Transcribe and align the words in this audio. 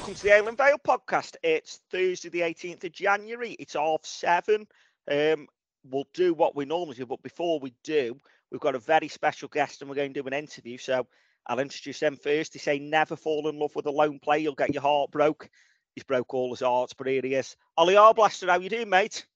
Welcome 0.00 0.14
to 0.14 0.22
the 0.22 0.34
Island 0.34 0.56
Vale 0.56 0.78
podcast. 0.78 1.36
It's 1.42 1.82
Thursday, 1.90 2.30
the 2.30 2.40
18th 2.40 2.84
of 2.84 2.92
January. 2.92 3.50
It's 3.58 3.74
half 3.74 4.02
seven. 4.02 4.66
Um, 5.10 5.46
we'll 5.84 6.08
do 6.14 6.32
what 6.32 6.56
we 6.56 6.64
normally 6.64 6.96
do, 6.96 7.04
but 7.04 7.22
before 7.22 7.60
we 7.60 7.74
do, 7.84 8.16
we've 8.50 8.62
got 8.62 8.74
a 8.74 8.78
very 8.78 9.08
special 9.08 9.48
guest 9.48 9.82
and 9.82 9.90
we're 9.90 9.96
going 9.96 10.14
to 10.14 10.22
do 10.22 10.26
an 10.26 10.32
interview. 10.32 10.78
So 10.78 11.06
I'll 11.46 11.58
introduce 11.58 12.00
them 12.00 12.16
first. 12.16 12.54
They 12.54 12.60
say 12.60 12.78
never 12.78 13.14
fall 13.14 13.46
in 13.50 13.58
love 13.58 13.76
with 13.76 13.84
a 13.84 13.90
lone 13.90 14.18
player, 14.18 14.38
you'll 14.38 14.54
get 14.54 14.72
your 14.72 14.80
heart 14.80 15.10
broke. 15.10 15.50
He's 15.94 16.04
broke 16.04 16.32
all 16.32 16.48
his 16.48 16.60
hearts, 16.60 16.94
but 16.94 17.06
here 17.06 17.20
he 17.22 17.34
is. 17.34 17.54
Ollie 17.76 17.96
Arblaster, 17.96 18.48
how 18.48 18.58
you 18.58 18.70
doing, 18.70 18.88
mate? 18.88 19.26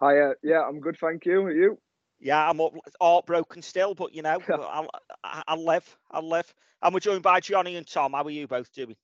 Hi, 0.00 0.18
uh, 0.18 0.32
yeah, 0.42 0.62
I'm 0.68 0.80
good, 0.80 0.96
thank 1.00 1.24
you. 1.24 1.42
Are 1.42 1.52
you? 1.52 1.78
Yeah, 2.18 2.50
I'm 2.50 2.60
up, 2.60 2.72
heartbroken 3.00 3.62
still, 3.62 3.94
but 3.94 4.12
you 4.12 4.22
know, 4.22 4.40
I'll, 4.48 4.88
I'll 5.22 5.64
live. 5.64 5.96
I'll 6.10 6.28
live. 6.28 6.52
And 6.82 6.92
we're 6.92 6.98
joined 7.00 7.22
by 7.22 7.38
Johnny 7.38 7.76
and 7.76 7.86
Tom. 7.86 8.14
How 8.14 8.24
are 8.24 8.30
you 8.30 8.48
both 8.48 8.72
doing? 8.72 8.96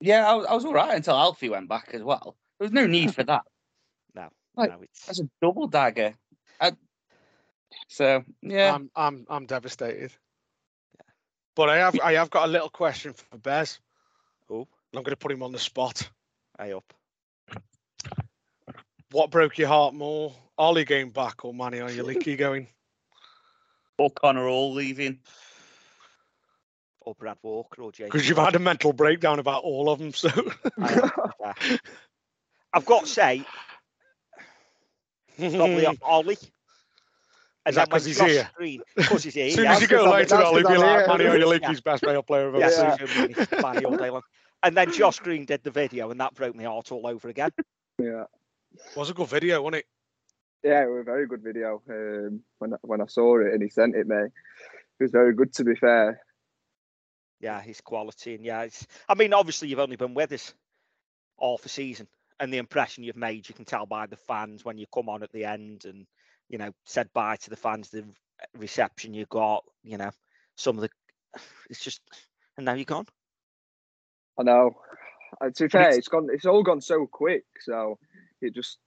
Yeah, 0.00 0.30
I, 0.30 0.34
was- 0.34 0.46
I 0.46 0.54
was 0.54 0.64
all 0.64 0.72
right 0.74 0.94
until 0.94 1.16
Alfie 1.16 1.48
went 1.48 1.68
back 1.68 1.90
as 1.92 2.02
well. 2.02 2.36
There 2.58 2.64
was 2.66 2.72
no 2.72 2.86
need 2.86 3.14
for 3.14 3.24
that. 3.24 3.42
No, 4.14 4.28
Like, 4.56 4.70
no, 4.70 4.78
it's 4.82 5.06
That's 5.06 5.20
a 5.20 5.28
double 5.42 5.66
dagger. 5.68 6.14
I- 6.60 6.72
so 7.88 8.24
yeah, 8.42 8.74
I'm 8.74 8.90
I'm 8.96 9.26
I'm 9.28 9.46
devastated. 9.46 10.12
Yeah. 10.96 11.02
But 11.54 11.68
I 11.68 11.76
have 11.76 12.00
I 12.00 12.14
have 12.14 12.30
got 12.30 12.48
a 12.48 12.50
little 12.50 12.70
question 12.70 13.12
for 13.12 13.36
Bez. 13.38 13.78
Oh. 14.50 14.66
I'm 14.94 15.02
going 15.02 15.10
to 15.10 15.16
put 15.16 15.30
him 15.30 15.42
on 15.42 15.52
the 15.52 15.58
spot. 15.58 16.08
high 16.58 16.72
up. 16.72 16.92
What 19.10 19.30
broke 19.30 19.58
your 19.58 19.68
heart 19.68 19.94
more, 19.94 20.34
Ollie 20.56 20.84
going 20.84 21.10
back 21.10 21.44
or 21.44 21.52
Manny 21.54 21.80
or 21.80 21.88
Yaliki 21.88 22.36
going? 22.38 22.66
or 23.98 24.10
Connor 24.10 24.46
all 24.48 24.72
leaving. 24.72 25.18
Or 27.08 27.14
Brad 27.14 27.38
Walker 27.40 27.80
or 27.80 27.90
Jason. 27.90 28.10
Because 28.12 28.28
you've 28.28 28.36
had 28.36 28.54
a 28.54 28.58
mental 28.58 28.92
breakdown 28.92 29.38
about 29.38 29.62
all 29.62 29.88
of 29.88 29.98
them. 29.98 30.12
So 30.12 30.28
I 30.78 31.10
have. 31.42 31.80
I've 32.74 32.84
got 32.84 33.04
to 33.04 33.10
say, 33.10 33.46
probably 35.38 35.86
off 35.86 35.96
Ollie. 36.02 36.36
And 37.64 37.72
Is 37.72 37.76
that 37.76 37.86
then 37.86 37.86
when 37.86 37.88
'cause 37.92 38.04
he's 38.04 38.20
here? 38.20 38.50
Green, 38.54 38.82
because 38.94 39.24
he's 39.24 39.32
here. 39.32 39.46
as 39.46 39.54
soon 39.54 39.66
as 39.68 39.80
you 39.80 39.86
go 39.86 40.04
later, 40.10 40.36
because 40.36 40.44
Ollie, 40.44 40.62
be 40.64 40.68
I'm 40.68 40.80
like 40.80 40.98
here. 40.98 41.08
Manny 41.08 41.24
or 41.24 41.38
Yeah. 41.38 41.44
Yaliki's 41.46 41.80
best 41.80 42.04
male 42.04 42.22
player 42.22 42.48
I've 42.54 42.60
yeah, 42.60 42.66
ever 42.66 42.96
so 42.98 43.06
seen. 43.06 43.28
you 43.28 43.34
can 43.34 43.62
Manny 43.62 43.84
all 43.86 43.96
day 43.96 44.10
long. 44.10 44.22
And 44.62 44.76
then 44.76 44.92
Josh 44.92 45.18
Green 45.20 45.46
did 45.46 45.62
the 45.62 45.70
video, 45.70 46.10
and 46.10 46.20
that 46.20 46.34
broke 46.34 46.54
my 46.54 46.64
heart 46.64 46.92
all 46.92 47.06
over 47.06 47.30
again. 47.30 47.52
yeah, 47.98 48.24
was 48.94 49.08
a 49.08 49.14
good 49.14 49.28
video, 49.28 49.62
wasn't 49.62 49.76
it? 49.76 49.86
yeah, 50.62 50.82
it 50.82 50.90
was 50.90 51.00
a 51.00 51.04
very 51.04 51.26
good 51.26 51.42
video. 51.42 51.80
Um, 51.88 52.42
when 52.58 52.74
when 52.82 53.00
I 53.00 53.06
saw 53.06 53.38
it 53.40 53.54
and 53.54 53.62
he 53.62 53.70
sent 53.70 53.96
it 53.96 54.06
me, 54.06 54.16
it 54.24 55.02
was 55.02 55.10
very 55.12 55.32
good. 55.32 55.54
To 55.54 55.64
be 55.64 55.74
fair, 55.74 56.20
Yeah, 57.40 57.60
his 57.60 57.80
quality, 57.80 58.34
and 58.34 58.44
yeah, 58.44 58.62
it's. 58.62 58.86
I 59.08 59.14
mean, 59.14 59.32
obviously, 59.32 59.68
you've 59.68 59.78
only 59.78 59.96
been 59.96 60.14
with 60.14 60.32
us 60.32 60.52
all 61.36 61.60
a 61.64 61.68
season, 61.68 62.08
and 62.40 62.52
the 62.52 62.58
impression 62.58 63.04
you've 63.04 63.16
made, 63.16 63.48
you 63.48 63.54
can 63.54 63.64
tell 63.64 63.86
by 63.86 64.06
the 64.06 64.16
fans 64.16 64.64
when 64.64 64.76
you 64.76 64.86
come 64.92 65.08
on 65.08 65.22
at 65.22 65.30
the 65.32 65.44
end, 65.44 65.84
and 65.84 66.06
you 66.48 66.58
know, 66.58 66.72
said 66.84 67.08
bye 67.12 67.36
to 67.36 67.50
the 67.50 67.56
fans, 67.56 67.90
the 67.90 68.04
reception 68.56 69.14
you 69.14 69.26
got, 69.26 69.64
you 69.82 69.98
know, 69.98 70.10
some 70.56 70.76
of 70.76 70.82
the. 70.82 70.90
It's 71.70 71.80
just, 71.84 72.00
and 72.56 72.64
now 72.66 72.72
you're 72.72 72.84
gone. 72.84 73.06
I 74.38 74.42
know. 74.42 74.76
Uh, 75.40 75.50
to 75.50 75.64
be 75.64 75.68
fair, 75.68 75.82
it's- 75.82 75.98
it's 75.98 76.08
gone. 76.08 76.28
It's 76.32 76.46
all 76.46 76.62
gone 76.62 76.80
so 76.80 77.06
quick. 77.06 77.44
So 77.60 77.98
it 78.40 78.54
just 78.54 78.78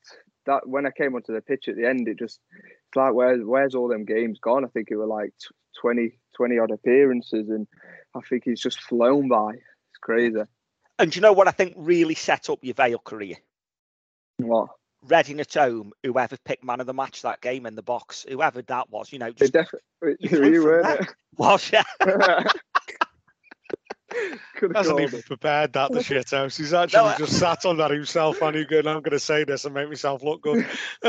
that 0.45 0.67
when 0.67 0.85
I 0.85 0.91
came 0.91 1.15
onto 1.15 1.33
the 1.33 1.41
pitch 1.41 1.67
at 1.67 1.75
the 1.75 1.87
end, 1.87 2.07
it 2.07 2.17
just 2.17 2.39
it's 2.53 2.95
like 2.95 3.13
where's 3.13 3.43
where's 3.43 3.75
all 3.75 3.87
them 3.87 4.05
games 4.05 4.39
gone? 4.39 4.65
I 4.65 4.69
think 4.69 4.89
it 4.91 4.95
were 4.95 5.05
like 5.05 5.33
t- 5.39 5.55
20, 5.81 6.19
20 6.35 6.59
odd 6.59 6.71
appearances, 6.71 7.49
and 7.49 7.67
I 8.15 8.19
think 8.21 8.43
he's 8.45 8.61
just 8.61 8.81
flown 8.81 9.27
by. 9.27 9.51
It's 9.53 9.99
crazy. 10.01 10.41
And 10.99 11.11
do 11.11 11.17
you 11.17 11.21
know 11.21 11.33
what 11.33 11.47
I 11.47 11.51
think 11.51 11.73
really 11.77 12.15
set 12.15 12.49
up 12.49 12.59
your 12.61 12.75
Vale 12.75 12.99
career? 12.99 13.37
What? 14.37 14.69
Reading 15.03 15.39
at 15.39 15.53
home, 15.53 15.93
whoever 16.03 16.37
picked 16.45 16.63
man 16.63 16.79
of 16.79 16.85
the 16.85 16.93
match 16.93 17.23
that 17.23 17.41
game 17.41 17.65
in 17.65 17.75
the 17.75 17.81
box, 17.81 18.25
whoever 18.29 18.61
that 18.61 18.89
was, 18.89 19.11
you 19.11 19.17
know, 19.17 19.31
just 19.31 19.53
definitely 19.53 19.81
you 20.19 20.43
you, 20.53 20.63
weren't 20.63 21.01
it? 21.01 21.15
was 21.37 21.71
yeah. 21.71 21.83
Could 24.55 24.75
have 24.75 24.85
Hasn't 24.85 24.99
even 24.99 25.19
it. 25.19 25.25
prepared 25.25 25.73
that 25.73 25.91
the 25.91 26.03
shit 26.03 26.29
house. 26.31 26.57
He's 26.57 26.73
actually 26.73 26.99
I- 27.01 27.17
just 27.17 27.39
sat 27.39 27.65
on 27.65 27.77
that 27.77 27.91
himself 27.91 28.41
and 28.41 28.55
he's 28.55 28.65
going, 28.65 28.87
I'm 28.87 29.01
going 29.01 29.11
to 29.11 29.19
say 29.19 29.43
this 29.43 29.65
and 29.65 29.73
make 29.73 29.87
myself 29.89 30.23
look 30.23 30.41
good. 30.41 30.65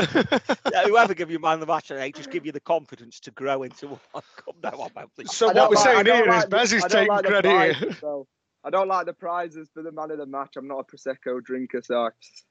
Yeah, 0.71 0.85
whoever 0.87 1.13
give 1.13 1.29
you 1.29 1.37
man 1.39 1.55
of 1.55 1.59
the 1.59 1.65
match, 1.67 1.91
eh, 1.91 1.95
they 1.95 2.11
just 2.11 2.31
give 2.31 2.45
you 2.45 2.51
the 2.51 2.59
confidence 2.59 3.19
to 3.21 3.31
grow 3.31 3.63
into 3.63 3.87
one. 3.89 3.99
Come 4.37 4.55
now, 4.63 4.71
I'm 4.71 4.89
healthy. 4.95 5.25
so 5.25 5.49
I 5.49 5.53
what 5.53 5.69
we're 5.69 5.75
like- 5.75 5.83
saying 5.83 6.05
don't 6.05 6.15
here 6.15 6.23
is 6.23 6.29
like 6.29 6.43
the- 6.43 6.49
Bez 6.49 6.73
is 6.73 6.83
taking 6.85 7.07
like 7.09 7.23
the 7.23 7.29
credit 7.29 7.51
here. 7.51 7.73
prizes, 7.75 7.99
though. 8.01 8.27
I 8.65 8.69
don't 8.69 8.87
like 8.87 9.05
the 9.05 9.13
prizes 9.13 9.69
for 9.73 9.83
the 9.83 9.91
man 9.91 10.09
of 10.11 10.17
the 10.19 10.25
match. 10.25 10.55
I'm 10.55 10.67
not 10.69 10.79
a 10.79 10.83
prosecco 10.85 11.43
drinker, 11.43 11.81
so 11.83 12.07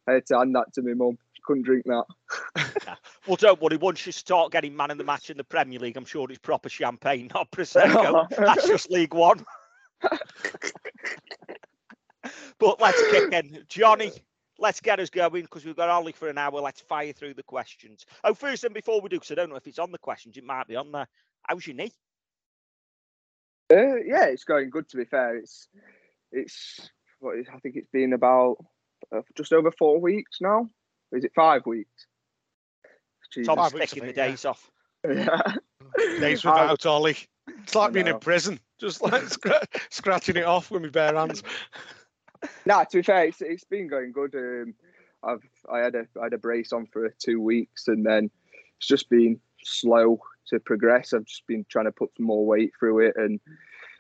I 0.07 0.13
had 0.13 0.27
to 0.27 0.37
hand 0.39 0.55
that 0.55 0.73
to 0.75 0.83
my 0.83 0.93
mum. 0.93 1.17
She 1.33 1.41
couldn't 1.47 1.63
drink 1.65 1.85
that. 1.87 2.05
Well, 3.27 3.37
don't 3.37 3.61
worry. 3.63 3.77
Once 3.77 4.05
you 4.05 4.11
start 4.11 4.51
getting 4.51 4.77
man 4.77 4.91
of 4.91 4.99
the 4.99 5.05
match 5.05 5.31
in 5.31 5.37
the 5.37 5.45
Premier 5.45 5.79
League, 5.79 5.97
I'm 5.97 6.05
sure 6.05 6.27
it's 6.29 6.41
proper 6.41 6.69
champagne, 6.69 7.31
not 7.33 7.51
prosecco. 7.53 8.29
That's 8.37 8.67
just 8.67 8.91
League 8.91 9.15
One. 9.15 9.45
But 12.59 12.81
let's 12.81 13.03
kick 13.11 13.33
in, 13.33 13.65
Johnny. 13.69 14.13
Let's 14.59 14.81
get 14.81 15.01
us 15.01 15.11
going 15.11 15.43
because 15.43 15.65
we've 15.65 15.77
got 15.77 15.89
Ollie 15.89 16.13
for 16.13 16.29
an 16.29 16.39
hour. 16.39 16.61
Let's 16.61 16.81
fire 16.81 17.13
through 17.13 17.35
the 17.35 17.43
questions. 17.43 18.07
Oh, 18.23 18.35
first 18.35 18.65
and 18.65 18.75
before 18.75 19.01
we 19.01 19.09
do, 19.09 19.17
because 19.17 19.33
I 19.33 19.35
don't 19.35 19.51
know 19.51 19.57
if 19.57 19.67
it's 19.67 19.79
on 19.79 19.91
the 19.91 19.99
questions, 19.99 20.37
it 20.37 20.45
might 20.45 20.69
be 20.69 20.77
on 20.77 20.93
there. 20.93 21.09
How's 21.43 21.67
your 21.67 21.75
knee? 21.77 21.93
Uh, 23.73 23.97
yeah, 23.97 24.27
it's 24.27 24.45
going 24.45 24.71
good. 24.71 24.89
To 24.91 24.97
be 24.99 25.05
fair, 25.05 25.37
it's 25.39 25.69
it's 26.31 26.91
what 27.21 27.39
is, 27.39 27.47
I 27.53 27.59
think 27.59 27.77
it's 27.77 27.91
been 27.93 28.13
about 28.13 28.59
uh, 29.15 29.23
just 29.37 29.53
over 29.53 29.73
four 29.73 30.01
weeks 30.01 30.39
now. 30.41 30.69
Is 31.13 31.25
it 31.25 31.33
five 31.35 31.67
weeks? 31.67 32.07
Jesus. 33.33 33.47
Tom's 33.47 33.59
Five 33.59 33.75
weeks, 33.75 33.93
I 33.93 33.95
the 33.95 34.01
think, 34.01 34.17
yeah. 34.17 34.27
days 34.29 34.45
off. 34.45 34.71
Yeah. 35.05 35.41
Days 36.21 36.45
without 36.45 36.87
Ollie. 36.87 37.17
It's 37.63 37.75
like 37.75 37.93
being 37.93 38.07
in 38.07 38.19
prison, 38.19 38.61
just 38.81 39.03
like 39.03 39.13
scra- 39.23 39.67
scratching 39.91 40.37
it 40.37 40.45
off 40.45 40.71
with 40.71 40.83
my 40.83 40.89
bare 40.89 41.15
hands. 41.15 41.43
Nah, 42.67 42.83
to 42.83 42.99
be 42.99 43.03
fair, 43.03 43.27
it's, 43.27 43.41
it's 43.41 43.63
been 43.63 43.87
going 43.87 44.11
good. 44.11 44.35
Um, 44.35 44.75
I've 45.23 45.49
I 45.73 45.79
had 45.79 45.95
a 45.95 46.07
I 46.21 46.25
had 46.25 46.33
a 46.33 46.39
brace 46.39 46.73
on 46.73 46.87
for 46.87 47.15
two 47.19 47.41
weeks, 47.41 47.87
and 47.87 48.05
then 48.05 48.31
it's 48.79 48.89
just 48.89 49.09
been 49.09 49.41
slow 49.63 50.19
to 50.49 50.59
progress. 50.61 51.13
I've 51.13 51.25
just 51.25 51.47
been 51.47 51.65
trying 51.69 51.85
to 51.85 51.93
put 51.93 52.11
some 52.17 52.27
more 52.27 52.45
weight 52.45 52.73
through 52.79 53.07
it 53.07 53.15
and 53.17 53.41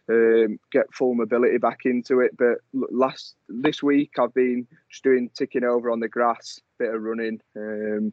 um, 0.09 0.59
get 0.73 0.93
full 0.93 1.15
mobility 1.15 1.59
back 1.59 1.81
into 1.85 2.21
it. 2.21 2.37
But 2.37 2.59
last 2.73 3.37
this 3.49 3.83
week, 3.83 4.13
I've 4.19 4.35
been 4.35 4.67
just 4.91 5.05
doing 5.05 5.31
ticking 5.35 5.65
over 5.65 5.91
on 5.91 6.01
the 6.01 6.09
grass, 6.09 6.61
bit 6.79 6.95
of 6.95 7.03
running, 7.03 7.41
um, 7.57 8.13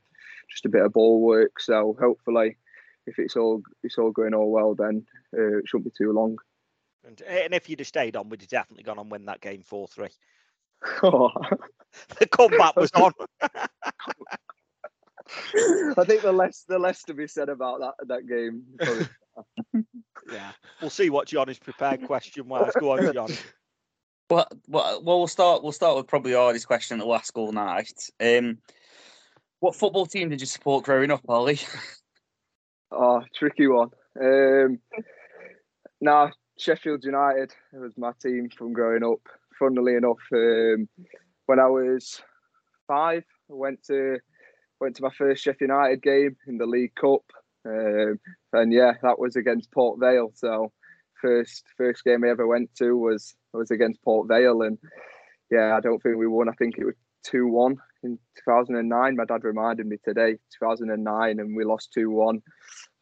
just 0.50 0.66
a 0.66 0.70
bit 0.70 0.86
of 0.86 0.94
ball 0.94 1.22
work. 1.22 1.60
So 1.60 1.98
hopefully, 2.00 2.58
if 3.10 3.20
it's 3.20 3.36
all 3.36 3.62
it's 3.84 3.98
all 3.98 4.12
going 4.12 4.34
all 4.34 4.52
well, 4.52 4.76
then 4.76 5.06
uh, 5.38 5.58
it 5.58 5.66
shouldn't 5.68 5.86
be 5.86 5.92
too 5.98 6.14
long. 6.14 6.38
And, 7.06 7.22
and 7.22 7.54
if 7.54 7.70
you'd 7.70 7.80
have 7.80 7.88
stayed 7.88 8.16
on, 8.16 8.30
we'd 8.30 8.42
have 8.42 8.50
definitely 8.50 8.84
gone 8.84 9.00
and 9.00 9.12
win 9.12 9.26
that 9.26 9.42
game 9.42 9.62
4 9.62 9.88
3. 9.88 10.08
Oh. 11.04 11.32
The 12.20 12.28
comeback 12.28 12.76
was 12.76 12.92
on. 12.92 13.12
I 13.42 13.68
think 16.06 16.22
the 16.22 16.32
less 16.32 16.66
the 16.68 16.78
less 16.78 17.02
to 17.06 17.16
be 17.16 17.26
said 17.26 17.50
about 17.50 17.80
that 17.80 17.96
that 18.08 18.28
game. 18.28 18.64
Yeah. 20.32 20.52
We'll 20.82 20.90
see 20.90 21.10
what 21.10 21.28
Johnny's 21.28 21.60
prepared 21.60 22.06
question 22.06 22.48
wise. 22.48 22.72
Go 22.80 22.92
on, 22.92 23.14
Johnny. 23.14 23.36
Well, 24.30 24.48
well, 24.68 25.04
well, 25.04 25.18
we'll 25.18 25.28
start. 25.28 25.64
We'll 25.64 25.72
start 25.72 25.98
with 25.98 26.08
probably 26.08 26.34
the 26.34 26.38
hardest 26.38 26.68
question 26.68 27.00
that 27.00 27.06
we'll 27.06 27.16
ask 27.16 27.36
all 27.38 27.52
night. 27.52 27.92
Um, 28.20 28.60
what 29.60 29.76
football 29.76 30.06
team 30.06 30.30
did 30.30 30.42
you 30.42 30.48
support 30.48 30.86
growing 30.86 31.12
up, 31.12 31.22
Ollie? 31.28 31.60
Oh, 32.92 33.24
tricky 33.36 33.68
one. 33.68 33.90
Um, 34.22 34.80
nah, 36.02 36.30
Sheffield 36.58 37.04
United 37.04 37.54
was 37.74 37.98
my 37.98 38.12
team 38.22 38.50
from 38.56 38.74
growing 38.74 39.04
up. 39.04 39.22
Funnily 39.58 39.96
enough, 39.96 40.18
um, 40.34 40.88
when 41.46 41.60
I 41.60 41.68
was 41.68 42.22
five, 42.88 43.24
I 43.50 43.54
went 43.54 43.84
to 43.88 44.18
went 44.80 44.96
to 44.96 45.04
my 45.04 45.10
first 45.18 45.44
Sheffield 45.44 45.70
United 45.70 46.02
game 46.02 46.38
in 46.48 46.58
the 46.58 46.66
League 46.66 46.96
Cup, 46.96 47.24
um, 47.66 48.20
and 48.54 48.72
yeah, 48.72 48.94
that 49.04 49.20
was 49.20 49.36
against 49.36 49.72
Port 49.72 50.00
Vale. 50.00 50.32
So 50.34 50.72
first 51.22 51.66
first 51.78 52.06
game 52.06 52.24
I 52.24 52.30
ever 52.30 52.48
went 52.48 52.74
to 52.76 52.96
was 52.96 53.36
was 53.54 53.72
against 53.72 54.02
Port 54.02 54.30
Vale, 54.30 54.62
and 54.62 54.78
yeah, 55.52 55.76
I 55.76 55.82
don't 55.82 56.02
think 56.02 56.18
we 56.18 56.28
won. 56.28 56.48
I 56.48 56.54
think 56.54 56.78
it 56.78 56.86
was 56.86 56.96
two 57.24 57.48
one 57.48 57.78
in 58.04 58.18
2009. 58.46 59.16
My 59.16 59.26
dad 59.26 59.44
reminded 59.44 59.86
me 59.86 59.98
today, 60.04 60.38
2009, 60.60 61.40
and 61.40 61.56
we 61.56 61.64
lost 61.64 61.92
two 61.94 62.10
one. 62.10 62.42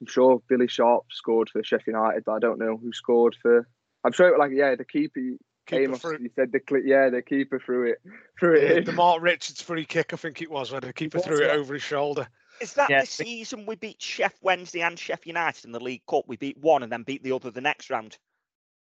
I'm 0.01 0.07
sure 0.07 0.41
Billy 0.47 0.67
Sharp 0.67 1.05
scored 1.11 1.49
for 1.49 1.63
Sheffield 1.63 1.95
United, 1.95 2.23
but 2.25 2.33
I 2.33 2.39
don't 2.39 2.59
know 2.59 2.77
who 2.77 2.93
scored 2.93 3.35
for. 3.41 3.67
I'm 4.03 4.11
sure 4.11 4.27
it 4.27 4.31
was 4.31 4.39
like 4.39 4.51
yeah, 4.53 4.75
the 4.75 4.85
keeper. 4.85 5.19
Keeper 5.65 5.81
Amos, 5.81 6.01
threw- 6.01 6.17
you 6.21 6.29
said 6.33 6.53
the 6.53 6.61
cl- 6.67 6.85
yeah, 6.85 7.09
the 7.09 7.21
keeper 7.21 7.59
threw 7.59 7.91
it 7.91 7.97
threw 8.39 8.55
it 8.55 8.63
Yeah, 8.63 8.77
in. 8.77 8.83
the 8.85 8.93
Marc 8.93 9.21
Richards 9.21 9.61
free 9.61 9.83
kick, 9.83 10.13
I 10.13 10.15
think 10.15 10.41
it 10.41 10.49
was, 10.49 10.71
where 10.71 10.79
the 10.79 10.93
keeper 10.93 11.19
threw 11.19 11.41
it 11.41 11.49
over 11.51 11.73
his 11.73 11.83
shoulder. 11.83 12.27
Is 12.61 12.73
that 12.75 12.89
Yeah, 12.89 13.01
the 13.01 13.07
season 13.07 13.65
we 13.65 13.75
beat 13.75 13.99
Sheff 13.99 14.31
Wednesday 14.41 14.81
and 14.81 14.97
Sheff 14.97 15.25
United 15.25 15.65
in 15.65 15.73
the 15.73 15.79
League 15.81 16.05
Cup? 16.09 16.23
We 16.25 16.37
beat 16.37 16.57
one 16.57 16.83
and 16.83 16.91
then 16.91 17.03
beat 17.03 17.21
the 17.21 17.33
other 17.33 17.51
the 17.51 17.61
next 17.61 17.89
round. 17.89 18.17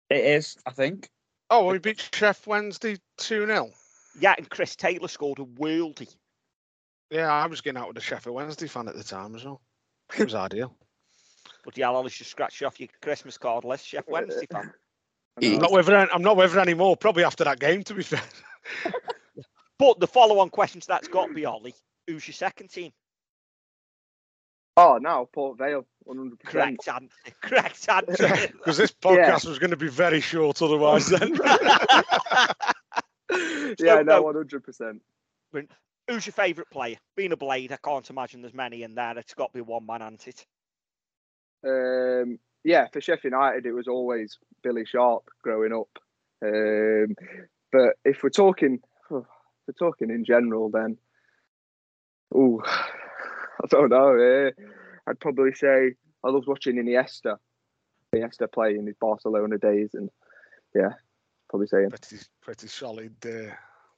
It 0.09 0.25
is, 0.25 0.57
I 0.65 0.71
think. 0.71 1.09
Oh, 1.51 1.67
we 1.71 1.77
beat 1.77 1.97
Sheff 2.11 2.47
Wednesday 2.47 2.97
2 3.17 3.45
0. 3.45 3.69
Yeah, 4.19 4.35
and 4.37 4.49
Chris 4.49 4.75
Taylor 4.75 5.07
scored 5.07 5.39
a 5.39 5.45
worldie. 5.45 6.13
Yeah, 7.09 7.31
I 7.31 7.47
was 7.47 7.61
getting 7.61 7.81
out 7.81 7.87
with 7.87 7.97
a 7.97 8.01
Sheffield 8.01 8.35
Wednesday 8.35 8.67
fan 8.67 8.87
at 8.87 8.95
the 8.95 9.03
time 9.03 9.35
as 9.35 9.43
well. 9.43 9.61
It 10.17 10.23
was 10.23 10.35
ideal. 10.35 10.75
But 11.63 11.77
yeah, 11.77 11.89
I'll 11.89 11.95
always 11.95 12.13
just 12.13 12.31
scratch 12.31 12.61
you 12.61 12.67
off 12.67 12.79
your 12.79 12.89
Christmas 13.01 13.37
card 13.37 13.63
list, 13.63 13.85
Sheff 13.85 14.07
Wednesday 14.07 14.47
fan. 14.51 14.73
I'm 15.41 15.59
not 15.59 15.71
with 15.71 15.89
it. 15.89 16.09
I'm 16.13 16.21
not 16.21 16.35
with 16.35 16.55
it 16.55 16.59
anymore. 16.59 16.97
Probably 16.97 17.23
after 17.23 17.43
that 17.45 17.59
game, 17.59 17.83
to 17.83 17.93
be 17.93 18.03
fair. 18.03 18.21
But 19.81 19.99
the 19.99 20.05
follow-on 20.05 20.49
question 20.49 20.79
to 20.79 20.87
that's 20.87 21.07
got 21.07 21.25
to 21.25 21.33
be 21.33 21.43
Ollie. 21.43 21.73
Who's 22.05 22.27
your 22.27 22.35
second 22.35 22.67
team? 22.67 22.91
Oh, 24.77 24.99
now 25.01 25.27
Port 25.33 25.57
Vale, 25.57 25.87
100. 26.03 26.39
percent 26.39 26.79
Correct 26.79 26.87
answer. 26.87 27.35
Correct 27.41 27.89
answer. 27.89 28.47
Because 28.53 28.77
this 28.77 28.91
podcast 28.91 29.47
was 29.47 29.57
going 29.57 29.71
to 29.71 29.77
be 29.77 29.87
very 29.87 30.21
short 30.21 30.61
otherwise. 30.61 31.07
Then 31.07 31.35
Yeah, 33.79 34.01
no, 34.01 34.21
100. 34.21 34.63
percent 34.63 35.01
Who's 36.07 36.25
your 36.25 36.33
favourite 36.33 36.69
player? 36.69 36.97
Being 37.15 37.31
a 37.31 37.37
blade, 37.37 37.71
I 37.71 37.77
can't 37.77 38.09
imagine 38.09 38.41
there's 38.41 38.53
many 38.53 38.83
in 38.83 38.95
there. 38.95 39.17
It's 39.17 39.33
got 39.33 39.53
to 39.53 39.57
be 39.59 39.61
one 39.61 39.85
man, 39.85 40.01
hasn't 40.01 40.27
it? 40.27 40.45
Um, 41.63 42.39
yeah, 42.63 42.87
for 42.91 42.99
Sheffield 43.01 43.31
United, 43.33 43.65
it 43.65 43.71
was 43.71 43.87
always 43.87 44.37
Billy 44.63 44.85
Sharp 44.85 45.29
growing 45.41 45.73
up. 45.73 45.89
Um, 46.43 47.15
but 47.71 47.95
if 48.03 48.23
we're 48.23 48.29
talking, 48.29 48.79
if 49.11 49.23
we're 49.67 49.73
talking 49.77 50.09
in 50.09 50.25
general, 50.25 50.69
then, 50.69 50.97
oh, 52.35 52.61
I 52.65 53.67
don't 53.69 53.89
know. 53.89 54.15
eh, 54.17 54.51
I'd 55.07 55.19
probably 55.19 55.53
say 55.53 55.93
I 56.23 56.29
loved 56.29 56.47
watching 56.47 56.75
Iniesta, 56.75 57.37
Iniesta 58.13 58.51
play 58.51 58.75
in 58.75 58.87
his 58.87 58.95
Barcelona 58.99 59.57
days, 59.57 59.91
and 59.93 60.09
yeah, 60.75 60.93
probably 61.51 61.67
saying 61.67 61.89
pretty, 61.89 62.23
pretty 62.41 62.67
solid. 62.67 63.13
Uh, 63.23 63.53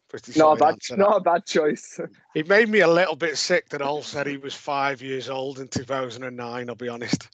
pretty 0.10 0.38
not 0.38 0.56
a 0.56 0.58
solid 0.58 0.60
bad, 0.60 0.74
answer. 0.74 0.98
not 0.98 1.18
a 1.18 1.22
bad 1.22 1.46
choice. 1.46 2.00
It 2.36 2.50
made 2.50 2.68
me 2.68 2.80
a 2.80 2.88
little 2.88 3.16
bit 3.16 3.38
sick 3.38 3.70
that 3.70 3.82
All 3.82 4.02
said 4.02 4.26
he 4.26 4.38
was 4.38 4.56
five 4.56 5.02
years 5.04 5.30
old 5.30 5.60
in 5.60 5.68
2009. 5.68 6.70
I'll 6.70 6.76
be 6.76 6.90
honest. 6.90 7.30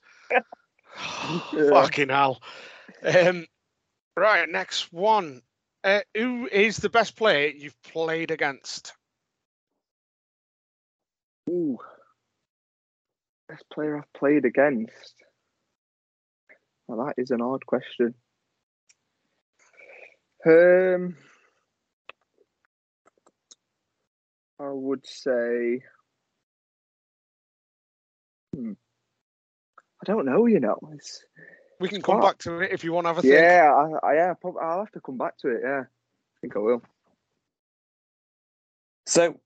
Fucking 1.51 2.09
hell. 2.09 2.41
Um, 3.01 3.47
right, 4.17 4.47
next 4.49 4.91
one. 4.91 5.41
Uh, 5.85 6.01
who 6.13 6.49
is 6.51 6.75
the 6.75 6.89
best 6.89 7.15
player 7.15 7.47
you've 7.47 7.81
played 7.81 8.31
against? 8.31 8.91
Ooh, 11.49 11.77
best 13.47 13.63
player 13.73 13.97
I've 13.97 14.13
played 14.13 14.43
against. 14.43 15.13
Well, 16.87 17.05
that 17.05 17.13
is 17.17 17.31
an 17.31 17.41
odd 17.41 17.65
question. 17.65 18.13
Um, 20.45 21.15
I 24.59 24.69
would 24.69 25.05
say. 25.05 25.81
Hmm. 28.55 28.73
I 30.01 30.05
don't 30.05 30.25
know. 30.25 30.45
You 30.45 30.59
know, 30.59 30.79
it's, 30.93 31.23
We 31.79 31.89
can 31.89 32.01
come 32.01 32.15
What? 32.15 32.23
back 32.31 32.37
to 32.39 32.59
it 32.59 32.71
if 32.71 32.83
you 32.83 32.93
want 32.93 33.05
to 33.05 33.09
have 33.09 33.17
a 33.17 33.21
think. 33.21 33.33
yeah, 33.33 33.71
I, 33.73 34.07
I, 34.07 34.13
yeah. 34.15 34.33
I'll 34.61 34.79
have 34.79 34.91
to 34.91 35.01
come 35.01 35.17
back 35.17 35.37
to 35.39 35.49
it. 35.49 35.61
Yeah, 35.63 35.81
I 35.81 36.37
think 36.41 36.55
I 36.55 36.59
will. 36.59 36.81
So 39.05 39.39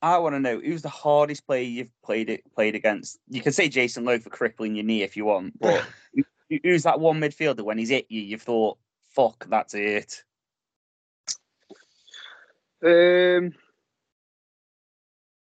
I 0.00 0.18
want 0.18 0.34
to 0.34 0.40
know 0.40 0.60
who's 0.60 0.82
the 0.82 0.88
hardest 0.88 1.46
player 1.46 1.64
you've 1.64 2.02
played 2.04 2.30
it 2.30 2.42
played 2.54 2.74
against. 2.74 3.18
You 3.28 3.42
can 3.42 3.52
say 3.52 3.68
Jason 3.68 4.04
Lowe 4.04 4.18
for 4.18 4.30
crippling 4.30 4.76
your 4.76 4.84
knee 4.84 5.02
if 5.02 5.16
you 5.16 5.24
want, 5.24 5.58
but 5.58 5.84
who's 6.62 6.84
that 6.84 7.00
one 7.00 7.20
midfielder 7.20 7.62
when 7.62 7.78
he's 7.78 7.90
hit 7.90 8.06
you, 8.08 8.22
you've 8.22 8.42
thought, 8.42 8.78
"Fuck, 9.10 9.46
that's 9.50 9.74
it." 9.74 10.22
Um, 12.84 13.52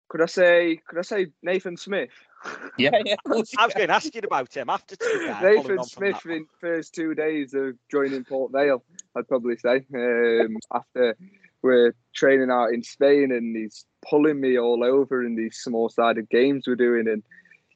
could 0.09 0.23
I 0.23 0.27
say? 0.27 0.81
Could 0.87 0.99
I 0.99 1.03
say 1.03 1.27
Nathan 1.43 1.77
Smith? 1.77 2.11
Yeah, 2.77 2.91
yeah. 3.07 3.15
of 3.15 3.33
course 3.33 3.53
you 3.53 3.59
I 3.59 3.65
was 3.67 3.75
going 3.75 3.89
to 3.89 3.95
ask 3.95 4.15
you 4.15 4.21
about 4.23 4.53
him 4.55 4.69
after 4.69 4.97
two 4.97 5.07
guys. 5.27 5.41
following 5.41 5.57
Nathan 5.63 5.85
Smith 5.85 6.21
that. 6.25 6.31
in 6.31 6.47
first 6.61 6.95
two 6.95 7.15
days 7.15 7.55
of 7.55 7.75
joining 7.91 8.23
Port 8.25 8.53
Vale, 8.53 8.83
I'd 9.17 9.29
probably 9.29 9.57
say. 9.57 9.87
Um, 9.95 10.59
after 10.73 11.17
we're 11.63 11.95
training 12.15 12.51
out 12.51 12.75
in 12.75 12.83
Spain 12.83 13.33
and 13.33 13.57
he's 13.57 13.87
pulling 14.07 14.39
me 14.41 14.59
all 14.59 14.85
over 14.85 15.25
in 15.25 15.37
these 15.37 15.57
small 15.57 15.89
sided 15.89 16.29
games 16.29 16.65
we're 16.67 16.77
doing 16.77 17.09
and 17.09 17.23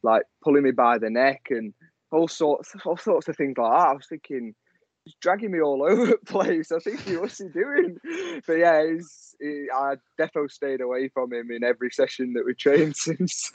like 0.03 0.25
pulling 0.45 0.65
me 0.65 0.73
by 0.73 0.99
the 0.99 1.09
neck 1.09 1.47
and 1.49 1.73
all 2.13 2.29
sorts 2.29 2.75
all 2.85 2.99
sorts 2.99 3.29
of 3.29 3.37
things 3.37 3.57
like 3.57 3.73
that. 3.73 3.89
I 3.89 3.93
was 3.95 4.07
thinking 4.07 4.47
he's 4.49 4.55
dragging 5.21 5.53
me 5.53 5.61
all 5.61 5.83
over 5.89 6.07
the 6.07 6.19
place. 6.27 6.73
I 6.73 6.79
think 6.79 7.01
what's 7.21 7.39
he 7.39 7.49
doing? 7.49 7.99
But 8.47 8.55
yeah, 8.55 8.87
he's 8.87 9.35
he, 9.41 9.67
I 9.75 9.97
defo 10.21 10.51
stayed 10.51 10.81
away 10.81 11.09
from 11.09 11.33
him 11.33 11.51
in 11.51 11.65
every 11.65 11.91
session 11.91 12.33
that 12.35 12.45
we 12.45 12.55
trained 12.55 12.97
since. 12.97 13.53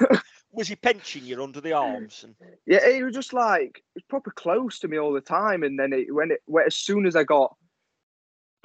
Was 0.52 0.68
he 0.68 0.76
pinching 0.76 1.26
you 1.26 1.42
under 1.42 1.62
the 1.62 1.74
arms? 1.74 2.24
And 2.24 2.36
Yeah, 2.66 2.88
he 2.90 3.04
was 3.04 3.16
just 3.16 3.34
like 3.34 3.84
it 3.96 3.96
was 3.96 4.04
proper 4.10 4.32
close 4.32 4.80
to 4.80 4.88
me 4.88 4.98
all 4.98 5.14
the 5.14 5.22
time, 5.22 5.64
and 5.64 5.80
then 5.80 5.94
it 5.94 6.14
when 6.14 6.32
it 6.32 6.42
when, 6.46 6.66
as 6.66 6.76
soon 6.76 7.06
as 7.06 7.16
I 7.16 7.24
got 7.24 7.56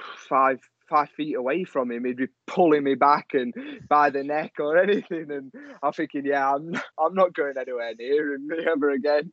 five 0.01 0.59
five 0.89 1.09
feet 1.11 1.35
away 1.35 1.63
from 1.63 1.91
him, 1.91 2.03
he'd 2.05 2.17
be 2.17 2.27
pulling 2.47 2.83
me 2.83 2.95
back 2.95 3.27
and 3.33 3.53
by 3.87 4.09
the 4.09 4.23
neck 4.23 4.53
or 4.59 4.77
anything, 4.77 5.31
and 5.31 5.51
I'm 5.83 5.93
thinking, 5.93 6.25
yeah, 6.25 6.53
I'm 6.53 6.73
I'm 6.99 7.13
not 7.13 7.33
going 7.33 7.55
anywhere 7.57 7.93
near 7.97 8.33
him 8.33 8.49
ever 8.67 8.89
again. 8.89 9.31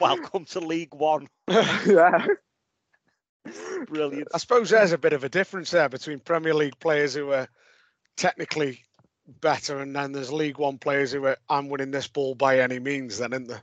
welcome 0.00 0.44
to 0.46 0.60
League 0.60 0.94
One. 0.94 1.28
yeah, 1.48 2.26
Brilliant. 3.86 4.28
I 4.34 4.38
suppose 4.38 4.70
there's 4.70 4.92
a 4.92 4.98
bit 4.98 5.12
of 5.12 5.24
a 5.24 5.28
difference 5.28 5.70
there 5.70 5.88
between 5.88 6.20
Premier 6.20 6.54
League 6.54 6.78
players 6.78 7.14
who 7.14 7.32
are 7.32 7.48
technically 8.16 8.84
better, 9.40 9.80
and 9.80 9.94
then 9.94 10.12
there's 10.12 10.32
League 10.32 10.58
One 10.58 10.78
players 10.78 11.12
who 11.12 11.26
are 11.26 11.36
I'm 11.48 11.68
winning 11.68 11.90
this 11.90 12.08
ball 12.08 12.34
by 12.34 12.60
any 12.60 12.78
means. 12.78 13.18
Then, 13.18 13.32
isn't 13.32 13.48
there? 13.48 13.62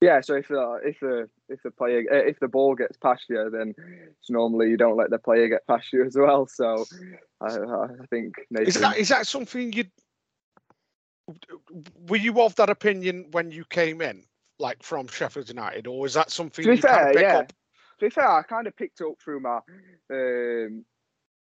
yeah. 0.00 0.20
So 0.20 0.34
if 0.34 0.48
the 0.48 0.80
if 0.84 1.00
the 1.00 1.28
if 1.48 1.62
the 1.62 1.70
player 1.70 2.04
uh, 2.10 2.16
if 2.16 2.38
the 2.40 2.48
ball 2.48 2.74
gets 2.74 2.96
past 2.96 3.24
you, 3.28 3.50
then 3.50 3.74
it's 3.78 4.30
normally 4.30 4.70
you 4.70 4.76
don't 4.76 4.96
let 4.96 5.10
the 5.10 5.18
player 5.18 5.48
get 5.48 5.66
past 5.66 5.92
you 5.92 6.04
as 6.04 6.16
well. 6.16 6.46
So 6.46 6.84
I, 7.40 7.46
I 7.46 8.06
think 8.10 8.34
Nathan, 8.50 8.68
Is 8.68 8.80
that 8.80 8.96
is 8.96 9.08
that 9.08 9.26
something 9.26 9.72
you? 9.72 9.84
Were 12.08 12.16
you 12.16 12.40
of 12.40 12.54
that 12.56 12.70
opinion 12.70 13.26
when 13.32 13.50
you 13.50 13.64
came 13.66 14.00
in, 14.00 14.24
like 14.58 14.82
from 14.82 15.08
Sheffield 15.08 15.48
United, 15.48 15.86
or 15.86 16.06
is 16.06 16.14
that 16.14 16.30
something 16.30 16.64
To 16.64 16.70
be 16.70 16.76
you 16.76 16.82
kind 16.82 16.96
fair, 16.96 17.08
of 17.08 17.14
pick 17.14 17.22
yeah. 17.22 17.38
up? 17.38 17.52
To 17.98 18.06
be 18.06 18.10
fair, 18.10 18.28
I 18.28 18.42
kind 18.42 18.66
of 18.66 18.76
picked 18.76 19.00
up 19.00 19.14
through 19.22 19.40
my 19.40 19.58
um, 20.10 20.84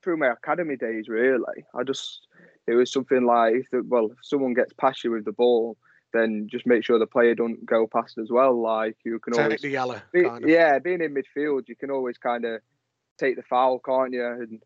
through 0.03 0.17
my 0.17 0.29
academy 0.29 0.77
days. 0.77 1.09
Really, 1.09 1.65
I 1.75 1.83
just 1.83 2.27
it 2.67 2.75
was 2.75 2.93
something 2.93 3.25
like 3.25 3.55
if 3.55 3.67
the, 3.71 3.83
well, 3.87 4.07
if 4.07 4.19
someone 4.23 4.55
gets 4.55 4.73
past 4.75 5.05
you 5.05 5.13
with 5.13 5.25
the 5.25 5.33
ball, 5.33 5.77
then 6.13 6.49
just 6.51 6.67
make 6.67 6.85
sure 6.85 6.99
the 6.99 7.07
player 7.07 7.35
don't 7.35 7.65
go 7.65 7.87
past 7.87 8.19
as 8.19 8.29
well. 8.31 8.61
Like 8.61 8.97
you 9.05 9.19
can 9.19 9.35
always, 9.35 9.61
the 9.61 9.69
yellow, 9.69 10.01
be- 10.13 10.23
kind 10.23 10.45
of. 10.45 10.51
yeah, 10.51 10.79
being 10.79 11.03
in 11.03 11.15
midfield, 11.15 11.69
you 11.69 11.77
can 11.77 11.91
always 11.91 12.19
kind 12.19 12.45
of 12.45 12.61
take 13.19 13.37
the 13.37 13.43
foul, 13.43 13.79
can't 13.79 14.13
you? 14.13 14.27
And 14.27 14.63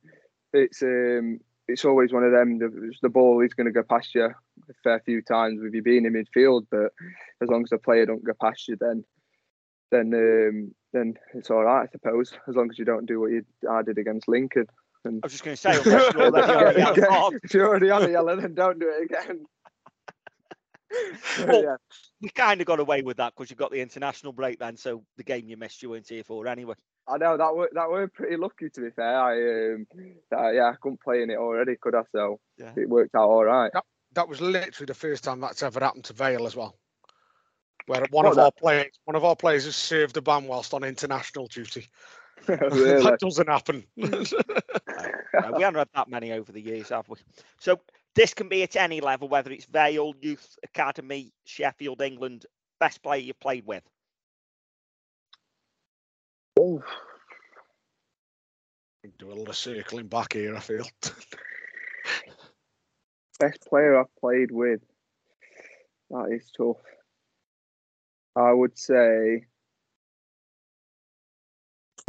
it's 0.53 0.83
um, 0.83 1.41
it's 1.69 1.85
always 1.85 2.13
one 2.13 2.25
of 2.25 2.33
them. 2.33 2.59
The, 2.59 2.93
the 3.03 3.09
ball 3.09 3.41
is 3.41 3.55
going 3.55 3.67
to 3.67 3.73
go 3.73 3.83
past 3.83 4.15
you 4.15 4.27
a 4.27 4.75
fair 4.85 5.01
few 5.05 5.23
times 5.23 5.61
with 5.63 5.75
you 5.75 5.83
being 5.83 6.05
in 6.05 6.13
midfield, 6.13 6.67
but 6.71 6.93
as 7.43 7.49
long 7.49 7.65
as 7.65 7.71
the 7.71 7.79
player 7.79 8.07
don't 8.07 8.25
go 8.25 8.33
past 8.41 8.69
you, 8.69 8.77
then 8.79 9.05
then 9.91 10.15
um, 10.15 10.75
then 10.93 11.15
it's 11.35 11.51
all 11.51 11.65
right, 11.65 11.89
I 11.89 11.93
suppose. 11.93 12.33
As 12.49 12.55
long 12.55 12.71
as 12.71 12.79
you 12.79 12.85
don't 12.85 13.07
do 13.07 13.21
what 13.21 13.31
you 13.31 13.45
I 13.71 13.83
did 13.83 13.99
against 13.99 14.29
Lincoln. 14.29 14.67
And 15.05 15.21
I 15.23 15.27
was 15.27 15.33
just 15.33 15.45
going 15.45 15.57
to 15.57 15.61
say, 15.61 15.81
unless 15.81 16.13
you're 16.13 16.23
already 16.27 16.53
on 16.53 16.75
the 16.75 16.79
yellow 16.79 17.09
card, 17.09 17.41
if 17.43 17.55
you're 17.55 17.67
already 17.67 17.91
on 17.91 18.05
a 18.05 18.11
yellow, 18.11 18.37
then 18.37 18.55
don't 18.55 18.79
do 18.79 18.89
it 18.89 19.05
again. 19.05 19.47
Well, 21.47 21.63
yeah. 21.63 21.77
we 22.21 22.31
kind 22.31 22.61
of 22.61 22.67
got 22.67 22.81
away 22.81 23.03
with 23.03 23.19
that 23.19 23.35
because 23.37 23.49
you 23.49 23.55
got 23.55 23.71
the 23.71 23.81
international 23.81 24.33
break 24.33 24.59
then, 24.59 24.77
so 24.77 25.05
the 25.17 25.23
game 25.23 25.49
you 25.49 25.57
missed 25.57 25.85
you 25.85 25.91
weren't 25.91 26.09
here 26.09 26.25
for 26.25 26.47
anyway. 26.49 26.75
I 27.07 27.17
know 27.17 27.37
that 27.37 27.55
were 27.55 27.71
that 27.73 27.89
were 27.89 28.09
pretty 28.09 28.37
lucky 28.37 28.71
to 28.71 28.81
be 28.81 28.91
fair. 28.91 29.21
I 29.21 29.75
um, 29.75 29.87
that, 30.31 30.55
yeah, 30.55 30.65
I 30.65 30.75
couldn't 30.81 31.01
play 31.01 31.23
in 31.23 31.31
it 31.31 31.37
already, 31.37 31.77
could 31.81 31.95
I? 31.95 32.03
So 32.13 32.41
Yeah. 32.59 32.73
it 32.77 32.89
worked 32.89 33.15
out 33.15 33.29
all 33.29 33.45
right. 33.45 33.71
That 34.15 34.29
was 34.29 34.41
literally 34.41 34.87
the 34.87 34.95
first 34.95 35.23
time 35.23 35.41
that's 35.41 35.63
ever 35.63 35.79
happened 35.79 36.07
to 36.07 36.13
Vale 36.13 36.47
as 36.47 36.57
well. 36.57 36.77
Where 37.91 38.07
one 38.11 38.25
What 38.25 38.27
of 38.31 38.37
that- 38.37 38.43
our 38.45 38.53
players 38.53 38.93
one 39.05 39.17
of 39.17 39.25
our 39.25 39.35
players 39.35 39.65
has 39.65 39.75
served 39.75 40.17
a 40.17 40.23
ban 40.23 40.45
whilst 40.47 40.73
on 40.73 40.85
international 40.85 41.49
duty. 41.49 41.89
really? 42.47 43.03
that 43.03 43.19
doesn't 43.21 43.49
happen. 43.49 43.85
Uh, 45.33 45.53
we 45.57 45.63
haven't 45.63 45.79
had 45.79 45.89
that 45.95 46.09
many 46.09 46.33
over 46.33 46.51
the 46.51 46.61
years, 46.61 46.89
have 46.89 47.09
we? 47.09 47.17
So 47.61 47.81
this 48.17 48.35
can 48.35 48.49
be 48.49 48.65
at 48.65 48.75
any 48.75 49.01
level, 49.01 49.29
whether 49.29 49.53
it's 49.53 49.65
Vale, 49.67 50.13
Youth 50.21 50.57
Academy, 50.65 51.33
Sheffield, 51.45 52.03
England. 52.03 52.47
Best 52.81 53.01
player 53.01 53.21
you've 53.21 53.39
played 53.39 53.65
with. 53.65 53.85
Oh, 56.59 56.83
Do 59.19 59.31
a 59.31 59.35
lot 59.35 59.49
of 59.49 59.57
circling 59.57 60.09
back 60.09 60.33
here. 60.33 60.57
I 60.57 60.61
feel. 60.61 60.85
best 63.39 63.61
player 63.69 63.99
I've 64.01 64.15
played 64.21 64.51
with. 64.51 64.81
That 66.11 66.33
is 66.33 66.51
tough. 66.57 66.77
I 68.37 68.53
would 68.53 68.79
say. 68.79 69.47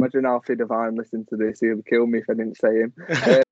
Imagine 0.00 0.26
Alfie 0.26 0.56
Devine 0.56 0.96
listened 0.96 1.28
to 1.28 1.36
this. 1.36 1.60
He'll 1.60 1.82
kill 1.82 2.06
me 2.06 2.18
if 2.18 2.24
I 2.28 2.34
didn't 2.34 2.56
say 2.56 2.80
him. 2.80 2.94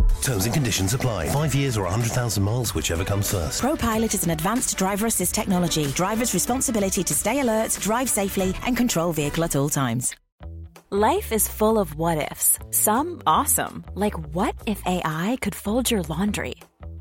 Terms 0.21 0.45
and 0.45 0.53
conditions 0.53 0.93
apply. 0.93 1.29
Five 1.29 1.55
years 1.55 1.77
or 1.77 1.83
100,000 1.83 2.43
miles, 2.43 2.75
whichever 2.75 3.03
comes 3.03 3.31
first. 3.31 3.61
ProPilot 3.61 4.13
is 4.13 4.23
an 4.23 4.31
advanced 4.31 4.77
driver 4.77 5.07
assist 5.07 5.33
technology. 5.33 5.85
Driver's 5.91 6.33
responsibility 6.33 7.03
to 7.03 7.13
stay 7.13 7.39
alert, 7.39 7.77
drive 7.81 8.09
safely, 8.09 8.53
and 8.65 8.77
control 8.77 9.13
vehicle 9.13 9.43
at 9.43 9.55
all 9.55 9.69
times. 9.69 10.15
Life 10.93 11.31
is 11.31 11.47
full 11.47 11.79
of 11.79 11.95
what 11.95 12.29
ifs. 12.31 12.59
Some 12.71 13.21
awesome, 13.25 13.85
like 13.95 14.19
what 14.35 14.55
if 14.65 14.81
AI 14.85 15.37
could 15.39 15.55
fold 15.55 15.89
your 15.89 16.01
laundry? 16.01 16.55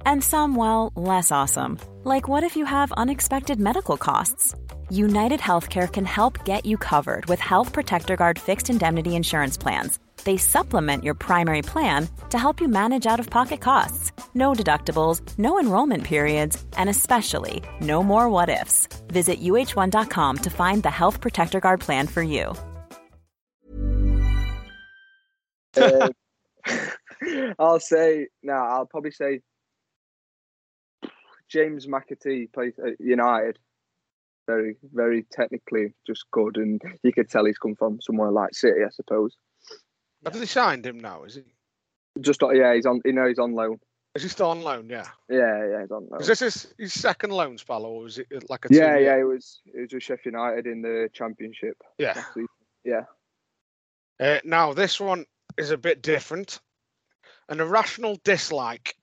And 0.07 0.23
some, 0.23 0.54
well, 0.54 0.92
less 0.95 1.33
awesome, 1.33 1.76
like 2.04 2.28
what 2.28 2.45
if 2.45 2.54
you 2.54 2.64
have 2.66 2.92
unexpected 2.92 3.59
medical 3.59 3.97
costs? 3.97 4.54
United 4.90 5.40
Healthcare 5.40 5.92
can 5.92 6.04
help 6.04 6.45
get 6.45 6.64
you 6.64 6.76
covered 6.76 7.26
with 7.26 7.40
Health 7.40 7.73
Protector 7.73 8.14
Guard 8.14 8.38
fixed 8.38 8.71
indemnity 8.71 9.16
insurance 9.16 9.57
plans. 9.57 9.99
They 10.24 10.36
supplement 10.36 11.04
your 11.04 11.14
primary 11.14 11.62
plan 11.62 12.08
to 12.30 12.38
help 12.38 12.60
you 12.60 12.68
manage 12.68 13.06
out 13.06 13.20
of 13.20 13.30
pocket 13.30 13.60
costs. 13.60 14.12
No 14.34 14.52
deductibles, 14.52 15.20
no 15.38 15.58
enrollment 15.58 16.04
periods, 16.04 16.64
and 16.76 16.88
especially 16.88 17.62
no 17.80 18.02
more 18.02 18.28
what 18.28 18.48
ifs. 18.48 18.86
Visit 19.08 19.40
uhone.com 19.40 20.38
to 20.38 20.50
find 20.50 20.82
the 20.82 20.90
Health 20.90 21.20
Protector 21.20 21.60
Guard 21.60 21.80
plan 21.80 22.06
for 22.06 22.22
you. 22.22 22.54
Um, 25.76 26.12
I'll 27.58 27.80
say 27.80 28.28
no. 28.42 28.54
I'll 28.54 28.86
probably 28.86 29.12
say 29.12 29.40
James 31.48 31.86
McAtee 31.86 32.52
plays 32.52 32.74
at 32.78 33.00
United. 33.00 33.58
Very, 34.46 34.76
very 34.92 35.26
technically 35.30 35.94
just 36.06 36.24
good, 36.32 36.56
and 36.56 36.80
you 37.02 37.12
could 37.12 37.28
tell 37.28 37.44
he's 37.44 37.58
come 37.58 37.76
from 37.76 38.00
somewhere 38.00 38.32
like 38.32 38.54
City, 38.54 38.80
I 38.84 38.90
suppose. 38.90 39.36
Have 40.24 40.38
they 40.38 40.46
signed 40.46 40.86
him 40.86 41.00
now? 41.00 41.24
Is 41.24 41.36
he? 41.36 41.42
Just 42.20 42.42
yeah, 42.42 42.74
he's 42.74 42.86
on. 42.86 43.00
You 43.04 43.12
know, 43.12 43.26
he's 43.26 43.38
on 43.38 43.52
loan. 43.52 43.78
Is 44.14 44.22
he 44.22 44.28
still 44.28 44.50
on 44.50 44.62
loan? 44.62 44.88
Yeah. 44.90 45.06
Yeah, 45.28 45.66
yeah, 45.66 45.80
he's 45.82 45.90
on 45.90 46.08
loan. 46.10 46.20
Is 46.20 46.26
this 46.26 46.40
his, 46.40 46.74
his 46.76 46.92
second 46.92 47.30
loan 47.30 47.56
spell, 47.58 47.84
or 47.84 48.02
was 48.02 48.18
it 48.18 48.26
like 48.48 48.64
a? 48.64 48.68
yeah, 48.74 48.98
yeah, 48.98 49.16
it 49.16 49.22
was. 49.22 49.60
It 49.66 49.80
was 49.82 49.92
with 49.92 50.02
Sheffield 50.02 50.34
United 50.34 50.66
in 50.66 50.82
the 50.82 51.08
Championship. 51.12 51.76
yeah. 51.98 52.22
Yeah. 52.84 53.02
Uh, 54.18 54.38
now 54.44 54.72
this 54.72 55.00
one 55.00 55.24
is 55.56 55.70
a 55.70 55.78
bit 55.78 56.02
different. 56.02 56.60
An 57.48 57.60
irrational 57.60 58.18
dislike. 58.24 58.94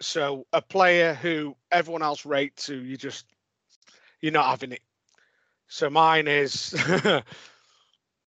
So 0.00 0.46
a 0.52 0.62
player 0.62 1.14
who 1.14 1.56
everyone 1.72 2.02
else 2.02 2.24
rates, 2.24 2.66
who 2.66 2.74
you 2.74 2.96
just 2.96 3.26
you're 4.20 4.32
not 4.32 4.50
having 4.50 4.72
it. 4.72 4.82
So 5.68 5.90
mine 5.90 6.28
is 6.28 6.74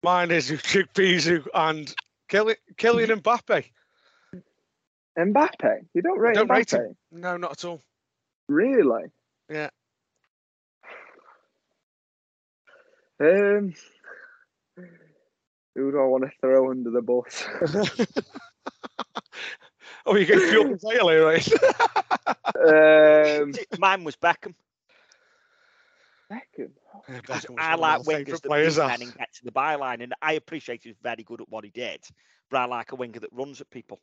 mine 0.04 0.32
is 0.32 0.50
Chickpeas 0.50 1.48
and 1.54 1.94
Kylian, 2.30 2.56
Kylian 2.76 3.22
Mbappe. 3.22 3.66
Mbappe. 5.18 5.86
You 5.94 6.02
don't 6.02 6.20
rate 6.20 6.36
Don't 6.36 6.48
Mbappe? 6.48 6.56
rate 6.56 6.72
him. 6.72 6.96
No, 7.12 7.38
not 7.38 7.52
at 7.54 7.66
all. 7.66 7.82
Really? 8.48 9.06
Yeah. 9.50 9.70
Um. 13.20 13.74
Who 15.76 15.92
do 15.92 16.00
I 16.00 16.06
want 16.06 16.24
to 16.24 16.32
throw 16.42 16.72
under 16.72 16.90
the 16.90 17.02
bus? 17.02 17.46
oh, 20.06 20.16
you 20.16 20.26
get 20.26 20.40
Phil 20.40 20.78
Taylor, 20.78 21.26
right? 21.26 21.48
um, 23.42 23.54
Mine 23.78 24.04
was 24.04 24.16
Beckham. 24.18 24.56
Beckham. 26.32 26.72
Yeah, 27.08 27.22
'cause 27.22 27.42
Beckham 27.46 27.56
was 27.56 27.66
I 27.66 27.76
like 27.76 28.02
wingers 28.02 28.06
favourite 28.06 28.42
that 28.42 28.48
players, 28.48 28.76
beat 28.76 28.88
men 28.88 29.02
and 29.02 29.14
get 29.16 29.34
to 29.34 29.46
the 29.46 29.52
byline, 29.52 30.04
and 30.04 30.14
I 30.22 30.34
appreciate 30.34 30.84
he's 30.84 30.96
very 31.02 31.24
good 31.24 31.42
at 31.42 31.50
what 31.50 31.64
he 31.64 31.70
did. 31.70 32.04
But 32.50 32.58
I 32.62 32.66
like 32.66 32.92
a 32.92 32.96
winger 32.96 33.20
that 33.20 33.32
runs 33.34 33.62
at 33.62 33.70
people. 33.70 34.00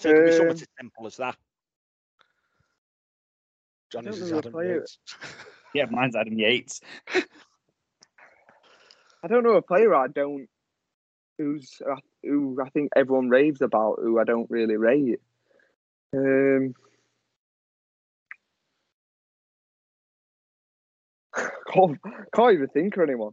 So 0.00 0.10
it 0.10 0.16
could 0.16 0.24
be 0.26 0.30
something 0.32 0.50
Um, 0.50 0.56
as 0.62 0.66
simple 0.78 1.06
as 1.06 1.16
that. 1.16 1.36
Johnny's 3.90 4.20
is 4.20 4.30
know 4.32 4.38
Adam 4.38 4.50
if 4.50 4.56
I- 4.56 4.64
Yates. 4.64 4.98
Yeah, 5.74 5.86
mine's 5.90 6.14
Adam 6.14 6.38
Yates. 6.38 6.80
I 9.22 9.26
don't 9.28 9.42
know 9.42 9.54
a 9.56 9.62
player 9.62 9.94
I 9.94 10.06
don't. 10.06 10.48
Who's 11.38 11.80
uh, 11.84 11.96
who? 12.22 12.58
I 12.64 12.68
think 12.68 12.90
everyone 12.94 13.28
raves 13.28 13.60
about. 13.60 13.98
Who 14.00 14.20
I 14.20 14.24
don't 14.24 14.48
really 14.50 14.76
rate. 14.76 15.20
Um. 16.14 16.74
Can't, 21.74 21.98
can't 22.34 22.54
even 22.54 22.68
think 22.68 22.96
of 22.96 23.02
anyone. 23.02 23.32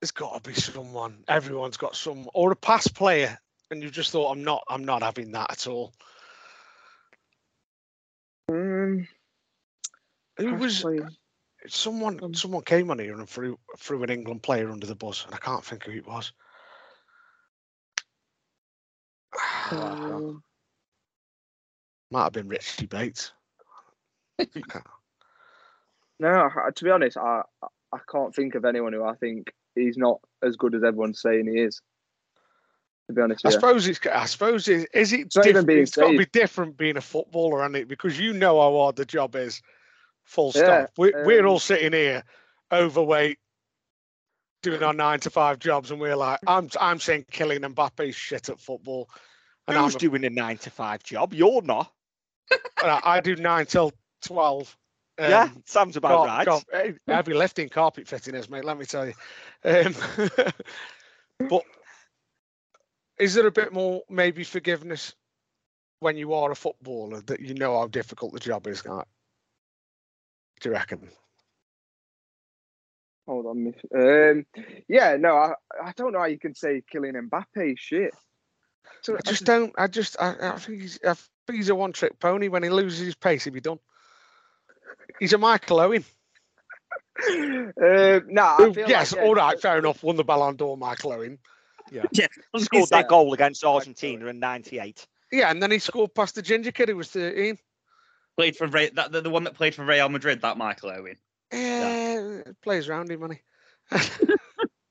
There's 0.00 0.10
got 0.10 0.44
to 0.44 0.50
be 0.50 0.54
someone. 0.54 1.24
Everyone's 1.26 1.76
got 1.78 1.96
some, 1.96 2.28
or 2.34 2.52
a 2.52 2.56
past 2.56 2.94
player, 2.94 3.38
and 3.70 3.82
you 3.82 3.90
just 3.90 4.10
thought, 4.10 4.30
"I'm 4.30 4.44
not, 4.44 4.62
I'm 4.68 4.84
not 4.84 5.02
having 5.02 5.32
that 5.32 5.50
at 5.50 5.66
all." 5.66 5.94
Um, 8.48 9.08
Who 10.36 10.54
was 10.54 10.82
player. 10.82 11.08
someone? 11.68 12.22
Um, 12.22 12.34
Someone 12.34 12.62
came 12.62 12.90
on 12.90 12.98
here 12.98 13.18
and 13.18 13.28
threw 13.28 13.58
threw 13.78 14.02
an 14.02 14.10
England 14.10 14.42
player 14.42 14.70
under 14.70 14.86
the 14.86 14.94
bus, 14.94 15.24
and 15.24 15.34
I 15.34 15.38
can't 15.38 15.64
think 15.64 15.84
who 15.84 15.92
it 15.92 16.06
was. 16.06 16.32
Um, 19.72 20.42
Might 22.10 22.24
have 22.24 22.32
been 22.34 22.48
Richie 22.48 22.84
Bates. 22.84 23.32
I 26.24 26.28
can't- 26.28 26.54
no, 26.54 26.62
I- 26.62 26.70
to 26.70 26.84
be 26.84 26.90
honest, 26.90 27.16
I 27.16 27.42
I 27.92 27.98
can't 28.10 28.34
think 28.34 28.54
of 28.54 28.64
anyone 28.64 28.92
who 28.92 29.04
I 29.04 29.14
think 29.14 29.52
he's 29.74 29.96
not 29.96 30.20
as 30.42 30.56
good 30.56 30.74
as 30.74 30.82
everyone's 30.82 31.20
saying 31.20 31.46
he 31.46 31.60
is. 31.60 31.80
To 33.08 33.12
be 33.12 33.20
honest, 33.20 33.44
I 33.44 33.50
yeah. 33.50 33.54
suppose 33.54 33.86
it's. 33.88 34.00
I 34.06 34.24
suppose 34.26 34.68
it 34.68 34.88
is. 34.94 35.12
It 35.12 35.32
not 35.34 35.46
even 35.46 35.66
different? 35.66 35.66
being 35.66 35.82
It's 35.82 35.96
got 35.96 36.10
to 36.10 36.18
be 36.18 36.26
different 36.26 36.76
being 36.76 36.96
a 36.96 37.00
footballer, 37.00 37.64
and 37.64 37.76
it 37.76 37.88
because 37.88 38.18
you 38.18 38.32
know 38.32 38.60
how 38.60 38.76
hard 38.78 38.96
the 38.96 39.04
job 39.04 39.36
is. 39.36 39.60
Full 40.24 40.52
Yeah, 40.54 40.86
stop. 40.86 40.90
We, 40.96 41.12
we're 41.24 41.40
um, 41.40 41.48
all 41.48 41.58
sitting 41.58 41.92
here, 41.92 42.22
overweight, 42.70 43.38
doing 44.62 44.82
our 44.82 44.94
nine 44.94 45.18
to 45.20 45.30
five 45.30 45.58
jobs, 45.58 45.90
and 45.90 46.00
we're 46.00 46.16
like, 46.16 46.38
I'm 46.46 46.70
I'm 46.80 47.00
saying 47.00 47.26
Kylian 47.32 47.74
Mbappe's 47.74 48.14
shit 48.14 48.48
at 48.48 48.60
football, 48.60 49.10
and 49.66 49.76
I'm 49.76 49.90
doing 49.90 50.24
a 50.24 50.30
nine 50.30 50.58
to 50.58 50.70
five 50.70 51.02
job? 51.02 51.34
You're 51.34 51.62
not. 51.62 51.92
I, 52.78 53.00
I 53.04 53.20
do 53.20 53.34
nine 53.36 53.66
till 53.66 53.92
twelve. 54.22 54.76
Yeah, 55.28 55.42
um, 55.42 55.62
sounds 55.66 55.96
about 55.96 56.26
car- 56.26 56.26
right. 56.26 56.46
car- 56.46 56.92
be 57.06 57.12
heavy 57.12 57.34
lifting 57.34 57.68
carpet 57.68 58.08
fitting 58.08 58.34
is, 58.34 58.50
mate. 58.50 58.64
Let 58.64 58.78
me 58.78 58.84
tell 58.84 59.06
you. 59.06 59.14
Um, 59.64 59.94
but 61.48 61.62
is 63.18 63.34
there 63.34 63.46
a 63.46 63.52
bit 63.52 63.72
more 63.72 64.02
maybe 64.10 64.44
forgiveness 64.44 65.14
when 66.00 66.16
you 66.16 66.34
are 66.34 66.50
a 66.50 66.56
footballer 66.56 67.20
that 67.22 67.40
you 67.40 67.54
know 67.54 67.78
how 67.78 67.86
difficult 67.86 68.32
the 68.32 68.40
job 68.40 68.66
is? 68.66 68.84
Like, 68.84 69.06
do 70.60 70.68
you 70.70 70.74
reckon? 70.74 71.08
Hold 73.26 73.46
on, 73.46 73.64
miss- 73.64 73.74
um, 73.94 74.44
yeah, 74.88 75.16
no, 75.16 75.36
I, 75.36 75.52
I 75.80 75.92
don't 75.96 76.12
know 76.12 76.18
how 76.18 76.24
you 76.24 76.38
can 76.38 76.54
say 76.54 76.82
Kylian 76.92 77.28
Mbappe 77.28 77.78
shit. 77.78 78.12
So, 79.02 79.16
I 79.16 79.20
just 79.22 79.44
don't. 79.44 79.72
I 79.78 79.86
just. 79.86 80.16
I, 80.20 80.34
I 80.40 80.58
think 80.58 80.82
he's. 80.82 80.98
I 81.04 81.14
think 81.14 81.56
he's 81.56 81.68
a 81.68 81.74
one-trick 81.74 82.18
pony. 82.18 82.48
When 82.48 82.62
he 82.62 82.68
loses 82.68 83.00
his 83.00 83.14
pace, 83.14 83.44
he'll 83.44 83.52
be 83.52 83.60
done. 83.60 83.78
He's 85.18 85.32
a 85.32 85.38
Michael 85.38 85.80
Owen. 85.80 86.04
uh, 87.28 88.20
no, 88.28 88.42
I 88.42 88.72
feel 88.74 88.88
yes, 88.88 89.12
like, 89.12 89.20
yeah, 89.20 89.26
all 89.26 89.34
right, 89.34 89.60
fair 89.60 89.78
enough. 89.78 90.02
Won 90.02 90.16
the 90.16 90.24
Ballon 90.24 90.56
d'Or, 90.56 90.76
Michael 90.76 91.12
Owen. 91.12 91.38
Yeah, 91.90 92.04
yeah. 92.12 92.26
Scored 92.56 92.88
that 92.90 93.08
goal 93.08 93.32
against 93.32 93.64
Argentina 93.64 94.26
in 94.26 94.38
'98. 94.38 95.06
Yeah, 95.30 95.50
and 95.50 95.62
then 95.62 95.70
he 95.70 95.78
scored 95.78 96.14
past 96.14 96.34
the 96.34 96.42
ginger 96.42 96.72
kid 96.72 96.88
who 96.88 96.96
was 96.96 97.10
13. 97.10 97.58
Played 98.36 98.56
for 98.56 98.66
Re- 98.66 98.90
that 98.94 99.12
the, 99.12 99.20
the 99.20 99.30
one 99.30 99.44
that 99.44 99.54
played 99.54 99.74
for 99.74 99.84
Real 99.84 100.08
Madrid. 100.08 100.40
That 100.42 100.56
Michael 100.56 100.90
Owen. 100.90 101.16
Yeah, 101.52 102.42
plays 102.62 102.88
round 102.88 103.10
him, 103.10 103.20
money. 103.20 103.40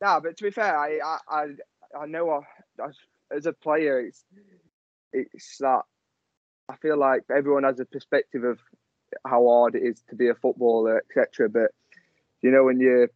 No, 0.01 0.19
but 0.19 0.35
to 0.37 0.43
be 0.43 0.51
fair, 0.51 0.75
I 0.75 0.99
I 1.03 1.17
I, 1.29 1.45
I 1.97 2.05
know 2.07 2.31
I, 2.31 2.83
as, 2.83 2.95
as 3.31 3.45
a 3.45 3.53
player, 3.53 4.01
it's 4.01 4.25
it's 5.13 5.57
that 5.59 5.83
I 6.67 6.75
feel 6.77 6.97
like 6.97 7.23
everyone 7.29 7.63
has 7.63 7.79
a 7.79 7.85
perspective 7.85 8.43
of 8.43 8.59
how 9.25 9.47
hard 9.47 9.75
it 9.75 9.83
is 9.83 10.01
to 10.09 10.15
be 10.15 10.29
a 10.29 10.35
footballer, 10.35 10.97
etc. 10.97 11.49
But 11.49 11.71
you 12.41 12.51
know 12.51 12.63
when 12.63 12.79
you're 12.79 13.09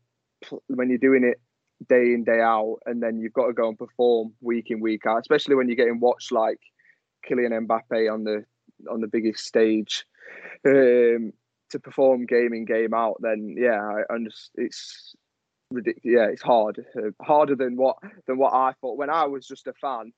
when 0.68 0.90
you're 0.90 0.98
doing 0.98 1.24
it 1.24 1.40
day 1.88 2.14
in 2.14 2.24
day 2.24 2.42
out, 2.42 2.78
and 2.86 3.02
then 3.02 3.20
you've 3.20 3.34
got 3.34 3.48
to 3.48 3.54
go 3.54 3.70
and 3.70 3.78
perform 3.78 4.34
week 4.42 4.72
in 4.72 4.80
week 4.80 5.06
out, 5.06 5.20
especially 5.20 5.56
when 5.56 5.68
you're 5.68 5.76
getting 5.76 6.00
watched 6.00 6.32
like 6.32 6.60
Kylian 7.30 7.68
Mbappe 7.68 8.12
on 8.12 8.24
the 8.24 8.46
on 8.90 9.02
the 9.02 9.08
biggest 9.08 9.46
stage. 9.46 10.06
Um, 10.66 11.34
to 11.72 11.80
perform 11.80 12.26
game 12.26 12.54
in 12.54 12.66
game 12.66 12.94
out, 12.94 13.18
then 13.20 13.56
yeah, 13.58 13.82
I 13.82 14.14
understand. 14.14 14.66
It's 14.66 15.16
ridiculous. 15.72 16.02
Yeah, 16.04 16.28
it's 16.32 16.42
hard, 16.42 16.86
uh, 16.96 17.10
harder 17.24 17.56
than 17.56 17.76
what 17.76 17.98
than 18.28 18.38
what 18.38 18.54
I 18.54 18.74
thought 18.82 18.98
when 18.98 19.10
I 19.10 19.26
was 19.26 19.48
just 19.48 19.68
a 19.68 19.74
fan 19.74 20.14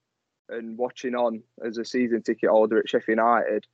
and 0.49 0.77
watching 0.77 1.15
on 1.15 1.43
as 1.65 1.77
a 1.77 1.85
season 1.85 2.21
ticket 2.21 2.49
holder 2.49 2.79
at 2.79 2.89
Sheffield 2.89 3.17
United. 3.17 3.65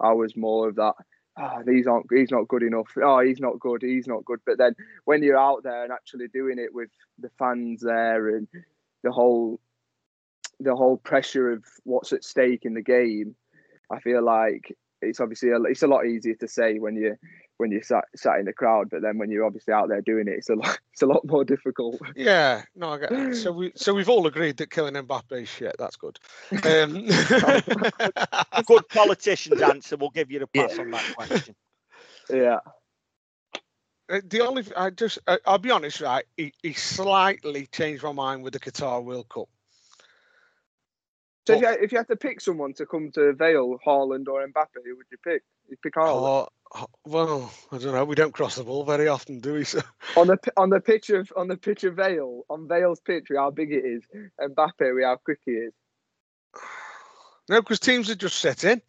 I 0.00 0.12
was 0.12 0.36
more 0.36 0.68
of 0.68 0.76
that. 0.76 0.94
Ah, 1.40 1.58
oh, 1.58 1.62
these 1.64 1.86
aren't. 1.86 2.06
He's 2.10 2.32
not 2.32 2.48
good 2.48 2.64
enough. 2.64 2.88
Oh, 3.00 3.20
he's 3.20 3.40
not 3.40 3.60
good. 3.60 3.82
He's 3.82 4.08
not 4.08 4.24
good. 4.24 4.40
But 4.44 4.58
then 4.58 4.74
when 5.04 5.22
you're 5.22 5.38
out 5.38 5.62
there 5.62 5.84
and 5.84 5.92
actually 5.92 6.26
doing 6.28 6.58
it 6.58 6.74
with 6.74 6.90
the 7.18 7.30
fans 7.38 7.80
there 7.80 8.36
and 8.36 8.48
the 9.04 9.12
whole 9.12 9.60
the 10.60 10.74
whole 10.74 10.96
pressure 10.96 11.52
of 11.52 11.64
what's 11.84 12.12
at 12.12 12.24
stake 12.24 12.64
in 12.64 12.74
the 12.74 12.82
game, 12.82 13.36
I 13.90 14.00
feel 14.00 14.24
like 14.24 14.76
it's 15.00 15.20
obviously 15.20 15.50
a, 15.50 15.60
it's 15.62 15.82
a 15.82 15.86
lot 15.86 16.06
easier 16.06 16.34
to 16.36 16.48
say 16.48 16.78
when 16.78 16.96
you 16.96 17.16
when 17.58 17.72
you're 17.72 17.82
sat, 17.82 18.04
sat 18.14 18.38
in 18.38 18.46
the 18.46 18.52
crowd, 18.52 18.88
but 18.90 19.02
then 19.02 19.18
when 19.18 19.30
you're 19.30 19.44
obviously 19.44 19.74
out 19.74 19.88
there 19.88 20.00
doing 20.00 20.28
it, 20.28 20.34
it's 20.34 20.48
a 20.48 20.54
lot 20.54 20.78
it's 20.92 21.02
a 21.02 21.06
lot 21.06 21.26
more 21.26 21.44
difficult. 21.44 22.00
Yeah, 22.16 22.62
no, 22.74 22.90
I 22.90 22.98
get 22.98 23.10
that. 23.10 23.36
So 23.36 23.52
we 23.52 23.72
so 23.74 23.94
we've 23.94 24.08
all 24.08 24.26
agreed 24.26 24.56
that 24.58 24.70
Kylian 24.70 25.06
Mbappe 25.06 25.42
is 25.42 25.48
shit. 25.48 25.76
That's 25.78 25.96
good. 25.96 26.18
Um, 26.64 27.06
Good 28.66 28.88
politician's 28.88 29.62
answer. 29.62 29.96
We'll 29.96 30.10
give 30.10 30.30
you 30.30 30.40
the 30.40 30.46
pass 30.46 30.78
on 30.78 30.90
that 30.90 31.14
question. 31.16 31.54
Yeah. 32.30 32.58
Uh, 34.10 34.20
the 34.24 34.40
only 34.40 34.64
I 34.76 34.90
just 34.90 35.18
I, 35.26 35.38
I'll 35.46 35.58
be 35.58 35.70
honest, 35.70 36.00
right? 36.00 36.24
He, 36.36 36.52
he 36.62 36.72
slightly 36.72 37.66
changed 37.66 38.02
my 38.02 38.12
mind 38.12 38.42
with 38.42 38.54
the 38.54 38.60
Qatar 38.60 39.04
World 39.04 39.28
Cup. 39.28 39.48
So 41.48 41.54
if 41.54 41.60
you, 41.62 41.66
had- 41.66 41.80
if 41.82 41.92
you 41.92 41.98
had 41.98 42.08
to 42.08 42.16
pick 42.16 42.40
someone 42.40 42.74
to 42.74 42.84
come 42.86 43.10
to 43.12 43.32
Vale, 43.32 43.78
Haaland 43.86 44.28
or 44.28 44.46
Mbappe, 44.46 44.84
who 44.84 44.96
would 44.96 45.06
you 45.10 45.16
pick? 45.24 45.42
You'd 45.68 45.80
pick 45.80 45.94
Haaland. 45.94 46.48
Oh, 46.74 46.86
well, 47.06 47.50
I 47.72 47.78
don't 47.78 47.94
know. 47.94 48.04
We 48.04 48.14
don't 48.14 48.34
cross 48.34 48.56
the 48.56 48.64
ball 48.64 48.84
very 48.84 49.08
often, 49.08 49.40
do 49.40 49.54
we? 49.54 49.64
So 49.64 49.80
On 50.16 50.26
the 50.26 50.38
on 50.58 50.68
the 50.68 50.80
pitch 50.80 51.08
of 51.08 51.32
on 51.36 51.48
the 51.48 51.56
pitch 51.56 51.84
of 51.84 51.94
Vale, 51.96 52.42
on 52.50 52.68
Vale's 52.68 53.00
pitch, 53.00 53.28
with 53.30 53.38
how 53.38 53.50
big 53.50 53.72
it 53.72 53.84
is. 53.86 54.02
Mbappe, 54.38 54.94
with 54.94 55.04
how 55.04 55.16
quick 55.16 55.38
he 55.46 55.52
is. 55.52 55.72
no, 57.48 57.62
because 57.62 57.80
teams 57.80 58.10
are 58.10 58.14
just 58.14 58.38
set 58.40 58.64
in. 58.64 58.82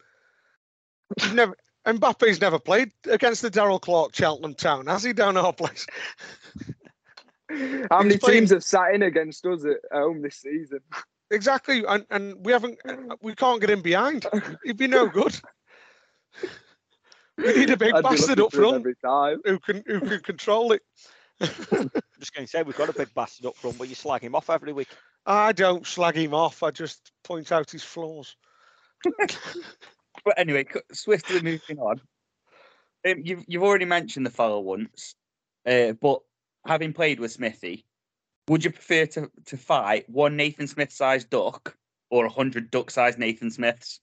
You've 1.22 1.34
never 1.34 1.56
Mbappe's 1.86 2.42
never 2.42 2.58
played 2.58 2.92
against 3.08 3.40
the 3.40 3.48
Darrell 3.48 3.78
Clarke 3.80 4.14
Cheltenham 4.14 4.54
Town, 4.54 4.86
has 4.86 5.02
he? 5.02 5.14
Down 5.14 5.38
our 5.38 5.54
place. 5.54 5.86
How 7.90 7.98
many 8.02 8.10
He's 8.10 8.20
playing- 8.20 8.40
teams 8.40 8.50
have 8.50 8.62
sat 8.62 8.94
in 8.94 9.02
against 9.02 9.44
us 9.46 9.64
at 9.64 9.78
home 9.90 10.20
this 10.20 10.36
season? 10.36 10.80
Exactly, 11.30 11.84
and, 11.86 12.04
and 12.10 12.44
we 12.44 12.52
haven't, 12.52 12.78
we 13.22 13.34
can't 13.34 13.60
get 13.60 13.70
him 13.70 13.82
behind. 13.82 14.26
He'd 14.64 14.76
be 14.76 14.88
no 14.88 15.06
good. 15.08 15.38
We 17.38 17.54
need 17.54 17.70
a 17.70 17.76
big 17.76 17.94
I'd 17.94 18.02
bastard 18.02 18.40
up 18.40 18.52
front 18.52 18.76
every 18.76 18.96
time. 19.04 19.40
who 19.44 19.58
can 19.58 19.82
who 19.86 20.00
can 20.00 20.20
control 20.20 20.72
it. 20.72 20.82
I'm 21.40 21.90
just 22.18 22.34
going 22.34 22.44
to 22.44 22.46
say 22.46 22.62
we've 22.62 22.76
got 22.76 22.90
a 22.90 22.92
big 22.92 23.14
bastard 23.14 23.46
up 23.46 23.56
front, 23.56 23.78
but 23.78 23.88
you 23.88 23.94
slag 23.94 24.22
him 24.22 24.34
off 24.34 24.50
every 24.50 24.72
week. 24.72 24.88
I 25.24 25.52
don't 25.52 25.86
slag 25.86 26.16
him 26.16 26.34
off. 26.34 26.62
I 26.62 26.70
just 26.70 27.12
point 27.24 27.52
out 27.52 27.70
his 27.70 27.82
flaws. 27.82 28.36
But 30.24 30.38
anyway, 30.38 30.64
co- 30.64 30.80
swiftly 30.92 31.40
moving 31.40 31.78
on. 31.78 32.00
Um, 33.08 33.22
you've 33.22 33.44
you've 33.48 33.62
already 33.62 33.86
mentioned 33.86 34.26
the 34.26 34.30
foul 34.30 34.62
once, 34.62 35.14
uh, 35.66 35.92
but 35.92 36.20
having 36.66 36.92
played 36.92 37.20
with 37.20 37.32
Smithy, 37.32 37.86
would 38.50 38.64
you 38.64 38.72
prefer 38.72 39.06
to, 39.06 39.30
to 39.46 39.56
fight 39.56 40.10
one 40.10 40.34
Nathan 40.36 40.66
Smith 40.66 40.90
sized 40.90 41.30
duck 41.30 41.76
or 42.10 42.24
a 42.24 42.28
hundred 42.28 42.68
duck 42.72 42.90
sized 42.90 43.16
Nathan 43.16 43.48
Smiths? 43.52 44.00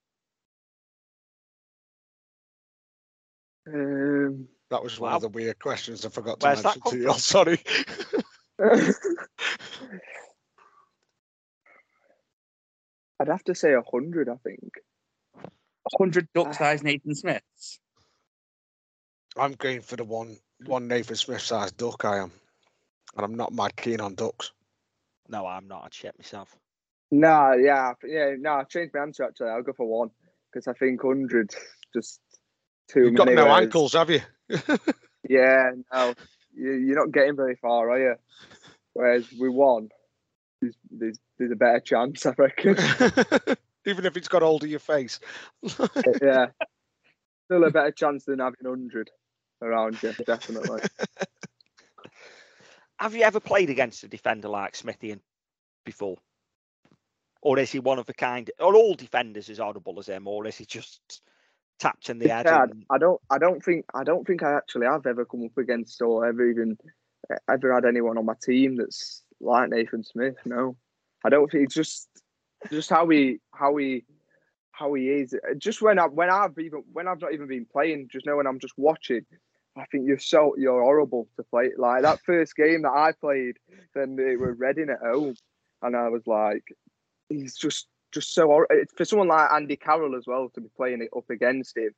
Um, 3.67 4.47
That 4.69 4.81
was 4.81 4.97
one 5.01 5.11
Wow. 5.11 5.15
of 5.17 5.21
the 5.23 5.27
weird 5.27 5.59
questions 5.59 6.05
I 6.05 6.09
forgot 6.09 6.39
to 6.39 6.47
Where's 6.47 6.63
mention 6.63 6.81
to 6.81 6.97
you. 6.97 7.03
from? 7.03 7.11
I'm 7.15 7.19
sorry. 7.19 7.59
I'd 13.19 13.27
have 13.27 13.43
to 13.43 13.55
say 13.55 13.73
a 13.73 13.81
hundred. 13.81 14.29
I 14.29 14.35
think. 14.45 14.71
A 15.43 15.49
hundred 15.97 16.29
duck 16.33 16.53
sized 16.53 16.85
Nathan 16.85 17.15
Smiths. 17.15 17.79
I'm 19.35 19.55
going 19.55 19.81
for 19.81 19.97
the 19.97 20.05
one 20.05 20.37
one 20.65 20.87
Nathan 20.87 21.17
Smith 21.17 21.41
sized 21.41 21.75
duck. 21.75 22.05
I 22.05 22.19
am, 22.19 22.31
and 23.17 23.25
I'm 23.25 23.35
not 23.35 23.53
mad 23.53 23.75
keen 23.75 23.99
on 23.99 24.15
ducks. 24.15 24.51
No, 25.27 25.45
I'm 25.45 25.67
not. 25.67 25.83
I'd 25.85 25.93
shit 25.93 26.17
myself. 26.17 26.55
No, 27.11 27.53
yeah, 27.53 27.93
yeah, 28.05 28.35
no. 28.37 28.53
I 28.53 28.63
changed 28.63 28.93
my 28.93 29.01
answer 29.01 29.23
actually. 29.23 29.49
I'll 29.49 29.63
go 29.63 29.73
for 29.73 29.87
one 29.87 30.09
because 30.51 30.67
I 30.67 30.73
think 30.73 31.01
hundred 31.01 31.53
just 31.93 32.19
too 32.89 32.99
many. 32.99 33.09
You've 33.09 33.17
got 33.17 33.27
no 33.29 33.43
whereas- 33.45 33.63
ankles, 33.63 33.93
have 33.93 34.09
you? 34.09 34.21
Yeah, 35.29 35.71
no, 35.93 36.13
you, 36.53 36.71
you're 36.71 36.95
not 36.95 37.11
getting 37.11 37.35
very 37.35 37.55
far, 37.55 37.89
are 37.91 37.99
you? 37.99 38.15
Whereas 38.93 39.27
we 39.37 39.49
won, 39.49 39.89
there's, 40.61 40.75
there's, 40.89 41.19
there's 41.37 41.51
a 41.51 41.55
better 41.55 41.79
chance, 41.81 42.25
I 42.25 42.33
reckon. 42.37 42.77
Even 43.85 44.05
if 44.05 44.17
it's 44.17 44.27
got 44.27 44.41
hold 44.41 44.63
of 44.63 44.69
your 44.69 44.79
face. 44.79 45.19
yeah, 46.21 46.47
still 47.45 47.63
a 47.63 47.71
better 47.71 47.91
chance 47.91 48.25
than 48.25 48.39
having 48.39 48.55
hundred 48.65 49.09
around 49.61 50.01
you, 50.01 50.13
definitely. 50.25 50.81
Have 52.99 53.15
you 53.15 53.23
ever 53.23 53.39
played 53.39 53.69
against 53.69 54.03
a 54.03 54.07
defender 54.07 54.49
like 54.49 54.75
Smithy 54.75 55.11
and 55.11 55.21
before? 55.85 56.17
Or 57.41 57.59
is 57.59 57.71
he 57.71 57.79
one 57.79 57.99
of 57.99 58.09
a 58.09 58.13
kind? 58.13 58.49
Are 58.59 58.75
all 58.75 58.95
defenders 58.95 59.49
as 59.49 59.59
horrible 59.59 59.99
as 59.99 60.07
him, 60.07 60.27
or 60.27 60.47
is 60.47 60.57
he 60.57 60.65
just 60.65 61.21
tapped 61.79 62.09
in 62.09 62.17
the 62.17 62.27
head? 62.27 62.45
Yeah, 62.45 62.63
and- 62.63 62.85
I 62.89 62.97
don't, 62.97 63.21
I 63.29 63.37
don't 63.37 63.63
think, 63.63 63.85
I 63.93 64.03
don't 64.03 64.25
think 64.25 64.41
I 64.41 64.53
actually 64.53 64.87
have 64.87 65.05
ever 65.05 65.25
come 65.25 65.45
up 65.45 65.57
against 65.57 66.01
or 66.01 66.25
ever 66.25 66.49
even 66.49 66.77
ever 67.49 67.73
had 67.73 67.85
anyone 67.85 68.17
on 68.17 68.25
my 68.25 68.35
team 68.41 68.77
that's 68.77 69.21
like 69.39 69.69
Nathan 69.69 70.03
Smith. 70.03 70.35
No, 70.45 70.77
I 71.23 71.29
don't 71.29 71.51
think 71.51 71.65
it's 71.65 71.75
just, 71.75 72.07
just 72.71 72.89
how 72.89 73.07
he, 73.09 73.39
how 73.53 73.75
he, 73.75 74.05
how 74.71 74.93
he 74.93 75.09
is. 75.09 75.35
Just 75.57 75.81
when 75.81 75.99
I, 75.99 76.05
when 76.05 76.29
I've 76.29 76.57
even, 76.57 76.83
when 76.91 77.07
I've 77.07 77.21
not 77.21 77.33
even 77.33 77.47
been 77.47 77.65
playing, 77.65 78.07
just 78.11 78.25
know 78.25 78.37
when 78.37 78.47
I'm 78.47 78.59
just 78.59 78.73
watching. 78.77 79.25
I 79.77 79.85
think 79.91 80.07
you're 80.07 80.19
so 80.19 80.55
you're 80.57 80.81
horrible 80.81 81.27
to 81.37 81.43
play. 81.43 81.71
Like 81.77 82.01
that 82.01 82.21
first 82.25 82.55
game 82.55 82.83
that 82.83 82.91
I 82.91 83.11
played, 83.11 83.57
then 83.93 84.15
they 84.15 84.35
were 84.35 84.53
Reading 84.53 84.89
at 84.89 84.99
home, 84.99 85.35
and 85.81 85.95
I 85.95 86.09
was 86.09 86.25
like, 86.25 86.63
he's 87.29 87.55
just 87.55 87.87
just 88.11 88.33
so 88.33 88.47
hor- 88.47 88.67
for 88.95 89.05
someone 89.05 89.27
like 89.27 89.51
Andy 89.51 89.75
Carroll 89.75 90.17
as 90.17 90.25
well 90.25 90.49
to 90.55 90.61
be 90.61 90.69
playing 90.75 91.01
it 91.01 91.09
up 91.15 91.29
against 91.29 91.77
him. 91.77 91.91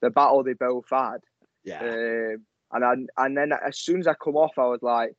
The 0.00 0.10
battle 0.10 0.42
they 0.42 0.52
both 0.52 0.84
had, 0.90 1.18
yeah. 1.64 1.80
um, 1.80 2.44
and 2.72 2.84
I, 2.84 3.24
and 3.24 3.36
then 3.36 3.52
as 3.52 3.78
soon 3.78 4.00
as 4.00 4.06
I 4.06 4.14
come 4.14 4.36
off, 4.36 4.58
I 4.58 4.66
was 4.66 4.82
like, 4.82 5.14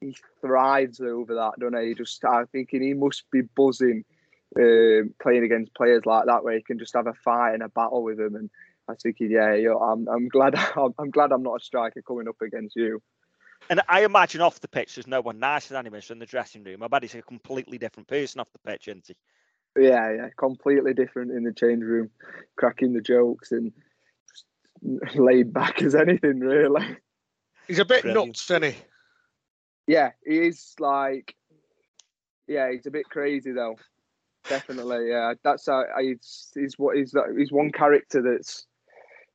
he 0.00 0.14
thrives 0.40 1.00
over 1.00 1.34
that, 1.36 1.52
don't 1.58 1.80
he? 1.80 1.88
He 1.88 1.94
Just 1.94 2.24
I'm 2.24 2.46
thinking 2.48 2.82
he 2.82 2.94
must 2.94 3.24
be 3.30 3.42
buzzing 3.56 4.04
um, 4.58 5.14
playing 5.22 5.44
against 5.44 5.74
players 5.74 6.06
like 6.06 6.26
that, 6.26 6.44
where 6.44 6.54
he 6.54 6.62
can 6.62 6.78
just 6.78 6.94
have 6.94 7.06
a 7.06 7.14
fight 7.14 7.54
and 7.54 7.62
a 7.62 7.68
battle 7.68 8.02
with 8.02 8.18
them. 8.18 8.36
And 8.36 8.50
I 8.88 8.92
was 8.92 9.02
thinking, 9.02 9.30
yeah, 9.30 9.54
yo, 9.54 9.78
I'm 9.78 10.08
I'm 10.08 10.28
glad 10.28 10.54
I'm, 10.76 10.94
I'm 10.98 11.10
glad 11.10 11.32
I'm 11.32 11.42
not 11.42 11.60
a 11.60 11.64
striker 11.64 12.02
coming 12.02 12.28
up 12.28 12.40
against 12.40 12.76
you. 12.76 13.02
And 13.68 13.80
I 13.88 14.04
imagine 14.04 14.40
off 14.42 14.60
the 14.60 14.68
pitch, 14.68 14.94
there's 14.94 15.06
no 15.06 15.20
one 15.20 15.38
nicer 15.38 15.74
than 15.74 15.86
him 15.86 15.94
is 15.94 16.10
in 16.10 16.18
the 16.18 16.26
dressing 16.26 16.62
room. 16.62 16.82
I 16.82 16.88
bet 16.88 17.02
he's 17.02 17.14
a 17.14 17.22
completely 17.22 17.78
different 17.78 18.08
person 18.08 18.40
off 18.40 18.52
the 18.52 18.70
pitch, 18.70 18.88
isn't 18.88 19.06
he? 19.08 19.16
Yeah, 19.78 20.12
yeah, 20.12 20.28
completely 20.36 20.94
different 20.94 21.32
in 21.32 21.42
the 21.42 21.52
change 21.52 21.82
room, 21.82 22.10
cracking 22.56 22.92
the 22.92 23.00
jokes 23.00 23.52
and 23.52 23.72
just 24.30 25.16
laid 25.18 25.52
back 25.52 25.82
as 25.82 25.94
anything 25.94 26.40
really. 26.40 26.96
He's 27.66 27.78
a 27.78 27.84
bit 27.84 28.02
Brilliant. 28.02 28.28
nuts, 28.28 28.50
isn't 28.50 28.62
he? 28.64 28.74
Yeah, 29.86 30.10
he 30.24 30.38
is 30.38 30.74
like, 30.78 31.34
yeah, 32.46 32.70
he's 32.70 32.86
a 32.86 32.90
bit 32.90 33.08
crazy 33.08 33.52
though. 33.52 33.76
definitely. 34.48 35.08
Yeah, 35.10 35.34
that's 35.42 35.68
uh, 35.68 35.82
he's 36.00 36.52
he's 36.54 36.78
what 36.78 36.96
he's 36.96 37.14
he's 37.36 37.52
one 37.52 37.72
character 37.72 38.22
that's 38.22 38.66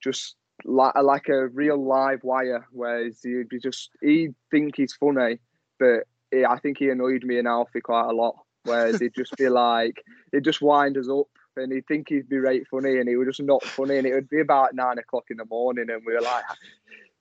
just 0.01 0.35
like 0.65 0.93
like 1.01 1.29
a 1.29 1.47
real 1.47 1.83
live 1.83 2.23
wire. 2.23 2.67
Whereas 2.71 3.19
he'd 3.23 3.49
be 3.49 3.59
just 3.59 3.89
he'd 4.01 4.35
think 4.49 4.75
he's 4.75 4.93
funny, 4.93 5.39
but 5.79 6.03
he, 6.31 6.45
I 6.45 6.59
think 6.59 6.77
he 6.77 6.89
annoyed 6.89 7.23
me 7.23 7.39
and 7.39 7.47
Alfie 7.47 7.81
quite 7.81 8.09
a 8.09 8.13
lot. 8.13 8.35
Whereas 8.63 8.99
he'd 8.99 9.15
just 9.15 9.35
be 9.37 9.49
like 9.49 10.03
he'd 10.31 10.43
just 10.43 10.61
wind 10.61 10.97
us 10.97 11.09
up. 11.09 11.27
And 11.57 11.73
he'd 11.73 11.85
think 11.85 12.07
he'd 12.07 12.29
be 12.29 12.37
right 12.37 12.65
funny, 12.71 12.97
and 12.97 13.09
he 13.09 13.17
was 13.17 13.27
just 13.27 13.41
not 13.41 13.61
funny. 13.63 13.97
And 13.97 14.07
it 14.07 14.13
would 14.13 14.29
be 14.29 14.39
about 14.39 14.73
nine 14.73 14.97
o'clock 14.97 15.25
in 15.29 15.35
the 15.35 15.45
morning, 15.45 15.89
and 15.89 16.01
we 16.05 16.13
were 16.13 16.21
like, 16.21 16.45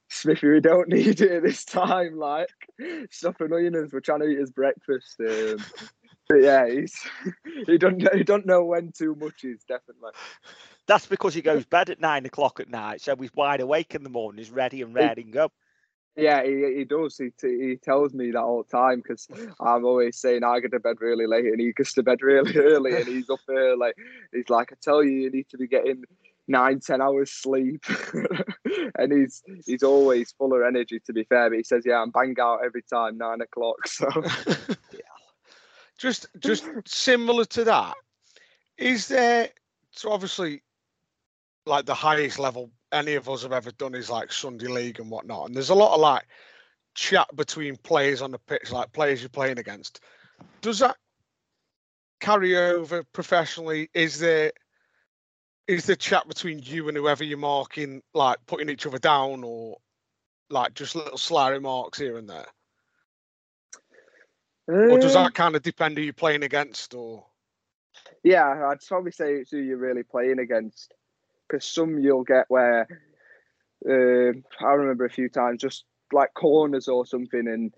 Smithy, 0.09 0.49
we 0.49 0.61
don't 0.61 0.89
need 0.93 1.21
it 1.21 1.33
at 1.33 1.43
this 1.43 1.65
time. 1.65 2.17
Like, 2.17 2.49
stop 3.11 3.41
annoying 3.41 3.77
us. 3.77 3.93
We're 3.93 4.01
trying 4.01 4.21
to 4.21 4.29
eat 4.29 4.39
his 4.39 4.53
breakfast. 4.53 5.17
Um, 5.21 5.57
but 6.29 6.43
yeah, 6.43 6.69
he's 6.69 6.95
he 7.67 7.79
don't 7.79 7.99
know, 7.99 8.11
he 8.15 8.23
don't 8.23 8.47
know 8.47 8.65
when 8.65 8.93
too 8.93 9.17
much 9.19 9.45
is 9.45 9.65
definitely. 9.65 10.11
That's 10.91 11.07
because 11.07 11.35
he 11.35 11.41
goes 11.41 11.65
bed 11.65 11.89
at 11.89 12.01
nine 12.01 12.27
o'clock 12.27 12.59
at 12.59 12.69
night, 12.69 13.01
so 13.01 13.15
he's 13.15 13.33
wide 13.33 13.61
awake 13.61 13.95
in 13.95 14.03
the 14.03 14.09
morning, 14.09 14.39
he's 14.39 14.51
ready 14.51 14.83
and 14.83 14.93
ready 14.93 15.23
and 15.23 15.33
go. 15.33 15.53
Yeah, 16.17 16.43
he, 16.43 16.79
he 16.79 16.85
does. 16.85 17.17
He, 17.17 17.31
he 17.41 17.77
tells 17.77 18.13
me 18.13 18.33
that 18.33 18.41
all 18.41 18.65
the 18.65 18.77
time 18.77 18.97
because 18.97 19.29
I'm 19.61 19.85
always 19.85 20.17
saying 20.17 20.43
I 20.43 20.59
get 20.59 20.73
to 20.73 20.81
bed 20.81 20.97
really 20.99 21.29
late 21.29 21.45
and 21.45 21.61
he 21.61 21.73
gets 21.73 21.93
to 21.93 22.03
bed 22.03 22.23
really 22.23 22.57
early 22.57 22.97
and 22.97 23.07
he's 23.07 23.31
up 23.31 23.39
early. 23.49 23.93
He's 24.33 24.51
like, 24.51 24.73
I 24.73 24.77
tell 24.83 25.05
you, 25.05 25.13
you 25.13 25.31
need 25.31 25.49
to 25.51 25.59
be 25.59 25.69
getting 25.69 26.03
nine, 26.49 26.81
ten 26.81 27.01
hours 27.01 27.31
sleep. 27.31 27.85
and 28.99 29.13
he's 29.13 29.45
he's 29.67 29.85
always 29.85 30.33
full 30.33 30.53
of 30.55 30.63
energy 30.67 30.99
to 31.07 31.13
be 31.13 31.23
fair, 31.23 31.51
but 31.51 31.57
he 31.59 31.63
says, 31.63 31.85
Yeah, 31.87 32.03
I'm 32.03 32.11
bang 32.11 32.35
out 32.41 32.65
every 32.65 32.83
time, 32.83 33.17
nine 33.17 33.43
o'clock. 33.43 33.77
So 33.87 34.09
Just 35.97 36.27
just 36.41 36.65
similar 36.85 37.45
to 37.45 37.63
that, 37.63 37.95
is 38.77 39.07
there 39.07 39.51
so 39.93 40.13
obviously 40.13 40.63
like 41.71 41.87
the 41.87 41.95
highest 41.95 42.39
level 42.39 42.71
any 42.93 43.15
of 43.15 43.29
us 43.29 43.43
have 43.43 43.53
ever 43.53 43.71
done 43.71 43.95
is 43.95 44.11
like 44.11 44.33
Sunday 44.33 44.67
League 44.67 44.99
and 44.99 45.09
whatnot. 45.09 45.47
And 45.47 45.55
there's 45.57 45.71
a 45.71 45.75
lot 45.75 45.95
of 45.95 46.01
like 46.01 46.27
chat 46.95 47.29
between 47.37 47.77
players 47.77 48.21
on 48.21 48.33
the 48.33 48.39
pitch, 48.39 48.73
like 48.73 48.93
players 48.93 49.23
you're 49.23 49.29
playing 49.31 49.59
against. 49.59 50.01
Does 50.61 50.81
that 50.81 50.97
carry 52.19 52.57
over 52.57 53.05
professionally? 53.13 53.89
Is 53.95 54.19
there 54.19 54.53
is 55.69 55.87
the 55.87 55.95
chat 55.95 56.27
between 56.27 56.59
you 56.59 56.89
and 56.89 56.97
whoever 56.97 57.23
you're 57.23 57.39
marking 57.39 58.03
like 58.13 58.39
putting 58.47 58.69
each 58.69 58.85
other 58.85 58.99
down 58.99 59.45
or 59.45 59.77
like 60.51 60.75
just 60.75 60.97
little 60.97 61.17
sly 61.17 61.51
remarks 61.51 61.99
here 61.99 62.19
and 62.19 62.29
there? 62.29 62.47
Or 64.67 64.99
does 64.99 65.15
Um, 65.15 65.25
that 65.25 65.35
kind 65.35 65.55
of 65.55 65.63
depend 65.63 65.97
who 65.97 66.03
you're 66.03 66.13
playing 66.13 66.43
against 66.43 66.95
or 66.95 67.25
Yeah, 68.25 68.69
I'd 68.69 68.81
probably 68.81 69.13
say 69.13 69.35
it's 69.35 69.53
who 69.53 69.59
you're 69.59 69.79
really 69.79 70.03
playing 70.03 70.41
against. 70.41 70.95
Because 71.51 71.65
some 71.65 71.99
you'll 71.99 72.25
get 72.25 72.47
where 72.49 72.87
um 73.89 74.45
I 74.61 74.73
remember 74.73 75.05
a 75.05 75.11
few 75.11 75.29
times 75.29 75.63
just 75.63 75.85
like 76.13 76.35
corners 76.35 76.89
or 76.89 77.07
something, 77.07 77.47
and 77.47 77.73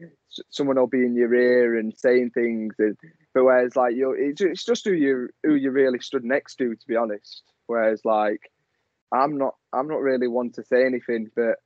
someone 0.51 0.77
will 0.77 0.87
be 0.87 1.05
in 1.05 1.15
your 1.15 1.35
ear 1.35 1.79
and 1.79 1.97
saying 1.97 2.31
things. 2.31 2.75
And, 2.79 2.97
but 3.35 3.45
whereas 3.45 3.77
like 3.77 3.95
you, 3.95 4.15
it's, 4.19 4.41
it's 4.41 4.65
just 4.65 4.85
who 4.85 4.93
you 4.93 5.29
who 5.43 5.55
you 5.55 5.71
really 5.71 6.01
stood 6.01 6.25
next 6.25 6.57
to, 6.57 6.75
to 6.75 6.87
be 6.87 6.97
honest. 6.97 7.43
Whereas 7.67 8.01
like 8.05 8.51
I'm 9.13 9.39
not 9.39 9.55
I'm 9.73 9.89
not 9.89 10.01
really 10.01 10.29
one 10.29 10.51
to 10.53 10.65
say 10.65 10.85
anything, 10.85 11.31
but 11.37 11.57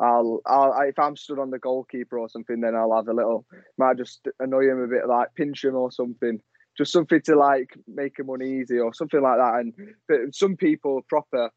I'll 0.00 0.40
I'll 0.46 0.80
if 0.82 0.98
I'm 0.98 1.16
stood 1.16 1.38
on 1.38 1.50
the 1.50 1.58
goalkeeper 1.58 2.18
or 2.18 2.28
something, 2.28 2.60
then 2.60 2.74
I'll 2.74 2.94
have 2.94 3.08
a 3.08 3.14
little 3.14 3.44
might 3.78 3.98
just 3.98 4.26
annoy 4.40 4.68
him 4.68 4.82
a 4.82 4.88
bit, 4.88 5.06
like 5.08 5.34
pinch 5.34 5.64
him 5.64 5.74
or 5.74 5.90
something 5.90 6.40
just 6.76 6.92
something 6.92 7.20
to 7.22 7.36
like 7.36 7.76
make 7.86 8.18
him 8.18 8.30
uneasy 8.30 8.78
or 8.78 8.94
something 8.94 9.20
like 9.20 9.38
that. 9.38 9.54
And 9.60 9.74
but 10.08 10.34
some 10.34 10.56
people 10.56 11.02
proper 11.08 11.50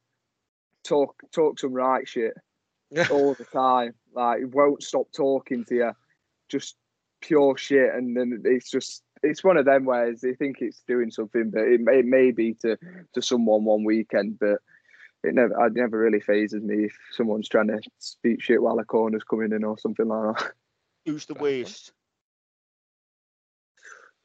talk 0.83 1.15
talk 1.33 1.59
some 1.59 1.73
right 1.73 2.07
shit 2.07 2.33
all 3.11 3.33
the 3.33 3.45
time. 3.45 3.93
Like 4.13 4.41
won't 4.53 4.83
stop 4.83 5.07
talking 5.15 5.65
to 5.65 5.75
you, 5.75 5.91
just 6.49 6.75
pure 7.21 7.57
shit. 7.57 7.93
And 7.93 8.15
then 8.15 8.41
it's 8.45 8.69
just 8.69 9.03
it's 9.23 9.43
one 9.43 9.57
of 9.57 9.65
them 9.65 9.85
where 9.85 10.13
they 10.13 10.33
think 10.33 10.57
it's 10.61 10.83
doing 10.87 11.11
something, 11.11 11.49
but 11.49 11.63
it 11.63 11.81
may, 11.81 11.99
it 11.99 12.05
may 12.05 12.31
be 12.31 12.53
to 12.61 12.77
to 13.13 13.21
someone 13.21 13.65
one 13.65 13.83
weekend, 13.83 14.39
but. 14.39 14.59
It 15.27 15.33
never, 15.33 15.65
it 15.65 15.73
never 15.73 15.97
really 15.97 16.19
phases 16.19 16.61
me 16.61 16.85
if 16.85 16.95
someone's 17.09 17.49
trying 17.49 17.69
to 17.69 17.79
speak 17.97 18.43
shit 18.43 18.61
while 18.61 18.77
a 18.77 18.85
corner's 18.85 19.23
coming 19.23 19.53
in 19.53 19.63
or 19.63 19.75
something 19.75 20.07
like 20.07 20.37
that. 20.37 20.51
Who's 21.07 21.25
the 21.25 21.33
worst? 21.33 21.93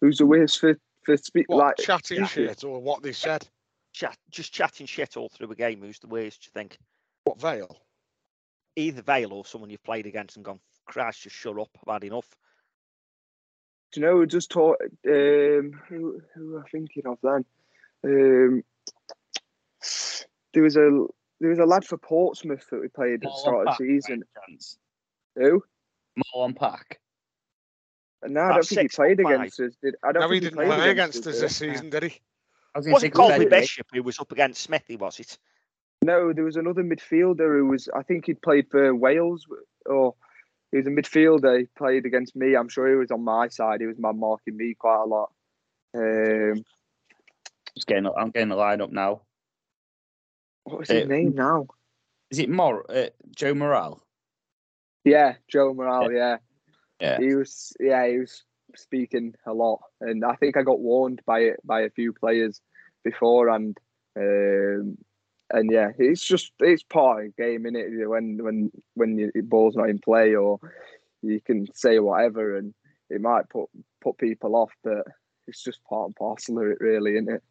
Who's 0.01 0.19
the 0.19 0.27
worst 0.27 0.61
for 0.61 0.77
for 1.05 1.17
speak 1.17 1.49
what 1.49 1.59
like 1.59 1.77
chatting 1.77 2.21
yeah. 2.21 2.27
shit 2.27 2.65
or 2.65 2.81
what 2.81 3.03
they 3.03 3.13
said? 3.13 3.47
Chat, 3.93 4.17
just 4.31 4.53
chatting 4.53 4.87
shit 4.87 5.17
all 5.17 5.29
through 5.29 5.51
a 5.51 5.55
game. 5.55 5.81
Who's 5.81 5.99
the 5.99 6.07
worst? 6.07 6.43
Do 6.43 6.47
you 6.49 6.61
think? 6.61 6.79
What 7.25 7.41
Vale? 7.41 7.77
Either 8.77 9.03
Vale 9.03 9.33
or 9.33 9.45
someone 9.45 9.71
you've 9.71 9.83
played 9.83 10.07
against 10.07 10.37
and 10.37 10.45
gone, 10.45 10.61
Christ, 10.87 11.23
just 11.23 11.37
shut 11.37 11.59
up. 11.59 11.69
I've 11.87 11.95
had 11.95 12.05
enough. 12.05 12.29
Do 13.93 14.01
you 14.01 14.07
know? 14.07 14.25
Just 14.27 14.51
taught 14.51 14.77
um, 14.81 15.73
who 15.89 16.21
who 16.35 16.57
am 16.57 16.65
I 16.65 16.69
thinking 16.71 17.07
of 17.07 17.19
then? 17.23 17.45
Um, 18.05 18.65
there 20.55 20.63
was 20.63 20.77
a 20.77 21.07
there 21.41 21.51
was 21.51 21.59
a 21.59 21.67
lad 21.67 21.85
for 21.85 21.99
Portsmouth 21.99 22.67
that 22.71 22.81
we 22.81 22.89
played 22.89 23.15
at 23.15 23.21
the 23.23 23.37
start 23.37 23.67
of 23.67 23.77
the 23.79 23.85
season. 23.85 24.23
Chance. 24.49 24.79
Who? 25.37 25.63
Marlon 26.35 26.57
Pack. 26.57 27.01
No, 28.27 28.41
I 28.43 28.53
don't 28.55 28.67
think 28.67 28.81
he 28.83 28.89
played 28.89 29.21
against 29.21 29.61
us. 29.61 29.75
Did 29.83 29.97
I 30.03 30.13
don't 30.13 30.21
No, 30.23 30.29
think 30.29 30.35
he 30.35 30.41
didn't 30.41 30.57
played 30.57 30.67
play 30.67 30.91
against 30.91 31.27
us 31.27 31.41
this 31.41 31.57
season, 31.57 31.91
did 31.91 32.03
he? 32.05 32.21
I 32.75 32.79
was 32.79 32.87
gonna 32.87 32.95
Was 32.95 33.03
say 33.03 33.09
it 33.09 33.15
Colby 33.15 33.33
February. 33.33 33.61
Bishop 33.63 33.87
who 33.93 34.03
was 34.03 34.19
up 34.21 34.31
against 34.33 34.63
Smithy? 34.63 34.97
Was 34.97 35.19
it? 35.21 35.39
No, 36.03 36.33
there 36.33 36.45
was 36.45 36.57
another 36.57 36.83
midfielder 36.83 37.59
who 37.59 37.67
was. 37.67 37.89
I 37.95 38.03
think 38.03 38.27
he'd 38.27 38.43
played 38.43 38.67
for 38.71 38.95
Wales, 38.95 39.47
or 39.87 40.15
he 40.71 40.79
was 40.79 40.87
a 40.87 40.91
midfielder. 40.91 41.61
He 41.61 41.67
played 41.77 42.07
against 42.07 42.37
me. 42.37 42.55
I'm 42.57 42.69
sure 42.69 42.89
he 42.89 42.95
was 42.95 43.11
on 43.11 43.25
my 43.25 43.49
side. 43.49 43.81
He 43.81 43.87
was 43.87 43.99
man 43.99 44.19
marking 44.19 44.57
me 44.57 44.75
quite 44.79 45.03
a 45.03 45.07
lot. 45.07 45.33
Um, 45.95 46.65
Just 47.75 47.87
getting, 47.87 48.07
I'm 48.07 48.31
getting 48.31 48.49
the 48.49 48.57
lineup 48.57 48.93
now. 48.93 49.23
what 50.65 50.81
was 50.81 50.89
his 50.89 51.05
Uh, 51.05 51.09
name 51.09 51.35
now? 51.35 51.67
Is 52.31 52.39
it 52.39 52.49
Mor 52.49 52.85
uh, 52.91 53.09
Joe 53.35 53.55
Morrell? 53.55 54.03
Yeah, 55.05 55.35
Joe 55.49 55.75
Morrell. 55.75 56.13
Yeah. 56.13 56.19
Yeah. 56.19 56.37
He 57.19 57.35
was. 57.35 57.73
Yeah, 57.81 58.07
he 58.07 58.19
was 58.19 58.45
speaking 58.77 59.35
a 59.47 59.53
lot, 59.53 59.81
and 60.01 60.25
I 60.25 60.35
think 60.37 60.57
I 60.57 60.63
got 60.63 60.81
warned 60.81 61.23
by 61.27 61.41
it 61.41 61.61
by 61.65 61.81
a 61.83 61.91
few 61.91 62.13
players 62.13 62.61
beforehand. 63.05 63.79
Um, 64.17 64.99
and 65.53 65.71
yeah, 65.71 65.91
it's 65.99 66.25
just 66.25 66.53
it's 66.61 66.83
part 66.83 67.25
of 67.27 67.33
the 67.37 67.43
game, 67.43 67.67
is 67.67 67.75
it? 67.75 68.09
When 68.09 68.39
when 68.43 68.71
when 68.95 69.19
your 69.19 69.31
ball's 69.43 69.77
not 69.77 69.91
in 69.91 69.99
play, 69.99 70.35
or 70.35 70.61
you 71.23 71.41
can 71.41 71.67
say 71.75 71.99
whatever, 71.99 72.57
and 72.57 72.75
it 73.09 73.21
might 73.21 73.49
put 73.49 73.69
put 74.01 74.19
people 74.19 74.55
off, 74.57 74.73
but 74.85 75.07
it's 75.47 75.63
just 75.63 75.83
part 75.85 76.07
and 76.07 76.17
parcel 76.17 76.59
of 76.59 76.67
it, 76.67 76.79
really, 76.81 77.15
isn't 77.15 77.31
it? 77.31 77.43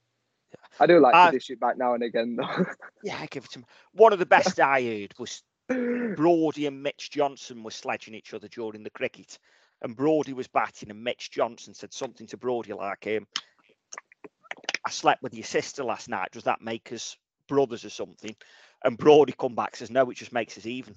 I 0.80 0.88
do 0.88 1.00
like 1.00 1.14
I- 1.16 1.28
to 1.28 1.38
dish 1.38 1.50
it 1.50 1.60
back 1.60 1.78
now 1.78 1.94
and 1.94 2.04
again, 2.04 2.38
though. 2.38 2.66
Yeah, 3.04 3.26
give 3.28 3.46
it 3.46 3.52
to 3.52 3.60
him. 3.60 3.66
One 3.94 4.14
of 4.14 4.20
the 4.20 4.26
best 4.26 4.60
I 4.60 4.82
heard 4.82 5.14
was 5.18 5.42
Brody 5.70 6.66
and 6.66 6.82
Mitch 6.82 7.12
Johnson 7.12 7.64
were 7.64 7.72
sledging 7.72 8.16
each 8.16 8.34
other 8.34 8.48
during 8.48 8.84
the 8.84 8.90
cricket. 8.90 9.38
And 9.82 9.96
Brody 9.96 10.34
was 10.34 10.48
batting, 10.48 10.90
and 10.90 11.04
Mitch 11.04 11.32
Johnson 11.32 11.74
said 11.74 11.94
something 11.94 12.28
to 12.28 12.38
Brody 12.38 12.74
like, 12.74 13.08
um, 13.08 13.28
I 14.86 14.90
slept 14.90 15.24
with 15.24 15.34
your 15.34 15.44
sister 15.44 15.84
last 15.84 16.10
night. 16.10 16.32
Does 16.32 16.44
that 16.44 16.62
make 16.62 16.92
us 16.92 17.16
brothers 17.48 17.86
or 17.86 17.90
something? 17.90 18.36
And 18.84 18.98
Brody 18.98 19.34
come 19.38 19.56
back 19.56 19.76
says, 19.76 19.92
No, 19.92 20.10
it 20.10 20.18
just 20.18 20.34
makes 20.34 20.58
us 20.58 20.66
even. 20.66 20.96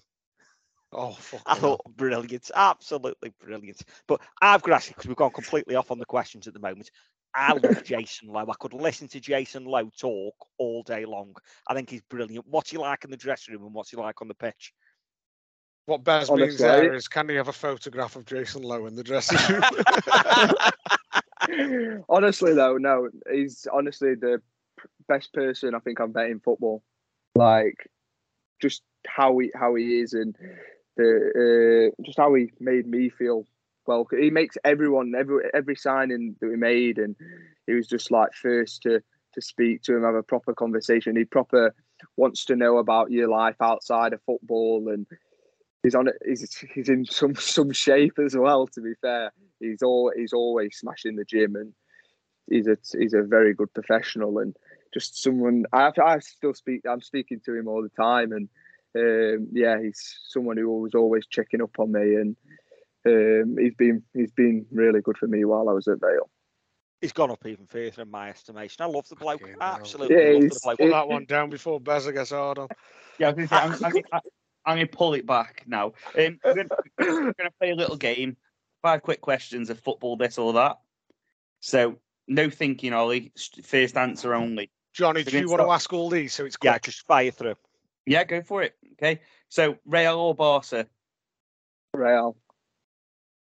Oh, 0.93 1.13
fuck. 1.13 1.43
I 1.47 1.55
thought 1.55 1.81
brilliant, 1.97 2.51
absolutely 2.55 3.33
brilliant. 3.41 3.83
But 4.07 4.21
I've 4.41 4.63
got 4.63 4.83
to 4.83 4.89
because 4.89 5.07
we've 5.07 5.17
gone 5.17 5.31
completely 5.31 5.75
off 5.75 5.91
on 5.91 5.99
the 5.99 6.05
questions 6.05 6.47
at 6.47 6.55
the 6.55 6.61
moment. 6.61 6.91
I 7.35 7.53
love 7.55 7.83
Jason 7.85 8.29
Lowe. 8.29 8.47
I 8.49 8.55
could 8.59 8.75
listen 8.75 9.09
to 9.09 9.21
Jason 9.21 9.65
Lowe 9.65 9.91
talk 9.99 10.35
all 10.59 10.83
day 10.83 11.05
long. 11.05 11.35
I 11.67 11.75
think 11.75 11.91
he's 11.91 12.03
brilliant. 12.03 12.47
What's 12.47 12.71
he 12.71 12.77
like 12.77 13.05
in 13.05 13.11
the 13.11 13.17
dressing 13.17 13.55
room 13.55 13.65
and 13.65 13.75
what's 13.75 13.91
he 13.91 13.97
like 13.97 14.21
on 14.21 14.29
the 14.29 14.35
pitch? 14.35 14.73
What 15.87 16.05
Bez 16.05 16.31
means 16.31 16.61
Honestly, 16.61 16.67
there 16.67 16.95
is, 16.95 17.09
can 17.09 17.29
he 17.29 17.35
have 17.37 17.49
a 17.49 17.53
photograph 17.53 18.17
of 18.17 18.25
Jason 18.25 18.63
Lowe 18.63 18.87
in 18.87 18.95
the 18.95 19.03
dressing 19.03 19.39
room? 19.55 19.65
honestly, 22.09 22.55
though, 22.55 22.77
no, 22.77 23.09
he's 23.31 23.67
honestly 23.73 24.15
the 24.15 24.41
best 25.09 25.33
person 25.33 25.75
I 25.75 25.81
think 25.81 26.01
I've 26.01 26.15
met 26.15 26.31
in 26.31 26.41
football. 26.41 26.83
Like, 27.35 27.89
just 28.61 28.83
how 29.07 29.39
he 29.39 29.51
how 29.55 29.75
he 29.75 30.01
is 30.01 30.13
and 30.13 30.37
the 30.97 31.91
uh, 31.97 32.03
just 32.03 32.19
how 32.19 32.35
he 32.35 32.53
made 32.61 32.87
me 32.87 33.09
feel 33.11 33.45
well. 33.87 34.07
He 34.11 34.31
makes 34.31 34.57
everyone 34.65 35.13
every 35.19 35.45
every 35.55 35.77
signing 35.77 36.37
that 36.41 36.49
we 36.49 36.57
made, 36.57 36.99
and 36.99 37.17
he 37.67 37.75
was 37.75 37.87
just 37.87 38.11
like 38.11 38.33
first 38.35 38.83
to 38.83 39.01
to 39.35 39.41
speak 39.41 39.83
to 39.83 39.97
him, 39.97 40.03
have 40.03 40.15
a 40.15 40.23
proper 40.23 40.55
conversation. 40.55 41.17
He 41.17 41.25
proper 41.25 41.75
wants 42.17 42.45
to 42.47 42.57
know 42.57 42.79
about 42.79 43.11
your 43.11 43.29
life 43.29 43.57
outside 43.61 44.13
of 44.13 44.21
football, 44.27 44.89
and 44.89 45.07
he's 45.83 45.95
on 45.95 46.09
it. 46.09 46.17
He's 46.25 46.57
he's 46.75 46.89
in 46.89 47.05
some 47.05 47.35
some 47.35 47.73
shape 47.73 48.19
as 48.25 48.37
well. 48.37 48.67
To 48.69 48.81
be 48.81 48.95
fair, 49.01 49.33
he's 49.61 49.83
all 49.83 50.13
he's 50.15 50.33
always 50.33 50.77
smashing 50.79 51.17
the 51.17 51.25
gym, 51.25 51.57
and 51.57 51.73
he's 52.51 52.67
a 52.67 52.77
he's 52.99 53.15
a 53.15 53.23
very 53.23 53.55
good 53.55 53.73
professional 53.73 54.39
and 54.39 54.57
just 54.93 55.23
someone 55.23 55.65
I 55.73 55.91
I 56.03 56.19
still 56.19 56.55
speak 56.55 56.83
I'm 56.89 57.01
speaking 57.01 57.41
to 57.45 57.55
him 57.55 57.69
all 57.69 57.83
the 57.83 58.03
time 58.03 58.33
and 58.33 58.49
um, 58.97 59.49
yeah 59.53 59.81
he's 59.81 60.19
someone 60.29 60.57
who 60.57 60.81
was 60.81 60.95
always 60.95 61.27
checking 61.27 61.63
up 61.63 61.79
on 61.79 61.93
me 61.93 62.17
and 62.17 62.37
um, 63.07 63.57
he's 63.59 63.75
been 63.75 64.03
he's 64.15 64.33
been 64.33 64.67
really 64.71 65.01
good 65.01 65.19
for 65.19 65.27
me 65.29 65.45
while 65.45 65.69
I 65.69 65.73
was 65.73 65.89
at 65.89 66.01
Vale. 66.01 66.31
He's 67.01 67.13
gone 67.13 67.31
up 67.33 67.45
even 67.47 67.67
further 67.67 68.03
in 68.03 68.11
my 68.11 68.31
estimation. 68.31 68.83
I 68.83 68.87
love 68.87 69.09
the 69.09 69.17
bloke. 69.17 69.41
Fucking 69.41 69.57
hell. 69.61 69.79
Absolutely 69.81 70.17
Yeah, 70.17 70.23
love 70.23 70.35
the 70.35 70.41
he's- 70.47 70.61
bloke. 70.63 70.79
Put 70.79 70.91
that 70.91 71.09
one 71.09 71.25
down 71.25 71.51
before 71.51 71.81
Bezza 71.81 72.13
gets 72.15 72.31
hard 72.31 72.59
on. 72.59 72.69
Yeah, 73.19 73.29
I 73.29 73.33
was 73.33 73.37
gonna 73.37 73.49
say, 73.49 73.57
I'm, 73.57 73.73
I'm, 73.85 73.91
gonna- 73.93 74.23
I'm 74.65 74.77
going 74.77 74.87
to 74.87 74.97
pull 74.97 75.15
it 75.15 75.27
back 75.27 75.65
now. 75.67 75.87
Um, 76.17 76.39
we're 76.45 76.55
going 76.55 76.69
to 77.35 77.51
play 77.59 77.71
a 77.71 77.75
little 77.75 77.97
game. 77.97 78.37
Five 78.83 79.03
quick 79.03 79.21
questions 79.21 79.69
of 79.71 79.81
football, 79.81 80.17
this 80.17 80.39
or 80.39 80.53
that. 80.53 80.79
So, 81.59 81.99
no 82.29 82.49
thinking, 82.49 82.93
Ollie. 82.93 83.33
First 83.65 83.97
answer 83.97 84.33
only. 84.35 84.71
Johnny, 84.93 85.25
do 85.25 85.37
you 85.37 85.49
want 85.51 85.63
to 85.63 85.71
ask 85.71 85.93
all 85.93 86.09
these 86.11 86.33
so 86.33 86.45
it's 86.45 86.57
Yeah, 86.63 86.79
just 86.79 87.05
fire 87.07 87.33
through. 87.33 87.57
Yeah, 88.07 88.23
go 88.23 88.43
for 88.43 88.63
it. 88.63 88.77
Okay. 88.93 89.21
So, 89.49 89.77
Real 89.85 90.19
or 90.19 90.35
Barca? 90.37 90.87
Real, 91.95 92.37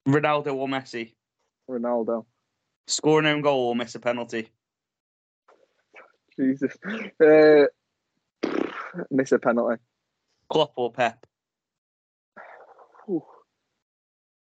Ronaldo 0.07 0.55
or 0.55 0.69
Messi? 0.69 1.15
Ronaldo, 1.69 2.27
Score 2.87 3.21
an 3.21 3.27
own 3.27 3.41
goal 3.41 3.69
or 3.69 3.77
miss 3.77 3.95
a 3.95 4.01
penalty? 4.01 4.49
Jesus, 6.37 6.77
uh, 7.25 7.65
miss 9.11 9.33
a 9.33 9.39
penalty. 9.39 9.81
Klopp 10.49 10.73
or 10.77 10.93
Pep? 10.93 11.27
Whew. 13.07 13.25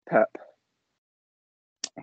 Pep. 0.09 0.29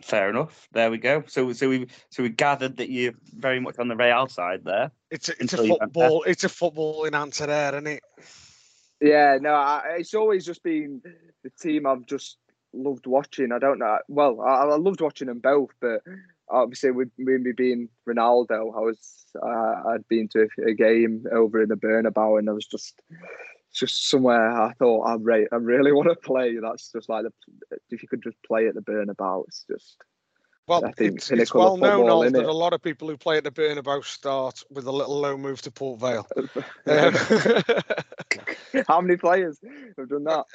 Fair 0.02 0.30
enough. 0.30 0.68
There 0.74 0.91
we 0.91 0.98
go. 0.98 1.24
So, 1.28 1.54
so 1.54 1.70
we 1.70 1.88
so 2.10 2.24
we 2.24 2.30
gathered 2.30 2.78
that 2.78 2.89
you're 2.89 3.13
very 3.34 3.62
much 3.62 3.80
on 3.80 3.88
the 3.88 3.96
Real 3.96 4.28
side 4.28 4.65
there. 4.65 4.91
It's 5.10 5.30
a, 5.30 5.32
it's 5.34 5.54
a 5.54 5.56
Until 5.56 5.65
you 5.65 5.78
went 5.80 5.94
football. 5.94 6.24
It's 6.24 6.44
a 6.44 6.50
footballing 6.50 7.13
answer 7.13 7.46
there, 7.46 7.74
isn't 7.74 7.88
it? 7.88 8.04
Yeah, 9.02 9.38
no, 9.41 9.54
I, 9.54 9.98
it's 10.00 10.13
always 10.13 10.46
just 10.46 10.63
been 10.63 11.02
the 11.44 11.50
team 11.62 11.86
I've 11.86 12.06
just 12.06 12.38
loved 12.76 13.08
watching. 13.08 13.52
I 13.52 13.60
don't 13.60 13.80
know. 13.80 14.00
Well, 14.08 14.42
I, 14.42 14.64
I 14.64 14.76
loved 14.76 15.02
watching 15.02 15.28
them 15.28 15.40
both, 15.40 15.72
but 15.80 16.02
obviously 16.50 16.92
with, 16.92 17.10
with 17.18 17.42
me 17.42 17.52
being 17.52 17.90
Ronaldo, 18.08 18.76
I 18.76 18.80
was 18.80 19.26
uh, 19.42 19.90
I'd 19.90 20.08
been 20.08 20.28
to 20.30 20.48
a, 20.60 20.70
a 20.70 20.74
game 20.74 21.26
over 21.32 21.62
in 21.62 21.70
the 21.70 21.76
Bernabeu, 21.76 22.40
and 22.40 22.50
I 22.50 22.54
was 22.54 22.66
just 22.66 23.02
just 23.74 24.10
somewhere 24.10 24.52
I 24.52 24.74
thought 24.74 25.04
I 25.04 25.16
re- 25.16 25.48
I 25.52 25.58
really 25.58 25.92
want 25.92 26.10
to 26.10 26.16
play. 26.16 26.56
That's 26.62 26.92
just 26.92 27.10
like 27.10 27.26
the, 27.26 27.78
if 27.90 28.02
you 28.02 28.08
could 28.08 28.24
just 28.24 28.38
play 28.44 28.68
at 28.68 28.76
the 28.76 28.82
Bernabeu, 28.82 29.44
it's 29.48 29.66
just 29.70 29.98
Well, 30.67 30.84
I 30.84 30.91
think 30.93 31.17
it's, 31.17 31.30
it's 31.32 31.54
well 31.54 31.78
known 31.78 32.01
football, 32.06 32.21
that 32.23 32.34
innit? 32.34 32.47
a 32.47 32.51
lot 32.51 32.73
of 32.73 32.82
people 32.82 33.08
who 33.08 33.17
play 33.17 33.38
at 33.38 33.43
the 33.43 33.51
Bernabeu 33.51 34.04
start 34.04 34.63
with 34.71 34.88
a 34.88 34.91
little 34.91 35.19
low 35.19 35.38
move 35.38 35.62
to 35.63 35.71
Port 35.71 35.99
Vale. 35.99 36.28
Um, 36.88 37.13
how 38.88 39.01
many 39.01 39.17
players 39.17 39.60
have 39.97 40.10
done 40.10 40.23
that? 40.25 40.45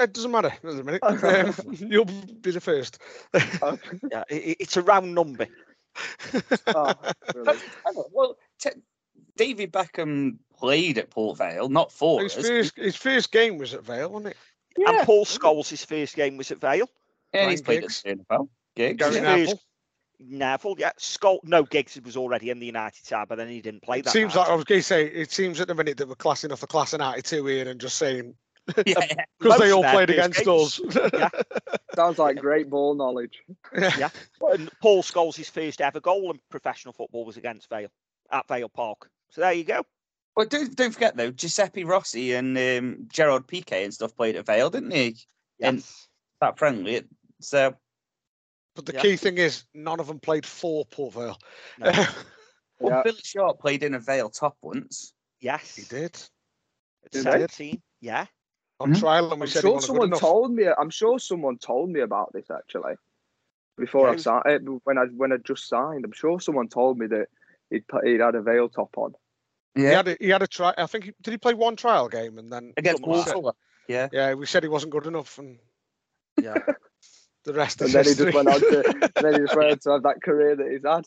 it 0.00 0.12
doesn't 0.12 0.30
matter. 0.30 0.52
Doesn't 0.62 0.80
a 0.80 0.84
minute. 0.84 1.02
Um, 1.66 1.74
you'll 1.74 2.04
be 2.04 2.50
the 2.50 2.60
first. 2.60 2.98
Yeah, 3.34 3.42
i- 3.62 4.24
i- 4.30 4.56
it's 4.58 4.76
a 4.76 4.82
round 4.82 5.14
number. 5.14 5.46
Oh. 6.68 6.94
Well, 8.12 8.36
t- 8.60 8.70
David 9.36 9.72
Beckham 9.72 10.38
played 10.58 10.98
at 10.98 11.10
Port 11.10 11.38
Vale, 11.38 11.68
not 11.68 11.90
for 11.92 12.22
his 12.22 12.36
us. 12.36 12.46
first 12.46 12.76
his 12.76 12.96
first 12.96 13.32
game 13.32 13.58
was 13.58 13.74
at 13.74 13.84
Vale, 13.84 14.10
wasn't 14.10 14.32
it? 14.32 14.36
Yeah. 14.78 14.90
And 14.98 15.06
Paul 15.06 15.24
Scholes' 15.24 15.84
first 15.86 16.14
game 16.16 16.36
was 16.36 16.50
at 16.50 16.58
Vale. 16.60 16.88
Yeah, 17.32 17.48
he's 17.50 17.60
Ryan 17.60 17.64
played 17.64 17.84
at 17.84 17.90
Bernabeu. 17.90 18.48
Giggs. 18.76 18.98
Gary 18.98 19.14
His 19.14 19.22
Neville. 19.22 19.46
first- 19.46 19.64
Neville, 20.22 20.76
yeah. 20.78 20.92
Skull, 20.98 21.40
no, 21.44 21.62
Giggs 21.62 21.98
was 22.04 22.16
already 22.16 22.50
in 22.50 22.58
the 22.60 22.66
United 22.66 23.04
side, 23.06 23.26
but 23.28 23.36
then 23.36 23.48
he 23.48 23.60
didn't 23.62 23.82
play 23.82 24.02
that. 24.02 24.10
seems 24.10 24.34
night. 24.34 24.42
like 24.42 24.50
I 24.50 24.54
was 24.54 24.64
going 24.64 24.80
to 24.80 24.86
say. 24.86 25.06
It 25.06 25.32
seems 25.32 25.60
at 25.60 25.68
the 25.68 25.74
minute 25.74 25.96
that 25.96 26.08
we're 26.08 26.14
classing 26.14 26.52
off 26.52 26.60
the 26.60 26.66
class 26.66 26.92
of 26.92 27.00
'92 27.00 27.46
here 27.46 27.68
and 27.68 27.80
just 27.80 27.96
saying 27.96 28.34
Yeah, 28.86 29.00
because 29.38 29.58
they 29.58 29.72
all 29.72 29.82
played 29.82 30.10
against 30.10 30.44
games. 30.44 30.80
us. 30.94 31.10
Yeah. 31.14 31.30
Sounds 31.94 32.18
like 32.18 32.36
great 32.36 32.68
ball 32.68 32.94
knowledge. 32.94 33.42
Yeah. 33.74 34.10
And 34.52 34.70
Paul 34.82 35.02
Scholes' 35.02 35.50
first 35.50 35.80
ever 35.80 36.00
goal 36.00 36.30
in 36.30 36.38
professional 36.50 36.92
football 36.92 37.24
was 37.24 37.36
against 37.38 37.68
Vale 37.70 37.88
at 38.30 38.46
Vale 38.46 38.68
Park. 38.68 39.08
So 39.30 39.40
there 39.40 39.52
you 39.54 39.64
go. 39.64 39.84
Well, 40.36 40.46
don't 40.46 40.76
don't 40.76 40.92
forget 40.92 41.16
though, 41.16 41.30
Giuseppe 41.30 41.84
Rossi 41.84 42.34
and 42.34 42.56
um, 42.58 43.08
Gerard 43.10 43.46
Piqué 43.46 43.84
and 43.84 43.94
stuff 43.94 44.14
played 44.14 44.36
at 44.36 44.44
Vale, 44.46 44.68
didn't 44.70 44.90
he? 44.90 45.16
And- 45.62 45.78
Yes. 45.78 46.08
That 46.42 46.58
friendly. 46.58 47.02
So 47.40 47.74
But 48.80 48.86
the 48.86 48.98
Yeah. 48.98 49.02
key 49.02 49.16
thing 49.16 49.36
is 49.36 49.64
none 49.74 50.00
of 50.00 50.06
them 50.06 50.20
played 50.20 50.46
for 50.46 50.86
Port 50.86 51.12
Vale. 51.12 51.38
No. 51.76 51.84
well, 52.80 52.90
Yeah. 52.90 53.02
Billy 53.04 53.20
Sharp 53.22 53.60
played 53.60 53.82
in 53.82 53.92
a 53.92 53.98
Vale 54.00 54.30
top 54.30 54.56
once. 54.62 55.12
Yes. 55.38 55.76
he 55.76 55.82
did 55.82 56.14
At 57.04 57.10
Did 57.12 57.22
17. 57.24 57.82
Yeah. 58.00 58.26
on 58.80 58.92
Mhm. 58.94 58.98
trial, 59.00 59.32
and 59.32 59.40
we 59.42 59.44
I'm 59.44 59.50
said 59.50 59.60
sure 59.60 59.80
someone 59.82 60.10
told 60.12 60.52
me. 60.52 60.66
I'm 60.66 60.88
sure 60.88 61.18
someone 61.18 61.58
told 61.58 61.90
me 61.90 62.00
about 62.00 62.32
this 62.32 62.50
actually. 62.50 62.94
Before 63.76 64.08
I 64.08 64.12
Yeah. 64.12 64.16
signed, 64.16 64.80
when 64.84 64.96
I 64.96 65.04
when 65.04 65.32
I 65.32 65.36
just 65.36 65.68
signed, 65.68 66.06
I'm 66.06 66.12
sure 66.12 66.40
someone 66.40 66.68
told 66.68 66.96
me 66.98 67.06
that 67.08 67.28
he'd 67.68 67.86
put, 67.86 68.06
he'd 68.06 68.20
had 68.20 68.34
a 68.34 68.40
Vale 68.40 68.70
top 68.70 68.96
on. 68.96 69.14
Yeah, 69.76 69.82
He 69.82 69.90
Yeah, 69.90 69.96
had 69.96 70.08
a, 70.08 70.16
he 70.18 70.28
had 70.30 70.42
a 70.42 70.46
try. 70.46 70.72
I 70.78 70.86
think 70.86 71.04
he, 71.04 71.12
did 71.20 71.32
he 71.32 71.36
play 71.38 71.52
one 71.52 71.76
trial 71.76 72.08
game 72.08 72.38
and 72.38 72.50
then 72.50 72.72
against 72.78 73.02
someone 73.02 73.18
Walsall. 73.18 73.56
Yeah, 73.88 74.08
Yeah, 74.10 74.32
we 74.32 74.46
said 74.46 74.62
he 74.62 74.70
wasn't 74.70 74.92
good 74.92 75.06
enough, 75.06 75.38
and 75.38 75.58
Yeah. 76.40 76.54
the 77.44 77.52
rest 77.54 77.80
And 77.80 77.88
is 77.88 77.94
then 77.94 78.04
he 78.04 78.14
just 78.14 78.34
went 78.34 78.48
on 78.48 78.60
to, 78.60 78.84
and 79.16 79.24
then 79.24 79.32
he 79.34 79.40
just 79.40 79.56
went 79.56 79.72
on 79.72 79.78
to 79.78 79.90
have 79.92 80.02
that 80.02 80.22
career 80.22 80.56
that 80.56 80.70
he's 80.70 80.84
had. 80.84 81.06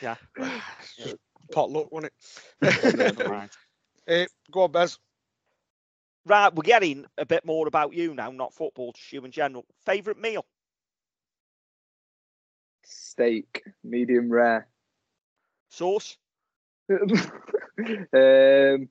Yeah. 0.00 0.16
It's 0.36 0.96
just 0.96 1.16
pot 1.52 1.70
luck, 1.70 1.90
wasn't 1.92 2.12
Never 2.96 3.22
it? 3.22 3.28
mind. 3.28 3.50
Eh, 4.06 4.26
go 4.50 4.62
on, 4.62 4.72
Bez. 4.72 4.98
Right, 6.24 6.54
we're 6.54 6.62
getting 6.62 7.04
a 7.18 7.26
bit 7.26 7.44
more 7.44 7.66
about 7.66 7.94
you 7.94 8.14
now, 8.14 8.30
not 8.30 8.54
football, 8.54 8.92
just 8.92 9.12
you 9.12 9.24
in 9.24 9.32
general. 9.32 9.64
Favourite 9.84 10.20
meal? 10.20 10.46
Steak, 12.84 13.64
medium 13.82 14.30
rare. 14.30 14.68
Sauce? 15.70 16.16
um, 16.90 18.88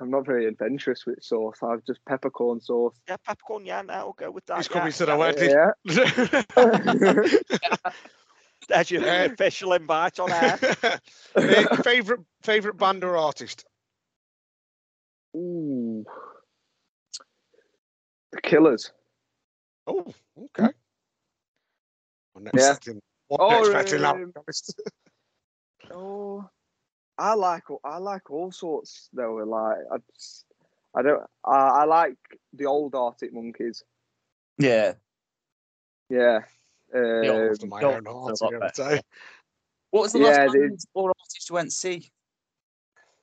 I'm 0.00 0.10
not 0.10 0.26
very 0.26 0.46
adventurous 0.46 1.06
with 1.06 1.22
sauce. 1.22 1.58
I've 1.62 1.84
just 1.84 2.00
peppercorn 2.06 2.60
sauce. 2.60 3.00
Yeah, 3.08 3.16
peppercorn, 3.24 3.64
yeah, 3.64 3.82
no, 3.82 4.04
we'll 4.04 4.12
go 4.14 4.30
with 4.30 4.44
that. 4.46 4.56
He's 4.56 4.68
yeah. 4.68 4.78
coming 4.78 4.92
to 4.92 5.06
the 5.06 5.16
wedding. 5.16 5.50
Yeah. 5.50 5.70
There's 8.68 8.90
your 8.90 9.04
Eh. 9.04 9.24
official 9.26 9.72
invite 9.74 10.18
on 10.20 10.30
air. 10.30 10.58
Eh, 11.34 11.76
favorite 11.82 12.20
favorite 12.42 12.76
band 12.76 13.02
or 13.04 13.16
artist? 13.16 13.64
Ooh. 15.36 16.04
The 18.32 18.40
Killers. 18.40 18.92
Oh, 19.86 20.06
okay. 20.38 20.68
I'm 22.36 22.44
not 22.44 22.54
Yeah. 22.54 22.70
expecting, 22.70 23.00
wasn't 23.28 23.50
Oh, 23.50 23.60
expecting 23.64 24.02
that. 24.02 24.12
to 24.12 24.22
um, 24.22 24.32
be. 24.32 24.52
Oh, 25.94 26.48
I 27.18 27.34
like 27.34 27.64
I 27.84 27.98
like 27.98 28.30
all 28.30 28.50
sorts 28.52 29.08
though. 29.12 29.34
Like 29.34 29.78
I, 29.92 29.96
just, 30.14 30.46
I 30.96 31.02
don't. 31.02 31.22
I, 31.44 31.50
I 31.56 31.84
like 31.84 32.16
the 32.52 32.66
old 32.66 32.94
Arctic 32.94 33.32
Monkeys. 33.32 33.84
yeah. 34.58 34.94
Yeah. 36.08 36.40
They 36.92 37.28
all 37.28 37.40
Um, 37.46 37.50
after 37.52 37.66
my 37.66 37.82
own 37.82 38.04
heart, 38.04 38.06
a 38.06 38.12
lot 38.12 38.30
I 38.42 38.50
gotta 38.50 38.58
better. 38.58 38.72
tell 38.74 38.94
you. 38.96 39.00
What 39.90 40.02
was 40.02 40.12
the 40.12 40.18
Yeah, 40.20 40.24
last 40.44 40.52
they- 40.52 40.58
band 40.60 40.80
or 40.94 41.08
artist 41.08 41.48
you 41.50 41.54
went 41.54 41.70
to 41.70 41.74
see? 41.76 42.10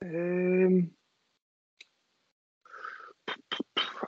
um, 0.02 0.92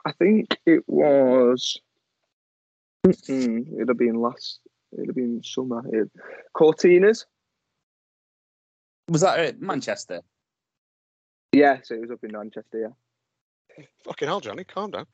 I 0.04 0.12
think 0.18 0.58
it 0.66 0.82
was. 0.88 1.78
It'd 3.04 3.88
have 3.88 3.96
been 3.98 4.14
last. 4.16 4.60
It'd 4.92 5.06
have 5.08 5.16
been 5.16 5.42
summer. 5.44 5.82
It, 5.92 6.10
Courteeners. 6.56 7.24
Was 9.08 9.20
that 9.22 9.38
at 9.38 9.60
Manchester? 9.60 10.22
Yeah, 11.52 11.78
so 11.82 11.94
it 11.94 12.00
was 12.00 12.10
up 12.10 12.24
in 12.24 12.32
Manchester. 12.32 12.94
Yeah. 13.78 13.84
Fucking 14.04 14.28
hell, 14.28 14.40
Johnny, 14.40 14.64
calm 14.64 14.90
down. 14.90 15.06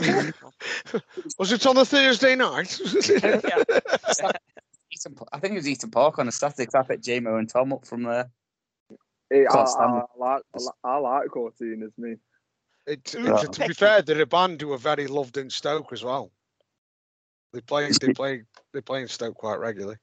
was 1.38 1.52
it 1.52 1.66
on 1.66 1.76
the 1.76 1.84
Thursday 1.84 2.34
night? 2.34 2.80
Eaton, 4.90 5.14
I 5.32 5.38
think 5.38 5.52
it 5.52 5.58
was 5.58 5.68
Eaton 5.68 5.90
Park 5.90 6.18
on 6.18 6.26
a 6.28 6.32
Saturday. 6.32 6.66
'cause 6.66 6.74
I 6.74 6.82
picked 6.82 7.04
JMO 7.04 7.38
and 7.38 7.48
Tom 7.48 7.72
up 7.72 7.86
from 7.86 8.06
uh, 8.06 8.10
there. 8.10 8.30
It, 9.30 9.46
I, 9.50 9.58
I. 9.58 9.84
I 9.84 10.04
like 10.16 10.42
I 10.54 10.58
like, 10.58 10.74
I 10.84 10.96
like 10.96 11.28
Courteeners. 11.28 11.92
Me. 11.98 12.16
It, 12.86 13.14
Yeah. 13.14 13.36
to 13.36 13.68
be 13.68 13.74
fair, 13.74 14.02
they're 14.02 14.22
a 14.22 14.26
band 14.26 14.60
who 14.60 14.72
are 14.72 14.78
very 14.78 15.06
loved 15.06 15.36
in 15.36 15.50
Stoke 15.50 15.92
as 15.92 16.02
well. 16.02 16.32
They 17.52 17.60
play, 17.60 17.90
they 18.00 18.12
play, 18.12 18.42
they 18.72 18.80
play 18.80 19.02
in 19.02 19.08
Stoke 19.08 19.36
quite 19.36 19.58
regularly. 19.58 19.96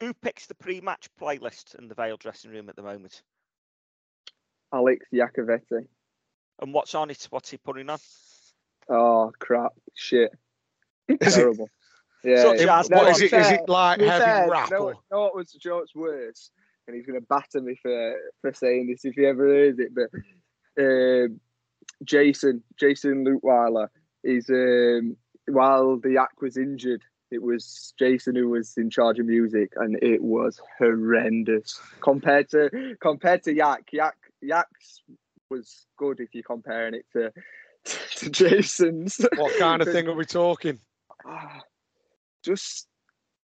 Who 0.00 0.14
picks 0.14 0.46
the 0.46 0.54
pre-match 0.54 1.08
playlist 1.20 1.78
in 1.78 1.88
the 1.88 1.94
Vale 1.94 2.16
dressing 2.16 2.50
room 2.50 2.68
at 2.68 2.76
the 2.76 2.82
moment? 2.82 3.22
Alex 4.72 5.06
Iacovitti. 5.12 5.86
And 6.62 6.72
what's 6.72 6.94
on 6.94 7.10
it? 7.10 7.26
What's 7.30 7.50
he 7.50 7.58
putting 7.58 7.90
on? 7.90 7.98
Oh 8.88 9.30
crap! 9.38 9.72
Shit. 9.94 10.32
Is 11.08 11.16
it- 11.20 11.40
Terrible. 11.40 11.68
Yeah. 12.22 12.42
Such 12.42 12.60
yeah. 12.60 12.80
as 12.80 12.88
what 12.90 13.02
No, 13.04 13.08
is 13.08 13.20
it? 13.22 13.30
be 13.30 13.36
Is 13.38 13.50
it 13.50 13.68
like 13.68 14.00
heavy 14.00 14.24
fair, 14.24 14.50
rap? 14.50 14.70
No, 14.70 14.76
or- 14.78 14.94
no, 15.10 15.20
what 15.20 15.34
was 15.34 15.54
you 15.54 15.70
know 15.70 15.76
what's 15.78 15.94
worse? 15.94 16.50
And 16.86 16.96
he's 16.96 17.06
gonna 17.06 17.20
batter 17.22 17.60
me 17.62 17.76
for 17.80 18.16
for 18.42 18.52
saying 18.52 18.88
this 18.88 19.04
if 19.04 19.14
he 19.14 19.24
ever 19.26 19.46
hears 19.46 19.78
it. 19.78 19.92
But 19.94 20.10
um, 20.82 21.40
Jason, 22.04 22.62
Jason 22.78 23.24
Lutweiler, 23.24 23.88
is 24.22 24.50
um, 24.50 25.16
while 25.46 25.96
the 25.98 26.12
Yak 26.12 26.40
was 26.42 26.56
injured, 26.58 27.02
it 27.30 27.42
was 27.42 27.94
Jason 27.98 28.34
who 28.34 28.48
was 28.48 28.76
in 28.76 28.90
charge 28.90 29.18
of 29.18 29.26
music, 29.26 29.72
and 29.76 29.96
it 30.02 30.22
was 30.22 30.60
horrendous 30.78 31.80
compared 32.00 32.50
to 32.50 32.96
compared 33.00 33.42
to 33.44 33.54
Yak. 33.54 33.88
Yak 33.92 34.16
Yak's 34.40 35.02
was 35.48 35.86
good 35.96 36.20
if 36.20 36.34
you're 36.34 36.42
comparing 36.42 36.94
it 36.94 37.06
to 37.12 37.32
to 38.16 38.30
Jason's. 38.30 39.20
What 39.36 39.58
kind 39.58 39.82
of 39.82 39.88
thing 39.92 40.08
are 40.08 40.14
we 40.14 40.24
talking? 40.24 40.78
Ah, 41.24 41.60
just 42.42 42.88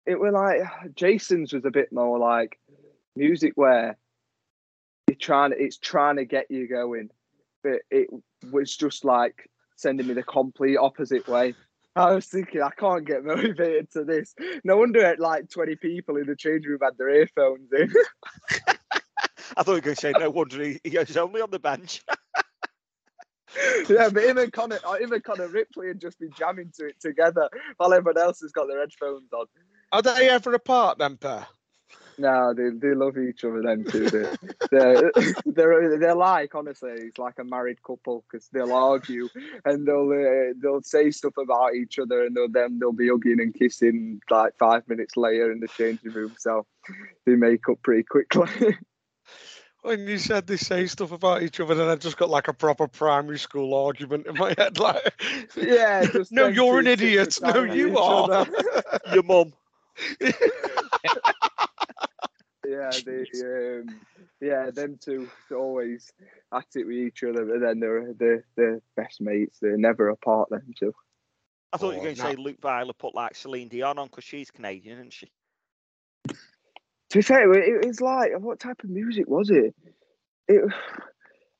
it 0.06 0.18
were 0.18 0.32
like 0.32 0.60
Jason's 0.94 1.52
was 1.52 1.64
a 1.64 1.70
bit 1.70 1.92
more 1.92 2.18
like 2.18 2.58
music 3.16 3.52
where 3.56 3.96
you're 5.08 5.16
trying 5.16 5.52
it's 5.56 5.78
trying 5.78 6.16
to 6.16 6.24
get 6.24 6.50
you 6.50 6.68
going, 6.68 7.10
but 7.62 7.80
it 7.90 8.08
was 8.50 8.76
just 8.76 9.04
like 9.04 9.50
sending 9.76 10.06
me 10.06 10.14
the 10.14 10.22
complete 10.22 10.76
opposite 10.76 11.28
way. 11.28 11.54
I 12.06 12.12
was 12.12 12.26
thinking 12.26 12.60
I 12.60 12.70
can't 12.70 13.06
get 13.06 13.24
motivated 13.24 13.90
to 13.92 14.04
this. 14.04 14.34
No 14.64 14.76
wonder 14.76 15.16
like 15.18 15.48
20 15.48 15.76
people 15.76 16.16
in 16.16 16.26
the 16.26 16.36
change 16.36 16.66
room 16.66 16.80
had 16.82 16.98
their 16.98 17.08
earphones 17.08 17.70
in. 17.72 17.90
I 19.56 19.62
thought 19.62 19.68
you 19.68 19.74
were 19.74 19.80
going 19.80 19.96
to 19.96 20.00
say 20.00 20.12
no 20.18 20.28
wonder 20.28 20.62
he, 20.62 20.80
he 20.84 20.98
was 20.98 21.16
only 21.16 21.40
on 21.40 21.50
the 21.50 21.58
bench. 21.58 22.02
yeah, 23.88 24.10
but 24.10 24.24
him 24.24 24.36
and 24.36 24.52
Connor, 24.52 24.78
uh, 24.84 24.96
him 24.96 25.12
and 25.12 25.24
Connor 25.24 25.48
Ripley 25.48 25.88
had 25.88 26.00
just 26.00 26.18
been 26.18 26.32
jamming 26.36 26.72
to 26.78 26.88
it 26.88 27.00
together 27.00 27.48
while 27.78 27.94
everyone 27.94 28.20
else 28.20 28.40
has 28.40 28.52
got 28.52 28.66
their 28.68 28.80
headphones 28.80 29.32
on. 29.32 29.46
Are 29.92 30.02
they 30.02 30.28
ever 30.28 30.52
apart 30.52 30.98
then, 30.98 31.16
pair? 31.16 31.46
No, 32.18 32.54
they, 32.54 32.70
they 32.70 32.94
love 32.94 33.18
each 33.18 33.44
other. 33.44 33.62
Then 33.62 33.84
too. 33.84 34.08
they, 34.08 34.26
they're, 34.70 35.12
they're 35.46 35.98
they're 35.98 36.14
like 36.14 36.54
honestly, 36.54 36.92
it's 36.92 37.18
like 37.18 37.38
a 37.38 37.44
married 37.44 37.82
couple 37.82 38.24
because 38.30 38.48
they'll 38.52 38.72
argue 38.72 39.28
and 39.64 39.86
they'll 39.86 40.10
uh, 40.10 40.54
they'll 40.60 40.82
say 40.82 41.10
stuff 41.10 41.36
about 41.36 41.74
each 41.74 41.98
other 41.98 42.24
and 42.24 42.34
they'll, 42.34 42.48
then 42.48 42.78
they'll 42.78 42.92
be 42.92 43.08
hugging 43.08 43.40
and 43.40 43.54
kissing 43.54 44.20
like 44.30 44.56
five 44.58 44.88
minutes 44.88 45.16
later 45.16 45.52
in 45.52 45.60
the 45.60 45.68
changing 45.68 46.12
room. 46.12 46.34
So 46.38 46.66
they 47.26 47.34
make 47.34 47.68
up 47.68 47.82
pretty 47.82 48.04
quickly. 48.04 48.76
When 49.82 50.08
you 50.08 50.18
said 50.18 50.48
they 50.48 50.56
say 50.56 50.88
stuff 50.88 51.12
about 51.12 51.44
each 51.44 51.60
other, 51.60 51.76
then 51.76 51.88
I 51.88 51.94
just 51.94 52.16
got 52.16 52.28
like 52.28 52.48
a 52.48 52.52
proper 52.52 52.88
primary 52.88 53.38
school 53.38 53.72
argument 53.72 54.26
in 54.26 54.34
my 54.34 54.52
head. 54.58 54.80
Like, 54.80 55.14
yeah, 55.54 56.04
just 56.12 56.32
no, 56.32 56.48
you're 56.48 56.80
an 56.80 56.88
idiot. 56.88 57.38
No, 57.40 57.62
you 57.62 57.96
are. 57.96 58.48
Your 59.12 59.22
mum. 59.22 59.52
Yeah, 62.66 62.90
they, 63.04 63.24
um, 63.80 64.00
yeah, 64.40 64.70
them 64.70 64.98
two 65.00 65.28
always 65.52 66.12
at 66.52 66.66
it 66.74 66.86
with 66.86 66.96
each 66.96 67.22
other, 67.24 67.44
but 67.44 67.60
then 67.60 67.80
they're 67.80 68.12
they're, 68.14 68.44
they're 68.56 68.82
best 68.96 69.20
mates. 69.20 69.58
They're 69.60 69.76
never 69.78 70.08
apart. 70.08 70.50
Them 70.50 70.72
two. 70.78 70.94
I 71.72 71.78
thought 71.78 71.90
you 71.90 71.96
Oh, 71.96 72.00
were 72.00 72.04
going 72.04 72.16
to 72.16 72.22
no. 72.22 72.30
say 72.30 72.36
Luke 72.36 72.60
Viola 72.60 72.94
put 72.94 73.14
like 73.14 73.34
Celine 73.34 73.68
Dion 73.68 73.98
on 73.98 74.06
because 74.08 74.24
she's 74.24 74.50
Canadian, 74.50 74.98
isn't 74.98 75.12
she? 75.12 75.30
To 77.10 77.18
be 77.18 77.22
fair, 77.22 77.52
it, 77.52 77.84
it 77.84 77.86
was 77.86 78.00
like 78.00 78.32
what 78.38 78.58
type 78.60 78.82
of 78.82 78.90
music 78.90 79.26
was 79.28 79.50
it? 79.50 79.74
It, 80.48 80.62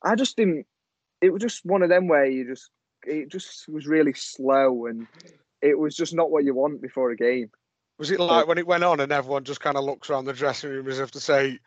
I 0.03 0.15
just 0.15 0.37
didn't. 0.37 0.67
It 1.21 1.31
was 1.31 1.43
just 1.43 1.65
one 1.65 1.83
of 1.83 1.89
them 1.89 2.09
where 2.09 2.27
you 2.27 2.47
just 2.47 2.71
it 3.05 3.31
just 3.31 3.69
was 3.69 3.87
really 3.87 4.13
slow 4.15 4.87
and 4.87 5.07
it 5.63 5.79
was 5.79 5.97
just 5.97 6.15
not 6.15 6.31
what 6.31 6.45
you 6.45 6.55
want 6.55 6.83
before 6.83 7.11
a 7.11 7.17
game. 7.17 7.51
Was 7.99 8.11
it 8.11 8.21
like 8.21 8.47
when 8.47 8.59
it 8.59 8.67
went 8.67 8.85
on 8.85 9.01
and 9.01 9.13
everyone 9.13 9.45
just 9.45 9.61
kind 9.61 9.77
of 9.77 9.85
looks 9.85 10.11
around 10.11 10.27
the 10.27 10.33
dressing 10.33 10.71
room 10.71 10.89
as 10.89 10.99
if 10.99 11.11
to 11.13 11.21
say, 11.21 11.59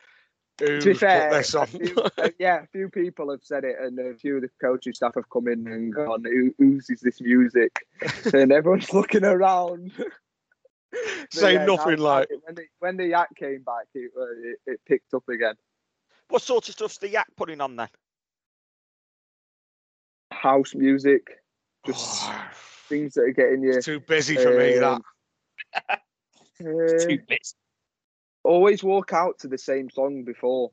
"Who's 0.60 0.84
to 0.84 0.90
be 0.92 0.98
fair, 0.98 1.30
put 1.30 1.38
this 1.38 1.54
a 1.54 1.60
on?" 1.62 1.68
few, 1.68 1.96
uh, 1.96 2.30
yeah, 2.40 2.64
a 2.64 2.68
few 2.68 2.90
people 2.90 3.32
have 3.32 3.44
said 3.44 3.64
it, 3.64 3.78
and 3.80 3.98
a 4.00 4.16
few 4.16 4.36
of 4.38 4.42
the 4.44 4.50
coaching 4.62 4.94
staff 4.94 5.16
have 5.16 5.30
come 5.30 5.48
in 5.48 5.68
and 5.68 5.94
gone, 5.94 6.24
Who, 6.24 6.54
"Whose 6.58 6.90
is 6.90 7.02
this 7.02 7.20
music?" 7.22 7.86
and 8.34 8.52
everyone's 8.52 8.94
looking 8.94 9.26
around. 9.26 9.92
But 10.92 11.40
Say 11.40 11.54
yeah, 11.54 11.66
nothing 11.66 11.98
now 11.98 12.04
like. 12.04 12.30
when 12.44 12.56
the 12.56 12.64
when 12.80 12.98
the 12.98 13.06
yak 13.06 13.30
came 13.36 13.62
back, 13.62 13.86
it, 13.94 14.12
uh, 14.18 14.24
it, 14.44 14.58
it 14.66 14.80
picked 14.88 15.14
up 15.14 15.30
again. 15.30 15.54
What 16.30 16.42
sort 16.42 16.68
of 16.68 16.74
stuff's 16.74 16.98
the 16.98 17.10
Yak 17.10 17.28
putting 17.36 17.62
on 17.62 17.76
then? 17.76 17.90
House 20.32 20.74
music, 20.74 21.28
just 21.86 22.28
things 22.90 23.14
that 23.14 23.22
are 23.22 23.32
getting 23.32 23.62
you. 23.64 23.74
It's 23.74 23.86
too 23.86 24.00
busy 24.00 24.36
for 24.36 24.50
me. 24.50 24.80
That 24.80 24.94
um, 24.94 25.04
Two 26.60 27.20
bits. 27.28 27.56
always 28.44 28.84
walk 28.84 29.14
out 29.14 29.40
to 29.40 29.48
the 29.48 29.58
same 29.58 29.90
song 29.90 30.24
before. 30.24 30.72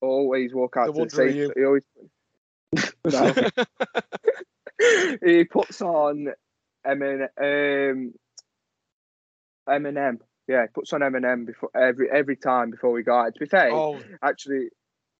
Always 0.00 0.54
walk 0.54 0.76
out 0.76 0.86
The 0.86 0.92
to 0.92 1.04
the 1.04 1.10
same. 1.10 1.36
You. 1.36 1.52
He 1.56 1.64
always. 1.64 1.84
No. 3.06 3.32
he 5.24 5.44
puts 5.44 5.80
on 5.82 6.28
Emin, 6.84 7.22
um, 7.38 8.14
Eminem. 9.68 10.18
Yeah, 10.48 10.62
he 10.62 10.68
puts 10.74 10.92
on 10.92 11.00
Eminem 11.00 11.46
before 11.46 11.70
every 11.74 12.10
every 12.10 12.36
time 12.36 12.70
before 12.70 12.92
we 12.92 13.02
go 13.02 13.16
out. 13.16 13.34
To 13.34 13.40
be 13.40 13.46
fair, 13.46 13.72
oh, 13.72 14.00
actually, 14.22 14.68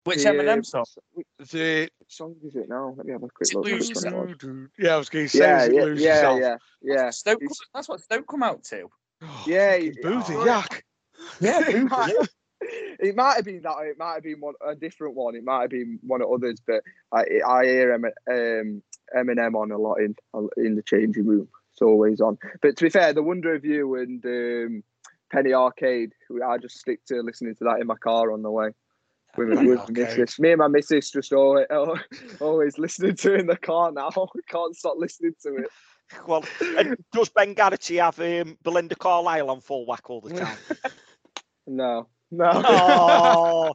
Which 0.05 0.23
the, 0.23 0.31
uh, 0.31 0.33
Eminem 0.33 0.65
song? 0.67 0.85
Which 1.13 1.27
the 1.51 1.89
song 2.09 2.37
is 2.45 2.57
it 2.57 2.69
now? 2.69 2.95
Let 2.97 3.07
me 3.07 3.13
have 3.13 3.23
a 3.23 3.29
quick 3.29 3.55
look. 3.55 3.65
Lose 3.65 3.89
which 3.89 3.97
one 3.97 4.07
it 4.07 4.17
Yourself? 4.17 4.43
was. 4.43 4.69
yeah, 4.79 4.95
I 4.95 4.97
was 4.99 5.09
going 5.09 5.25
to 5.27 5.29
say, 5.29 5.39
Yeah, 5.39 5.65
is 5.65 6.03
yeah, 6.03 6.23
yeah, 6.23 6.39
yeah, 6.39 6.57
yeah. 6.83 7.11
Stoke, 7.11 7.41
that's 7.73 7.89
what 7.89 8.01
Stoke 8.01 8.27
come 8.27 8.43
out 8.43 8.65
to. 8.65 8.91
Oh, 9.25 9.45
Yeah, 9.47 9.73
fucking 9.73 9.95
he- 9.95 10.03
boo 10.03 10.23
oh, 10.29 10.45
yak. 10.45 10.85
Yeah, 11.41 11.61
it, 11.69 11.91
might, 11.91 12.15
it 12.61 13.17
might 13.17 13.37
have 13.37 13.45
been 13.45 13.63
that. 13.63 13.77
It 13.83 13.99
might 13.99 14.15
have 14.15 14.23
been 14.23 14.41
one 14.41 14.55
a 14.67 14.75
different 14.75 15.15
one. 15.15 15.35
It 15.35 15.45
might 15.45 15.63
have 15.63 15.71
been 15.71 15.99
one 16.03 16.23
of 16.23 16.31
others. 16.31 16.61
But 16.67 16.83
I 17.13 17.25
I 17.47 17.65
hear 17.65 17.93
Em- 17.93 18.05
um, 18.31 18.83
Eminem 19.17 19.55
on 19.55 19.71
a 19.71 19.79
lot 19.79 19.97
in 19.97 20.17
in 20.57 20.77
the 20.77 20.83
changing 20.83 21.27
room. 21.27 21.49
It's 21.73 21.83
always 21.83 22.21
on. 22.21 22.39
But 22.63 22.77
to 22.77 22.85
be 22.85 22.91
fair, 22.91 23.13
the 23.13 23.23
Wonder 23.23 23.55
of 23.55 23.65
You 23.65 23.97
and 23.97 24.25
um, 24.25 24.85
Penny 25.33 25.53
Arcade, 25.53 26.13
I 26.45 26.59
just 26.59 26.79
stick 26.79 27.05
to 27.07 27.21
listening 27.23 27.57
to 27.57 27.65
that 27.65 27.81
in 27.81 27.87
my 27.87 27.97
car 27.97 28.33
on 28.33 28.43
the 28.43 28.51
way. 28.51 28.71
With, 29.37 29.49
with 29.67 29.81
my 29.81 29.87
missus. 29.91 30.39
Me 30.39 30.53
and 30.53 30.61
my 30.61 30.69
missus 30.69 31.11
just 31.11 31.33
always, 31.33 31.67
always 32.41 32.79
listening 32.79 33.17
to 33.17 33.35
it 33.35 33.41
in 33.41 33.47
the 33.49 33.57
car 33.57 33.91
now. 33.91 34.11
We 34.33 34.43
can't 34.49 34.77
stop 34.77 34.95
listening 34.97 35.35
to 35.43 35.57
it. 35.57 35.71
Well, 36.27 36.45
and 36.79 36.97
does 37.13 37.29
Ben 37.29 37.55
Garrity 37.55 37.97
have 37.97 38.19
um, 38.21 38.59
Belinda 38.63 38.95
Carlisle 38.95 39.51
on 39.51 39.61
full 39.61 39.87
whack 39.87 40.09
all 40.11 40.21
the 40.21 40.31
time? 40.35 40.59
No, 41.67 42.09
no. 42.31 42.51
oh, 42.55 43.75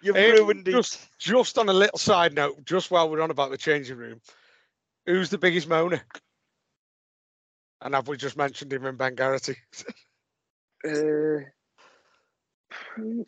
you've 0.00 0.16
Um, 0.16 0.22
ruined 0.22 0.68
it. 0.68 0.72
just, 0.72 0.98
just 1.18 1.58
on 1.58 1.68
a 1.68 1.72
little 1.72 1.98
side 1.98 2.34
note, 2.34 2.64
just 2.64 2.90
while 2.90 3.08
we're 3.08 3.22
on 3.22 3.30
about 3.30 3.50
the 3.50 3.58
changing 3.58 3.96
room, 3.96 4.20
who's 5.06 5.30
the 5.30 5.38
biggest 5.38 5.68
moaner? 5.68 6.00
And 7.80 7.94
have 7.94 8.08
we 8.08 8.16
just 8.16 8.36
mentioned 8.36 8.72
him 8.72 8.86
in 8.86 8.96
Ben 8.96 9.14
Garrity? 9.14 9.56
Uh, 10.86 11.44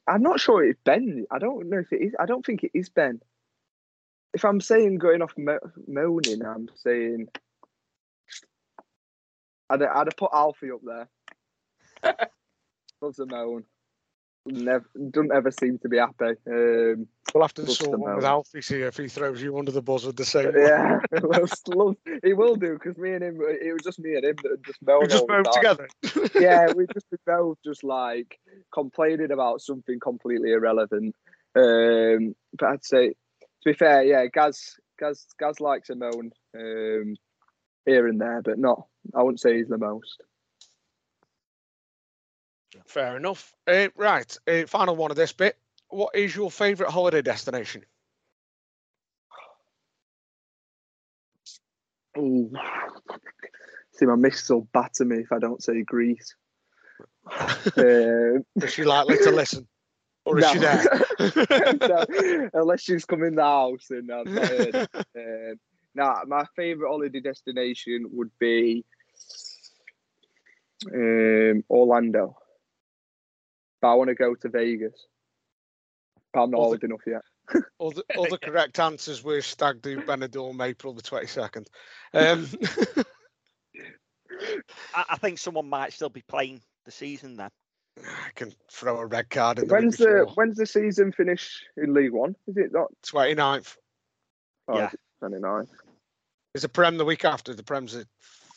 I'm 0.07 0.22
not 0.22 0.40
sure 0.40 0.64
it's 0.64 0.81
Ben. 0.85 1.26
I 1.31 1.38
don't 1.38 1.68
know 1.68 1.78
if 1.78 1.92
it 1.92 2.02
is. 2.02 2.14
I 2.18 2.26
don't 2.26 2.44
think 2.44 2.64
it 2.64 2.70
is 2.74 2.88
Ben. 2.88 3.20
If 4.35 4.44
I'm 4.44 4.61
saying 4.61 4.98
going 4.98 5.22
off 5.22 5.35
mo- 5.37 5.59
moaning, 5.87 6.44
I'm 6.44 6.68
saying 6.76 7.28
I'd, 9.70 9.83
I'd 9.83 10.07
have 10.07 10.16
put 10.16 10.31
Alfie 10.33 10.70
up 10.70 10.81
there. 10.85 12.16
Loves 13.00 13.18
a 13.18 13.26
moan. 13.26 13.64
Never 14.46 14.88
doesn't 15.11 15.33
ever 15.33 15.50
seem 15.50 15.78
to 15.81 15.88
be 15.88 15.98
happy. 15.98 16.35
Um, 16.46 17.07
We'll 17.35 17.44
have 17.44 17.52
to 17.54 17.66
sort 17.66 17.98
one 17.98 18.16
with. 18.16 18.24
Alfie 18.24 18.62
see 18.62 18.81
if 18.81 18.96
he 18.96 19.09
throws 19.09 19.42
you 19.42 19.59
under 19.59 19.70
the 19.70 19.83
bus 19.83 20.04
with 20.04 20.16
the 20.16 20.24
same. 20.24 20.52
yeah, 20.57 20.98
he 22.24 22.33
will 22.33 22.57
do 22.57 22.72
because 22.72 22.96
me 22.96 23.12
and 23.12 23.22
him. 23.22 23.38
It 23.40 23.72
was 23.72 23.83
just 23.83 23.98
me 23.98 24.14
and 24.14 24.24
him 24.24 24.37
that 24.42 24.62
just 24.64 24.78
moan. 24.83 25.02
We 25.02 25.09
just 25.09 25.20
all 25.20 25.26
the 25.26 25.33
moan 25.35 25.44
time. 25.44 25.54
together. 25.54 25.88
yeah, 26.40 26.72
we 26.72 26.87
just 26.94 27.11
been 27.11 27.18
both 27.26 27.59
just 27.64 27.85
like 27.85 28.38
complaining 28.72 29.31
about 29.31 29.61
something 29.61 30.00
completely 30.00 30.52
irrelevant. 30.52 31.14
Um, 31.54 32.35
but 32.59 32.68
I'd 32.70 32.85
say, 32.85 33.09
to 33.11 33.16
be 33.64 33.74
fair, 33.74 34.02
yeah, 34.04 34.26
Gaz, 34.26 34.76
Gaz, 34.98 35.26
Gaz 35.38 35.61
likes 35.61 35.90
a 35.90 35.97
moan 35.97 36.32
um, 36.57 37.16
here 37.89 38.07
and 38.07 38.20
there, 38.20 38.43
but 38.43 38.59
not. 38.59 38.86
I 39.14 39.22
wouldn't 39.22 39.41
say 39.41 39.57
he's 39.57 39.68
the 39.68 39.78
most. 39.78 40.22
Fair 42.86 43.16
enough. 43.16 43.53
Uh, 43.66 43.89
right, 43.97 44.36
uh, 44.47 44.66
final 44.66 44.95
one 44.95 45.11
of 45.11 45.16
this 45.16 45.32
bit. 45.32 45.57
What 45.89 46.14
is 46.14 46.36
your 46.36 46.51
favourite 46.51 46.93
holiday 46.93 47.22
destination? 47.22 47.84
Ooh. 52.18 52.51
See, 53.93 54.07
my 54.07 54.16
missus 54.16 54.51
will 54.51 54.68
batter 54.72 55.05
me 55.05 55.18
if 55.18 55.32
I 55.32 55.39
don't 55.39 55.62
say 55.62 55.82
Greece. 55.82 56.34
Um, 57.76 58.45
Is 58.57 58.72
she 58.72 58.84
likely 58.84 59.18
to 59.18 59.30
listen? 59.30 59.68
Or 60.24 60.39
is 60.39 60.51
she 60.51 60.59
there? 60.59 60.84
No, 61.80 62.49
unless 62.55 62.82
she's 62.82 63.05
come 63.05 63.22
in 63.22 63.34
the 63.34 63.43
house 63.43 63.91
and 63.91 64.11
I've 64.11 64.26
not 64.26 64.49
heard. 64.49 64.89
Um, 65.16 65.61
now, 65.99 66.22
my 66.28 66.44
favourite 66.55 66.88
holiday 66.88 67.18
destination 67.18 68.07
would 68.12 68.30
be 68.38 68.84
um, 70.94 71.64
Orlando, 71.68 72.36
but 73.82 73.88
I 73.88 73.94
want 73.94 74.07
to 74.07 74.14
go 74.14 74.36
to 74.36 74.49
Vegas. 74.49 74.94
But 76.32 76.44
I'm 76.44 76.53
not 76.53 76.61
old 76.61 76.84
enough 76.84 77.01
yet. 77.05 77.22
all, 77.78 77.90
the, 77.90 78.05
all 78.16 78.28
the 78.28 78.38
correct 78.38 78.78
answers 78.78 79.24
were 79.24 79.40
Stag 79.40 79.82
Do 79.82 80.01
Benidorm, 80.03 80.64
April 80.64 80.94
the 80.94 81.03
22nd. 81.03 81.66
Um, 82.14 82.46
I, 84.94 85.05
I, 85.11 85.16
think 85.16 85.38
someone 85.38 85.68
might 85.68 85.92
still 85.92 86.11
be 86.11 86.22
playing 86.28 86.61
the 86.84 86.92
season 86.92 87.36
then. 87.36 87.51
I 87.99 88.30
can 88.36 88.53
throw 88.70 89.01
a 89.01 89.07
red 89.07 89.30
card. 89.30 89.68
when's 89.68 89.96
the 89.96 90.30
when's 90.36 90.59
the 90.59 90.66
season 90.66 91.11
finish 91.11 91.64
in 91.76 91.92
League 91.92 92.12
One? 92.12 92.36
Is 92.46 92.57
it 92.57 92.70
not 92.70 92.92
29th? 93.05 93.76
Oh, 94.68 94.78
yeah. 94.78 94.90
29th. 95.20 95.70
There's 96.59 96.64
a 96.64 96.68
prem 96.70 96.96
the 96.96 97.04
week 97.04 97.24
after. 97.24 97.54
The 97.54 97.62
prem's 97.62 97.96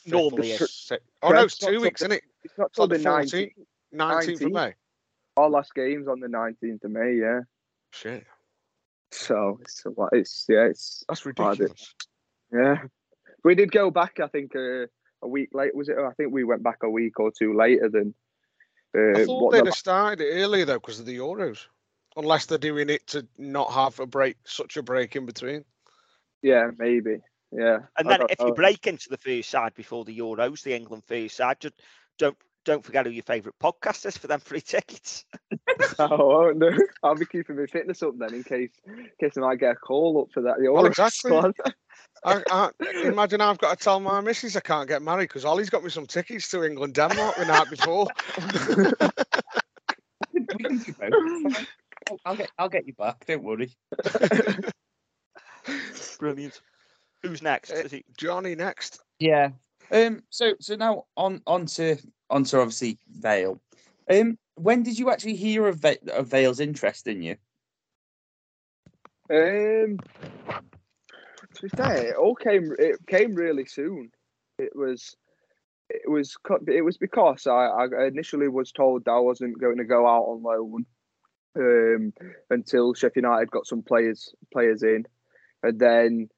normally. 0.07 0.49
no, 0.49 0.57
the, 0.57 0.99
oh 1.21 1.29
no, 1.29 1.43
it's 1.43 1.55
two 1.55 1.79
weeks, 1.79 2.01
isn't 2.01 2.13
it? 2.13 2.23
It's 2.43 2.57
not 2.57 2.73
till 2.73 2.87
the 2.87 2.97
nineteenth. 2.97 3.51
Nineteenth 3.91 4.41
of 4.41 4.51
May. 4.51 4.73
Our 5.37 5.51
last 5.51 5.75
game's 5.75 6.07
on 6.07 6.19
the 6.19 6.27
nineteenth 6.27 6.83
of 6.83 6.89
May. 6.89 7.19
Yeah. 7.21 7.41
Shit. 7.91 8.25
So 9.11 9.59
it's 9.61 9.83
it's 10.13 10.45
yeah 10.49 10.63
it's 10.63 11.03
that's 11.07 11.23
ridiculous. 11.27 11.93
Yeah, 12.51 12.77
we 13.43 13.53
did 13.53 13.71
go 13.71 13.91
back. 13.91 14.19
I 14.19 14.25
think 14.29 14.55
uh, 14.55 14.87
a 15.21 15.27
week 15.27 15.49
late 15.53 15.75
was 15.75 15.87
it? 15.87 15.97
I 15.99 16.13
think 16.13 16.33
we 16.33 16.43
went 16.43 16.63
back 16.63 16.79
a 16.81 16.89
week 16.89 17.19
or 17.19 17.31
two 17.31 17.55
later 17.55 17.87
than. 17.87 18.15
Uh, 18.97 19.19
I 19.19 19.25
thought 19.25 19.51
they'd 19.51 19.61
the... 19.61 19.65
have 19.65 19.75
started 19.75 20.21
it 20.21 20.41
earlier 20.41 20.65
though 20.65 20.79
because 20.79 20.99
of 20.99 21.05
the 21.05 21.19
Euros, 21.19 21.67
unless 22.17 22.47
they're 22.47 22.57
doing 22.57 22.89
it 22.89 23.05
to 23.09 23.27
not 23.37 23.71
have 23.71 23.99
a 23.99 24.07
break, 24.07 24.37
such 24.43 24.75
a 24.75 24.81
break 24.81 25.15
in 25.15 25.27
between. 25.27 25.65
Yeah, 26.41 26.71
maybe. 26.79 27.19
Yeah. 27.51 27.79
And 27.97 28.09
then 28.09 28.19
don't 28.19 28.31
if 28.31 28.39
you 28.39 28.53
break 28.53 28.87
into 28.87 29.09
the 29.09 29.17
first 29.17 29.49
side 29.49 29.73
before 29.73 30.05
the 30.05 30.17
Euros, 30.17 30.63
the 30.63 30.73
England 30.73 31.03
first 31.05 31.35
side, 31.35 31.59
just 31.59 31.75
don't 32.17 32.37
don't 32.63 32.85
forget 32.85 33.05
who 33.05 33.11
your 33.11 33.23
favourite 33.23 33.57
podcast 33.59 34.05
is 34.05 34.17
for 34.17 34.27
them 34.27 34.39
free 34.45 34.61
tickets. 34.61 35.25
Oh 35.99 36.51
no! 36.55 36.69
I'll 37.03 37.15
be 37.15 37.25
keeping 37.25 37.57
my 37.57 37.65
fitness 37.65 38.01
up 38.01 38.13
then, 38.17 38.33
in 38.33 38.43
case 38.43 38.71
in 38.85 39.09
case 39.19 39.33
I 39.37 39.41
might 39.41 39.59
get 39.59 39.71
a 39.71 39.75
call 39.75 40.21
up 40.21 40.31
for 40.33 40.41
that. 40.43 40.55
Well, 40.59 40.85
exactly. 40.85 41.31
I, 42.23 42.41
I, 42.49 42.69
imagine 43.03 43.41
I've 43.41 43.57
got 43.57 43.77
to 43.77 43.83
tell 43.83 43.99
my 43.99 44.21
missus 44.21 44.55
I 44.55 44.61
can't 44.61 44.87
get 44.87 45.01
married 45.01 45.27
because 45.29 45.43
Ollie's 45.43 45.69
got 45.69 45.83
me 45.83 45.89
some 45.89 46.05
tickets 46.05 46.49
to 46.51 46.63
England 46.63 46.93
Denmark 46.93 47.35
the 47.35 47.45
night 47.45 47.69
before. 47.69 48.07
We 50.33 50.63
can 50.63 50.77
do 50.77 50.93
both. 50.93 51.11
it's 51.11 51.55
fine. 51.55 51.65
I'll- 52.09 52.19
I'll 52.25 52.35
get 52.35 52.51
I'll 52.57 52.69
get 52.69 52.87
you 52.87 52.93
back. 52.93 53.25
Don't 53.25 53.43
worry. 53.43 53.75
Brilliant. 56.19 56.61
Who's 57.23 57.41
next? 57.41 57.71
Uh, 57.71 57.75
Is 57.75 57.93
it 57.93 58.05
Johnny 58.17 58.55
next. 58.55 59.01
Yeah. 59.19 59.49
Um. 59.91 60.23
So 60.29 60.53
so 60.59 60.75
now 60.75 61.05
on 61.15 61.41
on 61.45 61.65
to 61.67 61.97
on 62.29 62.43
to 62.45 62.59
obviously 62.59 62.97
Vale. 63.09 63.59
Um. 64.09 64.37
When 64.55 64.83
did 64.83 64.99
you 64.99 65.09
actually 65.09 65.35
hear 65.35 65.67
of, 65.67 65.77
Va- 65.77 66.11
of 66.13 66.27
Vale's 66.27 66.59
interest 66.59 67.07
in 67.07 67.21
you? 67.23 67.35
Um, 69.29 69.97
to 71.55 71.61
be 71.61 71.69
fair, 71.69 72.09
it 72.09 72.15
all 72.15 72.35
came. 72.35 72.73
It 72.77 72.97
came 73.07 73.33
really 73.33 73.65
soon. 73.65 74.11
It 74.59 74.75
was. 74.75 75.15
It 75.89 76.09
was. 76.09 76.35
co- 76.35 76.59
It 76.67 76.83
was 76.83 76.97
because 76.97 77.47
I, 77.47 77.65
I 77.65 78.07
initially 78.07 78.49
was 78.49 78.71
told 78.71 79.05
that 79.05 79.11
I 79.11 79.19
wasn't 79.19 79.59
going 79.59 79.77
to 79.77 79.85
go 79.85 80.05
out 80.05 80.23
on 80.23 80.43
loan, 80.43 80.85
um, 81.57 82.13
until 82.49 82.93
Sheffield 82.93 83.23
United 83.23 83.51
got 83.51 83.65
some 83.65 83.81
players 83.81 84.33
players 84.51 84.83
in, 84.83 85.05
and 85.63 85.79
then 85.79 86.29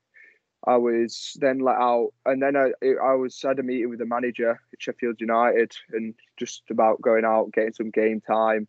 I 0.66 0.78
was 0.78 1.36
then 1.40 1.60
let 1.60 1.76
out, 1.76 2.14
and 2.26 2.42
then 2.42 2.56
I 2.56 2.72
I 3.04 3.14
was 3.16 3.42
had 3.42 3.60
a 3.60 3.64
meeting 3.64 3.90
with 3.90 4.00
the 4.00 4.06
manager 4.06 4.52
at 4.52 4.82
Sheffield 4.82 5.20
United, 5.20 5.74
and 5.92 6.14
just 6.38 6.64
about 6.70 7.02
going 7.02 7.26
out, 7.26 7.52
getting 7.52 7.74
some 7.74 7.92
game 7.92 8.22
time, 8.22 8.68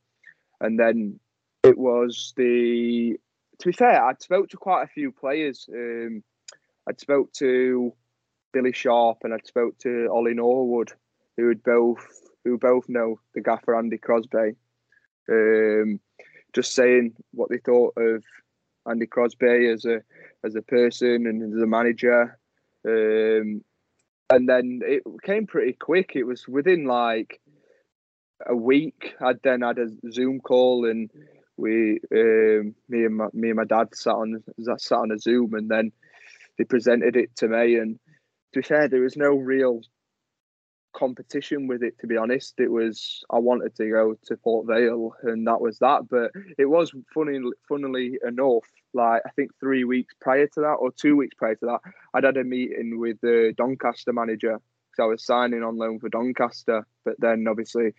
and 0.60 0.78
then 0.78 1.20
it 1.62 1.78
was 1.78 2.32
the 2.36 3.18
to 3.58 3.66
be 3.68 3.72
fair, 3.72 4.04
I'd 4.04 4.22
spoke 4.22 4.48
to 4.50 4.56
quite 4.56 4.82
a 4.82 4.88
few 4.88 5.12
players. 5.12 5.68
Um, 5.72 6.22
I'd 6.88 7.00
spoke 7.00 7.32
to 7.34 7.92
Billy 8.52 8.72
Sharp 8.72 9.18
and 9.22 9.32
I'd 9.32 9.46
spoke 9.46 9.78
to 9.78 10.08
Ollie 10.12 10.34
Norwood, 10.34 10.92
who 11.36 11.46
would 11.46 11.62
both 11.62 12.06
who 12.44 12.58
both 12.58 12.88
know 12.88 13.20
the 13.34 13.40
gaffer 13.40 13.76
Andy 13.76 13.98
Crosby. 13.98 14.56
Um, 15.28 16.00
just 16.52 16.74
saying 16.74 17.14
what 17.32 17.48
they 17.50 17.58
thought 17.58 17.94
of 17.96 18.22
Andy 18.88 19.06
Crosby 19.06 19.68
as 19.68 19.84
a 19.84 20.02
as 20.44 20.54
a 20.54 20.62
person 20.62 21.26
and 21.26 21.54
as 21.54 21.62
a 21.62 21.66
manager. 21.66 22.38
Um, 22.86 23.64
and 24.30 24.48
then 24.48 24.80
it 24.82 25.02
came 25.22 25.46
pretty 25.46 25.74
quick. 25.74 26.12
It 26.14 26.24
was 26.24 26.46
within 26.48 26.86
like 26.86 27.40
a 28.46 28.56
week. 28.56 29.14
I'd 29.20 29.42
then 29.42 29.62
had 29.62 29.78
a 29.78 29.88
Zoom 30.10 30.40
call 30.40 30.88
and 30.88 31.10
we 31.56 32.00
um, 32.12 32.74
me 32.88 33.04
and 33.04 33.16
my, 33.16 33.26
me 33.32 33.50
and 33.50 33.56
my 33.56 33.64
dad 33.64 33.94
sat 33.94 34.14
on 34.14 34.42
sat 34.78 34.98
on 34.98 35.12
a 35.12 35.18
Zoom 35.18 35.54
and 35.54 35.70
then 35.70 35.92
they 36.58 36.64
presented 36.64 37.16
it 37.16 37.34
to 37.36 37.48
me 37.48 37.76
and 37.76 37.98
to 38.52 38.60
be 38.60 38.62
fair 38.62 38.88
there 38.88 39.02
was 39.02 39.16
no 39.16 39.30
real 39.34 39.80
competition 40.94 41.66
with 41.66 41.82
it 41.82 41.98
to 41.98 42.06
be 42.06 42.16
honest. 42.16 42.54
It 42.58 42.70
was 42.70 43.24
I 43.30 43.38
wanted 43.38 43.74
to 43.76 43.90
go 43.90 44.16
to 44.26 44.36
Port 44.36 44.66
Vale 44.66 45.12
and 45.22 45.46
that 45.46 45.60
was 45.60 45.78
that 45.80 46.08
but 46.08 46.30
it 46.58 46.66
was 46.66 46.92
funny 47.12 47.40
funnily 47.68 48.18
enough 48.26 48.64
like 48.94 49.22
I 49.26 49.30
think 49.30 49.50
three 49.60 49.84
weeks 49.84 50.14
prior 50.20 50.46
to 50.46 50.60
that 50.60 50.78
or 50.80 50.90
two 50.92 51.16
weeks 51.16 51.34
prior 51.36 51.56
to 51.56 51.66
that 51.66 51.80
I'd 52.14 52.24
had 52.24 52.36
a 52.36 52.44
meeting 52.44 52.98
with 52.98 53.20
the 53.20 53.52
Doncaster 53.56 54.12
manager. 54.12 54.58
Because 54.90 55.02
I 55.02 55.06
was 55.06 55.26
signing 55.26 55.64
on 55.64 55.76
loan 55.76 55.98
for 55.98 56.08
Doncaster 56.08 56.86
but 57.04 57.16
then 57.18 57.46
obviously 57.48 57.92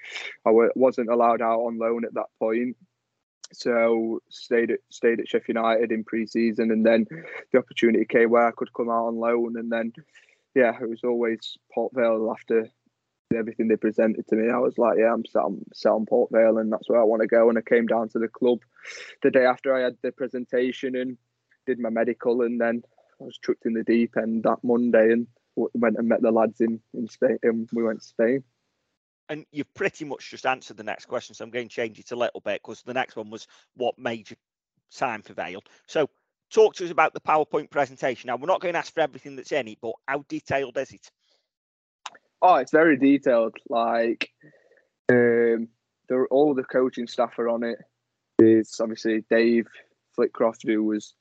I 0.45 0.49
w- 0.49 0.71
wasn't 0.75 1.09
allowed 1.09 1.41
out 1.41 1.59
on 1.59 1.77
loan 1.77 2.05
at 2.05 2.13
that 2.13 2.27
point. 2.39 2.77
So 3.53 4.21
stayed 4.29 4.71
at 4.71 4.79
stayed 4.89 5.19
at 5.19 5.27
Sheffield 5.27 5.55
United 5.55 5.91
in 5.91 6.03
pre-season, 6.03 6.71
and 6.71 6.85
then 6.85 7.05
the 7.51 7.59
opportunity 7.59 8.03
came 8.03 8.31
where 8.31 8.47
I 8.47 8.51
could 8.51 8.73
come 8.73 8.89
out 8.89 9.05
on 9.05 9.17
loan, 9.17 9.55
and 9.57 9.71
then 9.71 9.93
yeah, 10.55 10.73
it 10.81 10.89
was 10.89 11.03
always 11.03 11.57
Port 11.73 11.93
Vale 11.93 12.31
after 12.31 12.69
everything 13.33 13.67
they 13.67 13.75
presented 13.75 14.27
to 14.27 14.35
me. 14.35 14.51
I 14.51 14.59
was 14.59 14.77
like, 14.77 14.97
yeah, 14.99 15.13
I'm 15.13 15.25
sat 15.25 15.43
on, 15.43 15.65
sat 15.73 15.91
on 15.91 16.05
Port 16.05 16.29
Vale, 16.31 16.59
and 16.59 16.71
that's 16.71 16.89
where 16.89 16.99
I 16.99 17.03
want 17.03 17.21
to 17.21 17.27
go. 17.27 17.49
And 17.49 17.57
I 17.57 17.61
came 17.61 17.87
down 17.87 18.09
to 18.09 18.19
the 18.19 18.27
club 18.27 18.59
the 19.23 19.31
day 19.31 19.45
after 19.45 19.75
I 19.75 19.81
had 19.81 19.97
the 20.01 20.11
presentation 20.11 20.95
and 20.95 21.17
did 21.65 21.79
my 21.79 21.89
medical, 21.89 22.43
and 22.43 22.61
then 22.61 22.83
I 23.19 23.23
was 23.23 23.39
chucked 23.39 23.65
in 23.65 23.73
the 23.73 23.83
deep 23.83 24.15
end 24.17 24.43
that 24.43 24.63
Monday 24.63 25.11
and 25.11 25.27
went 25.55 25.97
and 25.97 26.07
met 26.07 26.21
the 26.21 26.31
lads 26.31 26.61
in 26.61 26.81
in 26.93 27.07
Spain. 27.07 27.39
And 27.41 27.69
we 27.73 27.83
went 27.83 28.01
to 28.01 28.07
Spain. 28.07 28.43
and 29.29 29.45
you've 29.51 29.73
pretty 29.73 30.05
much 30.05 30.29
just 30.29 30.45
answered 30.45 30.77
the 30.77 30.83
next 30.83 31.05
question, 31.05 31.33
so 31.35 31.43
I'm 31.43 31.51
going 31.51 31.67
to 31.67 31.73
change 31.73 31.99
it 31.99 32.11
a 32.11 32.15
little 32.15 32.41
bit 32.41 32.61
because 32.63 32.83
the 32.83 32.93
next 32.93 33.15
one 33.15 33.29
was 33.29 33.47
what 33.75 33.97
made 33.97 34.29
you 34.29 34.35
sign 34.89 35.21
for 35.21 35.33
Vale. 35.33 35.63
So 35.87 36.09
talk 36.51 36.75
to 36.75 36.85
us 36.85 36.91
about 36.91 37.13
the 37.13 37.21
PowerPoint 37.21 37.71
presentation. 37.71 38.27
Now 38.27 38.35
we're 38.35 38.47
not 38.47 38.61
going 38.61 38.73
to 38.73 38.79
ask 38.79 38.93
for 38.93 38.99
everything 39.01 39.35
that's 39.35 39.51
in 39.51 39.67
it, 39.67 39.79
but 39.81 39.93
how 40.07 40.23
detailed 40.29 40.77
is 40.77 40.91
it? 40.91 41.09
Oh, 42.47 42.57
it's 42.57 42.71
very 42.71 42.95
detailed. 42.95 43.57
Like, 43.69 44.29
um, 45.11 45.67
there 46.07 46.27
all 46.27 46.53
the 46.53 46.63
coaching 46.63 47.07
staff 47.07 47.39
are 47.39 47.49
on 47.49 47.63
it. 47.63 47.79
There's 48.37 48.79
obviously 48.79 49.25
Dave 49.31 49.65
Flitcroft 50.15 50.61
who 50.63 50.83
was 50.83 51.15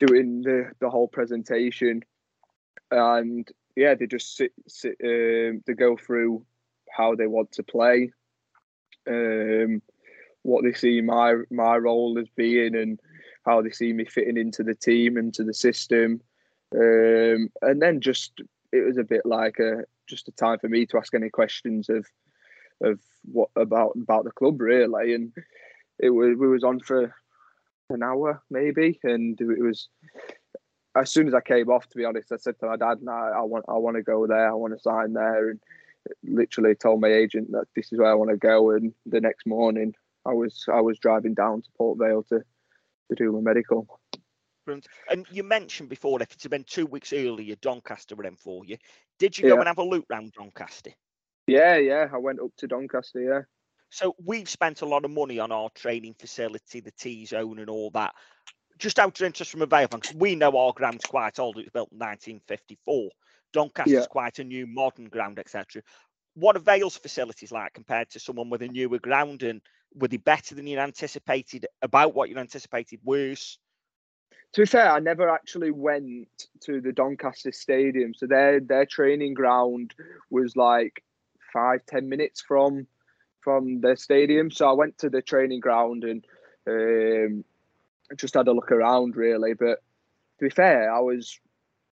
doing 0.00 0.42
the 0.42 0.72
the 0.80 0.90
whole 0.90 1.06
presentation, 1.06 2.02
and 2.90 3.48
yeah, 3.76 3.94
they 3.94 4.08
just 4.08 4.36
sit 4.36 4.50
sit 4.66 4.96
um, 5.04 5.62
they 5.68 5.74
go 5.74 5.96
through 5.96 6.44
how 6.90 7.14
they 7.14 7.28
want 7.28 7.52
to 7.52 7.62
play, 7.62 8.10
um, 9.08 9.80
what 10.42 10.64
they 10.64 10.72
see 10.72 11.00
my 11.00 11.36
my 11.52 11.76
role 11.76 12.18
as 12.18 12.26
being, 12.36 12.74
and 12.74 12.98
how 13.46 13.62
they 13.62 13.70
see 13.70 13.92
me 13.92 14.04
fitting 14.04 14.36
into 14.36 14.64
the 14.64 14.74
team 14.74 15.16
and 15.16 15.32
to 15.34 15.44
the 15.44 15.54
system, 15.54 16.20
um, 16.74 17.50
and 17.62 17.80
then 17.80 18.00
just 18.00 18.32
it 18.72 18.84
was 18.84 18.98
a 18.98 19.04
bit 19.04 19.24
like 19.24 19.60
a 19.60 19.84
just 20.08 20.28
a 20.28 20.32
time 20.32 20.58
for 20.58 20.68
me 20.68 20.86
to 20.86 20.98
ask 20.98 21.14
any 21.14 21.30
questions 21.30 21.88
of 21.88 22.06
of 22.80 23.00
what 23.24 23.50
about 23.56 23.92
about 23.96 24.24
the 24.24 24.30
club 24.30 24.60
really, 24.60 25.14
and 25.14 25.32
it 25.98 26.10
was 26.10 26.36
we 26.38 26.48
was 26.48 26.64
on 26.64 26.80
for 26.80 27.14
an 27.90 28.02
hour 28.02 28.42
maybe, 28.50 28.98
and 29.02 29.40
it 29.40 29.62
was 29.62 29.88
as 30.94 31.12
soon 31.12 31.28
as 31.28 31.34
I 31.34 31.40
came 31.40 31.68
off. 31.68 31.88
To 31.88 31.96
be 31.96 32.04
honest, 32.04 32.32
I 32.32 32.36
said 32.36 32.58
to 32.60 32.66
my 32.66 32.76
dad, 32.76 33.02
"No, 33.02 33.12
I 33.12 33.42
want 33.42 33.64
I 33.68 33.74
want 33.74 33.96
to 33.96 34.02
go 34.02 34.26
there. 34.26 34.48
I 34.50 34.54
want 34.54 34.74
to 34.74 34.80
sign 34.80 35.12
there," 35.12 35.50
and 35.50 35.60
literally 36.22 36.74
told 36.74 37.00
my 37.00 37.08
agent 37.08 37.52
that 37.52 37.66
this 37.74 37.92
is 37.92 37.98
where 37.98 38.10
I 38.10 38.14
want 38.14 38.30
to 38.30 38.36
go. 38.36 38.70
And 38.70 38.94
the 39.06 39.20
next 39.20 39.46
morning, 39.46 39.94
I 40.24 40.32
was 40.32 40.64
I 40.72 40.80
was 40.80 40.98
driving 40.98 41.34
down 41.34 41.62
to 41.62 41.68
Port 41.76 41.98
Vale 41.98 42.22
to 42.24 42.40
to 42.40 43.14
do 43.14 43.32
my 43.32 43.40
medical. 43.40 43.86
And 45.10 45.26
you 45.30 45.42
mentioned 45.42 45.88
before 45.88 46.22
if 46.22 46.32
it 46.32 46.42
had 46.42 46.50
been 46.50 46.64
two 46.64 46.86
weeks 46.86 47.12
earlier, 47.12 47.56
Doncaster 47.56 48.14
were 48.16 48.24
in 48.24 48.36
for 48.36 48.64
you. 48.64 48.76
Did 49.18 49.36
you 49.38 49.48
go 49.48 49.58
and 49.58 49.66
have 49.66 49.78
a 49.78 49.82
look 49.82 50.06
round 50.08 50.32
Doncaster? 50.32 50.92
Yeah, 51.46 51.76
yeah, 51.76 52.08
I 52.12 52.18
went 52.18 52.40
up 52.40 52.50
to 52.58 52.66
Doncaster. 52.66 53.20
Yeah. 53.20 53.42
So 53.90 54.14
we've 54.22 54.48
spent 54.48 54.82
a 54.82 54.86
lot 54.86 55.04
of 55.04 55.10
money 55.10 55.38
on 55.38 55.50
our 55.50 55.70
training 55.70 56.14
facility, 56.18 56.80
the 56.80 56.92
T 56.92 57.24
zone, 57.24 57.58
and 57.58 57.70
all 57.70 57.90
that. 57.90 58.14
Just 58.78 58.98
out 58.98 59.18
of 59.18 59.26
interest 59.26 59.50
from 59.50 59.62
a 59.62 59.66
Vale 59.66 59.88
fan, 59.88 60.02
we 60.16 60.34
know 60.36 60.56
our 60.56 60.72
ground's 60.72 61.04
quite 61.04 61.38
old. 61.38 61.56
It 61.56 61.64
was 61.64 61.72
built 61.72 61.90
in 61.90 61.98
1954. 61.98 63.10
Doncaster's 63.52 63.92
Yeah. 63.92 64.06
quite 64.06 64.38
a 64.38 64.44
new 64.44 64.66
modern 64.66 65.08
ground, 65.08 65.38
etc. 65.38 65.82
what 66.34 66.54
are 66.54 66.60
Vale's 66.60 66.96
facilities 66.96 67.50
like 67.50 67.72
compared 67.72 68.08
to 68.10 68.20
someone 68.20 68.48
with 68.48 68.62
a 68.62 68.68
newer 68.68 68.98
ground? 68.98 69.42
And 69.42 69.60
were 69.94 70.06
they 70.06 70.18
better 70.18 70.54
than 70.54 70.66
you 70.66 70.78
anticipated? 70.78 71.66
About 71.82 72.14
what 72.14 72.28
you 72.28 72.36
anticipated? 72.36 73.00
Worse? 73.02 73.58
To 74.52 74.62
be 74.62 74.66
fair, 74.66 74.90
I 74.90 74.98
never 74.98 75.28
actually 75.28 75.70
went 75.70 76.46
to 76.60 76.80
the 76.80 76.92
Doncaster 76.92 77.52
Stadium, 77.52 78.14
so 78.14 78.26
their 78.26 78.60
their 78.60 78.86
training 78.86 79.34
ground 79.34 79.94
was 80.30 80.56
like 80.56 81.04
five 81.52 81.84
ten 81.86 82.08
minutes 82.08 82.40
from 82.40 82.86
from 83.40 83.80
the 83.80 83.96
stadium. 83.96 84.50
So 84.50 84.68
I 84.68 84.72
went 84.72 84.98
to 84.98 85.10
the 85.10 85.22
training 85.22 85.60
ground 85.60 86.04
and 86.04 86.24
um, 86.66 87.44
just 88.16 88.34
had 88.34 88.48
a 88.48 88.52
look 88.52 88.72
around 88.72 89.16
really. 89.16 89.54
But 89.54 89.82
to 90.38 90.44
be 90.44 90.50
fair, 90.50 90.92
I 90.92 91.00
was 91.00 91.38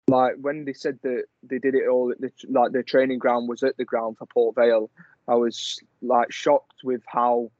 like 0.08 0.36
when 0.42 0.66
they 0.66 0.74
said 0.74 1.00
that 1.04 1.26
they 1.44 1.60
did 1.60 1.76
it 1.76 1.88
all 1.88 2.14
like 2.50 2.72
the 2.72 2.84
training 2.84 3.20
ground 3.20 3.48
was 3.48 3.64
at 3.64 3.78
the 3.78 3.86
ground 3.86 4.18
for 4.18 4.26
Port 4.26 4.56
Vale, 4.56 4.90
I 5.28 5.36
was 5.36 5.80
like 6.02 6.32
shocked 6.32 6.84
with 6.84 7.04
how 7.06 7.52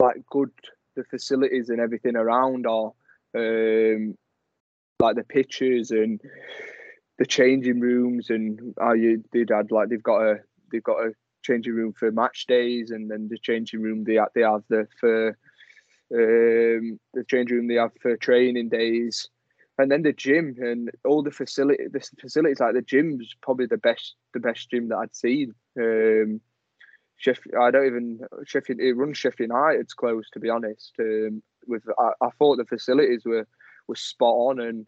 like 0.00 0.24
good 0.30 0.52
the 0.94 1.04
facilities 1.04 1.68
and 1.68 1.80
everything 1.80 2.16
around 2.16 2.66
are. 2.66 2.92
Um, 3.36 4.16
like 4.98 5.16
the 5.16 5.24
pitches 5.24 5.90
and 5.90 6.20
the 7.18 7.26
changing 7.26 7.80
rooms 7.80 8.30
and 8.30 8.74
how 8.78 8.92
you 8.92 9.22
did 9.32 9.50
had 9.50 9.70
like 9.70 9.88
they've 9.88 10.02
got 10.02 10.22
a 10.22 10.40
they've 10.70 10.82
got 10.82 11.04
a 11.04 11.12
changing 11.42 11.74
room 11.74 11.92
for 11.92 12.10
match 12.10 12.46
days 12.46 12.90
and 12.90 13.10
then 13.10 13.28
the 13.28 13.38
changing 13.38 13.80
room 13.82 14.04
they 14.04 14.14
have, 14.14 14.28
they 14.34 14.42
have 14.42 14.62
the 14.68 14.86
for 14.98 15.28
um, 16.14 16.98
the 17.14 17.24
changing 17.28 17.56
room 17.56 17.68
they 17.68 17.74
have 17.74 17.92
for 18.00 18.16
training 18.16 18.68
days. 18.68 19.28
And 19.78 19.90
then 19.90 20.02
the 20.02 20.12
gym 20.12 20.56
and 20.58 20.90
all 21.04 21.22
the 21.22 21.30
facility 21.30 21.84
the 21.92 22.00
facilities 22.18 22.60
like 22.60 22.74
the 22.74 22.80
gym's 22.80 23.34
probably 23.42 23.66
the 23.66 23.76
best 23.76 24.14
the 24.32 24.40
best 24.40 24.70
gym 24.70 24.88
that 24.88 24.96
I'd 24.96 25.14
seen. 25.14 25.54
Um 25.78 26.40
Sheffield, 27.16 27.54
I 27.60 27.70
don't 27.70 27.86
even 27.86 28.20
Sheffield 28.44 28.80
it 28.80 28.94
runs 28.94 29.18
Sheffield 29.18 29.50
United's 29.50 29.94
close 29.94 30.28
to 30.30 30.40
be 30.40 30.50
honest 30.50 30.92
um, 31.00 31.42
with 31.66 31.82
I, 31.98 32.10
I 32.20 32.28
thought 32.38 32.56
the 32.56 32.64
facilities 32.64 33.22
were 33.24 33.46
were 33.88 33.96
spot 33.96 34.34
on. 34.34 34.60
And 34.60 34.86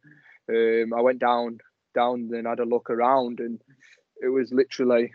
um, 0.48 0.98
I 0.98 1.02
went 1.02 1.20
down 1.20 1.58
down 1.94 2.30
and 2.32 2.46
had 2.46 2.60
a 2.60 2.64
look 2.64 2.90
around, 2.90 3.40
and 3.40 3.60
it 4.20 4.28
was 4.28 4.52
literally 4.52 5.12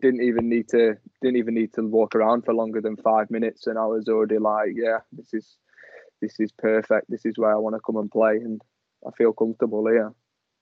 didn't 0.00 0.22
even 0.22 0.48
need 0.48 0.68
to 0.68 0.96
didn't 1.22 1.36
even 1.36 1.54
need 1.54 1.72
to 1.74 1.82
walk 1.82 2.14
around 2.14 2.44
for 2.44 2.54
longer 2.54 2.80
than 2.80 2.96
five 2.96 3.30
minutes, 3.30 3.66
and 3.66 3.78
I 3.78 3.86
was 3.86 4.08
already 4.08 4.38
like, 4.38 4.70
yeah, 4.74 4.98
this 5.12 5.32
is 5.32 5.56
this 6.20 6.38
is 6.38 6.52
perfect. 6.52 7.06
This 7.08 7.24
is 7.24 7.34
where 7.36 7.52
I 7.52 7.58
want 7.58 7.76
to 7.76 7.80
come 7.84 7.96
and 7.96 8.10
play, 8.10 8.36
and 8.36 8.60
I 9.06 9.10
feel 9.12 9.32
comfortable 9.32 9.86
here. 9.86 10.12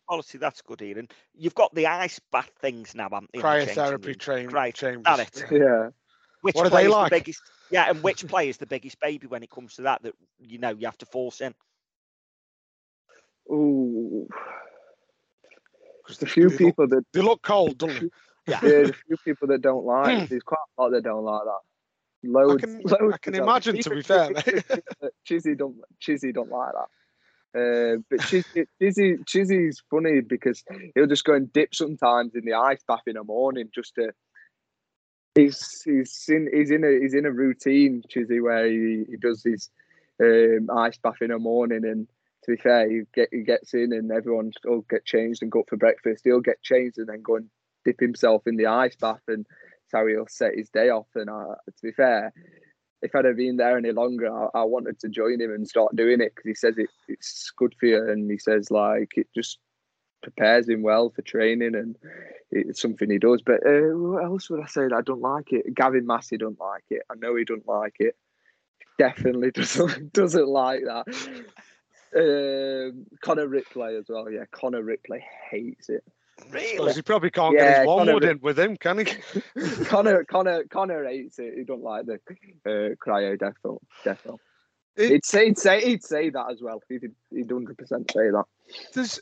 Honestly, 0.08 0.38
that's 0.38 0.60
good, 0.62 0.82
Ian. 0.82 1.08
You've 1.34 1.54
got 1.54 1.74
the 1.74 1.86
ice 1.86 2.20
bath 2.30 2.50
things 2.60 2.94
now, 2.94 3.04
haven't 3.10 3.30
you? 3.32 3.40
in 3.40 3.46
the 3.46 3.64
changing 3.66 3.74
Cryotherapy 3.84 4.06
room? 4.06 4.14
train, 4.16 4.48
Right, 4.48 4.74
chambers. 4.74 5.04
that 5.04 5.20
it. 5.20 5.44
Yeah. 5.50 5.88
Which 6.42 6.54
What 6.56 6.66
are 6.66 6.70
they 6.70 6.88
like? 6.88 7.10
The 7.10 7.16
biggest, 7.20 7.40
yeah, 7.70 7.86
and 7.88 8.02
which 8.02 8.26
player 8.26 8.50
is 8.50 8.58
the 8.58 8.66
biggest 8.66 9.00
baby 9.00 9.26
when 9.26 9.42
it 9.42 9.48
comes 9.50 9.76
to 9.76 9.82
that? 9.82 10.02
That 10.02 10.14
you 10.40 10.58
know 10.58 10.70
you 10.70 10.86
have 10.86 10.98
to 10.98 11.06
force 11.06 11.40
in. 11.40 11.54
Ooh. 13.50 14.28
There's 16.06 16.22
a 16.22 16.26
few 16.26 16.48
They 16.48 16.48
look- 16.50 16.58
people 16.58 16.88
that 16.88 17.04
They 17.12 17.20
look 17.22 17.42
cold, 17.42 17.78
don't 17.78 17.98
they? 18.00 18.08
Yeah. 18.46 18.58
yeah, 18.62 18.68
there's 18.68 18.90
a 18.90 18.92
few 18.92 19.16
people 19.24 19.48
that 19.48 19.62
don't 19.62 19.86
like. 19.86 20.28
There's 20.28 20.42
quite 20.42 20.58
a 20.76 20.82
lot 20.82 20.90
that 20.90 21.02
don't 21.02 21.24
like 21.24 21.44
that. 21.44 22.30
Loads. 22.30 22.62
can- 22.62 22.82
loads 22.82 23.14
I 23.14 23.16
can 23.16 23.32
that 23.32 23.38
don't. 23.38 23.48
imagine, 23.48 23.78
to 23.78 23.88
be 23.90 24.02
fair, 24.02 24.28
Chizzy- 24.32 24.82
Chizzy 25.26 25.56
don't 25.56 25.76
Chizzy 25.98 26.34
don't 26.34 26.50
like 26.50 26.72
that. 26.74 26.88
Uh, 27.54 28.02
but 28.10 28.18
Chizzy, 28.20 28.66
Chizzy, 28.82 29.24
Chizzy's 29.24 29.80
funny 29.88 30.20
because 30.20 30.64
he'll 30.94 31.06
just 31.06 31.24
go 31.24 31.34
and 31.34 31.52
dip 31.52 31.72
sometimes 31.72 32.34
in 32.34 32.44
the 32.44 32.54
ice 32.54 32.82
bath 32.86 33.02
in 33.06 33.14
the 33.14 33.24
morning 33.24 33.68
just 33.72 33.94
to. 33.94 34.12
He's 35.36 35.82
he's 35.84 36.24
in 36.28 36.48
he's 36.52 36.70
in 36.70 36.84
a 36.84 36.98
he's 37.00 37.14
in 37.14 37.26
a 37.26 37.30
routine 37.30 38.02
Chizzy 38.08 38.42
where 38.42 38.66
he, 38.66 39.04
he 39.08 39.16
does 39.16 39.42
his 39.44 39.70
um, 40.22 40.68
ice 40.76 40.98
bath 40.98 41.20
in 41.20 41.30
the 41.30 41.38
morning 41.38 41.84
and 41.84 42.06
to 42.44 42.52
be 42.52 42.56
fair 42.56 42.88
he 42.88 43.02
get 43.12 43.28
he 43.32 43.42
gets 43.42 43.74
in 43.74 43.92
and 43.92 44.12
everyone 44.12 44.52
will 44.64 44.84
get 44.88 45.04
changed 45.04 45.42
and 45.42 45.50
go 45.50 45.60
up 45.60 45.68
for 45.68 45.76
breakfast 45.76 46.22
he'll 46.24 46.40
get 46.40 46.62
changed 46.62 46.98
and 46.98 47.08
then 47.08 47.20
go 47.22 47.36
and 47.36 47.48
dip 47.84 47.98
himself 47.98 48.46
in 48.46 48.56
the 48.56 48.66
ice 48.66 48.94
bath 48.94 49.22
and 49.26 49.44
that's 49.46 50.00
how 50.00 50.06
he'll 50.06 50.28
set 50.28 50.54
his 50.54 50.70
day 50.70 50.88
off 50.90 51.08
and 51.16 51.28
uh, 51.28 51.54
to 51.66 51.82
be 51.82 51.90
fair 51.90 52.32
if 53.04 53.14
I'd 53.14 53.26
have 53.26 53.36
been 53.36 53.58
there 53.58 53.76
any 53.76 53.92
longer, 53.92 54.32
I, 54.34 54.60
I 54.60 54.64
wanted 54.64 54.98
to 55.00 55.08
join 55.08 55.40
him 55.40 55.52
and 55.52 55.68
start 55.68 55.94
doing 55.94 56.20
it 56.20 56.34
because 56.34 56.48
he 56.48 56.54
says 56.54 56.78
it, 56.78 56.88
it's 57.06 57.52
good 57.56 57.74
for 57.78 57.86
you, 57.86 58.10
and 58.10 58.30
he 58.30 58.38
says 58.38 58.70
like 58.70 59.12
it 59.16 59.28
just 59.34 59.58
prepares 60.22 60.68
him 60.68 60.82
well 60.82 61.10
for 61.10 61.22
training, 61.22 61.74
and 61.74 61.96
it's 62.50 62.80
something 62.80 63.10
he 63.10 63.18
does. 63.18 63.42
But 63.42 63.66
uh, 63.66 63.92
what 63.92 64.24
else 64.24 64.48
would 64.50 64.62
I 64.62 64.66
say 64.66 64.82
that 64.82 64.94
I 64.94 65.02
don't 65.02 65.20
like 65.20 65.52
it? 65.52 65.74
Gavin 65.74 66.06
Massey 66.06 66.38
don't 66.38 66.58
like 66.58 66.84
it. 66.90 67.02
I 67.10 67.14
know 67.16 67.36
he 67.36 67.44
don't 67.44 67.68
like 67.68 67.96
it. 67.98 68.16
Definitely 68.98 69.50
doesn't 69.54 70.12
doesn't 70.12 70.48
like 70.48 70.80
that. 70.84 71.06
Um, 72.16 73.06
Connor 73.20 73.48
Ripley 73.48 73.96
as 73.96 74.06
well. 74.08 74.30
Yeah, 74.30 74.44
Connor 74.50 74.82
Ripley 74.82 75.24
hates 75.50 75.88
it. 75.88 76.04
Suppose 76.40 76.96
he 76.96 77.02
probably 77.02 77.30
can't 77.30 77.54
Yeah, 77.54 77.60
get 77.60 77.78
his 77.80 77.86
one 77.86 78.12
wood 78.12 78.24
in 78.24 78.40
with 78.40 78.58
him, 78.58 78.76
can 78.76 78.98
he? 78.98 79.04
Connor 79.84 80.24
Connor 80.24 80.64
Connor 80.64 81.04
hates 81.04 81.38
it. 81.38 81.54
He 81.56 81.64
don't 81.64 81.82
like 81.82 82.06
the 82.06 82.14
uh, 82.14 82.94
cryo 82.96 83.38
defo 83.38 83.78
defo. 84.04 84.38
It- 84.96 85.10
He'd 85.10 85.24
say 85.24 85.46
he'd 85.46 85.58
say 85.58 85.84
he'd 85.84 86.04
say 86.04 86.30
that 86.30 86.50
as 86.50 86.60
well. 86.62 86.80
He'd 86.88 87.10
he'd 87.30 87.50
hundred 87.50 87.76
percent 87.78 88.10
say 88.12 88.30
that. 88.30 88.44
There's, 88.92 89.20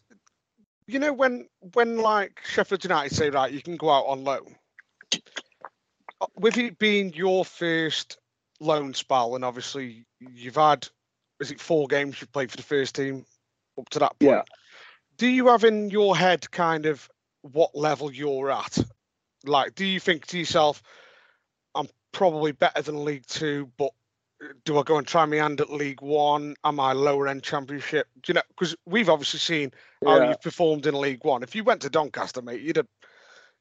you 0.87 0.99
know, 0.99 1.13
when 1.13 1.49
when 1.75 1.99
like 1.99 2.41
Sheffield 2.45 2.85
United 2.85 3.15
say 3.15 3.31
right, 3.31 3.53
you 3.53 3.63
can 3.63 3.77
go 3.77 3.91
out 3.91 4.05
on 4.07 4.25
loan. 4.25 4.55
uh, 6.21 6.27
With 6.39 6.59
it 6.59 6.79
being 6.79 7.13
your 7.15 7.45
first 7.45 8.19
loan 8.61 8.95
spell, 8.95 9.35
and 9.35 9.45
obviously 9.45 10.05
you've 10.21 10.57
had, 10.57 10.87
is 11.41 11.51
it 11.51 11.61
four 11.61 11.87
games 11.89 12.21
you've 12.21 12.33
played 12.33 12.51
for 12.51 12.57
the 12.57 12.63
first 12.63 12.95
team 12.95 13.25
up 13.79 13.89
to 13.91 13.99
that 14.01 14.19
point? 14.21 14.31
Yeah. 14.31 14.43
Do 15.17 15.27
you 15.27 15.49
have 15.49 15.65
in 15.65 15.91
your 15.91 16.17
head 16.17 16.51
kind 16.51 16.87
of 16.87 17.09
what 17.43 17.75
level 17.75 18.13
you're 18.13 18.51
at? 18.51 18.79
Like, 19.45 19.75
do 19.75 19.85
you 19.85 20.01
think 20.01 20.27
to 20.27 20.39
yourself, 20.39 20.83
I'm 21.75 21.89
probably 22.13 22.53
better 22.53 22.83
than 22.83 23.05
League 23.05 23.27
Two, 23.27 23.71
but 23.77 23.91
do 24.65 24.79
I 24.79 24.83
go 24.83 24.99
and 24.99 25.07
try 25.07 25.25
my 25.25 25.37
hand 25.37 25.61
at 25.61 25.71
League 25.71 26.03
One? 26.03 26.55
Am 26.65 26.81
I 26.81 26.93
lower 26.93 27.29
end 27.29 27.43
Championship? 27.43 28.09
Do 28.23 28.31
you 28.31 28.35
know? 28.35 28.43
Because 28.49 28.75
we've 28.87 29.09
obviously 29.09 29.41
seen 29.41 29.73
how 30.05 30.17
Yeah. 30.17 30.29
you've 30.29 30.43
performed 30.43 30.87
in 30.87 31.01
League 31.01 31.25
One. 31.25 31.43
If 31.43 31.55
you 31.55 31.65
went 31.65 31.83
to 31.83 31.91
Doncaster, 31.91 32.43
mate, 32.43 32.61
you'd 32.61 32.77
have, 32.77 32.89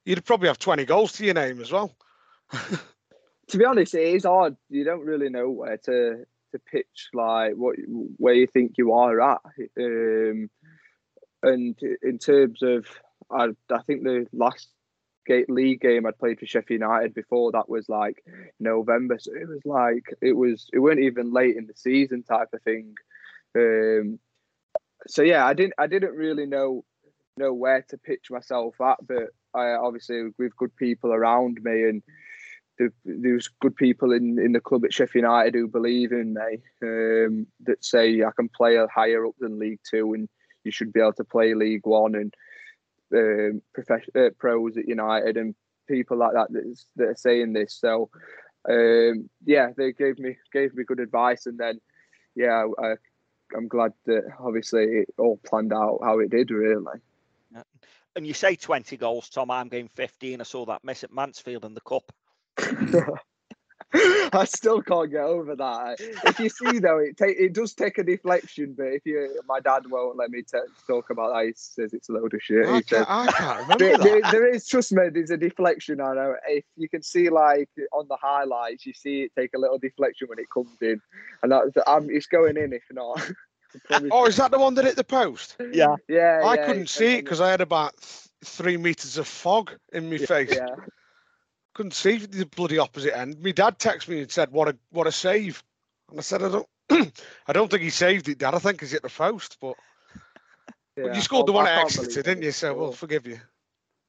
you'd 0.06 0.26
probably 0.26 0.48
have 0.48 0.58
20 0.60 0.86
goals 0.86 1.14
to 1.14 1.26
your 1.26 1.36
name 1.36 1.62
as 1.62 1.72
well. 1.72 1.96
To 3.48 3.58
be 3.58 3.66
honest, 3.66 3.94
it 3.96 4.16
is 4.16 4.24
hard. 4.24 4.56
You 4.70 4.86
don't 4.86 5.04
really 5.06 5.28
know 5.28 5.50
where 5.50 5.76
to 5.76 6.26
to 6.54 6.60
pitch 6.60 7.10
like 7.14 7.54
what 7.56 7.76
where 8.16 8.34
you 8.34 8.48
think 8.48 8.78
you 8.78 8.94
are 8.94 9.20
at. 9.20 9.42
Um, 9.78 10.50
and 11.44 11.76
in 12.02 12.18
terms 12.18 12.62
of, 12.62 12.86
I 13.30 13.50
I 13.72 13.82
think 13.84 14.04
the 14.04 14.28
last 14.34 14.70
gate 15.26 15.50
league 15.50 15.82
game 15.82 16.06
I'd 16.06 16.18
played 16.18 16.40
for 16.40 16.46
Sheffield 16.46 16.82
United 16.82 17.14
before 17.14 17.52
that 17.52 17.70
was 17.70 17.88
like 17.90 18.24
November, 18.60 19.18
so 19.20 19.32
it 19.34 19.48
was 19.48 19.66
like 19.66 20.14
it 20.22 20.34
was 20.34 20.70
it 20.74 20.80
weren't 20.80 21.00
even 21.00 21.34
late 21.34 21.56
in 21.58 21.68
the 21.68 21.76
season 21.76 22.24
type 22.24 22.50
of 22.54 22.62
thing. 22.64 22.96
Um, 23.56 24.20
so 25.08 25.22
yeah, 25.22 25.46
I 25.46 25.54
didn't 25.54 25.74
I 25.78 25.88
didn't 25.88 26.16
really 26.16 26.46
know 26.46 26.84
know 27.38 27.54
where 27.54 27.82
to 27.90 27.98
pitch 27.98 28.30
myself 28.30 28.80
at, 28.82 28.98
but 29.06 29.30
I 29.54 29.72
obviously 29.72 30.30
with 30.38 30.56
good 30.58 30.76
people 30.76 31.14
around 31.14 31.60
me 31.64 31.84
and 31.90 32.04
there- 32.78 32.94
there's 33.06 33.48
good 33.62 33.76
people 33.76 34.12
in, 34.12 34.40
in 34.40 34.54
the 34.54 34.60
club 34.60 34.86
at 34.86 34.94
Sheffield 34.94 35.24
United 35.24 35.56
who 35.56 35.68
believe 35.68 36.12
in 36.12 36.34
me 36.34 36.62
um, 36.84 37.48
that 37.62 37.84
say 37.84 38.24
I 38.24 38.32
can 38.36 38.50
play 38.50 38.78
higher 38.88 39.26
up 39.26 39.36
than 39.40 39.60
League 39.60 39.82
Two 39.90 40.14
and 40.14 40.28
you 40.64 40.72
should 40.72 40.94
be 40.94 41.00
able 41.00 41.14
to 41.14 41.24
play 41.24 41.54
League 41.54 41.86
One 41.86 42.16
and 42.16 42.34
um, 43.14 43.62
profession, 43.74 44.12
uh, 44.16 44.30
pros 44.38 44.78
at 44.78 44.88
United 44.88 45.38
and 45.38 45.56
people 45.88 46.18
like 46.18 46.34
that 46.34 46.52
that, 46.52 46.66
is, 46.66 46.86
that 46.96 47.10
are 47.10 47.16
saying 47.16 47.54
this. 47.54 47.74
So 47.74 48.10
um, 48.70 49.30
yeah, 49.46 49.70
they 49.76 49.92
gave 49.92 50.20
me 50.20 50.38
gave 50.54 50.74
me 50.74 50.84
good 50.84 51.00
advice 51.00 51.46
and 51.46 51.58
then 51.58 51.80
yeah, 52.36 52.66
I, 52.82 52.94
I'm 53.56 53.68
glad 53.68 53.94
that 54.06 54.24
obviously 54.40 54.84
it 54.84 55.10
all 55.18 55.40
planned 55.46 55.74
out 55.74 56.00
how 56.04 56.20
it 56.20 56.30
did 56.30 56.52
really. 56.52 57.00
And 58.16 58.28
you 58.28 58.34
say 58.34 58.56
20 58.56 58.98
goals, 58.98 59.30
Tom. 59.30 59.50
I'm 59.52 59.70
getting 59.70 59.88
15. 59.88 60.42
I 60.42 60.44
saw 60.44 60.66
that 60.66 60.84
miss 60.84 61.04
at 61.04 61.14
Mansfield 61.14 61.64
in 61.64 61.74
the 61.74 61.82
cup. 61.82 62.12
I 64.34 64.46
still 64.46 64.82
can't 64.82 65.12
get 65.12 65.24
over 65.24 65.56
that. 65.56 66.00
If 66.00 66.40
you 66.40 66.50
see 66.50 66.80
though, 66.80 67.00
it 67.00 67.18
take 67.18 67.38
it 67.38 67.54
does 67.54 67.74
take 67.74 67.98
a 67.98 68.04
deflection, 68.04 68.74
but 68.78 68.88
if 68.88 69.02
you, 69.06 69.42
my 69.48 69.60
dad 69.60 69.84
won't 69.90 70.18
let 70.18 70.30
me 70.30 70.44
t- 70.44 70.58
talk 70.88 71.10
about 71.10 71.34
that. 71.34 71.46
He 71.48 71.54
says 71.56 71.94
it's 71.94 72.08
a 72.10 72.14
load 72.14 72.34
of 72.34 72.42
shit. 72.42 72.68
I 72.68 72.78
He 72.78 72.84
can't, 72.84 73.10
I 73.10 73.28
can't 73.32 73.60
remember 73.68 73.86
there, 73.86 73.98
that. 73.98 74.04
there- 74.04 74.32
there 74.32 74.48
is, 74.54 74.68
trust 74.68 74.94
me, 74.94 75.10
there's 75.10 75.32
a 75.32 75.38
deflection. 75.38 76.00
I 76.00 76.14
know. 76.14 76.36
If 76.48 76.64
you 76.78 76.88
can 76.88 77.02
see 77.02 77.30
like 77.30 77.70
on 77.92 78.08
the 78.08 78.18
highlights, 78.22 78.86
you 78.86 78.94
see 78.94 79.24
it 79.24 79.32
take 79.38 79.52
a 79.56 79.60
little 79.60 79.78
deflection 79.78 80.28
when 80.30 80.40
it 80.40 80.50
comes 80.54 80.78
in, 80.82 81.02
and 81.44 81.52
that, 81.52 81.84
um, 81.88 82.08
it's 82.10 82.28
going 82.28 82.56
in. 82.58 82.72
If 82.74 82.84
not, 82.92 83.20
Oh, 84.12 84.26
is 84.26 84.38
that 84.38 84.52
the 84.52 84.60
one 84.60 84.74
that 84.76 84.86
hit 84.86 84.96
the 84.96 85.04
post? 85.04 85.56
Yeah. 85.74 85.96
yeah, 86.08 86.42
I 86.44 86.56
yeah, 86.56 86.66
couldn't 86.66 86.90
see 86.90 87.16
it 87.16 87.24
because 87.24 87.42
I 87.42 87.50
had 87.50 87.62
about 87.62 87.96
th- 87.98 88.28
three 88.44 88.78
meters 88.78 89.18
of 89.18 89.28
fog 89.28 89.72
in 89.94 90.10
my 90.10 90.18
face. 90.18 90.50
Yeah, 91.72 91.78
couldn't 91.78 91.94
see 91.94 92.18
the 92.18 92.46
bloody 92.46 92.78
opposite 92.78 93.18
end. 93.18 93.42
My 93.42 93.52
dad 93.52 93.80
texted 93.80 94.10
me 94.10 94.22
and 94.22 94.32
said, 94.32 94.52
"What 94.52 94.68
a 94.68 94.78
what 94.92 95.08
a 95.08 95.12
save!" 95.12 95.64
And 96.10 96.20
I 96.20 96.22
said, 96.22 96.44
"I 96.44 96.50
don't, 96.50 96.68
I 97.48 97.54
don't 97.54 97.70
think 97.70 97.84
he 97.84 97.90
saved 97.90 98.28
it, 98.30 98.38
Dad. 98.38 98.54
I 98.56 98.60
think 98.60 98.80
he's 98.82 98.92
hit 98.92 99.02
the 99.02 99.10
post." 99.10 99.58
But, 99.62 99.76
but 100.96 101.16
you 101.16 101.22
scored 101.22 101.48
the 101.48 101.54
I 101.54 101.56
one 101.56 101.68
at 101.68 101.76
can't 101.76 101.86
Exeter, 101.86 102.04
believe 102.10 102.24
didn't 102.26 102.44
it. 102.44 102.46
you? 102.48 102.52
So 102.52 102.74
we'll 102.74 102.92
forgive 102.92 103.26
you. 103.28 103.40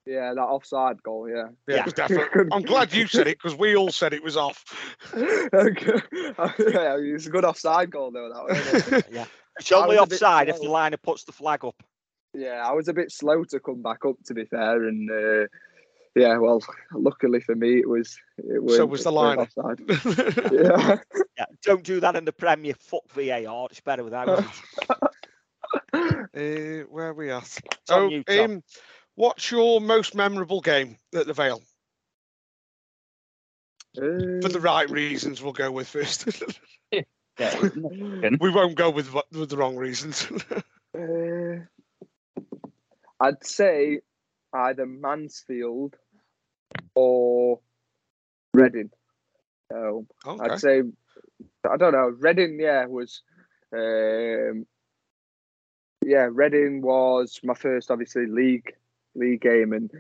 Yeah, 0.04 0.32
that 0.34 0.40
offside 0.40 1.00
goal. 1.04 1.28
Yeah. 1.28 1.50
Yeah, 1.68 1.74
Yeah. 1.76 1.80
it 1.80 1.84
was 1.84 1.94
definitely. 1.94 2.48
I'm 2.52 2.62
glad 2.62 2.92
you 2.92 3.06
said 3.06 3.28
it 3.28 3.38
because 3.40 3.56
we 3.56 3.76
all 3.76 3.90
said 3.92 4.12
it 4.12 4.22
was 4.24 4.36
off. 4.36 4.64
Okay. 5.14 5.92
yeah, 6.32 6.96
it's 6.98 7.26
a 7.26 7.30
good 7.30 7.44
offside 7.44 7.90
goal 7.90 8.10
though. 8.10 8.28
That 8.28 8.42
one. 8.90 8.98
it? 8.98 9.06
Yeah. 9.12 9.26
It's 9.60 9.70
only 9.70 9.96
was 9.96 10.06
a 10.06 10.10
bit 10.10 10.14
offside 10.16 10.48
if 10.48 10.60
the 10.60 10.68
liner 10.68 10.96
puts 10.96 11.22
the 11.24 11.30
flag 11.32 11.64
up. 11.64 11.80
yeah, 12.34 12.66
I 12.66 12.72
was 12.72 12.88
a 12.88 12.92
bit 12.94 13.12
slow 13.12 13.44
to 13.44 13.60
come 13.60 13.80
back 13.82 14.04
up. 14.04 14.16
To 14.24 14.34
be 14.34 14.44
fair, 14.44 14.88
and 14.88 15.08
uh, 15.08 15.46
yeah, 16.14 16.36
well, 16.38 16.62
luckily 16.92 17.40
for 17.40 17.54
me, 17.54 17.78
it 17.78 17.88
was. 17.88 18.18
It 18.38 18.62
was. 18.62 18.76
So 18.76 18.86
was 18.86 19.04
the 19.04 19.12
weren't 19.12 19.48
liner. 19.56 19.78
Yeah. 20.52 20.98
Yeah, 21.38 21.44
don't 21.62 21.82
do 21.82 22.00
that 22.00 22.16
in 22.16 22.24
the 22.24 22.32
Premier. 22.32 22.74
Fuck 22.74 23.10
VAR. 23.10 23.68
It's 23.70 23.80
better 23.80 24.04
without 24.04 24.28
it. 24.28 24.44
Uh, 25.94 26.84
where 26.90 27.08
are 27.08 27.14
we 27.14 27.30
at? 27.30 27.58
on 27.90 27.98
Oh, 28.02 28.08
you, 28.08 28.24
um, 28.42 28.62
what's 29.14 29.50
your 29.50 29.80
most 29.80 30.14
memorable 30.14 30.60
game 30.60 30.96
at 31.14 31.26
the 31.26 31.32
Vale? 31.34 31.62
For 33.94 34.48
the 34.48 34.60
right 34.60 34.88
reasons, 34.90 35.42
we'll 35.42 35.52
go 35.52 35.70
with 35.70 35.88
first. 35.88 36.28
Yeah, 36.92 37.02
it 37.38 37.62
was 37.62 37.76
nothing. 37.76 38.36
we 38.40 38.50
won't 38.50 38.74
go 38.76 38.90
with 38.90 39.08
wh- 39.08 39.32
with 39.32 39.48
the 39.48 39.56
wrong 39.56 39.76
reasons. 39.76 40.26
Uh, 40.94 41.64
I'd 43.18 43.42
say 43.46 44.00
either 44.52 44.84
Mansfield 44.84 45.96
or 46.94 47.60
Reading. 48.54 48.90
So 49.70 50.06
okay. 50.26 50.44
I'd 50.44 50.60
say 50.60 50.82
I 51.68 51.76
don't 51.76 51.92
know. 51.92 52.14
Reading, 52.18 52.58
yeah, 52.60 52.86
was 52.86 53.22
um, 53.72 54.66
yeah, 56.04 56.28
Reading 56.30 56.82
was 56.82 57.40
my 57.42 57.54
first 57.54 57.90
obviously 57.90 58.26
league 58.26 58.72
league 59.14 59.40
game, 59.40 59.72
and 59.72 59.90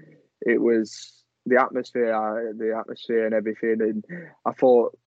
it 0.40 0.60
was 0.60 1.24
the 1.46 1.60
atmosphere, 1.60 2.54
the 2.56 2.76
atmosphere 2.76 3.26
and 3.26 3.34
everything, 3.34 3.80
and 3.80 4.04
I 4.44 4.52
thought 4.52 4.98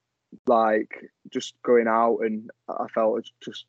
like 0.48 1.12
just 1.32 1.56
going 1.64 1.88
out, 1.88 2.20
and 2.22 2.50
I 2.68 2.88
felt 2.94 3.26
just 3.44 3.66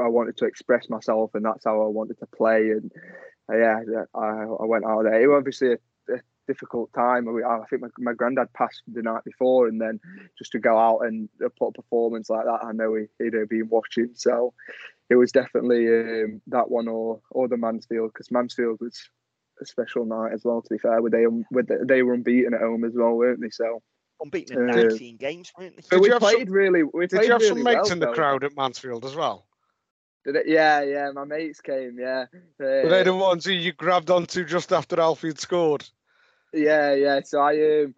I 0.00 0.08
wanted 0.08 0.36
to 0.38 0.46
express 0.46 0.88
myself, 0.88 1.32
and 1.34 1.44
that's 1.44 1.64
how 1.64 1.82
I 1.82 1.88
wanted 1.88 2.18
to 2.20 2.26
play, 2.26 2.70
and 2.70 2.92
uh, 3.50 3.56
yeah, 3.56 3.80
I, 4.14 4.20
I 4.20 4.64
went 4.64 4.84
out 4.84 5.04
there. 5.04 5.20
It 5.20 5.26
was 5.26 5.38
obviously 5.38 5.72
a 5.72 5.78
difficult 6.48 6.92
time. 6.94 7.28
I, 7.28 7.48
I 7.48 7.64
think 7.70 7.82
my, 7.82 7.88
my 7.98 8.12
granddad 8.14 8.52
passed 8.54 8.82
the 8.92 9.02
night 9.02 9.22
before, 9.24 9.68
and 9.68 9.80
then 9.80 10.00
just 10.36 10.50
to 10.52 10.58
go 10.58 10.76
out 10.76 11.00
and 11.06 11.28
uh, 11.44 11.48
put 11.58 11.68
a 11.68 11.72
performance 11.82 12.28
like 12.28 12.44
that, 12.46 12.64
I 12.64 12.72
know 12.72 12.94
he, 12.94 13.04
he'd 13.22 13.34
have 13.34 13.48
been 13.48 13.68
watching. 13.68 14.10
So 14.14 14.54
it 15.10 15.14
was 15.16 15.30
definitely 15.30 15.86
um, 15.88 16.40
that 16.48 16.70
one 16.70 16.88
or 16.88 17.20
or 17.30 17.46
the 17.48 17.56
Mansfield 17.56 18.10
because 18.12 18.30
Mansfield 18.32 18.78
was 18.80 18.98
a 19.60 19.66
special 19.66 20.04
night 20.04 20.32
as 20.32 20.44
well. 20.44 20.62
To 20.62 20.68
be 20.74 20.78
fair, 20.78 21.00
with 21.00 21.12
they 21.12 21.26
with 21.26 21.68
the, 21.68 21.84
they 21.86 22.02
were 22.02 22.14
unbeaten 22.14 22.54
at 22.54 22.60
home 22.60 22.84
as 22.84 22.92
well, 22.96 23.12
weren't 23.12 23.40
they? 23.40 23.50
So 23.50 23.82
Unbeaten 24.20 24.58
in 24.58 24.70
Uh, 24.70 24.82
19 24.88 25.16
games, 25.16 25.52
weren't 25.56 25.76
they? 25.76 25.82
but 25.82 25.90
Did 25.96 26.00
we 26.00 26.06
you 26.08 26.12
have 26.14 26.22
some- 26.22 26.34
played 26.34 26.50
really. 26.50 26.82
We 26.82 27.06
Did 27.06 27.22
you 27.24 27.30
have 27.30 27.40
really 27.40 27.48
some 27.54 27.62
mates 27.62 27.76
well, 27.84 27.92
in 27.92 27.98
the 28.00 28.06
though. 28.06 28.14
crowd 28.14 28.42
at 28.42 28.56
Mansfield 28.56 29.04
as 29.04 29.14
well? 29.14 29.46
Did 30.24 30.34
it? 30.34 30.48
Yeah, 30.48 30.82
yeah. 30.82 31.10
My 31.12 31.22
mates 31.24 31.60
came. 31.60 31.96
Yeah. 32.00 32.24
Were 32.58 32.88
they 32.88 33.00
Uh, 33.00 33.04
the 33.04 33.14
ones 33.14 33.44
who 33.44 33.52
you 33.52 33.72
grabbed 33.72 34.10
onto 34.10 34.44
just 34.44 34.72
after 34.72 34.98
Alfie 35.00 35.28
had 35.28 35.38
scored? 35.38 35.88
Yeah, 36.52 36.94
yeah. 36.94 37.20
So 37.24 37.40
I 37.40 37.82
um, 37.82 37.94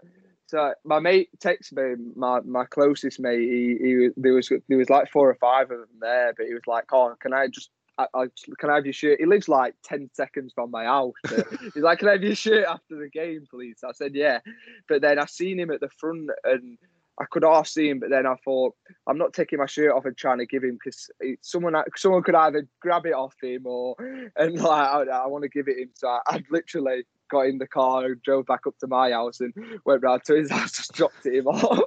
so 0.46 0.74
my 0.84 0.98
mate 0.98 1.30
texted 1.38 1.74
me, 1.74 2.04
my 2.16 2.40
my 2.40 2.64
closest 2.64 3.20
mate. 3.20 3.40
He 3.40 3.78
he 3.80 3.94
was- 3.96 4.12
there 4.16 4.32
was 4.32 4.48
there 4.68 4.78
was 4.78 4.90
like 4.90 5.10
four 5.10 5.28
or 5.30 5.34
five 5.34 5.70
of 5.70 5.78
them 5.78 5.88
there, 6.00 6.34
but 6.36 6.46
he 6.46 6.54
was 6.54 6.66
like, 6.66 6.84
"Oh, 6.92 7.14
can 7.20 7.32
I 7.32 7.46
just." 7.48 7.70
I, 7.98 8.06
I, 8.14 8.26
can 8.58 8.70
I 8.70 8.76
have 8.76 8.86
your 8.86 8.94
shirt? 8.94 9.20
He 9.20 9.26
lives 9.26 9.46
like 9.46 9.74
10 9.84 10.08
seconds 10.14 10.52
from 10.54 10.70
my 10.70 10.84
house. 10.84 11.12
He's 11.74 11.82
like, 11.82 11.98
Can 11.98 12.08
I 12.08 12.12
have 12.12 12.22
your 12.22 12.34
shirt 12.34 12.64
after 12.66 12.96
the 12.98 13.10
game, 13.10 13.44
please? 13.50 13.80
I 13.86 13.92
said, 13.92 14.14
Yeah. 14.14 14.38
But 14.88 15.02
then 15.02 15.18
I 15.18 15.26
seen 15.26 15.58
him 15.58 15.70
at 15.70 15.80
the 15.80 15.90
front 15.98 16.30
and 16.44 16.78
I 17.20 17.26
could 17.30 17.42
half 17.42 17.66
see 17.66 17.90
him, 17.90 17.98
but 18.00 18.08
then 18.08 18.26
I 18.26 18.36
thought, 18.42 18.74
I'm 19.06 19.18
not 19.18 19.34
taking 19.34 19.58
my 19.58 19.66
shirt 19.66 19.92
off 19.94 20.06
and 20.06 20.16
trying 20.16 20.38
to 20.38 20.46
give 20.46 20.64
him 20.64 20.78
because 20.82 21.10
someone 21.42 21.74
someone 21.94 22.22
could 22.22 22.34
either 22.36 22.66
grab 22.80 23.04
it 23.04 23.12
off 23.12 23.34
him 23.42 23.66
or, 23.66 23.96
and 24.36 24.54
like, 24.58 24.88
I, 24.88 25.02
I 25.02 25.26
want 25.26 25.42
to 25.42 25.50
give 25.50 25.68
it 25.68 25.76
him. 25.78 25.90
So 25.92 26.08
I, 26.08 26.20
I 26.26 26.42
literally 26.50 27.04
got 27.30 27.46
in 27.46 27.58
the 27.58 27.66
car 27.66 28.04
and 28.06 28.22
drove 28.22 28.46
back 28.46 28.66
up 28.66 28.76
to 28.78 28.86
my 28.86 29.10
house 29.10 29.40
and 29.40 29.54
went 29.84 30.02
round 30.02 30.24
to 30.24 30.34
his 30.34 30.50
house, 30.50 30.76
just 30.76 30.92
dropped 30.92 31.24
it 31.26 31.34
him 31.34 31.46
off. 31.46 31.84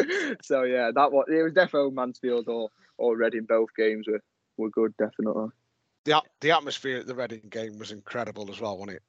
so 0.42 0.62
yeah, 0.62 0.90
that 0.94 1.12
was 1.12 1.26
it 1.28 1.42
was 1.42 1.52
definitely 1.52 1.92
Mansfield 1.92 2.48
or 2.48 2.70
or 2.98 3.16
Reading. 3.16 3.46
Both 3.48 3.70
games 3.76 4.06
were 4.08 4.22
were 4.56 4.70
good, 4.70 4.94
definitely. 4.96 5.48
The 6.04 6.22
the 6.40 6.50
atmosphere 6.50 6.98
at 6.98 7.06
the 7.06 7.14
Reading 7.14 7.48
game 7.48 7.78
was 7.78 7.92
incredible 7.92 8.50
as 8.50 8.60
well, 8.60 8.76
wasn't 8.76 8.96
it? 8.96 9.02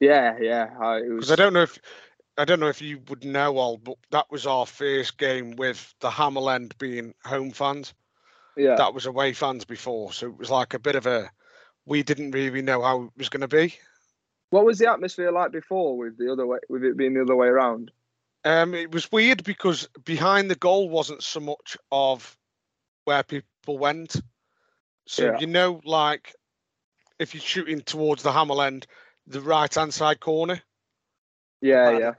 Yeah, 0.00 0.36
yeah. 0.40 0.68
I. 0.80 1.02
Because 1.02 1.32
I 1.32 1.36
don't 1.36 1.52
know 1.52 1.62
if 1.62 1.78
I 2.38 2.44
don't 2.44 2.60
know 2.60 2.68
if 2.68 2.82
you 2.82 3.00
would 3.08 3.24
know 3.24 3.56
all, 3.56 3.78
but 3.78 3.96
that 4.10 4.30
was 4.30 4.46
our 4.46 4.66
first 4.66 5.16
game 5.16 5.56
with 5.56 5.94
the 6.00 6.10
Hamil 6.10 6.54
End 6.54 6.76
being 6.78 7.14
home 7.24 7.50
fans. 7.50 7.94
yeah, 8.56 8.74
That 8.76 8.94
was 8.94 9.06
away 9.06 9.32
fans 9.32 9.64
before, 9.64 10.12
so 10.12 10.26
it 10.26 10.38
was 10.38 10.50
like 10.50 10.74
a 10.74 10.78
bit 10.78 10.96
of 10.96 11.06
a. 11.06 11.30
We 11.86 12.02
didn't 12.02 12.32
really 12.32 12.62
know 12.62 12.82
how 12.82 13.04
it 13.04 13.10
was 13.16 13.28
going 13.28 13.42
to 13.42 13.48
be. 13.48 13.74
What 14.56 14.64
was 14.64 14.78
the 14.78 14.90
atmosphere 14.90 15.30
like 15.30 15.52
before 15.52 15.98
with 15.98 16.16
the 16.16 16.32
other 16.32 16.46
way, 16.46 16.58
with 16.70 16.82
it 16.82 16.96
being 16.96 17.12
the 17.12 17.20
other 17.20 17.36
way 17.36 17.48
around? 17.48 17.90
Um, 18.46 18.72
it 18.72 18.90
was 18.90 19.12
weird 19.12 19.44
because 19.44 19.86
behind 20.06 20.50
the 20.50 20.54
goal 20.54 20.88
wasn't 20.88 21.22
so 21.22 21.40
much 21.40 21.76
of 21.92 22.38
where 23.04 23.22
people 23.22 23.76
went. 23.76 24.16
So 25.06 25.26
Yeah. 25.26 25.38
you 25.40 25.46
know, 25.46 25.82
like 25.84 26.34
if 27.18 27.34
you're 27.34 27.42
shooting 27.42 27.82
towards 27.82 28.22
the 28.22 28.32
Hamil 28.32 28.62
End, 28.66 28.86
the 29.26 29.42
right 29.42 29.72
hand 29.74 29.92
side 29.92 30.20
corner, 30.20 30.62
Yeah, 31.60 31.98
yeah, 31.98 32.14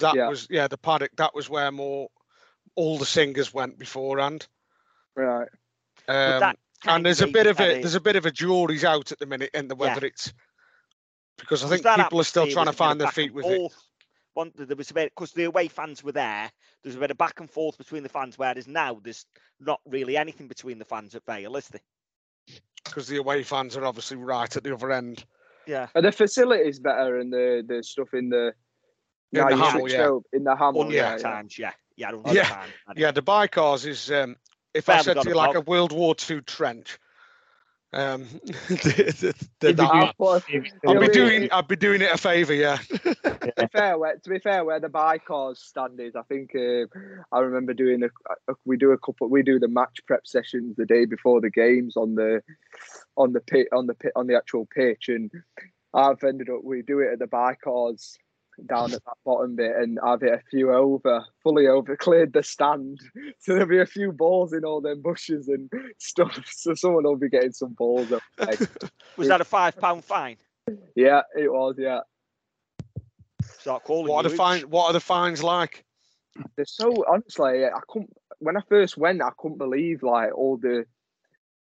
that 0.00 0.16
Yeah. 0.16 0.28
was 0.28 0.48
yeah 0.50 0.66
the 0.66 0.78
paddock. 0.78 1.14
That 1.14 1.32
was 1.32 1.48
where 1.48 1.70
more 1.70 2.08
all 2.74 2.98
the 2.98 3.06
singers 3.06 3.54
went 3.54 3.78
beforehand. 3.78 4.48
right. 5.14 5.48
But 6.08 6.34
Um, 6.34 6.40
that 6.40 6.58
and 6.86 7.06
there's 7.06 7.20
a 7.20 7.28
bit 7.28 7.46
of 7.46 7.60
a 7.60 7.62
very- 7.64 7.80
there's 7.82 7.94
a 7.94 8.00
bit 8.00 8.16
of 8.16 8.26
a 8.26 8.32
jury's 8.32 8.84
out 8.84 9.12
at 9.12 9.20
the 9.20 9.26
minute 9.26 9.50
in 9.54 9.68
the 9.68 9.76
Yeah. 9.78 9.98
it's 10.02 10.32
because 11.38 11.64
I 11.64 11.68
think 11.68 11.84
people 11.84 12.20
are 12.20 12.24
still 12.24 12.46
trying 12.46 12.66
to 12.66 12.70
a 12.70 12.72
bit 12.72 12.74
of 12.74 12.76
find 12.76 13.00
their 13.00 13.10
feet 13.10 13.26
and 13.26 13.34
with 13.34 13.46
it. 13.46 13.72
One, 14.34 14.52
there 14.54 14.76
was 14.76 14.90
a 14.90 14.94
bit 14.94 15.12
because 15.16 15.32
the 15.32 15.44
away 15.44 15.68
fans 15.68 16.04
were 16.04 16.12
there. 16.12 16.50
There's 16.82 16.94
a 16.96 17.00
bit 17.00 17.10
of 17.10 17.18
back 17.18 17.40
and 17.40 17.50
forth 17.50 17.76
between 17.76 18.02
the 18.04 18.08
fans, 18.08 18.38
whereas 18.38 18.68
now 18.68 19.00
there's 19.02 19.26
not 19.58 19.80
really 19.86 20.16
anything 20.16 20.46
between 20.46 20.78
the 20.78 20.84
fans 20.84 21.14
at 21.14 21.24
Vale, 21.26 21.56
is 21.56 21.68
there? 21.68 21.80
because 22.84 23.06
the 23.08 23.16
away 23.18 23.42
fans 23.42 23.76
are 23.76 23.84
obviously 23.84 24.16
right 24.16 24.56
at 24.56 24.64
the 24.64 24.72
other 24.72 24.92
end. 24.92 25.24
Yeah, 25.66 25.88
Are 25.94 26.02
the 26.02 26.12
facilities 26.12 26.78
better 26.78 27.18
and 27.18 27.32
the 27.32 27.62
the 27.66 27.82
stuff 27.82 28.14
in 28.14 28.30
the 28.30 28.54
In 29.32 29.40
now 29.40 29.48
the 29.50 29.56
you 29.56 29.62
Hamil, 29.62 29.90
yeah. 29.90 30.36
in 30.36 30.44
the 30.44 30.56
Hamil? 30.56 30.82
under 30.82 30.94
yeah, 30.94 31.10
yeah. 31.12 31.16
times, 31.18 31.58
yeah, 31.58 31.72
yeah, 31.96 32.08
under 32.08 32.32
Yeah, 32.32 32.44
time, 32.48 32.68
I 32.86 32.92
Yeah, 32.96 33.10
the 33.10 33.22
Bycars 33.22 33.86
is 33.86 34.10
um, 34.10 34.36
if 34.72 34.88
I 34.88 35.02
said 35.02 35.20
to 35.20 35.28
you 35.28 35.34
like 35.34 35.54
a. 35.54 35.60
World 35.60 35.92
War 35.92 36.14
II 36.28 36.40
trench. 36.42 36.98
Um, 37.92 38.24
the- 38.68 39.14
the- 39.18 39.46
the- 39.60 39.68
You'd 39.68 39.80
I'll 39.80 40.12
I'd 40.34 40.42
You'll 40.84 41.00
be 41.00 41.06
be- 41.06 41.12
doing 41.12 41.48
I'd 41.50 41.68
be 41.68 41.76
doing 41.76 42.02
it 42.02 42.10
a 42.12 42.18
favour, 42.18 42.52
yeah. 42.52 42.76
to 42.88 43.52
be 43.56 43.66
fair, 43.72 43.96
where, 43.98 44.16
to 44.16 44.30
be 44.30 44.38
fair, 44.38 44.64
where 44.64 44.78
the 44.78 44.88
Bycars 44.88 45.56
stand 45.56 45.98
is, 45.98 46.14
I 46.14 46.22
think 46.22 46.54
uh, 46.54 46.84
I 47.32 47.40
remember 47.40 47.72
doing 47.72 48.02
a, 48.02 48.08
a 48.52 48.54
we 48.66 48.76
do 48.76 48.92
a 48.92 48.98
couple 48.98 49.28
we 49.30 49.42
do 49.42 49.58
the 49.58 49.68
match 49.68 50.00
prep 50.06 50.26
sessions 50.26 50.76
the 50.76 50.84
day 50.84 51.06
before 51.06 51.40
the 51.40 51.50
games 51.50 51.96
on 51.96 52.14
the 52.14 52.42
on 53.16 53.32
the 53.32 53.40
pit 53.40 53.68
on 53.72 53.86
the 53.86 53.94
pit 53.94 54.12
on 54.14 54.26
the 54.26 54.36
actual 54.36 54.66
pitch, 54.66 55.08
and 55.08 55.30
I've 55.94 56.22
ended 56.22 56.50
up 56.50 56.62
we 56.64 56.82
do 56.82 57.00
it 57.00 57.12
at 57.14 57.18
the 57.18 57.26
Bycars 57.26 58.16
down 58.66 58.92
at 58.92 59.04
that 59.04 59.16
bottom 59.24 59.56
bit, 59.56 59.76
and 59.76 59.98
I've 60.00 60.20
hit 60.20 60.32
a 60.32 60.42
few 60.50 60.72
over, 60.72 61.24
fully 61.42 61.66
over, 61.66 61.96
cleared 61.96 62.32
the 62.32 62.42
stand, 62.42 62.98
so 63.38 63.52
there'll 63.52 63.68
be 63.68 63.80
a 63.80 63.86
few 63.86 64.12
balls 64.12 64.52
in 64.52 64.64
all 64.64 64.80
them 64.80 65.02
bushes 65.02 65.48
and 65.48 65.70
stuff. 65.98 66.40
So 66.46 66.74
someone 66.74 67.04
will 67.04 67.16
be 67.16 67.28
getting 67.28 67.52
some 67.52 67.72
balls. 67.72 68.10
Up. 68.12 68.22
Was 69.16 69.28
that 69.28 69.40
a 69.40 69.44
five 69.44 69.76
pound 69.76 70.04
fine? 70.04 70.36
yeah, 70.94 71.22
it 71.36 71.50
was. 71.50 71.76
Yeah. 71.78 72.00
Start 73.60 73.84
calling 73.84 74.12
What 74.12 74.26
are 74.26 74.28
the 74.28 74.34
Ooch. 74.34 74.38
fine 74.38 74.62
what 74.62 74.86
are 74.86 74.92
the 74.92 75.00
fines 75.00 75.42
like? 75.42 75.84
they're 76.56 76.64
so 76.64 77.04
honestly 77.10 77.64
i 77.64 77.80
couldn't 77.88 78.12
when 78.38 78.56
i 78.56 78.60
first 78.68 78.96
went 78.96 79.22
i 79.22 79.30
couldn't 79.38 79.58
believe 79.58 80.02
like 80.02 80.32
all 80.36 80.56
the 80.56 80.84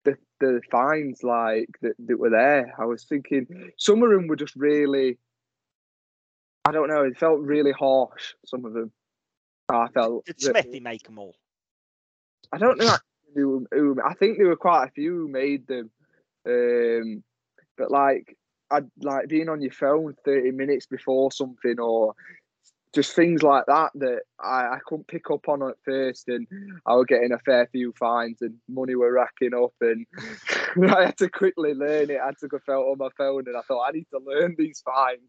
the 0.04 0.16
the 0.40 0.60
fines 0.70 1.22
like 1.22 1.68
that, 1.82 1.94
that 2.06 2.18
were 2.18 2.30
there 2.30 2.74
i 2.78 2.84
was 2.84 3.04
thinking 3.04 3.46
some 3.76 4.02
of 4.02 4.10
them 4.10 4.26
were 4.26 4.36
just 4.36 4.56
really 4.56 5.18
i 6.72 6.74
don't 6.74 6.88
know 6.88 7.02
it 7.04 7.18
felt 7.18 7.40
really 7.40 7.72
harsh 7.72 8.34
some 8.46 8.64
of 8.64 8.72
them 8.72 8.90
i 9.68 9.86
felt 9.88 10.24
Did 10.24 10.36
that- 10.40 10.62
Smithy 10.64 10.80
make 10.80 11.02
them 11.02 11.18
all? 11.18 11.34
i 12.52 12.58
don't 12.58 12.78
know 12.78 12.96
who, 13.34 13.66
who 13.70 13.98
i 14.04 14.14
think 14.14 14.38
there 14.38 14.48
were 14.48 14.56
quite 14.56 14.86
a 14.88 14.90
few 14.90 15.12
who 15.12 15.28
made 15.28 15.66
them 15.66 15.90
um 16.46 17.22
but 17.76 17.90
like 17.90 18.36
i'd 18.70 18.90
like 19.02 19.28
being 19.28 19.48
on 19.50 19.60
your 19.62 19.72
phone 19.72 20.14
30 20.24 20.50
minutes 20.52 20.86
before 20.86 21.30
something 21.30 21.78
or 21.78 22.14
just 22.94 23.14
things 23.14 23.42
like 23.42 23.64
that 23.66 23.90
that 23.94 24.22
I, 24.38 24.74
I 24.74 24.78
couldn't 24.86 25.08
pick 25.08 25.30
up 25.30 25.48
on 25.48 25.62
at 25.62 25.76
first, 25.84 26.28
and 26.28 26.46
I 26.86 26.94
was 26.94 27.06
getting 27.06 27.32
a 27.32 27.38
fair 27.38 27.66
few 27.72 27.92
fines, 27.98 28.42
and 28.42 28.54
money 28.68 28.94
were 28.94 29.12
racking 29.12 29.54
up, 29.54 29.72
and 29.80 30.06
I 30.94 31.06
had 31.06 31.18
to 31.18 31.28
quickly 31.28 31.74
learn 31.74 32.10
it. 32.10 32.20
I 32.22 32.26
had 32.26 32.38
to 32.40 32.48
go 32.48 32.58
out 32.68 32.84
on 32.84 32.98
my 32.98 33.08
phone, 33.16 33.44
and 33.46 33.56
I 33.56 33.62
thought 33.62 33.88
I 33.88 33.92
need 33.92 34.06
to 34.12 34.20
learn 34.24 34.56
these 34.58 34.82
fines. 34.84 35.20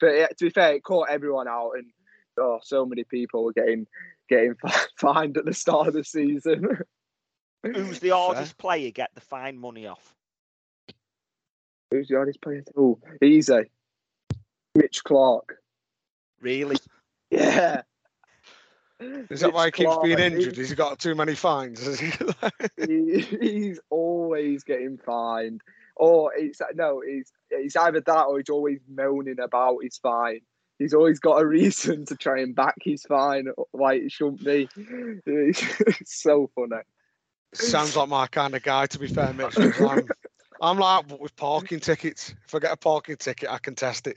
But 0.00 0.16
yeah, 0.16 0.26
to 0.26 0.44
be 0.44 0.50
fair, 0.50 0.74
it 0.74 0.84
caught 0.84 1.08
everyone 1.08 1.48
out, 1.48 1.72
and 1.76 1.86
oh, 2.38 2.58
so 2.62 2.84
many 2.84 3.04
people 3.04 3.44
were 3.44 3.52
getting 3.52 3.86
getting 4.28 4.54
fined 4.98 5.36
at 5.38 5.44
the 5.44 5.54
start 5.54 5.88
of 5.88 5.94
the 5.94 6.04
season. 6.04 6.78
Who's 7.62 7.98
the 7.98 8.10
hardest 8.10 8.58
player 8.58 8.90
get 8.90 9.10
the 9.14 9.20
fine 9.20 9.58
money 9.58 9.86
off? 9.86 10.14
Who's 11.90 12.08
the 12.08 12.16
hardest 12.16 12.42
player? 12.42 12.62
Oh, 12.76 12.98
easy. 13.22 13.70
Mitch 14.74 15.02
Clark. 15.02 15.56
Really? 16.40 16.76
Yeah. 17.30 17.82
Is 18.98 19.40
that 19.40 19.52
why 19.52 19.66
he 19.66 19.70
keeps 19.72 19.96
being 20.02 20.18
injured? 20.18 20.56
He's 20.56 20.72
got 20.74 20.98
too 20.98 21.14
many 21.14 21.34
fines? 21.34 21.98
he, 22.76 23.20
he's 23.20 23.78
always 23.90 24.64
getting 24.64 24.98
fined. 24.98 25.60
Or 25.96 26.32
it's 26.34 26.60
no, 26.74 27.02
it's 27.04 27.32
it's 27.50 27.76
either 27.76 28.00
that 28.00 28.22
or 28.24 28.38
he's 28.38 28.50
always 28.50 28.80
moaning 28.88 29.40
about 29.40 29.78
his 29.82 29.98
fine. 29.98 30.40
He's 30.78 30.94
always 30.94 31.18
got 31.18 31.40
a 31.40 31.46
reason 31.46 32.06
to 32.06 32.16
try 32.16 32.40
and 32.40 32.54
back 32.54 32.76
his 32.82 33.02
fine 33.02 33.46
why 33.72 33.94
it 33.94 34.12
shouldn't 34.12 34.44
be. 34.44 34.68
It's 35.26 35.64
so 36.22 36.50
funny. 36.54 36.82
Sounds 37.54 37.96
like 37.96 38.08
my 38.08 38.26
kind 38.26 38.54
of 38.54 38.62
guy, 38.62 38.86
to 38.86 38.98
be 38.98 39.08
fair, 39.08 39.32
Mitch. 39.32 39.58
I'm, 39.58 40.06
I'm 40.60 40.78
like 40.78 41.20
with 41.20 41.34
parking 41.36 41.80
tickets. 41.80 42.34
If 42.46 42.54
I 42.54 42.58
get 42.58 42.72
a 42.72 42.76
parking 42.76 43.16
ticket, 43.16 43.50
I 43.50 43.58
can 43.58 43.74
test 43.74 44.06
it, 44.06 44.16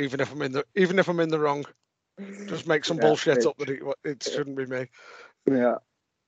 even 0.00 0.20
if 0.20 0.32
I'm 0.32 0.42
in 0.42 0.52
the 0.52 0.64
even 0.74 0.98
if 0.98 1.08
I'm 1.08 1.20
in 1.20 1.28
the 1.28 1.38
wrong. 1.38 1.64
Just 2.48 2.66
make 2.66 2.84
some 2.84 2.98
Yeah, 2.98 3.02
bullshit 3.04 3.38
Mitch. 3.38 3.46
up 3.46 3.58
that 3.58 3.68
it, 3.70 3.82
it 4.04 4.22
shouldn't 4.22 4.56
be 4.56 4.66
me. 4.66 4.88
Yeah. 5.50 5.76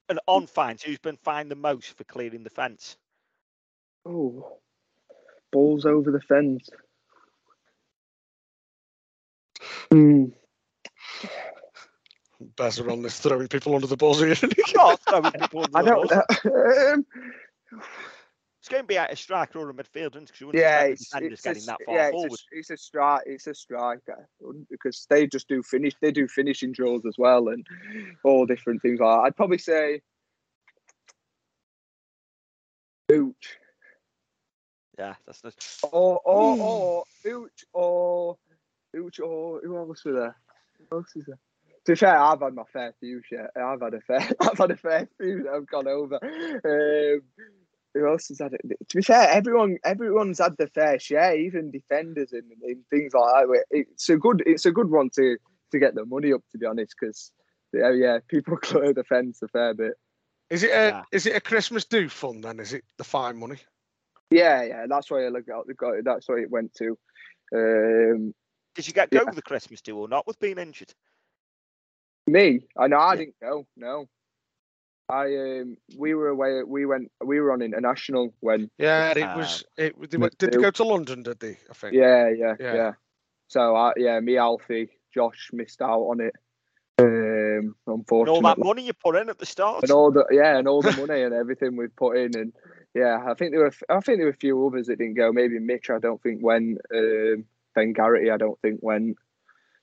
And 0.09 0.20
on 0.26 0.47
fines, 0.47 0.82
who's 0.82 0.99
been 0.99 1.16
fined 1.18 1.51
the 1.51 1.57
most 1.57 1.97
for 1.97 2.05
clearing 2.05 2.45
the 2.45 2.51
fence? 2.51 2.97
Oh, 4.07 4.59
balls 5.53 5.87
over 5.87 6.11
the 6.11 6.20
fence. 6.20 6.68
Hmm. 9.91 10.26
Better 12.57 12.91
on 12.91 13.03
this 13.03 13.18
throwing 13.20 13.49
people 13.49 13.74
under 13.74 13.87
the 13.87 13.97
bus 13.97 14.18
here. 14.20 14.37
Not 14.74 15.01
throwing 15.09 15.32
people 15.32 15.64
under 15.64 15.78
I 15.78 15.82
the 15.82 15.87
don't. 15.87 16.11
bus. 16.11 16.18
Um, 16.93 17.07
It's 18.64 18.70
going 18.70 18.82
to 18.82 18.86
be 18.86 18.96
a 18.96 19.14
striker 19.14 19.58
or 19.58 19.68
a 19.68 19.74
midfielder, 19.74 20.20
because 20.20 20.40
you 20.40 20.46
wouldn't 20.46 20.62
yeah, 20.64 20.84
it's, 20.84 21.10
it's 21.14 21.42
getting 21.42 21.62
a, 21.64 21.66
that 21.66 21.80
far 21.84 21.94
yeah, 21.94 22.10
forward. 22.12 22.32
It's 22.32 22.46
a, 22.50 22.58
it's 22.58 22.70
a 22.70 22.76
strike. 22.78 23.22
It's 23.26 23.46
a 23.46 23.54
striker 23.54 24.26
because 24.70 25.06
they 25.10 25.26
just 25.26 25.48
do 25.48 25.62
finish. 25.62 25.92
They 26.00 26.12
do 26.12 26.26
finishing 26.26 26.72
drills 26.72 27.04
as 27.04 27.16
well, 27.18 27.48
and 27.48 27.66
all 28.24 28.46
different 28.46 28.80
things 28.80 29.00
like 29.00 29.18
that. 29.18 29.22
I'd 29.26 29.36
probably 29.36 29.58
say, 29.58 30.00
Ooch, 33.12 33.34
Yeah, 34.98 35.16
that's 35.26 35.44
not. 35.44 35.54
or 35.92 36.22
or 36.24 36.56
or 36.58 37.04
Ooch 37.26 37.64
or 37.74 38.38
Ooch 38.96 39.20
or 39.20 39.60
who 39.62 39.76
else 39.76 40.06
was 40.06 40.14
there? 40.14 40.36
Who 40.78 40.96
else 40.96 41.12
is 41.16 41.26
there? 41.26 41.38
To 41.84 41.92
be 41.92 41.96
fair, 41.96 42.16
I've 42.16 42.40
had 42.40 42.54
my 42.54 42.62
fair 42.72 42.94
few 42.98 43.20
shit. 43.28 43.40
I've 43.54 43.82
had 43.82 43.92
a 43.92 44.00
fair, 44.00 44.26
I've 44.40 44.56
had 44.56 44.70
a 44.70 44.76
fair 44.78 45.06
few 45.20 45.42
that 45.42 45.52
have 45.52 45.66
gone 45.66 45.86
over. 45.86 46.18
Um, 46.24 47.20
who 47.95 48.09
else 48.09 48.28
has 48.28 48.40
had 48.40 48.55
it? 48.55 48.61
To 48.88 48.97
be 48.97 49.03
fair, 49.03 49.28
everyone, 49.30 49.78
everyone's 49.84 50.38
had 50.38 50.57
their 50.57 50.68
fair 50.68 50.99
share, 50.99 51.36
even 51.36 51.70
defenders 51.70 52.32
and, 52.32 52.45
and 52.62 52.84
things 52.90 53.14
like 53.14 53.47
that. 53.47 53.64
It's 53.70 54.09
a 54.09 54.16
good, 54.16 54.42
it's 54.47 54.66
a 54.66 54.72
good 54.72 54.90
one 54.90 55.11
to 55.16 55.36
to 55.70 55.78
get 55.78 55.95
the 55.95 56.05
money 56.05 56.32
up. 56.32 56.42
To 56.53 56.59
be 56.59 56.66
honest, 56.66 56.95
because 57.01 57.32
yeah, 57.72 57.92
yeah, 57.92 58.18
people 58.28 58.57
clear 58.62 58.92
the 58.92 59.05
fence 59.05 59.40
a 59.42 59.49
fair 59.49 59.74
bit. 59.74 59.95
Is 60.51 60.62
it 60.62 60.70
a 60.70 60.86
Yeah. 60.88 61.03
is 61.12 61.26
it 61.26 61.36
a 61.36 61.40
Christmas 61.40 61.84
do 61.84 62.09
fund 62.09 62.45
then? 62.45 62.61
Is 62.61 62.72
it 62.72 62.84
the 62.99 63.05
fine 63.05 63.38
money? 63.38 63.59
Yeah, 64.30 64.62
yeah, 64.64 64.86
that's 64.88 65.11
why 65.11 65.24
I 65.24 65.28
look 65.28 65.49
out. 65.49 65.68
got 65.76 65.95
it, 65.95 66.05
That's 66.05 66.28
why 66.28 66.40
it 66.40 66.51
went 66.51 66.74
to. 66.74 66.99
Um, 67.55 68.34
Did 68.74 68.88
you 68.88 68.92
get 68.92 69.11
go 69.11 69.24
Yeah. 69.24 69.30
the 69.30 69.42
Christmas 69.42 69.80
do 69.80 69.97
or 69.97 70.09
not 70.09 70.26
with 70.26 70.38
being 70.40 70.59
injured? 70.59 70.92
Me? 72.26 72.66
I 72.76 72.88
know. 72.88 72.99
I 72.99 73.12
Yeah. 73.14 73.18
didn't 73.18 73.40
go. 73.40 73.66
No. 73.76 74.09
I 75.09 75.36
um. 75.36 75.76
We 75.98 76.14
were 76.14 76.28
away. 76.28 76.62
We 76.62 76.86
went. 76.86 77.11
We 77.24 77.40
were 77.40 77.52
on 77.52 77.62
international 77.62 78.34
when. 78.40 78.70
Yeah, 78.78 79.11
it 79.11 79.22
Ah. 79.22 79.36
was. 79.36 79.64
It 79.76 79.94
they 80.11 80.16
went, 80.16 80.38
did 80.38 80.52
they 80.52 80.59
go 80.59 80.70
to 80.70 80.84
London? 80.84 81.22
Did 81.22 81.40
they? 81.40 81.59
I 81.70 81.74
think. 81.74 81.94
Yeah, 81.94 82.28
yeah, 82.30 82.55
Yeah. 82.59 82.74
yeah. 82.74 82.92
So 83.48 83.76
I 83.76 83.92
yeah, 83.96 84.18
me 84.20 84.38
Alfie, 84.38 84.88
Josh 85.12 85.50
missed 85.52 85.82
out 85.82 86.02
on 86.02 86.20
it. 86.20 86.34
Um, 86.98 87.74
unfortunately, 87.86 88.38
And 88.38 88.46
all 88.46 88.55
that 88.55 88.64
money 88.64 88.82
you 88.86 88.92
put 88.92 89.16
in 89.16 89.28
at 89.28 89.38
the 89.38 89.46
start. 89.46 89.82
and 89.82 89.90
all 89.92 90.11
the 90.12 90.24
yeah, 90.30 90.57
and 90.57 90.68
all 90.68 90.80
the 90.80 90.92
money 91.07 91.22
and 91.22 91.34
everything 91.34 91.76
we 91.76 91.88
put 91.88 92.16
in, 92.16 92.36
and 92.36 92.52
yeah, 92.94 93.22
I 93.28 93.34
think 93.34 93.50
there 93.52 93.61
were 93.61 93.72
I 93.88 94.00
think 94.00 94.18
there 94.18 94.26
were 94.26 94.32
a 94.32 94.36
few 94.36 94.66
others 94.66 94.86
that 94.86 94.98
didn't 94.98 95.14
go. 95.16 95.32
Maybe 95.32 95.59
Mitch, 95.59 95.90
I 95.90 95.98
don't 95.98 96.22
think 96.22 96.42
went. 96.42 96.78
Um, 96.94 97.44
ben 97.74 97.92
Garrity, 97.92 98.30
I 98.30 98.36
don't 98.36 98.59
think 98.62 98.78
went. 98.82 99.16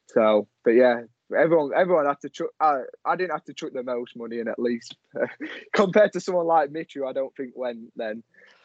So, 0.08 0.48
but 0.64 0.72
yeah, 0.72 1.02
everyone 1.38 1.72
everyone 1.76 2.06
had 2.06 2.20
to 2.22 2.30
chuck. 2.30 2.50
I, 2.60 2.82
I 3.06 3.16
didn't 3.16 3.32
have 3.32 3.46
to 3.46 3.54
chuck 3.54 3.72
the 3.74 3.84
most 3.84 4.16
money 4.16 4.40
in 4.40 4.48
at 4.48 4.60
least 4.60 4.96
compared 5.74 6.14
to 6.14 6.20
someone 6.22 6.48
like 6.48 6.72
Mitch, 6.72 6.94
who 6.96 7.08
I 7.08 7.14
don't 7.14 7.36
think 7.36 7.54
went 7.56 7.92
then. 7.96 8.24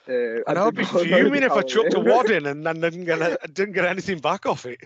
Uh, 0.08 0.42
And 0.46 0.58
I'd 0.58 0.74
be 0.74 0.84
fuming 0.84 1.42
if 1.42 1.52
I 1.52 1.62
chucked 1.62 1.88
a 1.94 1.96
Callum. 1.96 2.08
wad 2.08 2.30
in 2.30 2.46
and 2.52 2.64
then 2.64 2.80
didn't 2.80 3.04
get 3.04 3.20
a, 3.20 3.38
didn't 3.52 3.74
get 3.74 3.84
anything 3.84 4.18
back 4.18 4.46
off 4.46 4.64
it. 4.66 4.80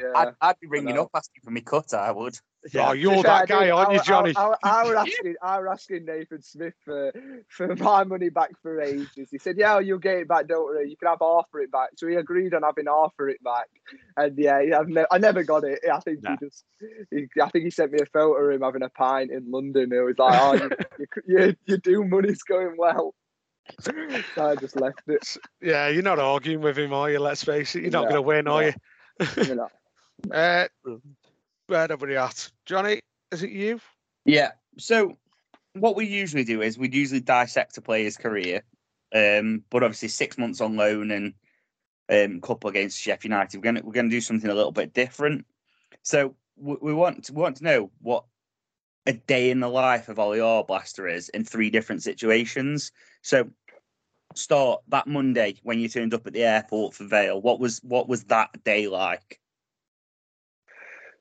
Yeah. 0.00 0.12
I'd, 0.14 0.28
I'd 0.40 0.60
be 0.60 0.66
ringing 0.66 0.98
up 0.98 1.10
asking 1.14 1.42
for 1.44 1.50
me 1.50 1.60
cut. 1.60 1.94
I 1.94 2.10
would. 2.10 2.38
Oh, 2.74 2.92
you're 2.92 3.22
that 3.22 3.46
guy, 3.46 3.66
did- 3.66 3.70
aren't 3.70 3.90
I, 3.90 3.92
you, 3.94 4.02
Johnny? 4.02 4.32
I, 4.36 4.54
I, 4.64 4.82
was 4.84 4.94
asking, 4.96 5.34
I 5.40 5.60
was 5.60 5.68
asking 5.70 6.04
Nathan 6.06 6.42
Smith 6.42 6.74
for, 6.84 7.12
for 7.48 7.76
my 7.76 8.02
money 8.02 8.30
back 8.30 8.50
for 8.62 8.80
ages. 8.80 9.28
He 9.30 9.38
said, 9.38 9.56
"Yeah, 9.56 9.78
you'll 9.78 9.98
get 10.00 10.16
it 10.16 10.28
back, 10.28 10.48
don't 10.48 10.64
worry. 10.64 10.90
You 10.90 10.96
can 10.96 11.08
have 11.08 11.18
half 11.20 11.46
of 11.54 11.60
it 11.60 11.70
back." 11.70 11.90
So 11.96 12.08
he 12.08 12.16
agreed 12.16 12.54
on 12.54 12.62
having 12.64 12.86
half 12.86 13.12
of 13.18 13.28
it 13.28 13.42
back, 13.44 13.68
and 14.16 14.36
yeah, 14.36 14.58
I've 14.76 14.88
ne- 14.88 15.06
I 15.10 15.18
never 15.18 15.44
got 15.44 15.62
it. 15.64 15.78
I 15.90 16.00
think 16.00 16.22
Nah. 16.24 16.32
he 16.32 16.46
just, 16.46 16.64
he, 17.12 17.28
I 17.40 17.48
think 17.50 17.64
he 17.64 17.70
sent 17.70 17.92
me 17.92 18.00
a 18.02 18.06
photo 18.06 18.34
of 18.48 18.52
him 18.52 18.62
having 18.62 18.82
a 18.82 18.90
pint 18.90 19.30
in 19.30 19.48
London. 19.50 19.92
It 19.92 20.00
was 20.04 20.18
like, 20.18 20.38
"Oh, 20.42 20.54
you, 20.54 20.70
you, 21.26 21.38
you, 21.46 21.54
your 21.66 21.78
do 21.78 22.04
money's 22.04 22.42
going 22.42 22.74
well." 22.76 23.14
So 23.80 23.92
I 24.42 24.54
just 24.56 24.76
left 24.76 25.02
it. 25.06 25.36
Yeah, 25.60 25.88
you're 25.88 26.02
not 26.02 26.18
arguing 26.18 26.60
with 26.60 26.78
him, 26.78 26.92
are 26.92 27.10
you? 27.10 27.18
Let's 27.20 27.44
face 27.44 27.74
it, 27.74 27.82
you're 27.82 27.90
not 27.90 28.04
No, 28.04 28.08
going 28.08 28.14
to 28.16 28.22
win, 28.22 28.48
are 28.48 28.62
no. 28.62 28.66
you? 28.66 28.74
You 29.46 29.54
know. 29.54 29.68
Uh, 30.32 30.66
where 31.68 31.92
are 31.92 31.96
we 31.96 32.16
at? 32.16 32.50
Johnny, 32.66 32.98
is 33.30 33.44
it 33.44 33.50
you? 33.50 33.80
Yeah. 34.24 34.50
So 34.76 35.16
what 35.74 35.94
we 35.94 36.06
usually 36.06 36.42
do 36.42 36.60
is 36.60 36.76
we 36.76 36.90
usually 36.90 37.20
dissect 37.20 37.78
a 37.78 37.80
player's 37.80 38.16
career, 38.16 38.62
um, 39.14 39.62
but 39.70 39.84
obviously 39.84 40.08
six 40.08 40.36
months 40.36 40.60
on 40.60 40.76
loan 40.76 41.12
and 41.12 41.34
um, 42.10 42.40
couple 42.40 42.68
against 42.68 43.00
Sheffield 43.00 43.24
United. 43.32 43.58
We're 43.58 43.62
gonna 43.62 43.82
we're 43.84 43.92
gonna 43.92 44.08
do 44.08 44.20
something 44.20 44.50
a 44.50 44.54
little 44.54 44.72
bit 44.72 44.92
different. 44.92 45.46
So 46.02 46.34
we, 46.56 46.76
we 46.80 46.94
want 46.94 47.24
to, 47.24 47.32
we 47.32 47.42
want 47.42 47.58
to 47.58 47.64
know 47.64 47.90
what 48.00 48.24
a 49.06 49.12
day 49.12 49.50
in 49.50 49.60
the 49.60 49.68
life 49.68 50.08
of 50.08 50.18
Ollie 50.18 50.38
Arblaster 50.38 51.10
is 51.10 51.28
in 51.30 51.44
three 51.44 51.70
different 51.70 52.02
situations. 52.02 52.92
So 53.22 53.48
start 54.34 54.82
that 54.88 55.06
Monday 55.06 55.56
when 55.62 55.78
you 55.78 55.88
turned 55.88 56.14
up 56.14 56.26
at 56.26 56.32
the 56.32 56.44
airport 56.44 56.94
for 56.94 57.04
Vale. 57.04 57.40
What 57.40 57.60
was 57.60 57.80
what 57.82 58.08
was 58.08 58.24
that 58.24 58.62
day 58.64 58.88
like? 58.88 59.40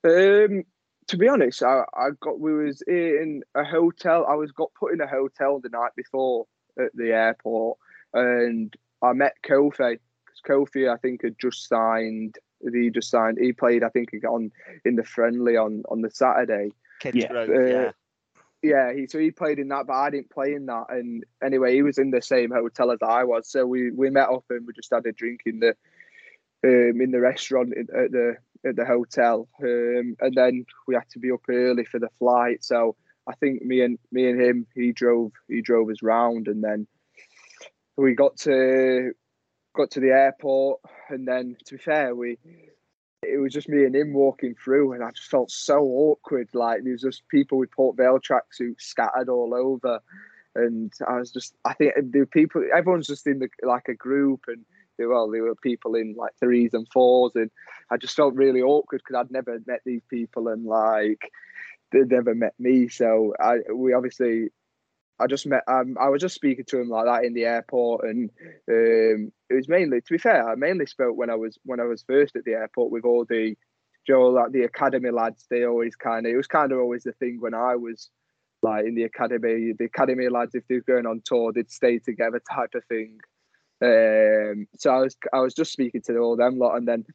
Um, 0.03 0.64
to 1.08 1.18
be 1.18 1.28
honest, 1.28 1.64
I, 1.64 1.84
I 1.93 2.10
got 2.20 2.39
we 2.39 2.53
was 2.53 2.82
in 2.88 3.43
a 3.55 3.64
hotel. 3.64 4.26
I 4.30 4.36
was 4.36 4.51
got 4.51 4.72
put 4.80 4.93
in 4.93 5.01
a 5.01 5.08
hotel 5.08 5.60
the 5.60 5.70
night 5.70 5.91
before 5.95 6.45
at 6.80 6.91
the 6.93 7.12
airport, 7.12 7.78
and 8.14 8.76
I 9.01 9.14
met 9.14 9.36
Kofi 9.43 9.99
because 10.26 10.41
Kofi 10.47 10.91
I 10.91 10.97
think 10.97 11.24
had 11.24 11.39
just 11.39 11.68
signed. 11.68 12.38
He 12.74 12.89
just 12.89 13.10
signed. 13.10 13.38
He 13.39 13.53
played 13.53 13.84
I 13.84 13.89
think 13.89 14.10
on 14.28 14.51
in 14.84 14.95
the 14.95 15.03
friendly 15.03 15.58
on 15.58 15.84
on 15.89 16.01
the 16.01 16.12
Saturday. 16.12 16.72
Kids 16.99 17.18
Yeah. 17.18 17.28
Grove, 17.28 17.49
Uh, 17.49 17.66
yeah. 17.66 17.91
Yeah, 18.68 18.93
he 18.93 19.07
so 19.07 19.18
he 19.18 19.32
played 19.32 19.59
in 19.59 19.70
that, 19.70 19.88
but 19.88 19.93
I 19.93 20.09
didn't 20.09 20.30
play 20.30 20.53
in 20.53 20.65
that. 20.65 20.88
And 20.89 21.24
anyway, 21.41 21.74
he 21.74 21.84
was 21.84 21.97
in 21.97 22.11
the 22.11 22.22
same 22.22 22.51
hotel 22.51 22.91
as 22.91 22.99
I 23.01 23.24
was, 23.24 23.49
so 23.49 23.65
we 23.65 23.91
we 23.91 24.09
met 24.09 24.28
up 24.28 24.43
and 24.49 24.68
we 24.68 24.74
just 24.74 24.91
had 24.93 25.05
a 25.05 25.13
drink 25.13 25.41
in 25.45 25.59
the 25.59 25.70
um, 26.65 26.99
in 27.01 27.11
the 27.11 27.22
restaurant 27.22 27.74
at 27.78 28.11
the 28.11 28.36
at 28.65 28.76
the 28.76 28.86
hotel, 28.86 29.47
um, 29.63 30.18
and 30.20 30.34
then 30.36 30.65
we 30.86 30.95
had 30.95 31.09
to 31.11 31.20
be 31.20 31.32
up 31.32 31.47
early 31.47 31.86
for 31.86 31.99
the 31.99 32.09
flight. 32.20 32.63
So 32.65 32.97
I 33.26 33.36
think 33.36 33.61
me 33.63 33.82
and 33.82 33.97
me 34.11 34.30
and 34.30 34.41
him, 34.41 34.68
he 34.76 34.91
drove 34.91 35.32
he 35.47 35.61
drove 35.61 35.89
us 35.89 36.03
round, 36.03 36.49
and 36.49 36.61
then 36.61 36.88
we 37.95 38.15
got 38.15 38.36
to 38.39 39.13
got 39.78 39.91
to 39.91 40.01
the 40.01 40.11
airport, 40.11 40.82
and 41.09 41.26
then 41.26 41.55
to 41.68 41.76
be 41.76 41.82
fair, 41.82 42.13
we 42.13 42.38
it 43.24 43.39
was 43.39 43.53
just 43.53 43.70
me 43.70 43.86
and 43.86 43.95
him 43.95 44.13
walking 44.13 44.55
through, 44.55 44.93
and 44.93 45.03
I 45.03 45.11
just 45.11 45.30
felt 45.30 45.51
so 45.51 45.80
awkward. 45.80 46.49
Like 46.53 46.84
there 46.84 46.93
was 46.93 47.01
just 47.01 47.28
people 47.30 47.57
with 47.57 47.72
Port 47.72 47.97
Vale 47.97 48.20
tracksuits 48.20 48.82
scattered 48.82 49.30
all 49.30 49.53
over, 49.53 49.99
and 50.55 50.91
I 51.07 51.20
was 51.20 51.32
just 51.32 51.55
I 51.65 51.74
think 51.74 51.93
the 51.95 52.26
people 52.26 52.63
everyone's 52.76 53.07
just 53.07 53.28
in 53.28 53.39
the 53.39 53.49
like 53.63 53.88
a 53.88 53.95
group, 53.95 54.45
and 54.47 54.63
they, 54.97 55.05
well, 55.05 55.30
there 55.30 55.43
were 55.43 55.55
people 55.55 55.95
in 55.95 56.15
like 56.18 56.34
threes 56.39 56.74
and 56.74 56.88
fours, 56.93 57.34
and 57.36 57.49
I 57.89 57.97
just 57.97 58.15
felt 58.15 58.36
really 58.36 58.61
awkward 58.61 59.01
because 59.05 59.20
I'd 59.20 59.32
never 59.32 59.59
met 59.65 59.82
these 59.86 60.03
people 60.09 60.47
and 60.47 60.65
like 60.65 61.32
they'd 61.91 62.09
never 62.09 62.36
met 62.36 62.53
me. 62.59 62.88
So 62.88 63.34
I 63.39 63.59
we 63.74 63.93
obviously 63.93 64.49
I 65.20 65.28
just 65.28 65.47
met. 65.47 65.63
Um, 65.68 65.97
I 65.99 66.09
was 66.09 66.22
just 66.22 66.36
speaking 66.36 66.65
to 66.65 66.80
him 66.80 66.89
like 66.89 67.05
that 67.05 67.26
in 67.26 67.34
the 67.34 67.45
airport, 67.45 68.05
and 68.05 68.30
um, 68.70 69.32
it 69.49 69.55
was 69.55 69.68
mainly, 69.68 70.01
to 70.01 70.13
be 70.13 70.18
fair, 70.18 70.47
I 70.47 70.55
mainly 70.55 70.86
spoke 70.86 71.18
when 71.18 71.30
I 71.30 71.36
was 71.36 71.57
when 71.63 71.80
I 71.80 71.86
was 71.86 72.03
first 72.03 72.36
at 72.36 72.45
the 72.45 72.53
airport 72.53 72.91
with 72.91 73.03
all 73.03 73.26
the 73.26 73.55
Joe, 74.05 74.28
like 74.28 74.51
the 74.51 74.63
academy 74.63 75.09
lads. 75.09 75.45
They 75.49 75.65
always 75.65 75.95
kind 75.95 76.26
of 76.26 76.32
it 76.32 76.38
was 76.38 76.47
kind 76.47 76.72
of 76.72 76.80
always 76.80 77.03
the 77.03 77.13
thing 77.13 77.39
when 77.39 77.53
I 77.53 77.76
was 77.76 78.09
like 78.61 78.86
in 78.86 78.95
the 78.95 79.03
academy. 79.03 79.74
The 79.78 79.86
academy 79.86 80.30
lads, 80.30 80.55
if 80.55 80.68
they 80.68 80.76
were 80.76 80.82
going 80.82 81.05
on 81.05 81.22
tour, 81.26 81.51
they'd 81.51 81.72
stay 81.72 81.99
together, 81.99 82.41
type 82.51 82.76
of 82.76 82.84
thing. 82.86 83.20
Um, 83.82 84.68
so 84.78 84.91
I 84.91 84.99
was 84.99 85.18
I 85.34 85.39
was 85.39 85.53
just 85.53 85.72
speaking 85.72 86.01
to 86.03 86.18
all 86.18 86.36
them 86.36 86.57
lot, 86.59 86.76
and 86.76 86.88
then 86.88 87.05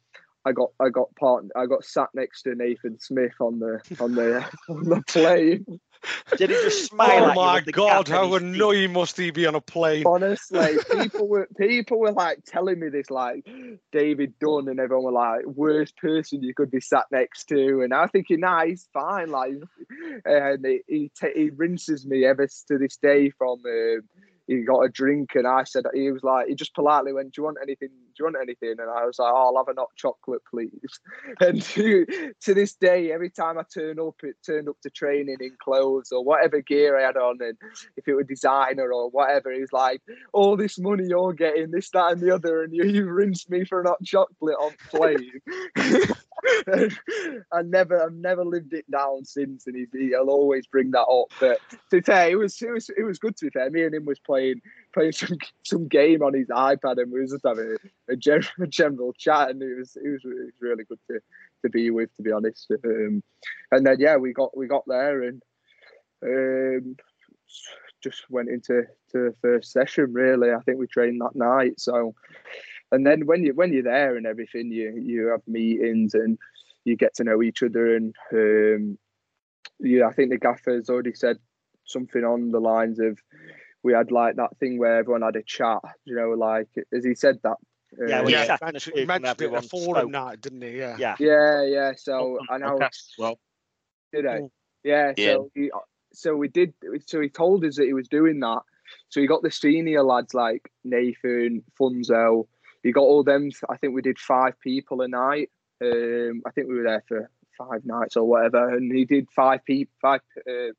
I 0.45 0.51
got 0.51 0.71
I 0.79 0.89
got 0.89 1.15
part 1.15 1.45
I 1.55 1.65
got 1.65 1.83
sat 1.83 2.09
next 2.13 2.43
to 2.43 2.55
Nathan 2.55 2.99
Smith 2.99 3.33
on 3.39 3.59
the 3.59 3.81
on 3.99 4.15
the 4.15 4.45
on 4.69 4.83
the 4.83 5.01
plane. 5.07 5.65
Did 6.37 6.49
he 6.49 6.55
just 6.55 6.85
smile? 6.89 7.25
Oh 7.25 7.29
at 7.29 7.35
you 7.35 7.41
my 7.41 7.61
god, 7.71 8.05
gap 8.05 8.07
in 8.07 8.13
how 8.13 8.33
his 8.33 8.41
annoying 8.41 8.93
must 8.93 9.17
he 9.17 9.31
be 9.31 9.45
on 9.45 9.55
a 9.55 9.61
plane? 9.61 10.03
Honestly, 10.05 10.77
people 10.91 11.27
were 11.27 11.47
people 11.57 11.99
were 11.99 12.11
like 12.11 12.39
telling 12.45 12.79
me 12.79 12.89
this, 12.89 13.09
like 13.09 13.47
David 13.91 14.33
Dunn, 14.39 14.67
and 14.67 14.79
everyone 14.79 15.05
were 15.05 15.11
like, 15.11 15.45
worst 15.45 15.95
person 15.97 16.43
you 16.43 16.53
could 16.53 16.71
be 16.71 16.81
sat 16.81 17.05
next 17.11 17.45
to, 17.45 17.81
and 17.81 17.93
I 17.93 18.01
was 18.01 18.11
thinking, 18.11 18.41
nah, 18.41 18.65
he's 18.65 18.87
fine. 18.93 19.29
Like, 19.29 19.53
and 20.25 20.65
he 20.65 20.81
he, 20.87 21.11
ta 21.19 21.27
he 21.33 21.49
rinses 21.49 22.05
me 22.05 22.25
ever 22.25 22.47
to 22.67 22.77
this 22.77 22.97
day 22.97 23.29
from. 23.29 23.61
Um, 23.65 24.01
he 24.47 24.61
got 24.61 24.81
a 24.81 24.89
drink, 24.89 25.31
and 25.35 25.47
I 25.47 25.63
said 25.63 25.85
he 25.93 26.11
was 26.11 26.23
like 26.23 26.47
he 26.47 26.55
just 26.55 26.75
politely 26.75 27.13
went, 27.13 27.33
"Do 27.33 27.41
you 27.41 27.45
want 27.45 27.57
anything? 27.61 27.89
Do 27.89 28.13
you 28.19 28.25
want 28.25 28.37
anything?" 28.41 28.75
And 28.79 28.89
I 28.89 29.05
was 29.05 29.19
like, 29.19 29.31
oh, 29.33 29.53
"I'll 29.55 29.65
have 29.65 29.75
a 29.75 29.79
hot 29.79 29.89
chocolate, 29.95 30.41
please." 30.49 30.71
And 31.39 31.61
to, 31.73 32.05
to 32.41 32.53
this 32.53 32.75
day, 32.75 33.11
every 33.11 33.29
time 33.29 33.57
I 33.57 33.63
turn 33.73 33.99
up, 33.99 34.15
it 34.23 34.35
turned 34.45 34.69
up 34.69 34.79
to 34.81 34.89
training 34.89 35.37
in 35.39 35.51
clothes 35.63 36.11
or 36.11 36.23
whatever 36.23 36.61
gear 36.61 36.99
I 36.99 37.05
had 37.05 37.17
on, 37.17 37.37
and 37.41 37.57
if 37.97 38.07
it 38.07 38.13
were 38.13 38.23
designer 38.23 38.91
or 38.91 39.09
whatever, 39.09 39.51
he 39.51 39.61
was 39.61 39.73
like, 39.73 40.01
"All 40.33 40.57
this 40.57 40.77
money 40.77 41.05
you're 41.07 41.33
getting, 41.33 41.71
this, 41.71 41.89
that, 41.91 42.13
and 42.13 42.21
the 42.21 42.33
other, 42.33 42.63
and 42.63 42.73
you, 42.73 42.83
you 42.85 43.05
rinsed 43.05 43.49
me 43.49 43.65
for 43.65 43.81
an 43.81 43.87
hot 43.87 44.03
chocolate 44.03 44.55
on 44.59 44.71
plane." 44.89 45.41
I 47.51 47.61
never, 47.63 48.03
I've 48.03 48.13
never 48.13 48.43
lived 48.43 48.73
it 48.73 48.89
down 48.89 49.25
since, 49.25 49.67
and 49.67 49.75
he, 49.75 49.87
he'll 50.09 50.29
always 50.29 50.67
bring 50.67 50.91
that 50.91 51.03
up. 51.03 51.31
But 51.39 51.59
to 51.69 51.97
be 51.97 52.01
fair, 52.01 52.29
it 52.29 52.35
was, 52.35 52.61
it 52.61 52.71
was, 52.71 52.89
it 52.97 53.03
was 53.03 53.19
good. 53.19 53.35
To 53.37 53.45
be 53.45 53.51
fair, 53.51 53.69
me 53.69 53.83
and 53.83 53.95
him 53.95 54.05
was 54.05 54.19
playing, 54.19 54.61
playing 54.93 55.13
some, 55.13 55.37
some 55.63 55.87
game 55.87 56.21
on 56.21 56.33
his 56.33 56.47
iPad, 56.47 57.01
and 57.01 57.11
we 57.11 57.21
was 57.21 57.31
just 57.31 57.45
having 57.45 57.75
a, 58.09 58.13
a, 58.13 58.15
gen, 58.15 58.43
a 58.61 58.67
general 58.67 59.13
chat, 59.13 59.49
and 59.49 59.61
it 59.61 59.77
was, 59.77 59.95
it 59.95 60.09
was, 60.09 60.21
it 60.23 60.45
was 60.45 60.53
really 60.59 60.83
good 60.83 60.99
to, 61.09 61.19
to 61.63 61.69
be 61.69 61.89
with, 61.91 62.13
to 62.15 62.21
be 62.21 62.31
honest. 62.31 62.71
Um, 62.83 63.23
and 63.71 63.85
then 63.85 63.97
yeah, 63.99 64.17
we 64.17 64.33
got, 64.33 64.55
we 64.55 64.67
got 64.67 64.83
there, 64.87 65.23
and 65.23 65.41
um, 66.23 66.95
just 68.03 68.29
went 68.29 68.49
into 68.49 68.83
to 69.11 69.29
the 69.29 69.35
first 69.41 69.71
session. 69.71 70.13
Really, 70.13 70.51
I 70.51 70.59
think 70.59 70.77
we 70.77 70.87
trained 70.87 71.21
that 71.21 71.35
night. 71.35 71.79
So, 71.79 72.13
and 72.93 73.05
then 73.05 73.25
when 73.25 73.43
you 73.43 73.53
when 73.53 73.73
you're 73.73 73.83
there 73.83 74.15
and 74.15 74.27
everything, 74.27 74.71
you 74.71 74.95
you 74.95 75.27
have 75.29 75.41
meetings 75.47 76.13
and 76.13 76.37
you 76.85 76.95
get 76.95 77.15
to 77.15 77.23
know 77.23 77.41
each 77.41 77.63
other. 77.63 77.95
And 77.95 78.15
um, 78.31 78.97
yeah, 79.79 80.05
I 80.07 80.13
think 80.13 80.29
the 80.29 80.37
gaffer's 80.37 80.89
already 80.89 81.13
said 81.15 81.37
something 81.85 82.23
on 82.23 82.51
the 82.51 82.59
lines 82.59 82.99
of 82.99 83.19
we 83.81 83.93
had 83.93 84.11
like 84.11 84.35
that 84.35 84.55
thing 84.59 84.77
where 84.77 84.99
everyone 84.99 85.23
had 85.23 85.35
a 85.35 85.43
chat. 85.43 85.79
You 86.05 86.15
know, 86.15 86.29
like 86.29 86.69
as 86.93 87.03
he 87.03 87.15
said 87.15 87.39
that. 87.43 87.57
Yeah, 88.07 88.21
uh, 88.21 88.27
yeah, 88.27 88.57
sat 88.57 88.59
he 88.95 89.05
mentioned, 89.05 89.07
booth 89.07 89.25
it 89.25 89.25
everyone 89.25 89.63
at 89.63 89.69
forum 89.69 89.85
spoke. 89.85 90.11
night, 90.11 90.41
didn't 90.41 90.61
he? 90.63 90.77
Yeah. 90.77 90.97
Yeah. 90.97 91.15
yeah, 91.19 91.63
yeah. 91.63 91.91
So 91.95 92.39
I 92.49 92.57
know. 92.57 92.79
well, 93.19 93.39
Did 94.11 94.25
I? 94.25 94.39
Mm. 94.39 94.49
Yeah. 94.83 95.13
Yeah. 95.15 95.33
So 95.33 95.51
he, 95.53 95.71
so 96.13 96.35
we 96.35 96.47
did. 96.47 96.73
So 97.05 97.21
he 97.21 97.29
told 97.29 97.65
us 97.65 97.75
that 97.77 97.85
he 97.85 97.93
was 97.93 98.07
doing 98.07 98.39
that. 98.39 98.61
So 99.09 99.21
he 99.21 99.27
got 99.27 99.43
the 99.43 99.51
senior 99.51 100.03
lads 100.03 100.33
like 100.33 100.71
Nathan, 100.83 101.63
Funso. 101.79 102.47
He 102.83 102.91
got 102.91 103.01
all 103.01 103.23
them. 103.23 103.49
I 103.69 103.77
think 103.77 103.93
we 103.93 104.01
did 104.01 104.19
five 104.19 104.59
people 104.59 105.01
a 105.01 105.07
night. 105.07 105.49
Um, 105.81 106.43
I 106.45 106.51
think 106.51 106.67
we 106.67 106.75
were 106.75 106.83
there 106.83 107.03
for 107.07 107.29
five 107.57 107.85
nights 107.85 108.17
or 108.17 108.27
whatever, 108.27 108.75
and 108.75 108.93
he 108.93 109.05
did 109.05 109.29
five 109.35 109.65
people. 109.65 109.93
Five. 110.01 110.21
Uh, 110.47 110.73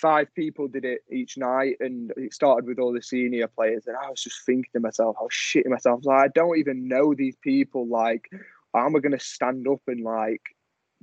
Five 0.00 0.34
people 0.34 0.66
did 0.66 0.84
it 0.84 1.02
each 1.12 1.38
night, 1.38 1.76
and 1.78 2.12
it 2.16 2.34
started 2.34 2.66
with 2.66 2.80
all 2.80 2.92
the 2.92 3.02
senior 3.02 3.46
players. 3.46 3.86
And 3.86 3.96
I 3.96 4.10
was 4.10 4.20
just 4.20 4.44
thinking 4.44 4.70
to 4.72 4.80
myself, 4.80 5.14
I 5.16 5.22
was 5.22 5.32
shitting 5.32 5.68
myself. 5.68 6.00
I 6.08 6.12
like, 6.12 6.24
I 6.24 6.28
don't 6.34 6.58
even 6.58 6.88
know 6.88 7.14
these 7.14 7.36
people. 7.36 7.86
Like, 7.86 8.28
how 8.74 8.86
am 8.86 8.96
I 8.96 9.00
going 9.00 9.16
to 9.16 9.24
stand 9.24 9.68
up 9.68 9.80
and 9.86 10.02
like 10.02 10.42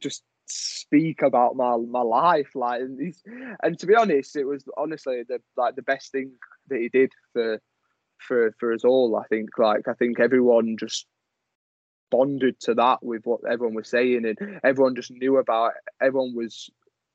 just 0.01 0.23
speak 0.47 1.21
about 1.21 1.55
my 1.55 1.77
my 1.77 2.01
life 2.01 2.49
like 2.55 2.81
and, 2.81 3.13
and 3.61 3.77
to 3.77 3.85
be 3.85 3.95
honest 3.95 4.35
it 4.35 4.45
was 4.45 4.63
honestly 4.77 5.21
the 5.27 5.39
like 5.55 5.75
the 5.75 5.83
best 5.83 6.11
thing 6.11 6.31
that 6.69 6.79
he 6.79 6.89
did 6.89 7.11
for 7.33 7.61
for 8.19 8.53
for 8.59 8.73
us 8.73 8.83
all 8.83 9.15
i 9.15 9.25
think 9.27 9.49
like 9.57 9.87
i 9.87 9.93
think 9.93 10.19
everyone 10.19 10.77
just 10.77 11.05
bonded 12.11 12.59
to 12.59 12.73
that 12.73 13.03
with 13.03 13.21
what 13.25 13.39
everyone 13.49 13.75
was 13.75 13.87
saying 13.87 14.25
and 14.25 14.59
everyone 14.63 14.95
just 14.95 15.11
knew 15.11 15.37
about 15.37 15.67
it. 15.67 16.05
everyone 16.05 16.35
was 16.35 16.69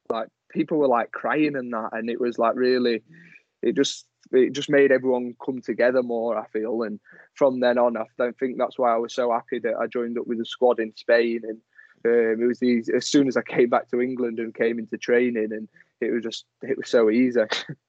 like 0.08 0.28
people 0.50 0.78
were 0.78 0.88
like 0.88 1.10
crying 1.10 1.56
and 1.56 1.72
that 1.72 1.88
and 1.92 2.08
it 2.08 2.20
was 2.20 2.38
like 2.38 2.54
really 2.54 3.02
it 3.62 3.74
just 3.74 4.06
it 4.32 4.52
just 4.52 4.70
made 4.70 4.92
everyone 4.92 5.34
come 5.44 5.60
together 5.60 6.02
more 6.02 6.38
i 6.38 6.46
feel 6.48 6.82
and 6.82 7.00
from 7.34 7.60
then 7.60 7.76
on 7.76 7.96
i 7.96 8.04
don't 8.18 8.38
think 8.38 8.56
that's 8.56 8.78
why 8.78 8.92
i 8.92 8.96
was 8.96 9.12
so 9.12 9.32
happy 9.32 9.58
that 9.58 9.74
i 9.80 9.86
joined 9.86 10.18
up 10.18 10.26
with 10.26 10.38
the 10.38 10.46
squad 10.46 10.78
in 10.78 10.94
spain 10.96 11.40
and 11.42 11.58
um, 12.06 12.36
it 12.42 12.46
was 12.46 12.62
easy 12.62 12.92
as 12.94 13.06
soon 13.06 13.28
as 13.28 13.36
I 13.36 13.42
came 13.42 13.70
back 13.70 13.88
to 13.90 14.00
England 14.00 14.38
and 14.38 14.54
came 14.54 14.78
into 14.78 14.98
training, 14.98 15.52
and 15.52 15.68
it 16.00 16.12
was 16.12 16.22
just 16.22 16.44
it 16.62 16.76
was 16.76 16.88
so 16.88 17.10
easy. 17.10 17.40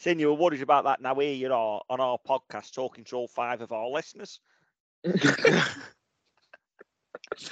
Seeing 0.00 0.18
you 0.18 0.28
were 0.28 0.34
worried 0.34 0.62
about 0.62 0.84
that 0.84 1.02
now 1.02 1.14
here 1.16 1.34
you 1.34 1.52
are 1.52 1.82
on 1.90 2.00
our 2.00 2.16
podcast 2.26 2.72
talking 2.72 3.04
to 3.04 3.16
all 3.16 3.28
five 3.28 3.60
of 3.60 3.70
our 3.70 3.86
listeners. 3.86 4.40
yeah, 5.04 5.12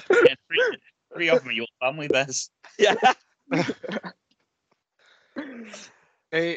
three, 0.09 0.79
three 1.15 1.29
of 1.29 1.41
them 1.41 1.49
are 1.49 1.53
your 1.53 1.67
family, 1.79 2.09
Bez. 2.09 2.51
Yeah. 2.79 2.95
Eh, 6.31 6.57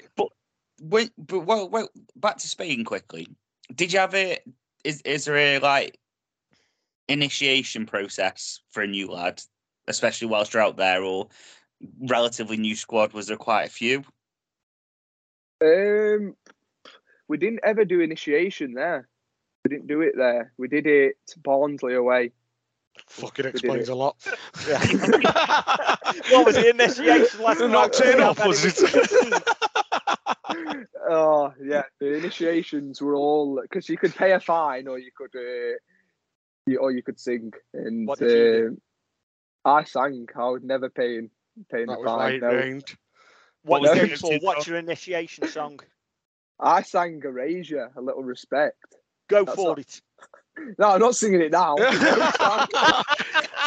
Wait, 0.81 1.11
but 1.17 1.45
well, 1.45 1.69
well, 1.69 1.87
back 2.17 2.37
to 2.37 2.47
Spain 2.47 2.83
quickly. 2.83 3.25
Did 3.73 3.93
you 3.93 3.99
have 3.99 4.13
a? 4.13 4.37
Is 4.83 5.01
is 5.03 5.23
there 5.23 5.37
a 5.37 5.59
like 5.59 5.97
initiation 7.07 7.85
process 7.85 8.59
for 8.71 8.83
a 8.83 8.87
new 8.87 9.07
lad, 9.07 9.41
especially 9.87 10.27
whilst 10.27 10.53
you're 10.53 10.63
out 10.63 10.75
there, 10.75 11.03
or 11.03 11.29
relatively 12.01 12.57
new 12.57 12.75
squad? 12.75 13.13
Was 13.13 13.27
there 13.27 13.37
quite 13.37 13.67
a 13.67 13.69
few? 13.69 14.03
Um, 15.61 16.35
we 17.27 17.37
didn't 17.37 17.61
ever 17.63 17.85
do 17.85 18.01
initiation 18.01 18.73
there. 18.73 19.07
We 19.63 19.69
didn't 19.69 19.87
do 19.87 20.01
it 20.01 20.13
there. 20.17 20.53
We 20.57 20.67
did 20.67 20.87
it 20.87 21.17
Barnsley 21.43 21.93
away. 21.93 22.31
fucking 23.07 23.45
explains 23.45 23.89
a 23.89 23.95
lot. 23.95 24.15
What 26.27 26.45
was 26.45 26.55
the 26.55 26.69
initiation 26.69 27.39
last 27.41 27.59
Not 27.59 27.93
night? 27.93 27.93
turn 27.93 28.19
Yeah, 28.19 28.29
up, 28.29 28.37
man, 28.39 28.47
was 28.47 28.63
was 28.63 28.65
it? 28.65 29.43
oh 31.09 31.53
yeah, 31.63 31.83
the 31.99 32.13
initiations 32.15 33.01
were 33.01 33.15
all 33.15 33.59
because 33.61 33.87
you 33.89 33.97
could 33.97 34.15
pay 34.15 34.31
a 34.33 34.39
fine 34.39 34.87
or 34.87 34.97
you 34.99 35.11
could, 35.15 35.35
uh, 35.35 35.77
you, 36.65 36.77
or 36.79 36.91
you 36.91 37.03
could 37.03 37.19
sing. 37.19 37.51
And 37.73 38.07
What 38.07 38.19
did 38.19 38.31
you 38.31 38.37
do? 38.37 38.67
um, 38.67 38.81
I 39.65 39.83
sang. 39.83 40.27
I 40.35 40.49
was 40.49 40.63
never 40.63 40.89
paying 40.89 41.29
paying 41.71 41.87
That 41.87 41.99
a 41.99 42.01
was 42.01 42.11
fine. 42.11 42.35
it 42.35 42.41
No. 42.41 42.51
Rained. 43.63 43.69
What 43.69 43.81
was 43.81 43.95
you 43.95 44.01
the 44.01 44.07
do 44.07 44.15
for? 44.17 44.29
go-to 44.31 44.45
What's 44.45 44.67
your 44.67 44.77
initiation 44.77 45.47
song? 45.47 45.79
I 46.59 46.81
sang 46.83 47.21
Erasure, 47.23 47.91
a 47.95 48.01
little 48.01 48.23
respect. 48.23 48.77
Go 49.29 49.45
That's 49.45 49.55
for 49.55 49.69
not- 49.69 49.79
it. 49.79 50.01
No, 50.77 50.89
I'm 50.89 50.99
not 50.99 51.15
singing 51.15 51.41
it 51.41 51.51
now. 51.51 51.75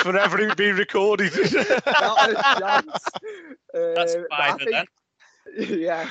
Forever 0.02 0.40
it 0.40 0.56
being 0.56 0.76
recorded. 0.76 1.32
Not 1.86 2.30
a 2.30 2.34
chance. 2.60 2.98
That's 3.72 4.14
Uh, 4.14 4.22
but 4.28 4.32
I 4.32 4.50
five 4.50 4.54
of 4.54 4.58
them. 4.70 4.86
think- 5.56 5.70
Yeah. 5.80 6.08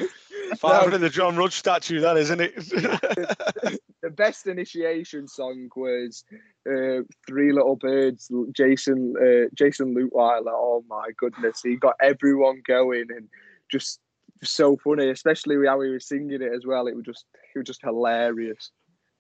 Five 0.57 0.89
No. 0.89 0.95
in 0.95 1.01
the 1.01 1.09
John 1.11 1.35
Rudge 1.37 1.53
statue, 1.53 1.99
that 2.01 2.17
isn't 2.17 2.41
it? 2.41 2.55
the 2.55 4.09
best 4.09 4.47
initiation 4.47 5.27
song 5.27 5.69
was 5.75 6.23
uh, 6.67 7.01
Three 7.27 7.51
Little 7.53 7.75
Birds, 7.75 8.31
Jason 8.51 9.13
uh, 9.21 9.49
Jason 9.53 9.93
Lutweiler. 9.95 10.47
Oh 10.51 10.83
my 10.89 11.09
goodness, 11.17 11.61
he 11.63 11.75
got 11.75 11.95
everyone 12.01 12.61
going 12.65 13.05
and 13.15 13.27
just 13.73 13.99
so 14.43 14.77
funny, 14.77 15.09
especially 15.09 15.57
how 15.65 15.81
he 15.81 15.89
was 15.89 16.07
singing 16.07 16.41
it 16.41 16.53
as 16.55 16.65
well. 16.65 16.87
It 16.87 16.95
was 16.95 17.05
just 17.05 17.25
it 17.55 17.59
was 17.59 17.65
just 17.67 17.81
hilarious. 17.81 18.71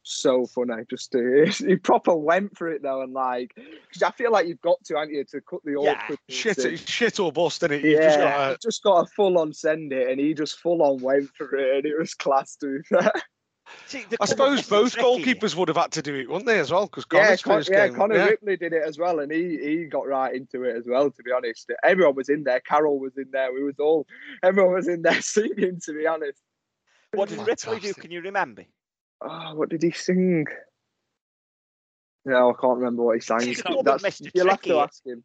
So 0.03 0.45
funny, 0.45 0.83
just 0.89 1.15
uh, 1.15 1.45
he 1.57 1.75
proper 1.77 2.13
went 2.15 2.57
for 2.57 2.67
it 2.69 2.81
though, 2.83 3.01
and 3.01 3.13
like 3.13 3.51
'cause 3.55 4.03
I 4.03 4.11
feel 4.11 4.31
like 4.31 4.47
you've 4.47 4.61
got 4.61 4.83
to, 4.85 4.95
haven't 4.95 5.13
you, 5.13 5.23
to 5.31 5.41
cut 5.41 5.61
the 5.63 5.71
Yeah, 5.71 5.91
awkward. 5.93 6.19
shit, 6.29 6.79
shit 6.87 7.19
or 7.19 7.31
bust, 7.31 7.61
innit? 7.61 7.83
You 7.83 7.91
Yeah, 7.91 8.03
just 8.07 8.19
gotta, 8.19 8.53
I've 8.53 8.59
just 8.59 8.83
got 8.83 9.07
to 9.07 9.13
full 9.15 9.37
on 9.39 9.53
send 9.53 9.91
it, 9.93 10.09
and 10.09 10.19
he 10.19 10.33
just 10.33 10.59
full 10.59 10.81
on 10.83 11.01
went 11.01 11.29
for 11.37 11.55
it, 11.55 11.77
and 11.77 11.85
it 11.85 11.97
was 11.97 12.13
class 12.13 12.57
fair. 12.59 12.83
See, 13.87 14.05
I 14.19 14.25
suppose 14.25 14.67
both 14.67 14.93
tricky. 14.93 15.35
goalkeepers 15.35 15.55
would 15.55 15.67
have 15.69 15.77
had 15.77 15.91
to 15.93 16.01
do 16.01 16.15
it, 16.15 16.27
wouldn't 16.27 16.45
they, 16.47 16.59
as 16.59 16.71
well? 16.71 16.85
Because 16.85 17.05
Yeah, 17.13 17.35
Con- 17.37 17.55
first 17.57 17.69
yeah, 17.69 17.87
game. 17.87 17.95
Connor 17.95 18.15
yeah. 18.15 18.25
Ripley 18.25 18.57
did 18.57 18.73
it 18.73 18.83
as 18.83 18.97
well, 18.97 19.19
and 19.19 19.31
he 19.31 19.57
he 19.57 19.85
got 19.85 20.05
right 20.07 20.33
into 20.35 20.63
it 20.63 20.75
as 20.75 20.85
well. 20.87 21.09
To 21.11 21.23
be 21.23 21.31
honest, 21.31 21.71
everyone 21.83 22.15
was 22.15 22.29
in 22.29 22.43
there. 22.43 22.59
Carol 22.59 22.99
was 22.99 23.17
in 23.17 23.29
there. 23.31 23.53
We 23.53 23.63
was 23.63 23.79
all 23.79 24.05
everyone 24.43 24.73
was 24.73 24.87
in 24.87 25.01
there 25.01 25.21
singing. 25.21 25.79
To 25.85 25.93
be 25.93 26.05
honest, 26.07 26.41
What 27.13 27.29
did 27.29 27.39
Ripley 27.47 27.79
do? 27.79 27.93
Can 27.93 28.11
you 28.11 28.21
remember? 28.21 28.65
oh, 29.21 29.55
what 29.55 29.69
did 29.69 29.81
he 29.83 29.91
sing? 29.91 30.45
No, 32.25 32.49
I 32.51 32.53
can't 32.59 32.77
remember 32.77 33.03
what 33.03 33.15
he 33.15 33.21
sang. 33.21 33.41
He's 33.45 33.61
called 33.61 33.85
the 33.85 33.91
That's, 33.97 34.03
Mr. 34.21 34.31
you'll 34.33 34.49
have 34.49 34.59
Tricky. 34.59 34.69
to 34.71 34.79
ask 34.79 35.05
him. 35.05 35.23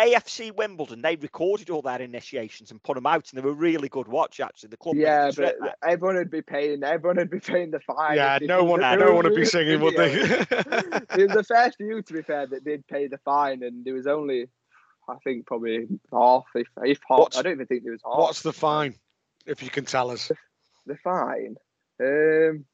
AFC 0.00 0.54
Wimbledon, 0.54 1.02
they 1.02 1.16
recorded 1.16 1.68
all 1.68 1.82
their 1.82 2.00
initiations 2.00 2.70
and 2.70 2.82
put 2.82 2.94
them 2.94 3.04
out, 3.06 3.30
and 3.30 3.38
they 3.40 3.44
were 3.46 3.52
really 3.52 3.88
good 3.88 4.08
watch 4.08 4.40
actually. 4.40 4.70
The 4.70 4.76
club, 4.78 4.96
Yeah, 4.96 5.30
but 5.36 5.56
everyone 5.86 6.16
would 6.16 6.30
be 6.30 6.40
paying. 6.42 6.82
Everyone 6.82 7.16
would 7.18 7.30
be 7.30 7.40
paying 7.40 7.70
the 7.70 7.80
fine. 7.80 8.16
Yeah, 8.16 8.34
if 8.36 8.40
they 8.40 8.46
no 8.46 8.62
did 8.62 8.68
one, 8.70 8.80
no 8.80 8.96
there 8.96 9.12
one 9.12 9.24
would 9.24 9.34
be 9.34 9.44
singing, 9.44 9.80
would 9.80 9.96
they? 9.96 10.22
video. 10.24 11.00
There's 11.14 11.36
a 11.36 11.44
fair 11.44 11.70
few, 11.72 12.00
to 12.02 12.12
be 12.12 12.22
fair, 12.22 12.46
that 12.46 12.64
did 12.64 12.86
pay 12.86 13.08
the 13.08 13.18
fine, 13.18 13.62
and 13.62 13.84
there 13.84 13.94
was 13.94 14.06
only, 14.06 14.48
I 15.08 15.16
think, 15.22 15.46
probably 15.46 15.86
half, 16.12 16.44
if 16.54 16.66
if 16.82 16.98
half. 17.08 17.18
What's- 17.18 17.36
I 17.36 17.42
don't 17.42 17.52
even 17.52 17.66
think 17.66 17.82
there 17.82 17.92
was 17.92 18.02
half. 18.04 18.18
What's 18.18 18.42
the 18.42 18.52
fine, 18.54 18.94
if 19.46 19.62
you 19.62 19.68
can 19.70 19.84
tell 19.84 20.10
us? 20.10 20.32
the 20.86 20.96
fine? 20.96 21.56
Um, 22.02 22.64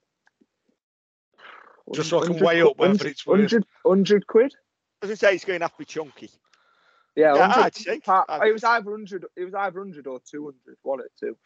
Just 1.92 2.10
so 2.10 2.18
I 2.18 2.26
can 2.26 2.34
100 2.34 2.44
weigh 2.46 2.62
up 2.62 2.76
quid- 2.76 2.90
whether 2.92 3.08
it's 3.08 3.26
worth. 3.26 3.38
100, 3.40 3.64
100 3.82 4.26
quid. 4.28 4.54
I 5.02 5.06
was 5.06 5.18
say 5.18 5.34
it's 5.34 5.44
going 5.44 5.58
to 5.60 5.64
have 5.64 5.72
to 5.72 5.78
be 5.78 5.84
chunky. 5.84 6.30
Yeah, 7.16 7.34
Yeah, 7.34 7.40
100 7.40 7.64
I'd 7.64 7.74
say. 7.74 8.00
pa- 8.00 8.24
I'd- 8.28 8.48
it 8.48 8.52
was 8.52 8.62
either 8.64 8.90
hundred. 8.90 9.24
It 9.36 9.44
was 9.44 9.54
either 9.54 9.78
hundred 9.80 10.06
or 10.06 10.20
two 10.30 10.44
hundred. 10.44 10.76
One 10.82 11.00
or 11.00 11.08
two. 11.18 11.36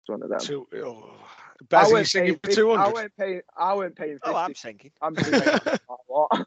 It's 0.00 0.08
one 0.08 0.22
of 0.22 0.28
them. 0.28 0.40
Two, 0.40 0.66
oh. 0.76 1.10
I 1.60 1.64
Bez, 1.70 1.84
are 1.84 1.88
you 1.88 1.94
weren't 1.94 2.06
singing 2.08 2.26
paying 2.26 2.38
for 2.42 2.46
50 2.48 2.60
I 2.60 2.64
200? 2.64 2.92
weren't 2.94 3.16
paying. 3.16 3.40
I 3.56 3.74
weren't 3.74 3.96
paying. 3.96 4.18
50. 4.18 4.28
Oh, 4.30 4.36
I'm 4.36 4.54
thinking. 4.54 4.90
I'm 5.00 5.16
singing 5.16 5.40
no 5.46 5.52
matter 5.52 5.78
what. 6.06 6.46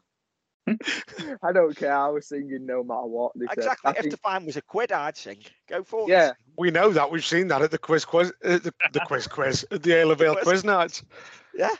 I 1.42 1.52
don't 1.52 1.74
care. 1.76 1.96
I 1.96 2.08
was 2.08 2.28
singing 2.28 2.66
no 2.66 2.84
matter 2.84 3.06
what. 3.06 3.32
they. 3.34 3.46
Exactly. 3.50 3.88
I 3.88 3.90
If 3.92 3.98
think- 4.00 4.10
the 4.10 4.16
fine 4.18 4.44
was 4.44 4.56
a 4.58 4.62
quid, 4.62 4.92
I'd 4.92 5.16
sing. 5.16 5.38
Go 5.68 5.82
for 5.82 6.02
it. 6.02 6.08
yeah, 6.10 6.32
We 6.58 6.70
know 6.70 6.90
that. 6.90 7.10
We've 7.10 7.24
seen 7.24 7.48
that 7.48 7.62
at 7.62 7.70
the 7.70 7.78
quiz 7.78 8.04
quiz, 8.04 8.32
uh, 8.44 8.58
the, 8.58 8.72
the 8.92 9.00
quiz 9.06 9.26
quiz, 9.26 9.64
at 9.70 9.82
the 9.82 9.92
Ale 9.96 10.10
of 10.10 10.20
Ale 10.20 10.34
quiz. 10.34 10.44
quiz 10.44 10.64
nights. 10.64 11.02
Yeah. 11.54 11.70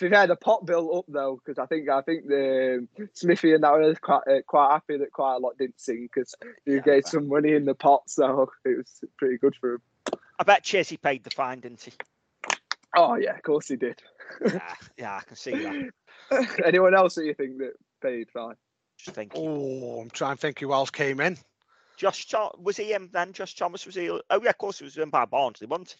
To 0.00 0.06
be 0.06 0.10
fair, 0.14 0.26
the 0.26 0.34
pot 0.34 0.64
built 0.64 0.96
up 0.96 1.04
though 1.08 1.38
because 1.44 1.58
I 1.58 1.66
think 1.66 1.90
I 1.90 2.00
think 2.00 2.26
the 2.26 2.88
Smithy 3.12 3.52
and 3.52 3.62
that 3.62 3.72
were 3.72 3.94
quite 3.96 4.22
uh, 4.26 4.40
quite 4.46 4.72
happy 4.72 4.96
that 4.96 5.12
quite 5.12 5.34
a 5.34 5.38
lot 5.38 5.58
didn't 5.58 5.78
sing 5.78 6.08
because 6.10 6.34
you 6.64 6.76
Yeah, 6.76 6.80
gave 6.80 7.04
some 7.04 7.28
money 7.28 7.52
in 7.52 7.66
the 7.66 7.74
pot, 7.74 8.08
so 8.08 8.50
it 8.64 8.78
was 8.78 9.04
pretty 9.18 9.36
good 9.36 9.54
for 9.60 9.74
him. 9.74 9.82
I 10.38 10.44
bet 10.44 10.64
Chesney 10.64 10.96
paid 10.96 11.22
the 11.22 11.28
fine, 11.30 11.60
didn't 11.60 11.82
he? 11.82 11.92
Oh 12.96 13.16
yeah, 13.16 13.34
of 13.34 13.42
course 13.42 13.68
he 13.68 13.76
did. 13.76 14.00
yeah, 14.46 14.74
yeah, 14.96 15.16
I 15.16 15.20
can 15.20 15.36
see 15.36 15.52
that. 16.30 16.48
Anyone 16.64 16.94
else 16.94 17.16
that 17.16 17.26
you 17.26 17.34
think 17.34 17.58
that 17.58 17.74
paid 18.00 18.30
fine? 18.32 18.54
Just 18.96 19.14
thinking. 19.14 19.46
Oh, 19.46 20.00
I'm 20.00 20.08
trying 20.08 20.36
to 20.36 20.40
think 20.40 20.60
who 20.60 20.72
else 20.72 20.88
came 20.90 21.20
in. 21.20 21.36
Josh 21.98 22.26
Tho- 22.28 22.54
was 22.58 22.78
he 22.78 22.94
him 22.94 23.10
then? 23.12 23.34
Josh 23.34 23.54
Thomas 23.54 23.84
was 23.84 23.96
he? 23.96 24.08
Oh 24.08 24.22
yeah, 24.42 24.48
of 24.48 24.56
course 24.56 24.78
he 24.78 24.84
was 24.84 24.96
in 24.96 25.10
by 25.10 25.26
Barnsley, 25.26 25.66
wasn't 25.66 25.90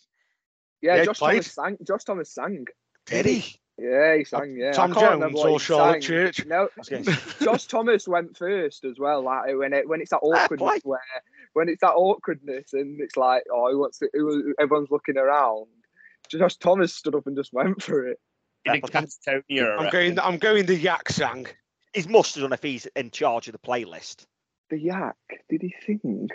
he? 0.80 0.86
Yeah, 0.86 0.96
Yeah, 0.96 1.02
he 1.02 1.06
Josh. 1.06 1.18
Thomas 1.18 1.46
sang. 1.52 1.76
Josh 1.86 2.04
Thomas 2.04 2.30
sang. 2.32 2.64
Did 3.04 3.26
he? 3.26 3.59
Yeah, 3.80 4.16
he 4.16 4.24
sang. 4.24 4.56
Yeah, 4.56 4.72
Tom 4.72 4.92
Jones 4.92 5.34
what 5.34 5.48
or 5.48 5.58
Charlotte. 5.58 6.02
Church? 6.02 6.44
No, 6.44 6.64
I 6.64 6.68
was 6.76 6.88
going 6.88 7.04
to 7.04 7.14
say, 7.14 7.32
Josh 7.44 7.66
Thomas 7.66 8.06
went 8.06 8.36
first 8.36 8.84
as 8.84 8.98
well. 8.98 9.22
Like 9.22 9.56
when 9.56 9.72
it 9.72 9.88
when 9.88 10.00
it's 10.02 10.10
that 10.10 10.20
Fair 10.20 10.44
awkwardness 10.44 10.80
where 10.84 11.00
when 11.54 11.68
it's 11.70 11.80
that 11.80 11.92
awkwardness 11.94 12.74
and 12.74 13.00
it's 13.00 13.16
like 13.16 13.44
oh 13.50 13.70
he 13.70 13.76
wants 13.76 13.98
to, 14.00 14.10
who- 14.12 14.54
everyone's 14.60 14.90
looking 14.90 15.16
around. 15.16 15.66
Josh 16.28 16.56
Thomas 16.56 16.94
stood 16.94 17.14
up 17.14 17.26
and 17.26 17.36
just 17.36 17.52
went 17.52 17.82
for 17.82 18.06
it. 18.06 18.20
In 18.66 18.72
a 18.72 18.74
Yeah, 18.74 18.80
but 18.82 18.92
Catatonia, 18.92 19.78
I 19.78 19.84
I'm 19.84 19.90
going. 19.90 20.18
I'm 20.18 20.38
going 20.38 20.66
the 20.66 20.76
Yak 20.76 21.08
sang. 21.08 21.46
he's 21.94 22.06
must 22.06 22.34
have 22.34 22.42
done 22.42 22.52
if 22.52 22.62
he's 22.62 22.86
in 22.94 23.10
charge 23.10 23.48
of 23.48 23.52
the 23.52 23.58
playlist. 23.58 24.26
The 24.68 24.78
Yak, 24.78 25.16
did 25.48 25.62
he 25.62 25.74
sing? 25.86 26.28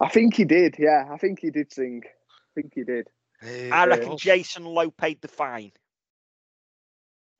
I 0.00 0.08
think 0.08 0.34
he 0.34 0.44
did. 0.44 0.76
Yeah, 0.78 1.08
I 1.10 1.16
think 1.16 1.40
he 1.40 1.50
did 1.50 1.72
sing. 1.72 2.02
I 2.04 2.60
think 2.60 2.72
he 2.74 2.84
did. 2.84 3.08
Eh, 3.42 3.70
I 3.72 3.86
reckon 3.86 4.16
Jason 4.18 4.64
Lowe 4.64 4.90
paid 4.90 5.20
the 5.20 5.28
fine. 5.28 5.72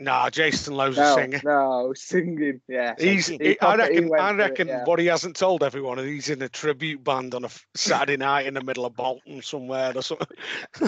Nah, 0.01 0.31
Jason 0.31 0.75
Lowe's 0.75 0.97
a 0.97 1.01
No, 1.01 1.15
singer. 1.17 1.41
no, 1.45 1.93
singing. 1.93 2.61
Yeah, 2.69 2.95
He's. 2.97 3.27
he- 3.27 3.37
he- 3.39 3.51
I 3.61 3.77
proper- 3.77 3.93
he 3.93 3.99
reckon. 4.01 4.15
I 4.15 4.29
for 4.29 4.35
it, 4.35 4.39
reckon 4.39 4.69
yeah. 4.69 4.85
what 4.85 5.01
he 5.01 5.07
hasn't 5.07 5.35
told 5.35 5.65
everyone 5.65 5.99
is 5.99 6.05
he's 6.07 6.31
in 6.31 6.41
a 6.43 6.49
tribute 6.49 7.03
band 7.03 7.35
on 7.35 7.45
a 7.45 7.49
Saturday 7.75 8.17
night 8.17 8.47
in 8.47 8.55
the 8.55 8.63
middle 8.63 8.87
of 8.87 8.95
Bolton 8.95 9.43
somewhere 9.43 9.93
or 9.97 10.03
something. 10.03 10.29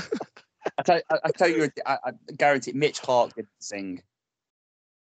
I 0.78 0.82
tell, 0.84 1.00
I, 1.10 1.18
I 1.24 1.30
tell 1.36 1.48
you, 1.48 1.68
I, 1.84 1.98
I 2.04 2.12
guarantee 2.36 2.72
Mitch 2.72 3.02
Clark 3.02 3.34
didn't 3.34 3.48
sing. 3.58 4.00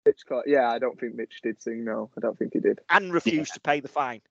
Mitch 0.06 0.22
Clark- 0.26 0.46
yeah, 0.48 0.70
I 0.72 0.80
don't 0.80 0.98
think 0.98 1.16
Mitch 1.16 1.42
did 1.44 1.62
sing. 1.62 1.84
No, 1.84 2.10
I 2.16 2.22
don't 2.22 2.38
think 2.40 2.54
he 2.54 2.60
did. 2.60 2.80
and 2.90 3.12
refused 3.12 3.56
to 3.56 3.60
pay 3.60 3.82
the 3.82 3.90
fine. 3.90 4.22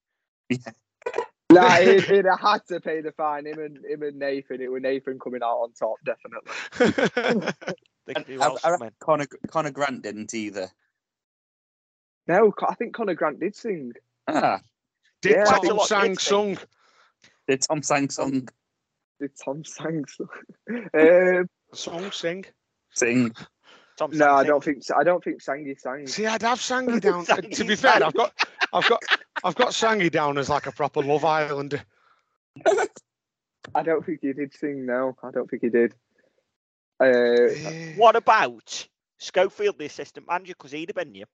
Nah, 1.52 1.76
he'd, 1.76 2.02
he'd 2.04 2.24
have 2.24 2.40
had 2.40 2.66
to 2.68 2.80
pay 2.80 3.00
the 3.00 3.12
fine. 3.12 3.46
Him 3.46 3.58
and 3.60 3.84
him 3.84 4.02
and 4.02 4.18
Nathan. 4.18 4.60
It 4.60 4.70
was 4.70 4.82
Nathan 4.82 5.18
coming 5.18 5.42
out 5.42 5.58
on 5.58 5.72
top, 5.72 5.96
definitely. 6.04 7.52
And 8.08 8.24
I, 8.40 8.44
else 8.44 8.64
I 8.64 8.70
reckon? 8.70 8.90
Connor, 9.00 9.26
Connor 9.48 9.72
Grant 9.72 10.02
didn't 10.02 10.32
either. 10.32 10.68
No, 12.28 12.52
I 12.68 12.74
think 12.76 12.94
Conor 12.94 13.14
Grant 13.14 13.40
did 13.40 13.56
sing. 13.56 13.94
Ah, 14.28 14.60
Did 15.22 15.32
Yeah, 15.32 15.42
I 15.42 15.44
Tom 15.50 15.60
think 15.60 15.72
a 15.72 15.76
lot 15.76 15.88
sang 15.88 16.08
did 16.10 16.20
sing. 16.20 16.56
sung? 16.56 16.66
did 17.48 17.62
Tom 17.62 17.82
sang 17.82 18.10
song 18.10 18.48
Did 19.20 19.30
Tom 19.44 19.64
sang? 19.64 20.04
so- 20.06 20.28
um, 21.40 21.48
Song 21.74 22.12
sing. 22.12 22.44
sing? 22.94 23.32
Tom 23.96 24.10
no, 24.12 24.26
I 24.26 24.28
Santing. 24.44 24.50
don't 24.50 24.64
think. 24.64 24.82
I 24.96 25.02
don't 25.02 25.24
think 25.24 25.42
Sangy 25.42 25.80
sang. 25.80 26.06
See, 26.06 26.26
I'd 26.26 26.42
have 26.42 26.60
Sangy 26.60 27.00
down. 27.00 27.24
uh, 27.28 27.36
to 27.40 27.64
be 27.64 27.74
fair. 27.74 28.04
I've 28.04 28.14
got, 28.14 28.32
I've 28.72 28.88
got, 28.88 29.02
I've 29.44 29.54
got 29.54 29.68
Sangy 29.68 30.10
down 30.10 30.38
as 30.38 30.48
like 30.48 30.66
a 30.66 30.72
proper 30.72 31.02
Love 31.02 31.24
Islander. 31.24 31.82
I 33.74 33.82
don't 33.82 34.04
think 34.04 34.20
he 34.22 34.32
did 34.32 34.54
sing. 34.54 34.86
No, 34.86 35.16
I 35.22 35.30
don't 35.30 35.50
think 35.50 35.62
he 35.62 35.68
did. 35.68 35.94
Uh, 36.98 37.94
What 37.96 38.16
about 38.16 38.88
Schofield, 39.18 39.78
the 39.78 39.86
assistant 39.86 40.26
manager? 40.28 40.54
Because 40.56 40.72
he'd 40.72 40.88
have 40.88 40.96
been 40.96 41.14
you. 41.14 41.24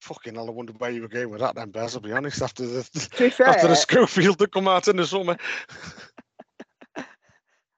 Fucking 0.00 0.34
hell, 0.34 0.48
I 0.48 0.50
wondered 0.50 0.80
where 0.80 0.90
you 0.90 1.02
were 1.02 1.08
going 1.08 1.30
with 1.30 1.40
that 1.40 1.54
then, 1.54 1.70
Bez, 1.70 1.94
I'll 1.94 2.00
be 2.02 2.10
honest, 2.10 2.42
after 2.42 2.66
the 2.66 2.82
fair, 2.82 3.46
after 3.46 3.68
the 3.68 3.76
Schofield 3.76 4.38
that 4.38 4.52
come 4.52 4.66
out 4.66 4.88
in 4.88 4.96
the 4.96 5.06
summer. 5.06 5.36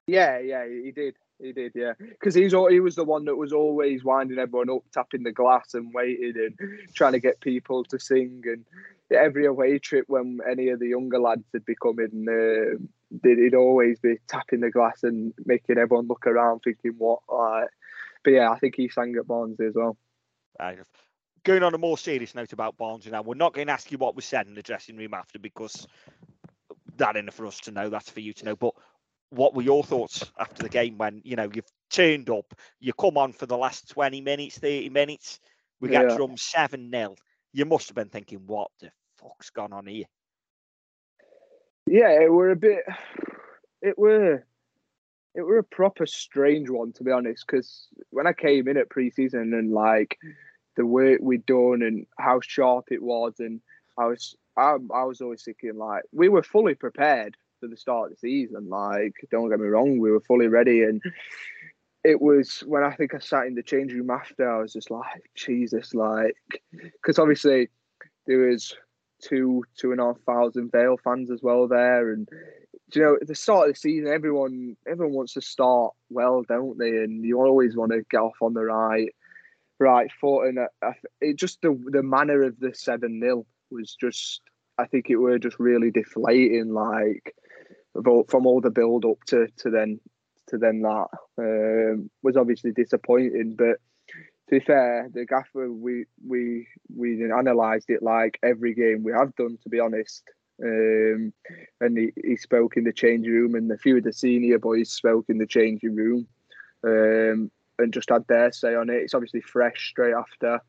Yeah, 0.06 0.38
yeah, 0.38 0.66
he 0.66 0.92
did. 0.92 1.16
He 1.40 1.52
did, 1.52 1.72
yeah, 1.74 1.94
because 1.98 2.34
he's 2.34 2.54
al- 2.54 2.68
he 2.68 2.78
was 2.78 2.94
the 2.94 3.04
one 3.04 3.24
that 3.24 3.36
was 3.36 3.52
always 3.52 4.04
winding 4.04 4.38
everyone 4.38 4.70
up, 4.70 4.84
tapping 4.92 5.24
the 5.24 5.32
glass 5.32 5.74
and 5.74 5.92
waiting 5.92 6.34
and 6.36 6.78
trying 6.94 7.12
to 7.12 7.18
get 7.18 7.40
people 7.40 7.82
to 7.84 7.98
sing. 7.98 8.42
And 8.44 8.64
every 9.10 9.44
away 9.44 9.78
trip 9.78 10.04
when 10.08 10.38
any 10.48 10.68
of 10.68 10.78
the 10.78 10.88
younger 10.88 11.18
lads 11.18 11.44
had 11.52 11.64
be 11.64 11.74
coming, 11.74 12.26
uh, 12.28 12.78
did 13.22 13.38
he'd 13.38 13.54
always 13.54 13.98
be 13.98 14.18
tapping 14.28 14.60
the 14.60 14.70
glass 14.70 15.02
and 15.02 15.34
making 15.44 15.76
everyone 15.76 16.06
look 16.06 16.26
around, 16.26 16.60
thinking 16.60 16.94
what. 16.98 17.20
But 17.28 18.30
yeah, 18.30 18.50
I 18.50 18.58
think 18.58 18.76
he 18.76 18.88
sang 18.88 19.16
at 19.18 19.26
Barnsley 19.26 19.66
as 19.66 19.74
well. 19.74 19.96
Going 21.44 21.62
on 21.62 21.74
a 21.74 21.78
more 21.78 21.98
serious 21.98 22.34
note 22.34 22.52
about 22.54 22.76
Barnes 22.78 23.06
now, 23.06 23.20
we're 23.20 23.34
not 23.34 23.52
going 23.52 23.66
to 23.66 23.72
ask 23.72 23.92
you 23.92 23.98
what 23.98 24.16
was 24.16 24.24
said 24.24 24.46
in 24.46 24.54
the 24.54 24.62
dressing 24.62 24.96
room 24.96 25.12
after 25.12 25.38
because 25.38 25.86
that 26.96 27.16
ain't 27.16 27.32
for 27.34 27.46
us 27.46 27.58
to 27.60 27.70
know. 27.70 27.90
That's 27.90 28.08
for 28.08 28.20
you 28.20 28.32
to 28.32 28.44
know. 28.46 28.56
But 28.56 28.74
what 29.34 29.54
were 29.54 29.62
your 29.62 29.82
thoughts 29.82 30.24
after 30.38 30.62
the 30.62 30.68
game 30.68 30.98
when 30.98 31.20
you 31.24 31.36
know 31.36 31.50
you've 31.52 31.70
turned 31.90 32.30
up, 32.30 32.54
you 32.80 32.92
come 32.92 33.18
on 33.18 33.32
for 33.32 33.46
the 33.46 33.56
last 33.56 33.88
twenty 33.88 34.20
minutes, 34.20 34.58
thirty 34.58 34.88
minutes, 34.90 35.40
we 35.80 35.88
get 35.88 36.10
Yeah. 36.10 36.16
drum 36.16 36.36
seven 36.36 36.90
0 36.90 37.16
You 37.52 37.64
must 37.64 37.88
have 37.88 37.94
been 37.94 38.08
thinking, 38.08 38.46
what 38.46 38.70
the 38.80 38.90
fuck's 39.18 39.50
gone 39.50 39.72
on 39.72 39.86
here? 39.86 40.04
Yeah, 41.86 42.10
it 42.22 42.32
were 42.32 42.50
a 42.50 42.56
bit. 42.56 42.84
It 43.82 43.98
were. 43.98 44.44
It 45.34 45.42
were 45.42 45.58
a 45.58 45.64
proper 45.64 46.06
strange 46.06 46.70
one 46.70 46.92
to 46.92 47.04
be 47.04 47.10
honest. 47.10 47.44
Because 47.46 47.88
when 48.10 48.26
I 48.26 48.32
came 48.32 48.68
in 48.68 48.76
at 48.76 48.88
pre-season 48.88 49.52
and 49.52 49.72
like 49.72 50.16
the 50.76 50.86
work 50.86 51.20
we'd 51.20 51.44
done 51.44 51.82
and 51.82 52.06
how 52.18 52.40
sharp 52.40 52.86
it 52.92 53.02
was, 53.02 53.34
and 53.40 53.60
I 53.98 54.06
was, 54.06 54.36
I, 54.56 54.76
I 54.94 55.04
was 55.04 55.20
always 55.20 55.42
thinking 55.42 55.76
like 55.76 56.04
we 56.12 56.28
were 56.28 56.42
fully 56.44 56.74
prepared 56.74 57.36
for 57.60 57.68
the 57.68 57.76
start 57.76 58.10
of 58.10 58.10
the 58.10 58.20
season. 58.20 58.68
Like, 58.68 59.14
don't 59.30 59.50
get 59.50 59.60
me 59.60 59.66
wrong, 59.66 59.98
we 59.98 60.10
were 60.10 60.20
fully 60.20 60.48
ready, 60.48 60.82
and 60.82 61.02
it 62.04 62.20
was 62.20 62.62
when 62.66 62.84
I 62.84 62.94
think 62.94 63.14
I 63.14 63.18
sat 63.18 63.46
in 63.46 63.54
the 63.54 63.62
change 63.62 63.92
room 63.92 64.10
after, 64.10 64.48
I 64.48 64.60
was 64.60 64.74
just 64.74 64.90
like, 64.90 65.30
Jesus, 65.34 65.94
like, 65.94 66.36
because 66.70 67.18
obviously 67.18 67.70
there 68.26 68.38
was 68.38 68.76
two, 69.22 69.64
two 69.76 69.92
and 69.92 70.00
a 70.00 70.04
half 70.04 70.20
thousand 70.26 70.70
Vale 70.70 70.98
fans 71.02 71.30
as 71.30 71.42
well 71.42 71.66
there, 71.66 72.12
and 72.12 72.28
you 72.94 73.02
know 73.02 73.16
at 73.20 73.26
the 73.26 73.34
start 73.34 73.68
of 73.68 73.74
the 73.74 73.80
season, 73.80 74.06
everyone, 74.12 74.76
everyone 74.86 75.14
wants 75.14 75.32
to 75.34 75.40
start 75.40 75.94
well, 76.10 76.42
don't 76.42 76.78
they? 76.78 76.90
And 76.90 77.24
you 77.24 77.40
always 77.40 77.74
want 77.74 77.92
to 77.92 78.02
get 78.10 78.20
off 78.20 78.36
on 78.42 78.52
the 78.52 78.64
right, 78.64 79.14
right 79.78 80.10
foot, 80.20 80.48
and 80.48 80.60
I, 80.82 80.92
it 81.22 81.36
just 81.36 81.62
the 81.62 81.78
the 81.86 82.02
manner 82.02 82.42
of 82.42 82.60
the 82.60 82.74
seven 82.74 83.18
0 83.20 83.46
was 83.70 83.96
just, 83.98 84.42
I 84.76 84.86
think 84.86 85.08
it 85.08 85.16
were 85.16 85.38
just 85.38 85.58
really 85.58 85.90
deflating, 85.90 86.74
like 86.74 87.34
from 88.28 88.46
all 88.46 88.60
the 88.60 88.70
build 88.70 89.04
up 89.04 89.22
to 89.26 89.46
to 89.58 89.70
then 89.70 90.00
to 90.48 90.58
then 90.58 90.82
that. 90.82 91.08
um, 91.38 92.10
was 92.22 92.36
obviously 92.36 92.72
disappointing. 92.72 93.54
But 93.56 93.78
to 94.48 94.50
be 94.50 94.60
fair, 94.60 95.08
the 95.12 95.24
gaffer 95.24 95.70
we 95.72 96.04
we 96.26 96.66
we 96.94 97.22
analysed 97.22 97.90
it 97.90 98.02
like 98.02 98.38
every 98.42 98.74
game 98.74 99.02
we 99.02 99.12
have 99.12 99.34
done, 99.36 99.58
to 99.62 99.68
be 99.68 99.80
honest. 99.80 100.22
Um, 100.62 101.32
and 101.80 101.98
he, 101.98 102.12
he 102.22 102.36
spoke 102.36 102.76
in 102.76 102.84
the 102.84 102.92
changing 102.92 103.32
room, 103.32 103.54
and 103.54 103.70
a 103.72 103.78
few 103.78 103.96
of 103.96 104.04
the 104.04 104.12
senior 104.12 104.58
boys 104.58 104.90
spoke 104.90 105.26
in 105.28 105.38
the 105.38 105.46
changing 105.46 105.96
room, 105.96 106.28
um, 106.84 107.50
and 107.78 107.92
just 107.92 108.10
had 108.10 108.24
their 108.28 108.52
say 108.52 108.74
on 108.74 108.90
it. 108.90 109.02
It's 109.02 109.14
obviously 109.14 109.40
fresh 109.40 109.88
straight 109.88 110.14
after. 110.14 110.60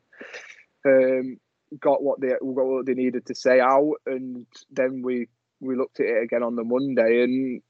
Um, 0.84 1.38
got 1.78 2.02
what 2.02 2.20
they 2.20 2.28
got 2.28 2.40
what 2.42 2.86
they 2.86 2.94
needed 2.94 3.26
to 3.26 3.34
say 3.34 3.60
out, 3.60 3.94
and 4.06 4.46
then 4.70 5.02
we 5.02 5.28
we 5.60 5.76
looked 5.76 6.00
at 6.00 6.06
it 6.06 6.22
again 6.22 6.42
on 6.42 6.56
the 6.56 6.64
Monday 6.64 7.22
and 7.22 7.62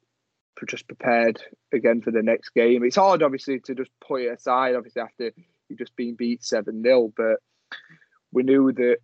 just 0.69 0.87
prepared 0.87 1.43
again 1.73 2.01
for 2.01 2.11
the 2.11 2.23
next 2.23 2.51
game. 2.51 2.83
It's 2.83 2.97
hard, 2.97 3.23
obviously, 3.23 3.61
to 3.61 3.75
just 3.75 3.91
put 4.07 4.23
it 4.23 4.33
aside. 4.33 4.75
Obviously, 4.75 5.03
after 5.03 5.33
you've 5.69 5.79
just 5.79 5.97
been 5.97 6.15
beat 6.15 6.43
seven 6.45 6.83
0 6.83 7.13
but 7.17 7.41
we 8.33 8.43
knew 8.43 8.73
that 8.73 8.99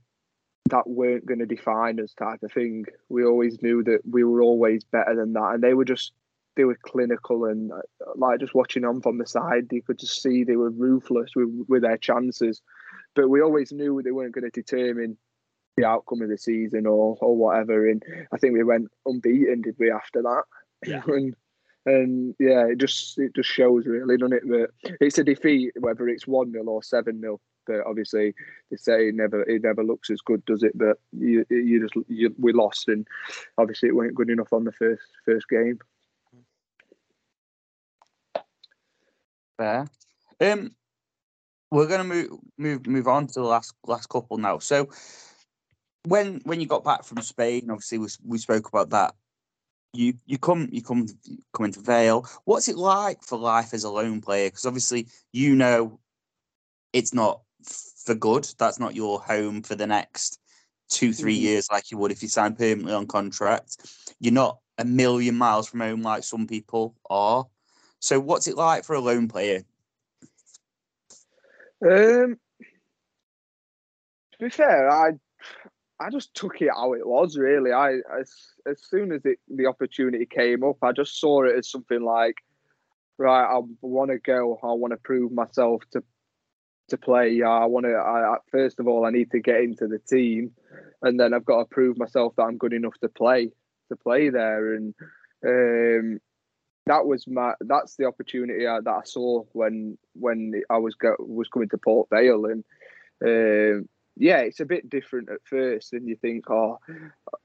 that 0.71 0.89
weren't 0.89 1.27
going 1.27 1.41
to 1.41 1.47
define 1.47 2.01
us, 2.01 2.15
type 2.15 2.43
of 2.43 2.53
thing. 2.53 2.87
We 3.09 3.25
always 3.25 3.61
knew 3.63 3.83
that 3.85 4.01
we 4.09 4.25
were 4.25 4.41
always 4.41 4.85
better 4.85 5.15
than 5.15 5.33
that, 5.35 5.55
and 5.55 5.63
they 5.63 5.75
were 5.75 5.85
just 5.85 6.13
they 6.57 6.65
were 6.65 6.79
clinical 6.83 7.47
and 7.47 7.73
uh, 7.73 7.81
like 8.17 8.41
just 8.41 8.55
watching 8.55 8.83
them 8.83 9.01
from 9.01 9.19
the 9.19 9.27
side, 9.27 9.69
you 9.71 9.83
could 9.83 9.99
just 9.99 10.23
see 10.23 10.45
they 10.45 10.57
were 10.57 10.71
ruthless 10.71 11.31
with, 11.35 11.49
with 11.69 11.83
their 11.83 11.97
chances. 11.97 12.61
But 13.15 13.29
we 13.29 13.41
always 13.41 13.73
knew 13.73 14.03
they 14.03 14.11
weren't 14.11 14.35
going 14.35 14.51
to 14.51 14.51
determine 14.51 15.17
the 15.77 15.85
outcome 15.85 16.23
of 16.23 16.29
the 16.29 16.39
season 16.39 16.87
or 16.87 17.17
or 17.21 17.37
whatever. 17.37 17.89
And 17.89 18.03
I 18.33 18.39
think 18.39 18.55
we 18.55 18.65
went 18.65 18.91
unbeaten, 19.07 19.63
did 19.63 19.77
we? 19.79 19.91
After 19.91 20.23
that, 20.23 20.45
Yeah. 20.87 21.03
and 21.07 21.35
and 21.85 22.35
yeah, 22.39 22.67
it 22.67 22.79
just 22.79 23.19
it 23.19 23.35
just 23.35 23.49
shows 23.49 23.87
really, 23.87 24.17
doesn't 24.17 24.37
it? 24.37 24.49
That 24.49 24.69
it's 25.01 25.19
a 25.19 25.25
defeat, 25.25 25.73
whether 25.81 26.09
it's 26.09 26.27
one 26.27 26.53
0 26.53 26.65
or 26.65 26.83
seven 26.83 27.21
0 27.21 27.41
But 27.67 27.87
obviously, 27.87 28.35
they 28.71 28.77
say 28.77 29.09
it 29.09 29.15
never 29.15 29.43
it 29.43 29.63
never 29.63 29.83
looks 29.83 30.11
as 30.11 30.21
good, 30.21 30.45
does 30.45 30.63
it? 30.63 30.77
But 30.77 30.99
you 31.13 31.45
you 31.51 31.81
just 31.81 31.95
you, 32.09 32.35
we 32.39 32.53
lost, 32.53 32.89
and 32.89 33.07
obviously 33.59 33.89
it 33.89 33.97
weren't 33.97 34.15
good 34.15 34.31
enough 34.31 34.53
on 34.53 34.65
the 34.65 34.73
first 34.73 35.03
first 35.25 35.49
game. 35.49 35.79
Fair. 39.57 39.87
Um, 40.41 40.75
we're 41.71 41.89
gonna 41.89 42.05
move 42.05 42.29
move 42.59 42.87
move 42.87 43.09
on 43.09 43.27
to 43.29 43.41
the 43.41 43.47
last 43.47 43.75
last 43.87 44.09
couple 44.09 44.39
now. 44.39 44.59
So, 44.59 44.89
when 46.05 46.41
when 46.45 46.61
you 46.61 46.67
got 46.67 46.85
back 46.85 47.05
from 47.05 47.21
Spain, 47.23 47.71
obviously 47.71 47.99
we 47.99 48.09
we 48.25 48.39
spoke 48.39 48.69
about 48.69 48.91
that. 48.91 49.15
You 49.93 50.15
you 50.27 50.39
come 50.39 50.69
you 50.73 50.83
come 50.83 51.07
come 51.53 51.67
into 51.67 51.81
Vale. 51.81 52.27
What's 52.45 52.69
it 52.69 52.77
like 52.77 53.23
for 53.23 53.39
life 53.39 53.75
as 53.75 53.85
a 53.85 53.91
loan 53.91 54.21
player? 54.21 54.49
Because 54.49 54.67
obviously 54.67 55.09
you 55.33 55.55
know 55.55 55.99
it's 56.93 57.15
not 57.15 57.43
for 58.05 58.15
good. 58.15 58.49
That's 58.59 58.79
not 58.81 58.95
your 58.95 59.21
home 59.21 59.63
for 59.63 59.75
the 59.75 59.87
next 59.87 60.41
two 60.89 61.13
three 61.13 61.37
Mhm. 61.39 61.43
years 61.43 61.69
like 61.71 61.91
you 61.91 61.99
would 61.99 62.13
if 62.13 62.23
you 62.23 62.29
signed 62.29 62.59
permanently 62.59 62.95
on 62.95 63.07
contract. 63.07 63.77
You're 64.19 64.33
not 64.33 64.59
a 64.79 64.85
million 64.85 65.37
miles 65.37 65.69
from 65.69 65.81
home 65.81 66.03
like 66.03 66.25
some 66.25 66.47
people 66.47 66.97
are. 67.09 67.47
So 68.01 68.19
what's 68.19 68.49
it 68.49 68.57
like 68.57 68.85
for 68.85 68.95
a 68.95 69.01
loan 69.01 69.29
player? 69.29 69.63
Um, 71.85 72.39
to 74.33 74.39
be 74.41 74.49
fair, 74.51 74.91
I 74.91 75.13
I 76.03 76.11
just 76.11 76.35
took 76.35 76.61
it 76.61 76.71
how 76.75 76.95
it 76.95 77.07
was. 77.07 77.37
Really, 77.37 77.73
I 77.73 77.95
as 78.21 78.33
as 78.67 78.83
soon 78.83 79.13
as 79.13 79.25
it 79.25 79.39
the 79.49 79.67
opportunity 79.67 80.27
came 80.27 80.65
up, 80.65 80.79
I 80.83 80.93
just 80.93 81.21
saw 81.21 81.45
it 81.45 81.57
as 81.57 81.71
something 81.71 82.03
like, 82.03 82.37
right, 83.19 83.45
I 83.45 83.61
want 83.81 84.11
to 84.11 84.19
go. 84.19 84.59
I 84.63 84.73
want 84.73 84.93
to 84.93 84.97
prove 84.97 85.33
myself 85.33 85.83
to 85.93 86.03
to 86.89 86.97
play. 86.97 87.43
I 87.43 87.65
want 87.67 87.87
to. 87.87 87.95
I, 87.95 88.37
first 88.51 88.81
of 88.81 88.89
all, 88.89 89.07
I 89.07 89.11
need 89.11 89.31
to 89.31 89.41
get 89.41 89.61
into 89.61 89.87
the 89.87 89.99
team, 89.99 90.53
and 91.03 91.19
then 91.19 91.33
I've 91.33 91.45
got 91.45 91.59
to 91.59 91.65
prove 91.67 91.97
myself 91.97 92.35
that 92.37 92.45
I'm 92.45 92.59
good 92.59 92.73
enough 92.73 92.99
to 93.03 93.09
play 93.09 93.51
to 93.89 93.97
play 93.97 94.31
there. 94.31 94.75
And 94.75 94.95
um, 95.47 96.21
that 96.87 97.07
was 97.07 97.27
my 97.29 97.55
that's 97.61 97.97
the 97.97 98.07
opportunity 98.07 98.67
I, 98.67 98.81
that 98.81 98.91
I 98.91 99.05
saw 99.05 99.45
when 99.53 99.99
when 100.15 100.63
I 100.69 100.79
was 100.79 100.95
go, 100.95 101.15
was 101.19 101.49
coming 101.49 101.69
to 101.69 101.79
Port 101.79 102.09
Vale, 102.11 102.47
and 102.47 102.65
um, 103.25 103.89
yeah, 104.17 104.39
it's 104.39 104.61
a 104.61 104.67
bit 104.67 104.91
different 104.91 105.31
at 105.31 105.41
first, 105.45 105.93
and 105.93 106.07
you 106.07 106.17
think, 106.17 106.51
oh, 106.51 106.79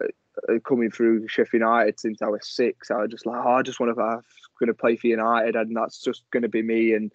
uh, 0.04 0.60
coming 0.66 0.92
through 0.92 1.28
Sheffield 1.28 1.62
United 1.62 2.00
since 2.00 2.22
I 2.22 2.28
was 2.28 2.48
six, 2.48 2.92
I 2.92 2.98
was 2.98 3.12
just 3.12 3.26
like, 3.26 3.42
oh, 3.44 3.54
I 3.54 3.62
just 3.62 3.80
want 3.80 3.96
to, 3.96 4.02
I'm 4.02 4.22
going 4.60 4.68
to 4.68 4.74
play 4.74 4.96
for 4.96 5.08
United, 5.08 5.56
and 5.56 5.76
that's 5.76 6.02
just 6.02 6.24
going 6.32 6.44
to 6.44 6.50
be 6.50 6.62
me. 6.62 6.94
And 6.94 7.12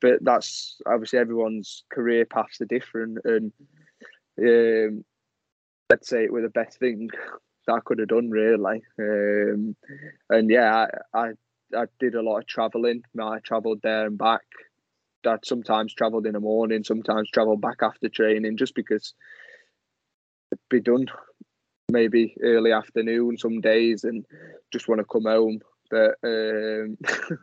but 0.00 0.24
that's 0.24 0.80
obviously 0.86 1.18
everyone's 1.18 1.84
career 1.90 2.24
paths 2.24 2.60
are 2.60 2.66
different, 2.66 3.18
and 3.24 3.52
um, 4.40 5.04
I'd 5.92 6.04
say 6.04 6.24
it 6.24 6.32
were 6.32 6.42
the 6.42 6.48
best 6.48 6.78
thing 6.78 7.10
that 7.66 7.74
I 7.74 7.80
could 7.80 7.98
have 7.98 8.08
done, 8.08 8.30
really. 8.30 8.82
Um, 8.98 9.76
and 10.30 10.50
yeah, 10.50 10.86
I, 11.12 11.18
I 11.18 11.30
I 11.76 11.86
did 11.98 12.14
a 12.14 12.22
lot 12.22 12.38
of 12.38 12.46
travelling. 12.46 13.02
I 13.20 13.40
travelled 13.40 13.80
there 13.82 14.06
and 14.06 14.16
back. 14.16 14.44
I 15.26 15.36
sometimes 15.44 15.94
travelled 15.94 16.26
in 16.26 16.32
the 16.32 16.40
morning, 16.40 16.84
sometimes 16.84 17.30
travelled 17.30 17.60
back 17.60 17.78
after 17.82 18.08
training, 18.08 18.56
just 18.56 18.74
because 18.74 19.14
it'd 20.52 20.60
be 20.70 20.80
done 20.80 21.06
maybe 21.90 22.34
early 22.42 22.72
afternoon 22.72 23.38
some 23.38 23.60
days, 23.60 24.04
and 24.04 24.24
just 24.72 24.88
want 24.88 25.00
to 25.00 25.04
come 25.04 25.24
home. 25.24 25.60
But 25.90 26.14
um, 26.24 26.96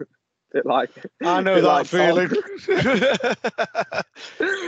like 0.65 0.89
I 1.23 1.41
know 1.41 1.61
that 1.61 1.61
like 1.61 1.88
feeling. 1.88 2.29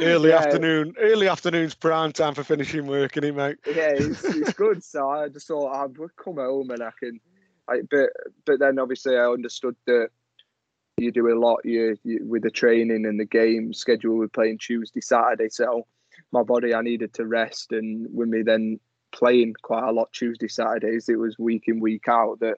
early 0.01 0.32
Yeah. 0.32 0.38
afternoon, 0.38 0.95
early 0.99 1.28
afternoon's 1.28 1.76
prime 1.76 2.11
time 2.11 2.34
for 2.34 2.43
finishing 2.43 2.88
work, 2.88 3.18
is 3.18 3.24
it, 3.24 3.36
mate? 3.36 3.57
yeah, 3.74 3.91
it's, 3.91 4.34
it's 4.34 4.51
good. 4.53 4.84
So 4.84 5.09
I 5.09 5.30
just 5.30 5.47
thought 5.47 5.74
I'd 5.74 5.95
come 6.24 6.36
home 6.36 6.72
and 6.72 6.84
I 6.84 6.91
can. 6.99 7.20
I, 7.70 7.80
but 7.89 8.09
but 8.45 8.59
then 8.59 8.78
obviously 8.78 9.16
I 9.16 9.26
understood 9.26 9.76
that 9.88 10.09
you 10.98 11.12
do 11.12 11.34
a 11.34 11.39
lot 11.39 11.60
you, 11.64 11.98
you 12.04 12.20
with 12.26 12.44
the 12.44 12.52
training 12.52 13.06
and 13.06 13.20
the 13.20 13.26
game 13.26 13.74
schedule. 13.74 14.18
We're 14.18 14.28
playing 14.28 14.60
Tuesday, 14.60 15.02
Saturday, 15.02 15.50
so 15.50 15.88
my 16.32 16.44
body 16.44 16.74
I 16.74 16.82
needed 16.82 17.14
to 17.16 17.26
rest. 17.26 17.72
And 17.72 18.08
with 18.14 18.30
me 18.30 18.41
then 18.44 18.80
playing 19.12 19.56
quite 19.62 19.88
a 19.88 19.91
lot 19.91 20.12
Tuesday, 20.14 20.48
Saturdays, 20.48 21.10
it 21.10 21.18
was 21.18 21.38
week 21.38 21.64
in 21.68 21.80
week 21.80 22.08
out 22.08 22.39
that 22.39 22.58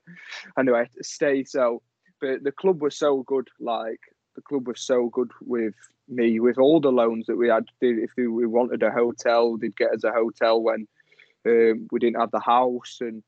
I 0.58 0.64
knew 0.64 0.76
I 0.76 0.80
had 0.80 0.94
to 0.94 1.04
stay. 1.04 1.44
So, 1.44 1.82
but 2.22 2.44
the 2.44 2.52
club 2.52 2.82
was 2.82 2.98
so 2.98 3.24
good. 3.24 3.48
Like 3.60 4.00
the 4.36 4.42
club 4.42 4.68
was 4.68 4.82
so 4.82 5.10
good 5.10 5.32
with 5.42 5.74
me 6.08 6.40
with 6.40 6.58
all 6.58 6.80
the 6.80 6.92
loans 6.92 7.26
that 7.28 7.38
we 7.38 7.50
had. 7.50 7.66
If 7.82 8.12
we 8.18 8.28
we 8.28 8.46
wanted 8.46 8.84
a 8.84 8.92
hotel, 8.92 9.58
they'd 9.58 9.76
get 9.76 9.92
us 9.92 10.04
a 10.04 10.12
hotel 10.12 10.62
when 10.62 10.88
um, 11.46 11.88
we 11.92 12.00
didn't 12.00 12.20
have 12.20 12.32
the 12.32 12.40
house 12.40 12.98
and 13.02 13.24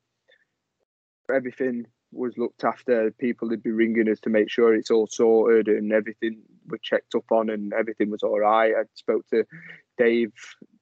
everything 1.33 1.85
was 2.17 2.37
looked 2.37 2.63
after. 2.63 3.11
People 3.11 3.49
would 3.49 3.63
be 3.63 3.71
ringing 3.71 4.09
us 4.09 4.19
to 4.21 4.29
make 4.29 4.49
sure 4.49 4.73
it's 4.73 4.91
all 4.91 5.07
sorted 5.07 5.67
and 5.67 5.91
everything 5.91 6.41
was 6.67 6.81
checked 6.81 7.15
up 7.15 7.31
on 7.31 7.49
and 7.49 7.73
everything 7.73 8.09
was 8.09 8.23
all 8.23 8.39
right. 8.39 8.73
I 8.73 8.83
spoke 8.95 9.25
to 9.29 9.45
Dave. 9.97 10.33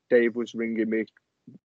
Dave 0.09 0.35
was 0.35 0.53
ringing 0.53 0.89
me 0.89 1.05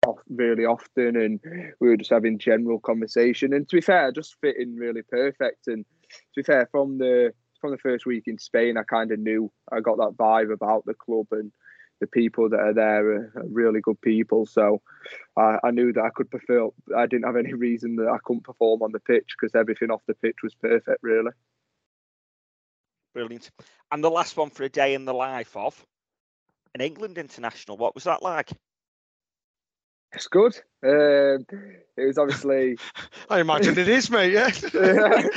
off 0.07 0.19
really 0.29 0.65
often 0.65 1.17
and 1.17 1.41
we 1.81 1.89
were 1.89 1.97
just 1.97 2.11
having 2.11 2.39
general 2.39 2.79
conversation. 2.81 3.53
And 3.53 3.69
to 3.69 3.77
be 3.77 3.81
fair, 3.81 4.13
just 4.13 4.37
fit 4.41 4.57
in 4.59 4.77
really 4.77 5.03
perfect. 5.03 5.67
And 5.67 5.85
to 6.11 6.19
be 6.37 6.43
fair, 6.43 6.69
from 6.71 6.99
the 6.99 7.33
from 7.61 7.71
the 7.71 7.79
first 7.79 8.07
week 8.07 8.25
in 8.27 8.39
Spain, 8.39 8.77
I 8.77 8.83
kind 8.83 9.11
of 9.13 9.19
knew 9.19 9.51
I 9.73 9.81
got 9.81 9.97
that 9.97 10.17
vibe 10.17 10.53
about 10.53 10.85
the 10.85 10.95
club 10.95 11.27
and 11.31 11.51
the 12.01 12.07
people 12.07 12.51
that 12.51 12.61
are 12.61 12.75
there 12.75 13.11
are, 13.11 13.33
are 13.37 13.47
really 13.51 13.81
good 13.81 14.01
people. 14.01 14.47
So 14.47 14.83
I, 15.37 15.59
I 15.65 15.71
knew 15.71 15.93
that 15.93 16.03
I 16.03 16.11
could 16.11 16.31
perform. 16.31 16.73
I 16.97 17.07
didn't 17.07 17.27
have 17.27 17.37
any 17.37 17.55
reason 17.55 17.97
that 17.97 18.09
I 18.09 18.19
couldn't 18.25 18.45
perform 18.45 18.83
on 18.83 18.93
the 18.93 19.01
pitch 19.01 19.35
because 19.39 19.55
everything 19.55 19.91
off 19.91 20.03
the 20.07 20.15
pitch 20.15 20.37
was 20.43 20.55
perfect, 20.55 21.03
really. 21.03 21.33
Brilliant. 23.15 23.51
And 23.91 24.05
the 24.05 24.11
last 24.11 24.37
one 24.37 24.51
for 24.51 24.65
a 24.65 24.69
day 24.69 24.95
in 24.95 25.07
the 25.07 25.15
life 25.15 25.57
of 25.57 25.87
an 26.75 26.83
England 26.83 27.17
international. 27.17 27.79
What 27.79 27.95
was 27.95 28.05
that 28.05 28.23
like? 28.23 28.51
It's 30.13 30.29
good. 30.29 30.55
Um, 30.85 31.47
it 31.97 32.07
was 32.07 32.19
obviously 32.19 32.77
I 33.31 33.41
imagine 33.41 33.79
it 33.79 33.89
is, 33.89 34.11
mate. 34.11 34.33
Yeah. 34.35 35.29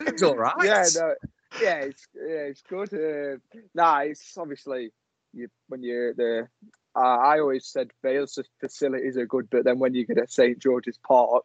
It's 0.00 0.22
all 0.22 0.36
right. 0.36 0.54
yeah, 0.62 0.84
no, 0.94 1.14
yeah, 1.60 1.76
it's 1.80 2.06
yeah, 2.14 2.50
it's 2.50 2.62
good. 2.62 2.92
Uh, 2.92 3.38
nah, 3.74 4.00
it's 4.00 4.36
obviously 4.36 4.90
you 5.38 5.48
when 5.68 5.82
you're 5.82 6.14
the. 6.14 6.48
Uh, 6.96 7.00
I 7.00 7.38
always 7.38 7.66
said 7.66 7.90
Vale's 8.02 8.38
facilities 8.60 9.16
are 9.16 9.26
good, 9.26 9.48
but 9.50 9.64
then 9.64 9.78
when 9.78 9.94
you 9.94 10.04
get 10.04 10.18
at 10.18 10.32
St 10.32 10.58
George's 10.58 10.98
Park, 11.06 11.44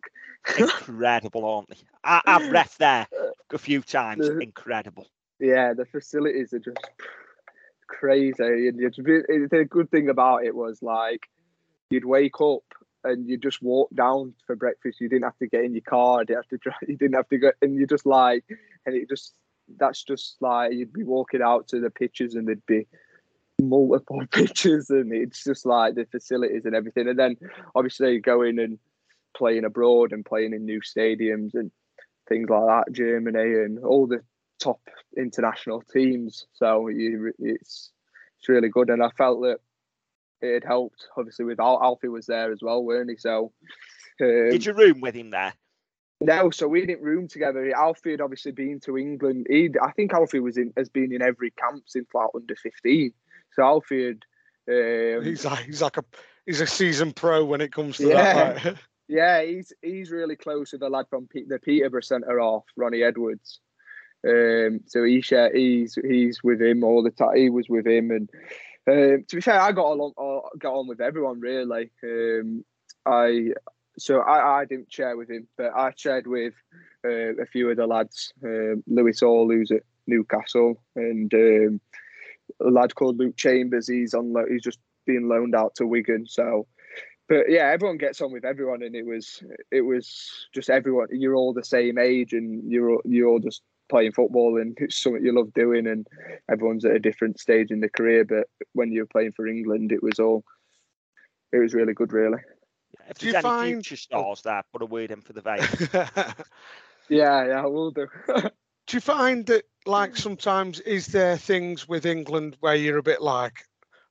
Incredible, 0.58 1.46
aren't 1.46 1.70
they? 1.70 1.76
I, 2.04 2.22
I've 2.26 2.52
ref 2.52 2.78
there 2.78 3.08
a 3.52 3.58
few 3.58 3.82
times. 3.82 4.28
The- 4.28 4.40
Incredible. 4.40 5.08
yeah, 5.40 5.74
the 5.74 5.86
facilities 5.86 6.54
are 6.54 6.60
just 6.60 6.80
crazy. 7.88 8.68
And 8.68 8.80
the 8.80 9.68
good 9.70 9.92
thing 9.92 10.10
about 10.10 10.44
it 10.46 10.56
was 10.56 10.82
like 10.82 11.22
you'd 11.90 12.06
wake 12.06 12.42
up 12.42 12.64
and 13.04 13.28
you 13.28 13.38
just 13.38 13.62
walk 13.62 13.90
down 13.94 14.34
for 14.48 14.56
breakfast. 14.56 15.02
You 15.02 15.10
didn't 15.10 15.24
have 15.26 15.38
to 15.40 15.48
get 15.48 15.66
in 15.66 15.74
your 15.74 15.82
car. 15.82 16.22
You 16.22 16.26
didn't 16.26 16.38
have 16.40 16.50
to 16.50 16.58
drive. 16.58 16.78
You 16.88 16.98
didn't 16.98 17.16
have 17.16 17.30
to 17.30 17.38
go, 17.38 17.52
and 17.62 17.76
you 17.76 17.86
just 17.86 18.06
like, 18.06 18.44
and 18.86 18.96
it 18.96 19.10
just 19.10 19.34
that's 19.78 20.04
just 20.04 20.36
like 20.42 20.74
you'd 20.74 20.92
be 20.94 21.04
walking 21.04 21.42
out 21.42 21.68
to 21.70 21.80
the 21.80 21.90
pitches 21.90 22.36
and 22.36 22.48
there'd 22.48 22.66
be 22.66 22.88
multiple 23.70 24.22
pitches 24.32 24.90
and 24.90 25.14
it's 25.14 25.44
just 25.44 25.66
like 25.66 25.96
the 25.96 26.06
facilities 26.06 26.66
and 26.66 26.76
everything. 26.76 27.08
And 27.08 27.18
then 27.18 27.38
obviously 27.76 28.20
going 28.20 28.60
and 28.60 28.80
playing 29.36 29.66
abroad 29.66 30.12
and 30.12 30.26
playing 30.26 30.54
in 30.54 30.66
new 30.66 30.82
stadiums 30.82 31.54
and 31.54 31.72
things 32.28 32.50
like 32.50 32.68
that, 32.68 32.94
Germany 32.94 33.40
and 33.40 33.80
all 33.80 34.08
the 34.08 34.22
top 34.60 34.82
international 35.18 35.82
teams. 35.82 36.46
So 36.54 36.88
you, 36.88 37.34
it's 37.40 37.92
it's 38.40 38.50
really 38.50 38.70
good, 38.70 38.90
and 38.90 39.02
I 39.04 39.10
felt 39.18 39.42
that 39.42 39.60
it 40.42 40.54
had 40.54 40.64
helped. 40.64 41.08
Obviously, 41.18 41.46
with 41.46 41.60
Al- 41.60 41.82
Alfie 41.82 42.10
was 42.10 42.26
there 42.26 42.52
as 42.52 42.60
well, 42.62 42.84
weren't 42.84 43.10
he? 43.10 43.18
So 43.18 43.52
um, 44.22 44.50
Did 44.50 44.66
you 44.66 44.74
room 44.74 45.02
with 45.02 45.16
him 45.16 45.30
there? 45.32 45.54
no, 46.22 46.50
so 46.50 46.68
we 46.68 46.86
didn't 46.86 47.04
room 47.04 47.28
together. 47.28 47.70
Alfie 47.76 48.12
had 48.12 48.22
obviously 48.22 48.52
been 48.52 48.80
to 48.82 48.98
England. 48.98 49.48
He, 49.50 49.70
I 49.82 49.92
think 49.92 50.14
Alfie 50.14 50.40
was 50.40 50.58
in 50.58 50.74
has 50.78 50.90
been 50.90 51.14
in 51.14 51.22
every 51.22 51.52
camp 51.52 51.84
since 51.88 52.08
like 52.14 52.30
under 52.36 52.56
fifteen. 52.56 53.14
So 53.56 53.64
Alfie. 53.64 54.18
Um, 54.70 55.24
He's 55.24 55.44
like 55.46 55.66
he's 55.66 55.82
like 55.82 55.98
a 55.98 56.04
he's 56.46 56.62
a 56.62 56.68
season 56.68 57.12
pro 57.12 57.44
when 57.44 57.62
it 57.62 57.74
comes 57.74 57.98
to 57.98 58.08
Yeah. 58.08 58.34
that. 58.54 58.66
Like. 58.66 58.76
Yeah, 59.10 59.44
he's 59.44 59.74
he's 59.82 60.12
really 60.12 60.38
close 60.38 60.72
with 60.72 60.80
the 60.80 60.90
lad 60.90 61.06
from 61.10 61.28
Pe- 61.28 61.44
the 61.44 61.60
Peterborough 61.60 62.02
centre 62.02 62.40
off, 62.40 62.64
Ronnie 62.78 63.04
Edwards. 63.04 63.60
Um, 64.26 64.80
so 64.86 65.04
he 65.04 65.20
share 65.20 65.54
he's 65.54 65.96
he's 66.02 66.42
with 66.42 66.62
him 66.62 66.86
all 66.86 67.04
the 67.04 67.12
time. 67.12 67.36
He 67.36 67.50
was 67.50 67.68
with 67.68 67.86
him, 67.86 68.12
and 68.12 68.30
um, 68.88 69.26
to 69.28 69.36
be 69.36 69.42
fair, 69.42 69.60
I 69.60 69.74
got 69.74 69.92
along 69.92 70.14
uh, 70.18 70.48
got 70.58 70.74
on 70.76 70.88
with 70.88 71.02
everyone 71.02 71.42
really. 71.42 71.92
Um, 72.02 72.64
I 73.06 73.52
so 73.98 74.22
I, 74.22 74.62
I 74.62 74.66
didn't 74.66 74.92
share 74.92 75.18
with 75.18 75.30
him, 75.30 75.48
but 75.58 75.74
I 75.76 75.92
shared 75.96 76.26
with 76.26 76.54
uh, 77.06 77.36
a 77.36 77.46
few 77.46 77.70
of 77.70 77.76
the 77.78 77.86
lads. 77.86 78.34
Um, 78.42 78.84
Lewis 78.88 79.20
Hall, 79.20 79.50
who's 79.50 79.70
at 79.72 79.84
Newcastle, 80.08 80.82
and 80.96 81.32
um, 81.34 81.82
a 82.62 82.70
lad 82.70 82.96
called 82.96 83.18
Luke 83.18 83.36
Chambers. 83.38 83.88
He's 83.88 84.14
on 84.14 84.34
lo- 84.34 84.46
he's 84.50 84.62
just 84.64 84.80
being 85.06 85.28
loaned 85.28 85.56
out 85.56 85.76
to 85.76 85.88
Wigan. 85.88 86.26
So 86.28 86.68
but 87.30 87.50
yeah, 87.50 87.70
everyone 87.70 87.98
gets 87.98 88.22
on 88.22 88.32
with 88.34 88.44
everyone, 88.46 88.84
and 88.84 88.96
it 88.96 89.06
was 89.06 89.42
it 89.72 89.82
was 89.82 90.48
just 90.54 90.70
everyone. 90.70 91.08
You're 91.12 91.36
all 91.36 91.54
the 91.54 91.64
same 91.64 91.98
age, 91.98 92.34
and 92.34 92.70
you're 92.72 92.92
all- 92.92 93.02
you're 93.06 93.28
all 93.30 93.40
just 93.40 93.62
playing 93.90 94.12
football, 94.12 94.60
and 94.60 94.78
it's 94.82 95.02
something 95.02 95.24
you 95.24 95.32
love 95.34 95.54
doing. 95.54 95.88
And 95.88 96.06
everyone's 96.52 96.84
at 96.86 96.96
a 96.96 97.00
different 97.00 97.40
stage 97.40 97.72
in 97.72 97.80
their 97.80 97.90
career, 97.90 98.26
but 98.26 98.48
when 98.74 98.92
you're 98.92 99.06
playing 99.06 99.32
for 99.34 99.48
England, 99.48 99.92
it 99.92 100.04
was 100.04 100.20
all 100.20 100.44
it 101.54 101.60
was 101.60 101.74
really 101.74 101.94
good, 101.94 102.12
really. 102.12 102.40
Yeah, 103.00 103.06
If 103.10 103.18
Do 103.20 103.26
you 103.28 103.32
there's 103.34 103.46
any 103.46 103.52
find- 103.52 103.74
future 103.86 103.96
stars 103.98 104.42
there, 104.42 104.64
put 104.74 104.82
a 104.82 104.86
word 104.86 105.12
in 105.12 105.22
for 105.22 105.34
the 105.34 105.42
Vale. 105.42 105.66
Yeah, 107.10 107.46
yeah, 107.48 107.62
I 107.64 107.66
will 107.68 107.92
do. 107.92 108.08
Do 108.88 108.98
you 108.98 109.02
find 109.02 109.46
that 109.48 109.64
like 109.86 110.16
sometimes 110.16 110.80
is 110.82 111.08
there 111.08 111.38
things 111.38 111.88
with 111.88 112.06
England 112.06 112.58
where 112.60 112.76
you're 112.76 112.98
a 112.98 113.04
bit 113.04 113.22
like, 113.22 113.66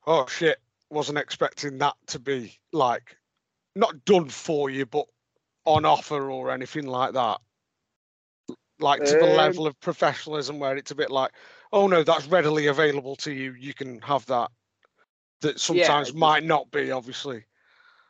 oh 0.07 0.27
shit, 0.27 0.59
wasn't 0.91 1.19
expecting 1.19 1.79
that 1.79 1.95
to 2.09 2.19
be 2.19 2.59
like 2.73 3.17
not 3.75 4.05
done 4.05 4.29
for 4.29 4.71
you, 4.71 4.87
but 4.87 5.07
on 5.65 5.85
offer 5.85 6.31
or 6.31 6.51
anything 6.51 6.87
like 6.87 7.15
that? 7.15 7.41
Like 8.81 9.05
to 9.05 9.13
the 9.13 9.31
Um, 9.31 9.37
level 9.37 9.67
of 9.67 9.79
professionalism 9.81 10.59
where 10.59 10.77
it's 10.77 10.91
a 10.91 10.95
bit 10.97 11.11
like, 11.11 11.31
oh 11.73 11.87
no, 11.87 12.03
that's 12.03 12.27
readily 12.27 12.67
available 12.67 13.17
to 13.17 13.33
you. 13.33 13.53
You 13.55 13.75
can 13.75 14.01
have 14.01 14.27
that. 14.27 14.51
That 15.41 15.61
sometimes 15.61 16.09
just- 16.09 16.19
might 16.19 16.45
not 16.45 16.71
be, 16.71 16.91
obviously. 16.91 17.45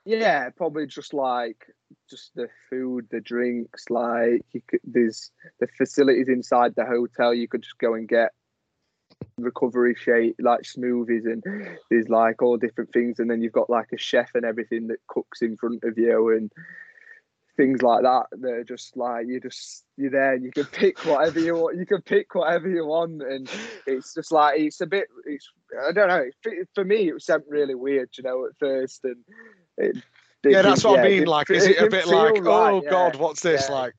Yeah, 0.04 0.50
probably 0.50 0.86
just 0.86 1.14
like 1.14 1.66
just 2.08 2.34
the 2.34 2.48
food, 2.70 3.08
the 3.10 3.20
drinks. 3.20 3.84
Like 3.90 4.44
could, 4.68 4.80
there's 4.84 5.30
the 5.60 5.66
facilities 5.78 6.28
inside 6.28 6.74
the 6.74 6.84
hotel. 6.84 7.32
You 7.34 7.48
could 7.48 7.62
just 7.62 7.78
go 7.78 7.94
and 7.94 8.08
get 8.08 8.30
recovery 9.38 9.94
shake, 9.98 10.36
like 10.38 10.62
smoothies, 10.62 11.24
and 11.24 11.42
there's 11.90 12.08
like 12.08 12.42
all 12.42 12.56
different 12.56 12.92
things. 12.92 13.18
And 13.18 13.30
then 13.30 13.42
you've 13.42 13.52
got 13.52 13.70
like 13.70 13.88
a 13.92 13.98
chef 13.98 14.30
and 14.34 14.44
everything 14.44 14.88
that 14.88 15.06
cooks 15.06 15.42
in 15.42 15.56
front 15.56 15.84
of 15.84 15.98
you 15.98 16.30
and 16.30 16.50
things 17.56 17.82
like 17.82 18.02
that. 18.02 18.26
They're 18.32 18.64
just 18.64 18.96
like 18.96 19.26
you 19.26 19.40
just 19.40 19.84
you're 19.96 20.10
there 20.10 20.34
and 20.34 20.44
you 20.44 20.50
can 20.50 20.64
pick 20.64 21.04
whatever 21.04 21.38
you 21.40 21.54
want. 21.54 21.76
You 21.76 21.86
can 21.86 22.02
pick 22.02 22.34
whatever 22.34 22.68
you 22.68 22.86
want, 22.86 23.22
and 23.22 23.50
it's 23.86 24.14
just 24.14 24.32
like 24.32 24.58
it's 24.60 24.80
a 24.80 24.86
bit. 24.86 25.08
It's 25.26 25.50
I 25.86 25.92
don't 25.92 26.08
know. 26.08 26.24
For- 26.42 26.66
For 26.74 26.84
me, 26.84 27.08
it 27.08 27.14
was 27.14 27.26
something 27.26 27.50
really 27.50 27.74
weird, 27.74 28.10
you 28.16 28.24
know, 28.24 28.46
at 28.46 28.56
first, 28.58 29.04
and 29.04 29.16
it, 29.78 29.96
it 30.44 30.50
Yeah, 30.52 30.62
that's 30.62 30.82
didn't- 30.82 30.90
what 30.90 31.00
I 31.00 31.02
mean. 31.04 31.12
didn't 31.12 31.28
Like, 31.28 31.50
is 31.50 31.66
it 31.66 31.78
a 31.78 31.88
bit 31.88 32.06
like, 32.06 32.34
right, 32.34 32.44
oh 32.72 32.82
yeah, 32.82 32.90
god, 32.90 33.16
what's 33.16 33.40
this 33.42 33.66
yeah. 33.68 33.74
like? 33.74 33.94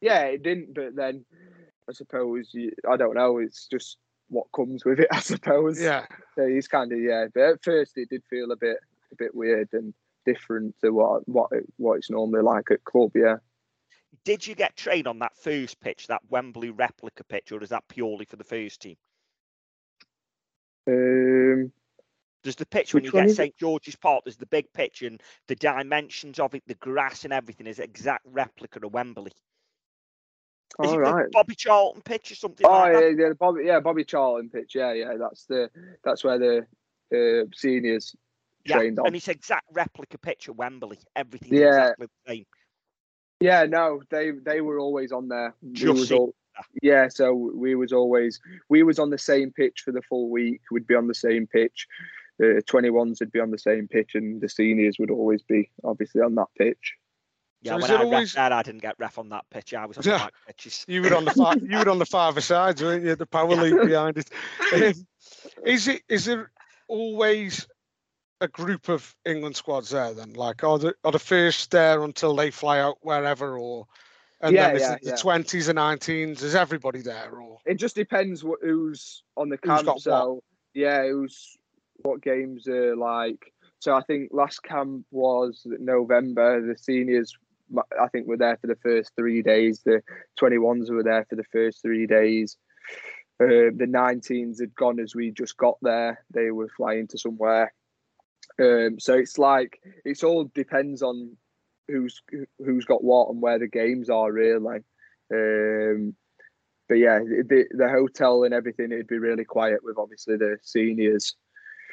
Yeah, 0.00 0.20
it 0.24 0.42
didn't. 0.42 0.74
But 0.74 0.94
then 0.96 1.24
I 1.88 1.92
suppose 1.92 2.50
you, 2.52 2.72
I 2.88 2.96
don't 2.96 3.14
know. 3.14 3.38
It's 3.38 3.66
just 3.66 3.98
what 4.28 4.46
comes 4.54 4.84
with 4.84 5.00
it. 5.00 5.08
I 5.12 5.20
suppose. 5.20 5.80
Yeah. 5.80 6.06
So 6.36 6.46
he's 6.46 6.68
kind 6.68 6.92
of 6.92 6.98
yeah. 7.00 7.26
But 7.34 7.42
at 7.42 7.64
first, 7.64 7.98
it 7.98 8.08
did 8.08 8.22
feel 8.30 8.50
a 8.52 8.56
bit 8.56 8.78
a 9.12 9.16
bit 9.16 9.34
weird 9.34 9.68
and 9.72 9.92
different 10.24 10.74
to 10.82 10.90
what 10.90 11.28
what 11.28 11.50
it, 11.52 11.64
what 11.76 11.94
it's 11.98 12.10
normally 12.10 12.42
like 12.42 12.70
at 12.70 12.84
club. 12.84 13.10
Yeah. 13.14 13.36
Did 14.24 14.46
you 14.46 14.54
get 14.54 14.76
trained 14.76 15.06
on 15.06 15.18
that 15.20 15.36
first 15.36 15.80
pitch, 15.80 16.06
that 16.08 16.20
Wembley 16.28 16.70
replica 16.70 17.24
pitch, 17.24 17.52
or 17.52 17.62
is 17.62 17.70
that 17.70 17.88
purely 17.88 18.24
for 18.26 18.36
the 18.36 18.44
first 18.44 18.82
team? 18.82 18.96
Um. 20.86 21.72
There's 22.42 22.56
the 22.56 22.66
pitch 22.66 22.94
when 22.94 23.04
you 23.04 23.10
get? 23.10 23.30
St 23.30 23.56
George's 23.58 23.96
Park. 23.96 24.24
There's 24.24 24.36
the 24.36 24.46
big 24.46 24.72
pitch 24.72 25.02
and 25.02 25.22
the 25.48 25.56
dimensions 25.56 26.38
of 26.38 26.54
it, 26.54 26.62
the 26.66 26.74
grass 26.76 27.24
and 27.24 27.32
everything 27.32 27.66
is 27.66 27.78
exact 27.78 28.24
replica 28.26 28.84
of 28.84 28.92
Wembley. 28.92 29.32
Is 30.82 30.88
All 30.90 30.94
it 30.94 30.98
right. 30.98 31.24
the 31.26 31.30
Bobby 31.32 31.54
Charlton 31.54 32.00
pitch 32.02 32.30
or 32.32 32.36
something 32.36 32.66
Oh 32.66 32.70
like 32.70 32.92
yeah, 32.94 33.00
that? 33.00 33.16
yeah, 33.18 33.32
Bobby, 33.38 33.62
yeah, 33.64 33.80
Bobby 33.80 34.04
Charlton 34.04 34.48
pitch. 34.48 34.74
Yeah, 34.74 34.92
yeah, 34.92 35.14
that's 35.18 35.44
the 35.46 35.68
that's 36.04 36.24
where 36.24 36.38
the 36.38 36.66
uh, 37.12 37.46
seniors 37.54 38.14
Yeah, 38.64 38.76
trained 38.76 38.98
on. 39.00 39.06
and 39.08 39.16
it's 39.16 39.28
exact 39.28 39.66
replica 39.72 40.16
pitch 40.16 40.48
of 40.48 40.56
Wembley. 40.56 40.98
Everything 41.16 41.54
Yeah. 41.58 41.66
exactly 41.68 42.06
the 42.06 42.32
same. 42.32 42.46
Yeah, 43.40 43.64
no, 43.64 44.00
they 44.10 44.30
they 44.30 44.60
were 44.60 44.78
always 44.78 45.12
on 45.12 45.28
there. 45.28 45.54
Just 45.72 45.98
was 45.98 46.08
see- 46.08 46.14
all, 46.16 46.34
yeah, 46.82 47.08
so 47.08 47.34
we 47.34 47.74
was 47.74 47.92
always 47.92 48.40
we 48.68 48.82
was 48.82 48.98
on 48.98 49.10
the 49.10 49.18
same 49.18 49.50
pitch 49.50 49.82
for 49.84 49.92
the 49.92 50.02
full 50.02 50.30
week. 50.30 50.60
We'd 50.70 50.86
be 50.86 50.94
on 50.94 51.08
the 51.08 51.14
same 51.14 51.46
pitch. 51.46 51.86
The 52.40 52.62
twenty 52.66 52.88
ones 52.88 53.20
would 53.20 53.30
be 53.32 53.40
on 53.40 53.50
the 53.50 53.58
same 53.58 53.86
pitch, 53.86 54.14
and 54.14 54.40
the 54.40 54.48
seniors 54.48 54.98
would 54.98 55.10
always 55.10 55.42
be 55.42 55.70
obviously 55.84 56.22
on 56.22 56.34
that 56.36 56.46
pitch. 56.56 56.94
Yeah, 57.60 57.72
So 57.72 57.82
when 57.82 57.90
I 57.90 57.94
ref 57.94 58.02
always- 58.04 58.32
that, 58.32 58.52
I 58.52 58.62
didn't 58.62 58.80
get 58.80 58.94
ref 58.98 59.18
on 59.18 59.28
that 59.28 59.44
pitch. 59.50 59.74
I 59.74 59.84
was 59.84 59.98
on 59.98 60.02
the 60.04 60.10
Yeah. 60.10 60.18
back 60.18 60.32
pitches. 60.46 60.84
You 60.88 61.02
were 61.02 61.14
on 61.14 61.26
the 61.26 61.32
far, 61.32 61.54
you 61.58 61.76
were 61.78 61.90
on 61.90 61.98
the 61.98 62.06
farther 62.06 62.40
sides, 62.40 62.82
weren't 62.82 63.04
you? 63.04 63.14
The 63.14 63.26
power 63.26 63.54
Yeah. 63.54 63.62
league 63.62 63.82
behind 63.88 64.16
it. 64.16 64.30
Um, 64.72 65.06
is 65.66 65.86
it 65.88 66.02
is 66.08 66.24
there 66.24 66.50
always 66.88 67.66
a 68.40 68.48
group 68.48 68.88
of 68.88 69.14
England 69.26 69.56
squads 69.56 69.90
there 69.90 70.14
then? 70.14 70.32
Like 70.32 70.64
are 70.64 70.78
the 70.78 70.94
are 71.04 71.12
the 71.12 71.18
first 71.18 71.70
there 71.70 72.02
until 72.02 72.34
they 72.34 72.50
fly 72.50 72.78
out 72.80 72.96
wherever 73.02 73.58
or 73.58 73.86
and 74.40 74.54
Yeah, 74.54 74.68
then 74.68 74.76
is 74.76 74.82
yeah, 74.82 74.92
it 74.94 75.02
the 75.02 75.08
yeah. 75.10 75.16
twenties 75.16 75.68
and 75.68 75.78
nineteens? 75.78 76.42
Is 76.42 76.54
everybody 76.54 77.02
there 77.02 77.30
or 77.38 77.58
It 77.66 77.74
just 77.74 77.96
depends 77.96 78.42
what 78.42 78.60
who's 78.62 79.22
on 79.36 79.50
the 79.50 79.58
Who's 79.62 79.68
camp. 79.68 79.84
got 79.86 79.94
what? 79.96 80.02
so 80.02 80.42
yeah, 80.72 81.02
who's 81.02 81.58
what 82.02 82.22
games 82.22 82.68
are 82.68 82.96
like. 82.96 83.52
So 83.78 83.94
I 83.94 84.02
think 84.02 84.30
last 84.32 84.62
camp 84.62 85.06
was 85.10 85.62
November. 85.64 86.60
The 86.60 86.76
seniors, 86.76 87.36
I 88.00 88.08
think, 88.08 88.26
were 88.26 88.36
there 88.36 88.58
for 88.58 88.66
the 88.66 88.76
first 88.82 89.12
three 89.16 89.42
days. 89.42 89.80
The 89.84 90.02
twenty 90.36 90.58
ones 90.58 90.90
were 90.90 91.02
there 91.02 91.26
for 91.28 91.36
the 91.36 91.44
first 91.44 91.82
three 91.82 92.06
days. 92.06 92.56
Uh, 93.42 93.72
the 93.74 93.86
19s 93.88 94.60
had 94.60 94.74
gone 94.74 95.00
as 95.00 95.14
we 95.14 95.30
just 95.30 95.56
got 95.56 95.78
there. 95.80 96.22
They 96.30 96.50
were 96.50 96.68
flying 96.76 97.06
to 97.08 97.18
somewhere. 97.18 97.72
Um, 98.60 99.00
so 99.00 99.14
it's 99.14 99.38
like 99.38 99.80
it's 100.04 100.22
all 100.22 100.50
depends 100.54 101.02
on 101.02 101.38
who's 101.88 102.22
who's 102.58 102.84
got 102.84 103.02
what 103.02 103.30
and 103.30 103.40
where 103.40 103.58
the 103.58 103.66
games 103.66 104.10
are 104.10 104.30
really. 104.30 104.80
Um, 105.32 106.14
but 106.88 106.96
yeah, 106.96 107.20
the 107.20 107.64
the 107.70 107.88
hotel 107.88 108.44
and 108.44 108.52
everything 108.52 108.92
it'd 108.92 109.06
be 109.06 109.18
really 109.18 109.44
quiet 109.44 109.80
with 109.82 109.96
obviously 109.96 110.36
the 110.36 110.58
seniors. 110.62 111.34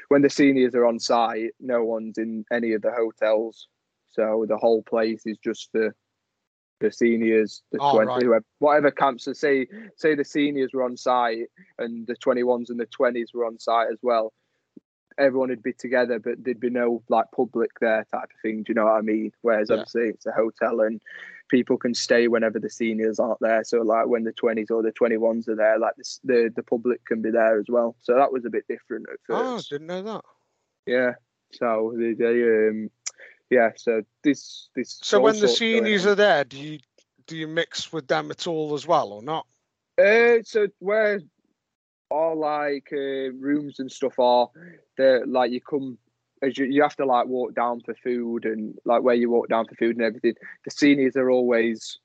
When 0.09 0.21
the 0.21 0.29
seniors 0.29 0.73
are 0.73 0.85
on 0.85 0.99
site, 0.99 1.51
no 1.59 1.83
one's 1.83 2.17
in 2.17 2.45
any 2.51 2.73
of 2.73 2.81
the 2.81 2.91
hotels, 2.91 3.67
so 4.09 4.45
the 4.47 4.57
whole 4.57 4.83
place 4.83 5.23
is 5.25 5.37
just 5.37 5.69
the 5.73 5.91
the 6.79 6.91
seniors, 6.91 7.63
the 7.71 7.79
oh, 7.81 7.93
twenty 7.93 8.07
right. 8.07 8.23
whoever, 8.23 8.45
whatever 8.59 8.91
camps. 8.91 9.25
So 9.25 9.33
say 9.33 9.67
say 9.95 10.15
the 10.15 10.23
seniors 10.23 10.71
were 10.73 10.83
on 10.83 10.95
site 10.95 11.47
and 11.79 12.05
the 12.07 12.15
twenty 12.15 12.43
ones 12.43 12.69
and 12.69 12.79
the 12.79 12.85
twenties 12.85 13.31
were 13.33 13.45
on 13.45 13.59
site 13.59 13.87
as 13.91 13.99
well. 14.01 14.33
Everyone 15.17 15.49
would 15.49 15.63
be 15.63 15.73
together, 15.73 16.19
but 16.19 16.43
there'd 16.43 16.59
be 16.59 16.69
no 16.69 17.01
like 17.09 17.25
public 17.35 17.71
there 17.79 18.05
type 18.11 18.23
of 18.23 18.41
thing. 18.41 18.63
Do 18.63 18.69
you 18.69 18.75
know 18.75 18.85
what 18.85 18.97
I 18.97 19.01
mean? 19.01 19.31
Whereas 19.41 19.69
Yeah. 19.69 19.77
obviously 19.77 20.09
it's 20.09 20.25
a 20.25 20.31
hotel 20.31 20.81
and 20.81 21.01
people 21.49 21.77
can 21.77 21.93
stay 21.93 22.27
whenever 22.27 22.59
the 22.59 22.69
seniors 22.69 23.19
aren't 23.19 23.39
there. 23.39 23.63
So 23.63 23.81
like 23.81 24.07
when 24.07 24.23
the 24.23 24.33
twenties 24.33 24.69
or 24.69 24.83
the 24.83 24.91
twenty 24.91 25.17
ones 25.17 25.47
are 25.47 25.55
there, 25.55 25.79
like 25.79 25.95
this, 25.95 26.19
the 26.23 26.51
the 26.55 26.63
public 26.63 27.03
can 27.05 27.21
be 27.21 27.31
there 27.31 27.59
as 27.59 27.65
well. 27.69 27.95
So 28.01 28.15
that 28.15 28.31
was 28.31 28.45
a 28.45 28.49
bit 28.49 28.65
different 28.67 29.07
at 29.11 29.19
first. 29.25 29.41
Oh, 29.41 29.55
first. 29.55 29.69
didn't 29.69 29.87
know 29.87 30.03
that. 30.03 30.25
Yeah. 30.85 31.13
So 31.53 31.93
they, 31.97 32.13
they 32.13 32.43
um 32.43 32.89
yeah. 33.49 33.71
So 33.75 34.03
this 34.23 34.69
this. 34.75 34.99
So 35.01 35.19
when 35.19 35.39
the 35.39 35.47
seniors 35.47 36.05
are 36.05 36.15
there, 36.15 36.43
do 36.43 36.57
you 36.57 36.79
do 37.27 37.37
you 37.37 37.47
mix 37.47 37.91
with 37.91 38.07
them 38.07 38.31
at 38.31 38.47
all 38.47 38.73
as 38.73 38.85
well 38.87 39.11
or 39.11 39.21
not? 39.21 39.45
Uh, 39.97 40.43
so 40.43 40.67
where 40.79 41.21
all 42.09 42.37
like 42.39 42.89
uh, 42.91 43.31
rooms 43.33 43.79
and 43.79 43.91
stuff 43.91 44.17
are, 44.19 44.49
they 44.97 45.19
like 45.25 45.51
you 45.51 45.61
come 45.61 45.97
as 46.41 46.57
you, 46.57 46.65
you 46.65 46.81
have 46.83 46.95
to 46.97 47.05
like 47.05 47.27
walk 47.27 47.55
down 47.55 47.81
for 47.81 47.95
food 47.95 48.45
and 48.45 48.75
like 48.85 49.01
where 49.01 49.15
you 49.15 49.29
walk 49.29 49.49
down 49.49 49.65
for 49.65 49.75
food 49.75 49.95
and 49.95 50.05
everything. 50.05 50.35
The 50.65 50.71
seniors 50.71 51.15
are 51.15 51.29
always 51.29 51.97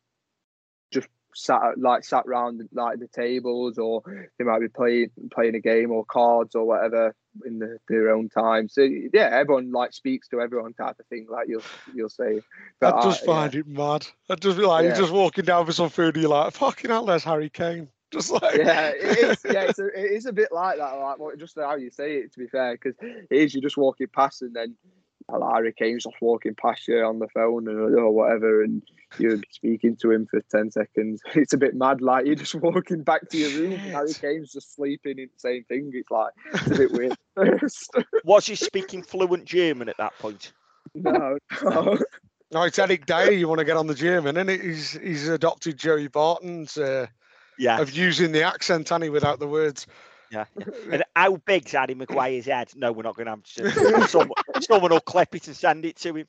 just 0.91 1.09
sat 1.35 1.61
like 1.79 2.05
sat 2.05 2.25
around 2.27 2.69
like 2.73 2.99
the 2.99 3.09
tables 3.09 3.79
or 3.79 4.03
they 4.39 4.45
might 4.45 4.61
be 4.61 4.69
playing 4.69 5.11
playing 5.33 5.55
a 5.55 5.61
game 5.61 5.91
or 5.91 6.05
cards 6.05 6.55
or 6.55 6.65
whatever 6.67 7.15
in 7.47 7.59
the, 7.59 7.79
their 7.89 8.11
own 8.11 8.29
time. 8.29 8.69
So 8.69 8.83
yeah, 8.83 9.31
everyone 9.33 9.71
like 9.73 9.93
speaks 9.93 10.29
to 10.29 10.41
everyone 10.41 10.75
type 10.75 10.99
of 10.99 11.07
thing. 11.07 11.27
Like 11.31 11.49
you'll 11.49 11.63
you'll 11.95 12.11
say. 12.11 12.41
But 12.81 12.95
I 12.97 13.03
just 13.03 13.23
I- 13.23 13.27
find 13.27 13.55
it 13.55 13.67
mad. 13.67 14.07
I 14.29 14.35
just 14.35 14.57
be 14.59 14.65
like, 14.65 14.83
Yeah. 14.83 14.89
you're 14.89 14.99
just 14.99 15.13
walking 15.13 15.45
down 15.45 15.65
for 15.67 15.73
some 15.73 15.91
food, 15.91 16.15
and 16.17 16.23
you're 16.23 16.31
like, 16.31 16.53
fucking 16.55 16.91
hell, 16.91 17.07
there's 17.07 17.25
Harry 17.25 17.51
Kane. 17.51 17.89
Just 18.13 18.31
like, 18.31 18.57
yeah, 18.57 18.91
it 18.95 19.19
is. 19.19 19.39
Yeah, 19.45 19.63
it's 19.63 19.79
a, 19.79 19.87
it 19.87 20.11
is 20.13 20.27
a 20.27 20.33
bit 20.33 20.53
like 20.53 20.79
that. 20.79 20.93
Like 20.93 21.19
what- 21.19 21.39
just 21.39 21.57
how 21.59 21.77
you 21.77 21.91
say 21.91 22.17
it. 22.17 22.33
To 22.35 22.39
be 22.39 22.47
fair, 22.47 22.73
because 22.75 22.95
it 23.01 23.27
is 23.31 23.55
you're 23.55 23.63
just 23.63 23.77
walking 23.77 24.09
past 24.15 24.43
and 24.43 24.55
then 24.55 24.75
like, 25.29 25.55
Harry 25.55 25.73
Kane's 25.73 26.05
just 26.05 26.17
walking 26.21 26.55
past 26.55 26.87
you 26.89 27.03
on 27.03 27.19
the 27.19 27.29
phone 27.29 27.67
and 27.69 27.79
or 27.97 28.11
whatever, 28.11 28.63
and 28.63 28.83
you're 29.19 29.39
speaking 29.51 29.97
to 29.97 30.11
him 30.11 30.27
for 30.27 30.41
ten 30.51 30.71
seconds. 30.71 31.23
It's 31.35 31.53
a 31.55 31.59
bit 31.59 31.75
mad. 31.75 32.01
Like 32.03 32.27
you're 32.27 32.35
just 32.35 32.55
walking 32.55 33.03
back 33.03 33.29
to 33.31 33.39
your 33.39 33.61
room, 33.61 33.73
and 33.73 33.81
Harry 33.93 34.13
Kane's 34.13 34.53
just 34.53 34.75
sleeping 34.75 35.19
in 35.19 35.29
the 35.33 35.39
same 35.41 35.65
thing. 35.65 35.91
It's 35.95 36.11
like 36.11 36.33
it's 36.53 36.67
a 36.67 36.75
bit 36.75 36.93
weird. 36.93 37.17
Was 38.25 38.47
he 38.47 38.57
speaking 38.57 39.03
fluent 39.03 39.45
German 39.47 39.89
at 39.89 39.97
that 39.99 40.13
point? 40.19 40.53
no, 40.95 41.39
no. 41.63 41.99
No, 42.53 42.65
it's 42.65 42.79
Eric 42.79 43.07
Dier. 43.07 43.31
You 43.33 43.49
want 43.49 43.61
to 43.61 43.65
get 43.65 43.79
on 43.79 43.87
the 43.87 43.95
German, 43.95 44.37
and 44.37 44.51
he's 44.51 44.93
he's 44.93 45.27
adopted 45.29 45.79
Joey 45.79 46.09
Barton's 46.09 46.77
uh, 46.77 47.07
Yeah. 47.59 47.81
of 47.81 47.91
using 47.91 48.33
the 48.33 48.43
accent, 48.43 48.91
and 48.91 49.05
he 49.05 49.11
without 49.11 49.39
the 49.39 49.49
words. 49.49 49.87
Yeah. 50.31 50.47
And 50.91 51.05
how 51.15 51.37
big's 51.37 51.73
Harry 51.73 51.95
Maguire's 51.95 52.47
head? 52.47 52.73
No, 52.75 52.93
we're 52.93 53.03
not 53.03 53.17
going 53.17 53.27
to 53.27 53.33
have 53.33 53.43
to. 53.75 54.07
Someone, 54.09 54.31
someone 54.61 54.91
will 54.91 55.01
clip 55.01 55.35
it 55.35 55.47
and 55.47 55.57
send 55.57 55.85
it 55.85 55.97
to 55.97 56.15
him. 56.15 56.27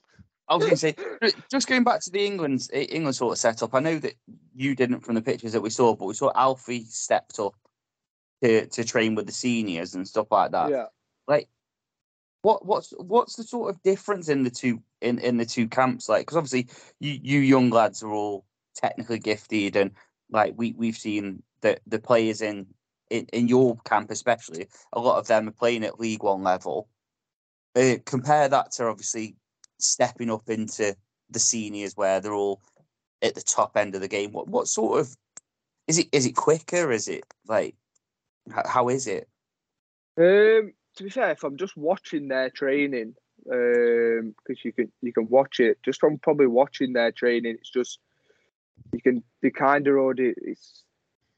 I 0.49 0.55
was 0.55 0.65
going 0.65 0.75
to 0.75 0.77
say, 0.77 0.95
just 1.49 1.67
going 1.67 1.85
back 1.85 2.01
to 2.01 2.11
the 2.11 2.25
England 2.25 2.67
England 2.73 3.15
sort 3.15 3.31
of 3.31 3.37
setup. 3.37 3.73
I 3.73 3.79
know 3.79 3.97
that 3.99 4.15
you 4.53 4.75
didn't 4.75 5.01
from 5.01 5.15
the 5.15 5.21
pictures 5.21 5.53
that 5.53 5.61
we 5.61 5.69
saw, 5.69 5.95
but 5.95 6.05
we 6.05 6.13
saw 6.13 6.31
Alfie 6.35 6.83
stepped 6.83 7.39
up 7.39 7.55
to 8.43 8.65
to 8.67 8.83
train 8.83 9.15
with 9.15 9.25
the 9.25 9.31
seniors 9.31 9.95
and 9.95 10.07
stuff 10.07 10.27
like 10.31 10.51
that. 10.51 10.69
yeah. 10.69 10.87
Like, 11.27 11.47
what 12.41 12.65
what's 12.65 12.91
what's 12.97 13.37
the 13.37 13.43
sort 13.43 13.73
of 13.73 13.81
difference 13.83 14.27
in 14.27 14.43
the 14.43 14.49
two 14.51 14.83
in 15.01 15.17
in 15.19 15.37
the 15.37 15.45
two 15.45 15.69
camps? 15.69 16.09
Like, 16.09 16.23
because 16.23 16.37
obviously 16.37 16.67
you 16.99 17.17
you 17.21 17.39
young 17.39 17.69
lads 17.69 18.03
are 18.03 18.11
all 18.11 18.45
technically 18.75 19.19
gifted, 19.19 19.77
and 19.77 19.91
like 20.34 20.55
we 20.57 20.73
we've 20.73 20.97
seen 20.97 21.43
the 21.61 21.77
the 21.88 21.99
players 21.99 22.41
in 22.41 22.68
in, 23.10 23.27
in 23.31 23.47
your 23.47 23.77
camp 23.85 24.10
especially, 24.11 24.68
a 24.91 24.99
lot 24.99 25.19
of 25.19 25.27
them 25.27 25.47
are 25.47 25.51
playing 25.51 25.85
at 25.85 25.99
League 25.99 26.23
One 26.23 26.43
level. 26.43 26.89
Uh, 27.76 27.95
compare 28.05 28.49
that 28.49 28.72
to 28.72 28.85
obviously 28.85 29.35
stepping 29.80 30.31
up 30.31 30.49
into 30.49 30.95
the 31.30 31.39
seniors 31.39 31.95
where 31.95 32.19
they're 32.19 32.34
all 32.34 32.61
at 33.22 33.35
the 33.35 33.41
top 33.41 33.77
end 33.77 33.95
of 33.95 34.01
the 34.01 34.07
game. 34.07 34.31
What 34.31 34.47
what 34.47 34.68
sort 34.68 34.99
of 34.99 35.15
is 35.88 35.99
it? 35.99 36.07
Is 36.11 36.26
it 36.26 36.35
quicker? 36.35 36.91
Is 36.91 37.07
it 37.07 37.23
like 37.47 37.76
h- 38.49 38.65
how 38.65 38.89
is 38.89 39.07
it? 39.07 39.30
Um, 40.18 40.73
to 40.97 41.03
be 41.03 41.10
fair, 41.10 41.31
if 41.31 41.43
I'm 41.43 41.57
just 41.57 41.77
watching 41.77 42.27
their 42.27 42.49
training, 42.49 43.15
because 43.43 44.64
you 44.64 44.73
can 44.73 44.91
you 45.01 45.14
can 45.14 45.27
watch 45.30 45.60
it 45.60 45.77
just 45.84 45.99
from 45.99 46.18
probably 46.18 46.47
watching 46.47 46.93
their 46.93 47.11
training, 47.11 47.57
it's 47.60 47.72
just 47.72 47.99
you 48.91 49.01
can 49.01 49.23
they 49.41 49.49
kind 49.49 49.87
of 49.87 49.95
already 49.95 50.33
it's 50.37 50.83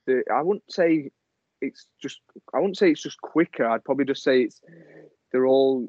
the 0.05 0.23
I 0.33 0.41
wouldn't 0.41 0.71
say 0.71 1.11
it's 1.61 1.87
just 2.01 2.19
I 2.53 2.59
wouldn't 2.59 2.77
say 2.77 2.91
it's 2.91 3.03
just 3.03 3.21
quicker. 3.21 3.67
I'd 3.67 3.83
probably 3.83 4.05
just 4.05 4.23
say 4.23 4.41
it's 4.41 4.61
they're 5.31 5.47
all 5.47 5.87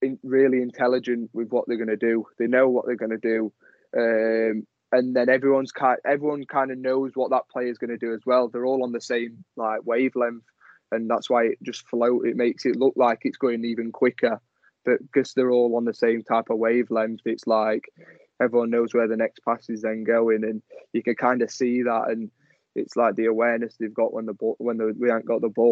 in, 0.00 0.18
really 0.22 0.62
intelligent 0.62 1.30
with 1.32 1.48
what 1.50 1.64
they're 1.66 1.76
going 1.76 1.88
to 1.88 1.96
do. 1.96 2.26
They 2.38 2.46
know 2.46 2.68
what 2.68 2.86
they're 2.86 2.96
going 2.96 3.10
to 3.10 3.18
do. 3.18 3.52
Um, 3.96 4.66
and 4.90 5.16
then 5.16 5.28
everyone's 5.28 5.72
kind 5.72 5.98
everyone 6.06 6.44
kind 6.44 6.70
of 6.70 6.78
knows 6.78 7.12
what 7.14 7.30
that 7.30 7.48
player 7.50 7.68
is 7.68 7.78
going 7.78 7.90
to 7.90 7.98
do 7.98 8.14
as 8.14 8.22
well. 8.26 8.48
They're 8.48 8.66
all 8.66 8.84
on 8.84 8.92
the 8.92 9.00
same 9.00 9.44
like 9.56 9.80
wavelength 9.84 10.44
and 10.92 11.08
that's 11.08 11.28
why 11.28 11.44
it 11.46 11.58
just 11.62 11.88
float. 11.88 12.26
It 12.26 12.36
makes 12.36 12.66
it 12.66 12.76
look 12.76 12.94
like 12.96 13.20
it's 13.22 13.38
going 13.38 13.64
even 13.64 13.90
quicker, 13.90 14.40
but 14.84 15.00
because 15.00 15.32
they're 15.32 15.50
all 15.50 15.76
on 15.76 15.84
the 15.84 15.94
same 15.94 16.22
type 16.22 16.50
of 16.50 16.58
wavelength, 16.58 17.22
it's 17.24 17.46
like 17.46 17.84
everyone 18.40 18.70
knows 18.70 18.94
where 18.94 19.08
the 19.08 19.16
next 19.16 19.40
pass 19.44 19.68
is 19.68 19.82
then 19.82 20.04
going, 20.04 20.44
and 20.44 20.62
you 20.92 21.02
can 21.02 21.14
kind 21.14 21.42
of 21.42 21.50
see 21.50 21.82
that, 21.82 22.04
and 22.08 22.30
it's 22.74 22.96
like 22.96 23.16
the 23.16 23.26
awareness 23.26 23.76
they've 23.78 23.92
got 23.92 24.12
when 24.12 24.26
the 24.26 24.34
ball 24.34 24.56
when 24.58 24.78
the, 24.78 24.94
we 24.98 25.08
haven't 25.08 25.26
got 25.26 25.40
the 25.40 25.48
ball. 25.48 25.71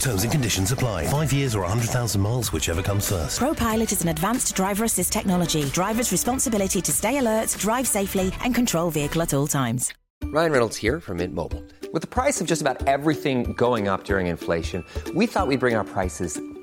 Terms 0.00 0.22
and 0.22 0.32
conditions 0.32 0.72
apply. 0.72 1.06
Five 1.06 1.32
years 1.32 1.54
or 1.54 1.60
100,000 1.60 2.20
miles, 2.20 2.52
whichever 2.52 2.82
comes 2.82 3.08
first. 3.08 3.38
ProPilot 3.40 3.92
is 3.92 4.02
an 4.02 4.08
advanced 4.08 4.54
driver 4.54 4.84
assist 4.84 5.12
technology. 5.12 5.64
Driver's 5.66 6.12
responsibility 6.12 6.80
to 6.80 6.92
stay 6.92 7.18
alert, 7.18 7.54
drive 7.58 7.86
safely, 7.86 8.32
and 8.42 8.54
control 8.54 8.90
vehicle 8.90 9.22
at 9.22 9.34
all 9.34 9.46
times. 9.46 9.92
Ryan 10.24 10.52
Reynolds 10.52 10.76
here 10.76 11.00
from 11.00 11.16
Mint 11.16 11.34
Mobile. 11.34 11.64
With 11.92 12.02
the 12.02 12.08
price 12.08 12.40
of 12.40 12.46
just 12.46 12.60
about 12.60 12.86
everything 12.86 13.52
going 13.54 13.88
up 13.88 14.04
during 14.04 14.28
inflation, 14.28 14.84
we 15.14 15.26
thought 15.26 15.48
we'd 15.48 15.60
bring 15.60 15.74
our 15.74 15.84
prices 15.84 16.40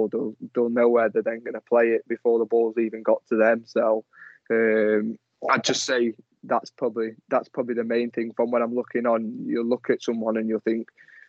Or 0.00 0.08
they'll, 0.08 0.36
they'll 0.54 0.68
know 0.70 0.88
where 0.88 1.08
they're 1.08 1.22
then 1.22 1.40
going 1.40 1.54
to 1.54 1.60
play 1.60 1.88
it 1.88 2.06
before 2.08 2.38
the 2.38 2.44
ball's 2.44 2.78
even 2.78 3.02
got 3.02 3.22
to 3.28 3.36
them. 3.36 3.62
So 3.66 4.04
um, 4.50 5.18
I'd 5.50 5.64
just 5.64 5.84
say 5.84 6.14
that's 6.44 6.70
probably 6.70 7.10
that's 7.28 7.48
probably 7.48 7.74
the 7.74 7.84
main 7.84 8.10
thing 8.10 8.32
from 8.34 8.50
when 8.50 8.62
I'm 8.62 8.74
looking 8.74 9.06
on. 9.06 9.44
You'll 9.46 9.68
look 9.68 9.90
at 9.90 10.02
someone 10.02 10.36
and 10.36 10.48
you'll 10.48 10.60
think, 10.60 10.88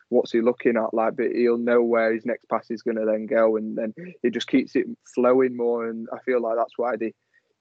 what's 0.10 0.32
he 0.32 0.42
looking 0.42 0.78
at? 0.78 0.94
Like, 0.94 1.16
but 1.18 1.32
he'll 1.32 1.58
know 1.58 1.84
where 1.84 2.14
his 2.14 2.26
next 2.26 2.48
pass 2.50 2.70
is 2.70 2.82
going 2.82 2.98
to 2.98 3.06
then 3.06 3.26
go, 3.26 3.58
and 3.58 3.78
then 3.78 3.94
it 4.24 4.32
just 4.34 4.48
keeps 4.48 4.76
it 4.76 4.86
flowing 5.14 5.56
more. 5.56 5.88
And 5.90 6.08
I 6.14 6.20
feel 6.20 6.42
like 6.42 6.58
that's 6.58 6.78
why 6.78 6.96
they 6.96 7.14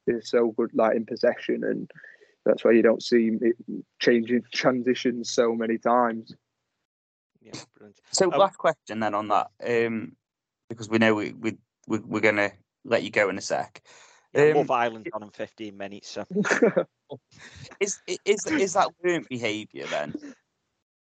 they're 0.06 0.22
so 0.22 0.52
good, 0.56 0.70
like 0.74 0.96
in 0.96 1.06
possession, 1.06 1.64
and 1.64 1.90
that's 2.44 2.64
why 2.64 2.72
you 2.72 2.82
don't 2.82 3.02
see 3.02 3.30
it 3.40 3.56
changing 4.00 4.42
transitions 4.52 5.30
so 5.30 5.54
many 5.54 5.78
times. 5.78 6.34
Yeah, 7.42 7.52
brilliant. 7.76 8.00
So 8.10 8.32
Um, 8.32 8.38
last 8.38 8.58
question 8.58 9.00
then 9.00 9.14
on 9.14 9.28
that, 9.28 9.50
um, 9.66 10.16
because 10.70 10.88
we 10.88 10.96
know 10.96 11.14
we 11.14 11.32
we, 11.32 11.58
we 11.86 11.98
we're 11.98 12.20
gonna 12.20 12.52
let 12.84 13.02
you 13.02 13.10
go 13.10 13.28
in 13.28 13.36
a 13.36 13.42
sec. 13.42 13.82
Yeah, 14.32 14.52
Um, 14.52 14.58
Love 14.58 14.70
Island 14.70 15.08
on 15.12 15.24
in 15.24 15.30
15 15.30 15.76
minutes. 15.76 16.08
So. 16.08 16.24
is 17.80 18.00
is 18.06 18.46
is 18.46 18.72
that 18.72 18.88
learned 19.04 19.28
behaviour 19.28 19.86
then, 19.86 20.14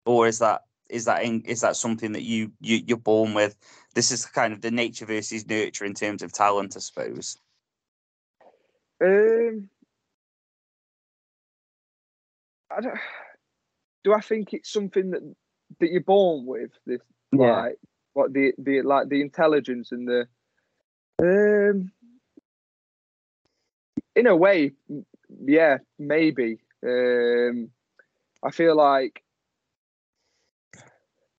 or 0.07 0.27
is 0.27 0.39
that 0.39 0.63
is 0.89 1.05
that 1.05 1.25
in, 1.25 1.43
is 1.43 1.61
that 1.61 1.77
something 1.77 2.13
that 2.13 2.23
you, 2.23 2.53
you 2.61 2.81
you're 2.87 2.97
born 2.97 3.35
with? 3.35 3.57
This 3.95 4.11
is 4.11 4.25
kind 4.25 4.53
of 4.55 4.63
the 4.63 4.71
nature 4.71 5.05
versus 5.05 5.47
nurture 5.47 5.85
in 5.85 5.95
terms 5.95 6.23
of 6.23 6.33
talent, 6.33 6.77
I 6.77 6.81
suppose. 6.81 7.37
Um, 9.03 9.69
I 12.71 12.81
don't, 12.81 12.99
do 14.05 14.15
I 14.15 14.21
think 14.21 14.55
it's 14.55 14.73
something 14.73 15.11
that 15.11 15.35
that 15.81 15.91
you're 15.91 16.01
born 16.01 16.47
with? 16.47 16.71
This 16.87 17.01
Yeah. 17.33 17.63
like 17.63 17.79
what 18.19 18.33
the 18.33 18.53
the 18.59 18.83
like 18.83 19.09
the 19.09 19.21
intelligence 19.21 19.93
and 19.93 20.09
the 20.09 20.27
um 21.23 21.93
in 24.17 24.27
a 24.27 24.35
way, 24.35 24.73
yeah, 25.45 25.79
maybe. 25.99 26.59
Um, 26.85 27.71
I 28.43 28.51
feel 28.51 28.77
like 28.77 29.23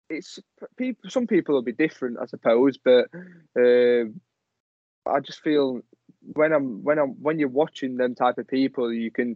it's 0.09 0.39
people. 0.77 1.09
Some 1.09 1.27
people 1.27 1.55
will 1.55 1.61
be 1.61 1.73
different, 1.73 2.17
I 2.21 2.25
suppose, 2.25 2.77
but 2.77 3.05
um 3.57 4.21
I 5.05 5.19
just 5.19 5.41
feel 5.41 5.81
when 6.33 6.53
I'm 6.53 6.83
when 6.83 6.97
I'm 6.97 7.11
when 7.21 7.39
you're 7.39 7.49
watching 7.63 7.97
them 7.97 8.15
type 8.15 8.37
of 8.37 8.47
people, 8.47 8.93
you 8.93 9.11
can 9.11 9.35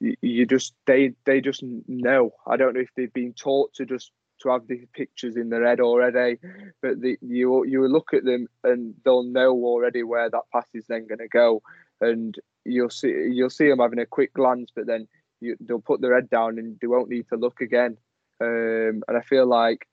you, 0.00 0.16
you 0.20 0.46
just 0.46 0.74
they 0.86 1.12
they 1.26 1.40
just 1.40 1.62
know. 1.86 2.32
I 2.44 2.56
don't 2.56 2.74
know 2.74 2.80
if 2.80 2.90
they've 2.96 3.12
been 3.12 3.34
taught 3.34 3.74
to 3.74 3.86
just 3.86 4.10
to 4.42 4.50
have 4.50 4.66
these 4.66 4.84
pictures 4.92 5.36
in 5.36 5.48
their 5.48 5.66
head 5.66 5.80
already, 5.80 6.38
but 6.80 7.00
the, 7.00 7.16
you 7.20 7.64
you 7.64 7.86
look 7.88 8.12
at 8.14 8.24
them 8.24 8.48
and 8.64 8.94
they'll 9.04 9.22
know 9.24 9.52
already 9.52 10.02
where 10.02 10.28
that 10.28 10.42
pass 10.52 10.66
is 10.74 10.86
then 10.88 11.06
going 11.06 11.18
to 11.18 11.28
go, 11.28 11.62
and 12.00 12.36
you'll 12.64 12.90
see 12.90 13.08
you'll 13.08 13.50
see 13.50 13.68
them 13.68 13.78
having 13.78 13.98
a 13.98 14.06
quick 14.06 14.32
glance, 14.34 14.70
but 14.74 14.86
then 14.86 15.08
you, 15.40 15.56
they'll 15.60 15.80
put 15.80 16.00
their 16.00 16.14
head 16.14 16.30
down 16.30 16.58
and 16.58 16.78
they 16.80 16.86
won't 16.86 17.08
need 17.08 17.28
to 17.28 17.36
look 17.36 17.60
again. 17.60 17.96
Um, 18.40 19.02
and 19.08 19.16
I 19.16 19.20
feel 19.20 19.46
like 19.46 19.86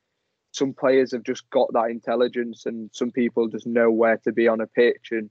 some 0.51 0.73
players 0.73 1.11
have 1.11 1.23
just 1.23 1.49
got 1.49 1.71
that 1.73 1.89
intelligence, 1.89 2.65
and 2.65 2.89
some 2.93 3.11
people 3.11 3.47
just 3.47 3.67
know 3.67 3.91
where 3.91 4.17
to 4.17 4.31
be 4.31 4.47
on 4.47 4.61
a 4.61 4.67
pitch, 4.67 5.11
and 5.11 5.29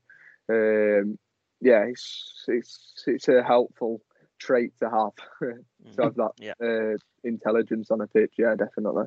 um, 0.48 1.18
yeah, 1.60 1.84
it's 1.84 2.44
it's 2.46 3.04
it's 3.06 3.28
a 3.28 3.42
helpful 3.42 4.00
trait 4.39 4.73
to 4.81 4.89
have 4.90 5.15
to 5.97 6.02
have 6.02 6.15
that 6.16 6.32
Yeah. 6.39 6.55
uh, 6.62 6.97
intelligence 7.24 7.90
on 7.90 8.01
a 8.01 8.06
pitch. 8.06 8.35
Yeah, 8.39 8.55
definitely. 8.56 9.06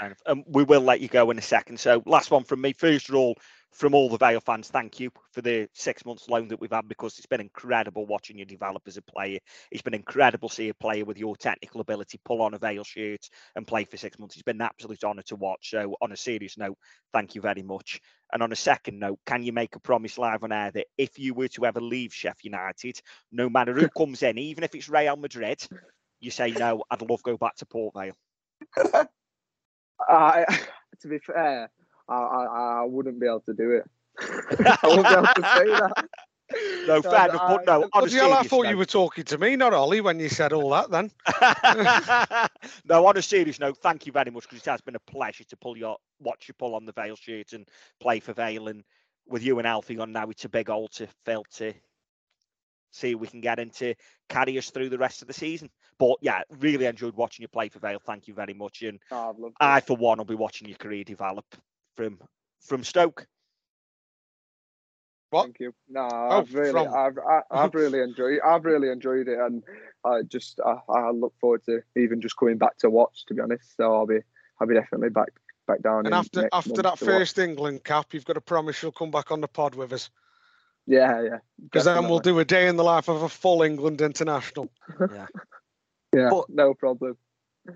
Of. 0.00 0.18
Um, 0.26 0.44
we 0.46 0.64
will 0.64 0.80
let 0.80 1.00
you 1.00 1.08
go 1.08 1.30
in 1.30 1.38
a 1.38 1.42
second. 1.42 1.78
So, 1.78 2.02
last 2.06 2.30
one 2.30 2.44
from 2.44 2.60
me. 2.60 2.72
First 2.72 3.08
of 3.08 3.14
all, 3.14 3.36
from 3.72 3.94
all 3.94 4.08
the 4.08 4.18
Vale 4.18 4.40
fans, 4.40 4.68
thank 4.68 5.00
you 5.00 5.10
for 5.32 5.42
the 5.42 5.68
six 5.74 6.04
months 6.04 6.28
loan 6.28 6.48
that 6.48 6.60
we've 6.60 6.70
had 6.70 6.88
because 6.88 7.18
it's 7.18 7.26
been 7.26 7.40
incredible 7.40 8.06
watching 8.06 8.38
you 8.38 8.44
develop 8.44 8.82
as 8.86 8.96
a 8.96 9.02
player. 9.02 9.40
It's 9.72 9.82
been 9.82 9.94
incredible 9.94 10.48
to 10.48 10.54
see 10.54 10.68
a 10.68 10.74
player 10.74 11.04
with 11.04 11.18
your 11.18 11.36
technical 11.36 11.80
ability 11.80 12.20
pull 12.24 12.42
on 12.42 12.54
a 12.54 12.58
Vale 12.58 12.84
shirt 12.84 13.28
and 13.56 13.66
play 13.66 13.84
for 13.84 13.96
six 13.96 14.18
months. 14.18 14.36
It's 14.36 14.42
been 14.42 14.56
an 14.56 14.62
absolute 14.62 15.02
honour 15.02 15.22
to 15.22 15.36
watch. 15.36 15.70
So, 15.70 15.96
on 16.00 16.12
a 16.12 16.16
serious 16.16 16.56
note, 16.56 16.78
thank 17.12 17.34
you 17.34 17.40
very 17.40 17.62
much. 17.62 18.00
And 18.32 18.42
on 18.42 18.52
a 18.52 18.56
second 18.56 18.98
note, 18.98 19.18
can 19.26 19.42
you 19.42 19.52
make 19.52 19.76
a 19.76 19.80
promise 19.80 20.18
live 20.18 20.44
on 20.44 20.52
air 20.52 20.70
that 20.72 20.86
if 20.96 21.18
you 21.18 21.34
were 21.34 21.48
to 21.48 21.66
ever 21.66 21.80
leave 21.80 22.14
Sheffield 22.14 22.52
United, 22.52 23.00
no 23.30 23.48
matter 23.48 23.72
who 23.72 23.88
comes 23.88 24.22
in, 24.22 24.38
even 24.38 24.64
if 24.64 24.74
it's 24.74 24.88
Real 24.88 25.16
Madrid, 25.16 25.64
you 26.20 26.30
say 26.30 26.50
no, 26.50 26.82
I'd 26.90 27.02
love 27.02 27.22
to 27.22 27.30
go 27.30 27.36
back 27.36 27.56
to 27.56 27.66
Port 27.66 27.94
Vale. 27.94 28.16
I, 30.08 30.44
to 31.00 31.08
be 31.08 31.18
fair, 31.18 31.70
I, 32.08 32.14
I 32.14 32.44
I 32.80 32.84
wouldn't 32.84 33.20
be 33.20 33.26
able 33.26 33.40
to 33.40 33.54
do 33.54 33.72
it. 33.72 33.84
I 34.20 34.78
wouldn't 34.84 35.08
be 35.08 35.14
able 35.14 35.26
to 35.26 35.42
say 35.56 35.66
that. 35.66 36.08
No, 36.86 37.00
fair 37.00 37.30
enough, 37.30 37.48
but 37.48 37.66
no, 37.66 37.72
on 37.72 37.84
a 37.84 37.88
Bloody 38.00 38.14
hell, 38.16 38.32
I 38.34 38.42
thought 38.42 38.64
note- 38.64 38.70
you 38.70 38.76
were 38.76 38.84
talking 38.84 39.24
to 39.24 39.38
me, 39.38 39.56
not 39.56 39.72
Ollie, 39.72 40.02
when 40.02 40.20
you 40.20 40.28
said 40.28 40.52
all 40.52 40.70
that. 40.70 40.90
Then 40.90 41.10
no, 42.84 43.06
on 43.06 43.16
a 43.16 43.22
serious 43.22 43.58
note, 43.58 43.78
thank 43.78 44.06
you 44.06 44.12
very 44.12 44.30
much 44.30 44.44
because 44.44 44.58
it 44.64 44.70
has 44.70 44.82
been 44.82 44.94
a 44.94 45.10
pleasure 45.10 45.42
to 45.44 45.56
pull 45.56 45.76
your 45.76 45.96
watch 46.20 46.46
you 46.46 46.54
pull 46.54 46.74
on 46.74 46.84
the 46.84 46.92
Vale 46.92 47.16
shirt 47.16 47.54
and 47.54 47.66
play 47.98 48.20
for 48.20 48.34
Vale. 48.34 48.68
And 48.68 48.84
with 49.26 49.42
you 49.42 49.58
and 49.58 49.66
Alfie 49.66 49.98
on 49.98 50.12
now, 50.12 50.28
it's 50.28 50.44
a 50.44 50.48
big 50.50 50.68
old 50.70 50.92
to 50.92 51.08
fill 51.24 51.44
to 51.54 51.72
see 52.92 53.12
if 53.12 53.18
we 53.18 53.26
can 53.26 53.40
get 53.40 53.58
into 53.58 53.94
carry 54.28 54.56
us 54.58 54.70
through 54.70 54.90
the 54.90 54.98
rest 54.98 55.22
of 55.22 55.28
the 55.28 55.34
season. 55.34 55.70
But 55.98 56.16
yeah, 56.20 56.42
really 56.58 56.86
enjoyed 56.86 57.14
watching 57.14 57.42
you 57.42 57.48
play 57.48 57.68
for 57.68 57.78
Vale. 57.78 58.00
Thank 58.04 58.26
you 58.28 58.34
very 58.34 58.54
much. 58.54 58.82
And 58.82 58.98
Oh, 59.10 59.30
I've 59.30 59.38
loved 59.38 59.56
I, 59.60 59.78
it. 59.78 59.86
for 59.86 59.96
one, 59.96 60.18
will 60.18 60.24
be 60.24 60.34
watching 60.34 60.68
your 60.68 60.76
career 60.76 61.04
develop 61.04 61.44
from 61.94 62.18
from 62.60 62.82
Stoke. 62.82 63.26
what? 65.30 65.44
Thank 65.44 65.60
you. 65.60 65.74
No, 65.88 66.08
Oh, 66.10 66.38
I've 66.38 66.54
really, 66.54 66.72
from- 66.72 66.94
I've, 66.94 67.18
I, 67.18 67.40
I've 67.50 67.74
really 67.74 68.00
enjoyed, 68.02 68.38
I've 68.44 68.64
really 68.64 68.88
enjoyed 68.88 69.28
it, 69.28 69.38
and 69.38 69.62
I 70.04 70.22
just, 70.22 70.60
I, 70.64 70.78
I 70.88 71.10
look 71.10 71.34
forward 71.40 71.62
to 71.64 71.82
even 71.96 72.20
just 72.20 72.36
coming 72.36 72.56
back 72.58 72.76
to 72.78 72.90
watch. 72.90 73.26
To 73.26 73.34
be 73.34 73.40
honest, 73.42 73.76
so 73.76 73.94
I'll 73.94 74.06
be, 74.06 74.20
I'll 74.60 74.66
be 74.66 74.74
definitely 74.74 75.10
back, 75.10 75.30
back 75.66 75.82
down. 75.82 76.06
And 76.06 76.14
after 76.14 76.48
after 76.52 76.82
that 76.82 76.98
to 76.98 77.04
watch. 77.04 77.18
first 77.18 77.38
England 77.38 77.84
cap, 77.84 78.14
you've 78.14 78.24
got 78.24 78.34
to 78.34 78.40
promise 78.40 78.82
you'll 78.82 78.92
come 78.92 79.10
back 79.10 79.30
on 79.30 79.40
the 79.40 79.48
pod 79.48 79.74
with 79.74 79.92
us 79.92 80.10
yeah, 80.86 81.22
yeah, 81.22 81.38
because 81.62 81.84
then 81.86 82.08
we'll 82.08 82.18
do 82.18 82.38
a 82.38 82.44
day 82.44 82.68
in 82.68 82.76
the 82.76 82.84
life 82.84 83.08
of 83.08 83.22
a 83.22 83.28
full 83.28 83.62
England 83.62 84.00
international. 84.00 84.70
yeah, 85.12 85.26
But- 86.30 86.48
no 86.50 86.74
problem. 86.74 87.16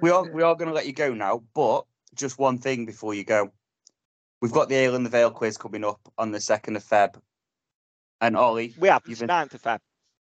we 0.01 0.11
are 0.11 0.23
we 0.33 0.43
are 0.43 0.55
going 0.55 0.69
to 0.69 0.75
let 0.75 0.87
you 0.87 0.93
go 0.93 1.13
now, 1.15 1.43
but 1.55 1.85
just 2.15 2.39
one 2.39 2.59
thing 2.59 2.87
before 2.87 3.15
you 3.15 3.25
go. 3.25 3.53
We've 4.41 4.53
got 4.53 4.69
the 4.69 4.77
Ale 4.77 4.95
and 4.95 5.05
the 5.05 5.11
Vale 5.11 5.31
quiz 5.31 5.57
coming 5.59 5.85
up 5.85 6.01
on 6.17 6.31
the 6.31 6.41
second 6.41 6.77
of 6.77 6.85
Feb, 6.85 7.17
and 8.21 8.37
Ollie, 8.37 8.75
We 8.79 8.89
have 8.89 9.03
You've 9.07 9.13
it's 9.13 9.21
been- 9.21 9.29
9th 9.29 9.55
of 9.55 9.63
Feb. 9.63 9.79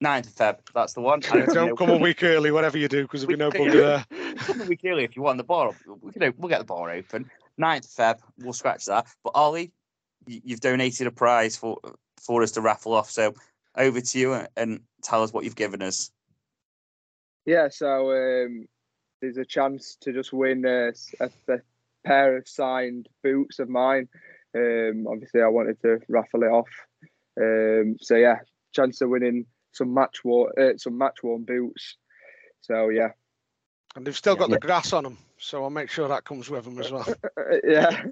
9th 0.04 0.28
of 0.28 0.36
Feb. 0.36 0.58
That's 0.74 0.94
the 0.94 1.02
one. 1.02 1.22
Yeah, 1.34 1.46
don't 1.46 1.78
come 1.78 1.90
a 1.90 1.98
week 1.98 2.22
early, 2.24 2.52
whatever 2.52 2.78
you 2.78 2.90
do, 2.90 3.04
because 3.04 3.22
there'll 3.22 3.38
be 3.38 3.38
no 3.38 3.52
bugger 3.52 4.06
there. 4.10 4.36
Come 4.38 4.60
a 4.62 4.66
week 4.66 4.82
early 4.86 5.04
if 5.06 5.16
you 5.16 5.22
want 5.22 5.38
the 5.38 5.44
bar. 5.46 5.72
We 6.02 6.12
can, 6.12 6.34
we'll 6.38 6.50
get 6.50 6.60
the 6.60 6.66
bar 6.66 6.92
open. 6.92 7.30
9th 7.62 7.86
of 7.86 8.18
Feb. 8.18 8.20
We'll 8.40 8.52
scratch 8.54 8.86
that. 8.86 9.08
But 9.24 9.32
Ollie, 9.36 9.72
you- 10.28 10.42
you've 10.44 10.60
donated 10.60 11.08
a 11.08 11.12
prize 11.12 11.56
for 11.56 11.78
for 12.22 12.42
us 12.44 12.52
to 12.54 12.62
raffle 12.62 12.94
off. 12.94 13.10
So 13.12 13.34
over 13.78 14.02
to 14.02 14.20
you 14.20 14.34
and- 14.34 14.48
and 14.58 14.80
tell 15.04 15.24
us 15.24 15.32
what 15.32 15.44
you've 15.46 15.56
given 15.56 15.82
us. 15.82 16.12
Yeah, 17.46 17.68
so 17.70 18.12
um, 18.12 18.68
there's 19.22 19.38
a 19.38 19.46
chance 19.46 19.98
to 20.02 20.14
just 20.14 20.32
win 20.34 20.66
a, 20.66 20.94
a, 21.20 21.30
a 21.50 21.58
pair 22.06 22.38
of 22.38 22.48
signed 22.48 23.10
boots 23.24 23.60
of 23.60 23.70
mine. 23.70 24.08
Um, 24.56 25.06
obviously, 25.10 25.42
I 25.42 25.48
wanted 25.48 25.82
to 25.82 26.00
raffle 26.08 26.44
it 26.44 26.48
off. 26.48 26.70
Um, 27.40 27.98
so 28.00 28.16
yeah, 28.16 28.40
chance 28.74 29.02
of 29.02 29.10
winning 29.10 29.46
some 29.72 29.94
match 29.94 30.24
worn, 30.24 30.52
uh, 30.60 30.78
some 30.78 30.98
match 30.98 31.24
worn 31.24 31.44
boots. 31.44 31.98
So 32.62 32.90
yeah, 32.90 33.10
And 33.96 34.06
they've 34.06 34.16
still 34.16 34.36
got 34.36 34.50
Yeah. 34.50 34.56
the 34.56 34.60
grass 34.60 34.94
on 34.94 35.04
them, 35.04 35.18
so 35.38 35.64
I'll 35.64 35.70
make 35.70 35.90
sure 35.90 36.08
that 36.08 36.24
comes 36.24 36.50
with 36.50 36.64
them 36.66 36.80
as 36.80 36.92
well. 36.92 37.08
Yeah. 37.64 38.06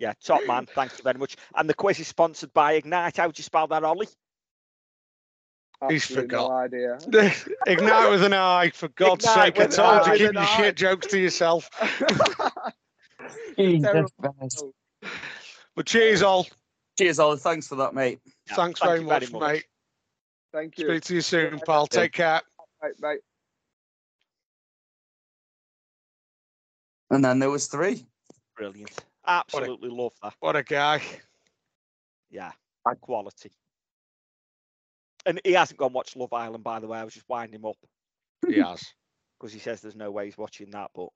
Yeah, 0.00 0.12
top 0.24 0.46
man. 0.46 0.66
Thank 0.66 0.96
you 0.96 1.02
very 1.02 1.18
much. 1.18 1.36
And 1.56 1.68
the 1.68 1.74
quiz 1.74 1.98
is 1.98 2.06
sponsored 2.06 2.52
by 2.54 2.74
Ignite. 2.74 3.16
How 3.16 3.26
do 3.26 3.34
you 3.36 3.42
spell 3.42 3.66
that, 3.66 3.82
Ollie? 3.82 4.06
He's 5.88 6.02
absolutely 6.02 6.28
forgot. 6.28 6.48
No 6.48 6.56
idea. 6.56 6.98
Ignite 7.66 8.10
with 8.10 8.24
an 8.24 8.32
eye, 8.32 8.70
for 8.74 8.88
God's 8.88 9.24
Ignite 9.24 9.56
sake! 9.56 9.60
I 9.60 9.66
with 9.66 9.78
an 9.78 9.84
told 9.84 10.06
you, 10.06 10.12
keep 10.26 10.32
your 10.34 10.42
eye. 10.42 10.56
shit 10.56 10.76
jokes 10.76 11.06
to 11.06 11.18
yourself. 11.18 11.70
Terrible. 13.56 14.72
But 15.76 15.86
cheers, 15.86 16.22
all. 16.22 16.48
Cheers, 16.98 17.20
all. 17.20 17.36
Thanks 17.36 17.68
for 17.68 17.76
that, 17.76 17.94
mate. 17.94 18.18
Yeah, 18.48 18.54
Thanks 18.56 18.80
thank 18.80 18.90
very 18.90 19.00
you 19.00 19.06
much, 19.06 19.32
mate. 19.32 19.64
Thank 20.52 20.78
you. 20.78 20.88
Speak 20.88 21.04
to 21.04 21.14
you 21.14 21.20
soon, 21.20 21.60
pal. 21.64 21.86
Take 21.86 22.12
care. 22.12 22.40
Right, 22.82 22.94
right. 23.00 23.18
And 27.10 27.24
then 27.24 27.38
there 27.38 27.50
was 27.50 27.68
three. 27.68 28.04
Brilliant. 28.56 28.90
Absolutely 29.26 29.90
love 29.90 30.12
that. 30.22 30.34
What 30.40 30.56
a 30.56 30.62
guy. 30.62 31.00
Yeah, 32.30 32.52
high 32.86 32.94
quality. 32.94 33.52
And 35.28 35.40
he 35.44 35.52
hasn't 35.52 35.78
gone 35.78 35.92
watch 35.92 36.16
Love 36.16 36.32
Island, 36.32 36.64
by 36.64 36.80
the 36.80 36.86
way. 36.88 36.98
I 36.98 37.04
was 37.04 37.12
just 37.14 37.28
winding 37.28 37.60
him 37.60 37.66
up 37.66 37.76
He 38.48 38.54
has. 38.60 38.82
because 39.38 39.52
he 39.52 39.58
says 39.60 39.80
there's 39.80 39.94
no 39.94 40.10
way 40.10 40.24
he's 40.24 40.38
watching 40.38 40.70
that. 40.70 40.90
But 40.94 41.10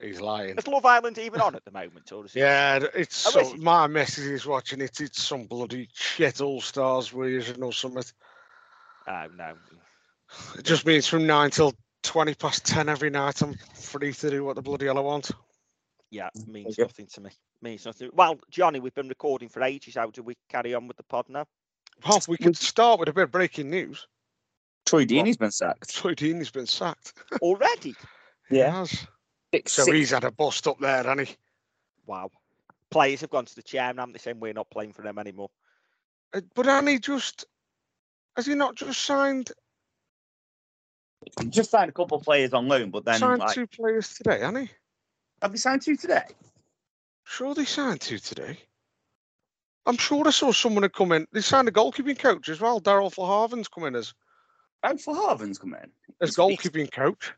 He's 0.00 0.20
lying. 0.20 0.56
is 0.56 0.66
Love 0.68 0.84
Island 0.86 1.18
even 1.18 1.40
on 1.40 1.54
at 1.54 1.64
the 1.64 1.70
moment? 1.70 2.10
Or 2.12 2.24
is 2.24 2.36
it? 2.36 2.40
Yeah, 2.40 2.80
it's 2.94 3.26
Oh, 3.26 3.30
so, 3.30 3.40
is 3.40 3.52
it? 3.54 3.60
my 3.60 3.86
message 3.86 4.26
is 4.26 4.46
watching 4.46 4.80
it. 4.82 5.00
It's 5.00 5.22
some 5.22 5.44
bloody 5.44 5.88
shit 5.92 6.40
all 6.40 6.60
stars 6.60 7.08
version 7.08 7.62
or 7.62 7.72
something. 7.72 8.02
Oh, 9.08 9.26
no. 9.36 9.54
It 10.58 10.64
just 10.64 10.86
means 10.86 11.06
from 11.06 11.26
nine 11.26 11.50
till 11.50 11.74
twenty 12.02 12.34
past 12.34 12.64
ten 12.66 12.88
every 12.88 13.10
night. 13.10 13.42
I'm 13.42 13.54
free 13.74 14.12
to 14.12 14.30
do 14.30 14.44
what 14.44 14.56
the 14.56 14.62
bloody 14.62 14.86
hell 14.86 14.98
I 14.98 15.02
want. 15.02 15.30
Yeah, 16.10 16.28
means 16.46 16.78
Okay. 16.78 16.82
nothing 16.82 17.06
to 17.14 17.20
me. 17.22 17.30
Means 17.62 17.84
nothing. 17.84 18.10
Well, 18.12 18.38
Johnny, 18.50 18.80
we've 18.80 18.94
been 18.94 19.08
recording 19.08 19.48
for 19.48 19.62
ages. 19.62 19.94
How 19.96 20.10
do 20.10 20.22
we 20.22 20.34
carry 20.48 20.74
on 20.74 20.86
with 20.88 20.96
the 20.96 21.02
pod 21.04 21.26
now? 21.28 21.46
Well, 22.06 22.20
we 22.28 22.36
could 22.36 22.56
start 22.56 22.98
with 23.00 23.08
a 23.08 23.12
bit 23.12 23.24
of 23.24 23.30
breaking 23.32 23.70
news. 23.70 24.06
Troy 24.86 25.04
Deeney's 25.04 25.36
been 25.36 25.50
sacked. 25.50 25.94
Troy 25.94 26.14
Deeney's 26.14 26.50
been 26.50 26.66
sacked. 26.66 27.12
Already? 27.42 27.94
He 28.48 28.58
Yeah. 28.58 28.72
has. 28.72 29.06
Six, 29.54 29.72
So 29.72 29.84
six- 29.84 29.96
he's 29.96 30.10
had 30.10 30.24
a 30.24 30.30
bust 30.30 30.66
up 30.66 30.78
there, 30.80 31.02
hasn't 31.02 31.28
he? 31.28 31.36
Wow. 32.06 32.30
Players 32.90 33.20
have 33.20 33.30
gone 33.30 33.44
to 33.44 33.54
the 33.54 33.62
chair 33.62 33.92
now. 33.92 34.06
They're 34.06 34.18
saying 34.18 34.40
we're 34.40 34.52
not 34.52 34.70
playing 34.70 34.92
for 34.92 35.02
them 35.02 35.18
anymore. 35.18 35.50
Uh, 36.32 36.40
But 36.54 36.66
hasn't 36.66 36.88
he 36.88 36.98
just 36.98 37.44
has 38.36 38.46
he 38.46 38.54
not 38.54 38.74
just 38.76 39.00
signed 39.02 39.50
just 41.50 41.70
signed 41.70 41.90
a 41.90 41.92
couple 41.92 42.16
of 42.16 42.24
players 42.24 42.52
on 42.54 42.66
loan, 42.68 42.90
but 42.90 43.04
then 43.04 43.18
signed 43.18 43.40
like, 43.40 43.54
two 43.54 43.66
players 43.66 44.14
today, 44.14 44.40
hasn't 44.40 44.68
he? 44.68 44.70
have 45.42 45.52
they 45.52 45.58
signed 45.58 45.82
two 45.82 45.96
today? 45.96 46.24
Sure 47.24 47.54
they 47.54 47.64
signed 47.64 48.00
two 48.00 48.18
today. 48.18 48.58
I'm 49.86 49.96
sure 49.96 50.26
I 50.26 50.30
saw 50.30 50.52
someone 50.52 50.82
had 50.82 50.92
come 50.92 51.12
in. 51.12 51.26
They 51.32 51.40
signed 51.40 51.68
a 51.68 51.72
goalkeeping 51.72 52.18
coach 52.18 52.48
as 52.48 52.60
well. 52.60 52.80
Darryl 52.80 53.12
Flahavan's 53.12 53.68
come 53.68 53.84
in 53.84 53.96
as 53.96 54.12
Oh, 54.82 54.96
for 54.96 55.14
Harvin's 55.14 55.58
come 55.58 55.74
in. 55.74 55.90
as 56.20 56.30
He's 56.30 56.38
a 56.38 56.46
beast. 56.46 56.62
goalkeeping 56.62 56.90
coach. 56.92 57.32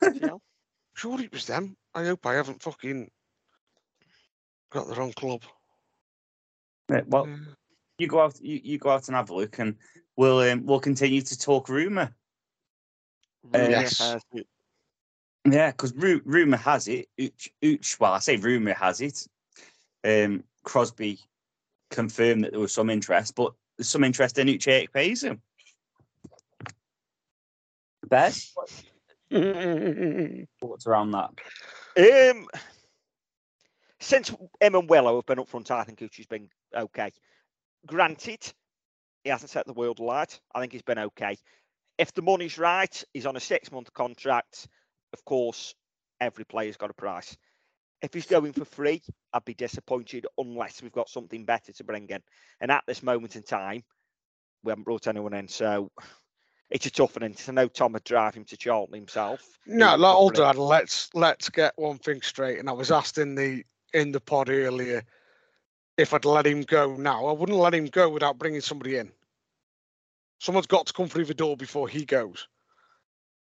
You 0.14 0.20
know? 0.20 0.40
Sure 0.94 1.20
it 1.20 1.32
was 1.32 1.46
them. 1.46 1.76
I 1.94 2.04
hope 2.04 2.24
I 2.26 2.34
haven't 2.34 2.62
fucking 2.62 3.10
got 4.70 4.86
the 4.88 4.94
wrong 4.94 5.12
club. 5.12 5.42
Yeah, 6.90 7.02
well, 7.06 7.26
Yeah. 7.26 7.36
you 7.98 8.06
go 8.06 8.20
out, 8.20 8.40
you, 8.40 8.60
you 8.62 8.78
go 8.78 8.90
out 8.90 9.08
and 9.08 9.16
have 9.16 9.30
a 9.30 9.34
look, 9.34 9.58
and 9.58 9.76
we'll 10.16 10.38
um, 10.40 10.66
we'll 10.66 10.80
continue 10.80 11.22
to 11.22 11.38
talk 11.38 11.68
rumor. 11.68 12.14
Really 13.42 13.70
Yes. 13.70 14.00
Yeah, 15.44 15.70
because 15.70 15.94
ru- 15.94 16.22
rumor 16.24 16.56
has 16.58 16.88
it, 16.88 17.08
Ooch, 17.18 17.48
Ooch, 17.62 17.98
well, 18.00 18.12
I 18.12 18.18
say 18.18 18.36
rumor 18.36 18.74
has 18.74 19.00
it. 19.00 19.26
Um, 20.04 20.44
Crosby 20.64 21.18
confirmed 21.90 22.44
that 22.44 22.52
there 22.52 22.60
was 22.60 22.72
some 22.72 22.90
interest, 22.90 23.34
but 23.34 23.52
there's 23.76 23.88
some 23.88 24.04
interest 24.04 24.38
in 24.38 24.48
Uche 24.48 24.88
Ikpeazu. 24.88 25.38
Bez, 28.08 28.54
what's 30.60 30.86
around 30.86 31.10
that? 31.12 31.30
Um, 31.96 32.46
since 34.00 34.28
him 34.28 34.74
and 34.74 34.88
Willow 34.88 35.16
have 35.16 35.26
been 35.26 35.38
up 35.38 35.48
front, 35.48 35.70
I 35.70 35.84
think 35.84 35.98
Uche's 36.00 36.26
been 36.26 36.48
okay. 36.74 37.12
Granted, 37.86 38.52
he 39.24 39.30
hasn't 39.30 39.50
set 39.50 39.66
the 39.66 39.72
world 39.72 39.98
alight. 39.98 40.40
I 40.54 40.60
think 40.60 40.72
he's 40.72 40.82
been 40.82 40.98
okay. 40.98 41.36
If 41.98 42.14
the 42.14 42.22
money's 42.22 42.58
right, 42.58 43.04
he's 43.12 43.26
on 43.26 43.36
a 43.36 43.40
six 43.40 43.70
month 43.72 43.92
contract. 43.92 44.68
Of 45.12 45.24
course, 45.24 45.74
every 46.20 46.44
player's 46.44 46.76
got 46.76 46.90
a 46.90 46.94
price. 46.94 47.36
If 48.00 48.14
he's 48.14 48.26
going 48.26 48.52
for 48.52 48.64
free, 48.64 49.02
I'd 49.32 49.44
be 49.44 49.54
disappointed 49.54 50.26
unless 50.38 50.82
we've 50.82 50.92
got 50.92 51.08
something 51.08 51.44
better 51.44 51.72
to 51.72 51.84
bring 51.84 52.08
in. 52.08 52.22
And 52.60 52.70
at 52.70 52.84
this 52.86 53.02
moment 53.02 53.36
in 53.36 53.42
time, 53.42 53.82
we 54.62 54.70
haven't 54.70 54.84
brought 54.84 55.06
anyone 55.06 55.34
in. 55.34 55.48
So 55.48 55.90
it's 56.70 56.86
a 56.86 56.90
tough 56.90 57.18
one. 57.18 57.34
I 57.48 57.52
know 57.52 57.68
Tom 57.68 57.92
would 57.92 58.04
drive 58.04 58.34
him 58.34 58.44
to 58.46 58.56
Charlton 58.56 58.94
himself. 58.94 59.42
No, 59.66 59.96
like 59.96 60.12
for 60.12 60.16
old 60.16 60.36
free. 60.36 60.44
dad, 60.44 60.56
let's 60.56 61.10
let's 61.14 61.48
get 61.48 61.72
one 61.76 61.98
thing 61.98 62.22
straight. 62.22 62.58
And 62.58 62.68
I 62.68 62.72
was 62.72 62.90
asked 62.90 63.18
in 63.18 63.34
the 63.34 63.64
in 63.94 64.12
the 64.12 64.20
pod 64.20 64.50
earlier 64.50 65.02
if 65.96 66.14
I'd 66.14 66.24
let 66.24 66.46
him 66.46 66.62
go 66.62 66.94
now. 66.94 67.26
I 67.26 67.32
wouldn't 67.32 67.58
let 67.58 67.74
him 67.74 67.86
go 67.86 68.08
without 68.08 68.38
bringing 68.38 68.60
somebody 68.60 68.96
in. 68.96 69.10
Someone's 70.40 70.66
got 70.66 70.86
to 70.86 70.92
come 70.92 71.08
through 71.08 71.24
the 71.24 71.34
door 71.34 71.56
before 71.56 71.88
he 71.88 72.04
goes, 72.04 72.46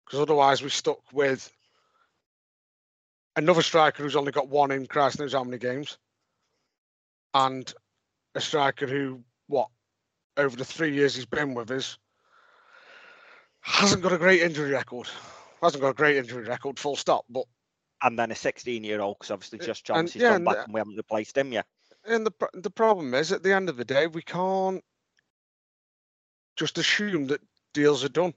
because 0.05 0.19
otherwise 0.19 0.61
we're 0.61 0.69
stuck 0.69 0.99
with 1.11 1.51
another 3.35 3.61
striker 3.61 4.03
who's 4.03 4.15
only 4.15 4.31
got 4.31 4.47
one 4.49 4.71
in 4.71 4.85
Christ 4.85 5.19
knows 5.19 5.33
how 5.33 5.43
many 5.43 5.57
games, 5.57 5.97
and 7.33 7.73
a 8.35 8.41
striker 8.41 8.87
who 8.87 9.23
what 9.47 9.69
over 10.37 10.55
the 10.55 10.65
three 10.65 10.93
years 10.93 11.15
he's 11.15 11.25
been 11.25 11.53
with 11.53 11.71
us 11.71 11.97
hasn't 13.61 14.03
got 14.03 14.13
a 14.13 14.17
great 14.17 14.41
injury 14.41 14.71
record. 14.71 15.07
Hasn't 15.61 15.81
got 15.81 15.89
a 15.89 15.93
great 15.93 16.17
injury 16.17 16.43
record, 16.43 16.77
full 16.77 16.95
stop. 16.95 17.25
But 17.29 17.45
and 18.03 18.19
then 18.19 18.31
a 18.31 18.35
16 18.35 18.83
year 18.83 19.01
old 19.01 19.17
because 19.17 19.31
obviously 19.31 19.59
just 19.59 19.85
Johnson's 19.85 20.21
yeah, 20.21 20.31
gone 20.31 20.43
back 20.43 20.53
the- 20.55 20.59
uh, 20.61 20.63
and 20.65 20.73
we 20.73 20.79
haven't 20.79 20.97
replaced 20.97 21.37
him 21.37 21.51
yet. 21.51 21.65
and 22.05 22.25
the 22.25 22.31
the 22.53 22.69
problem 22.69 23.13
is, 23.13 23.31
at 23.31 23.43
the 23.43 23.53
end 23.53 23.69
of 23.69 23.77
the 23.77 23.85
day, 23.85 24.07
we 24.07 24.21
can't 24.21 24.83
just 26.55 26.77
assume 26.77 27.27
that 27.27 27.41
deals 27.73 28.03
are 28.03 28.09
done. 28.09 28.33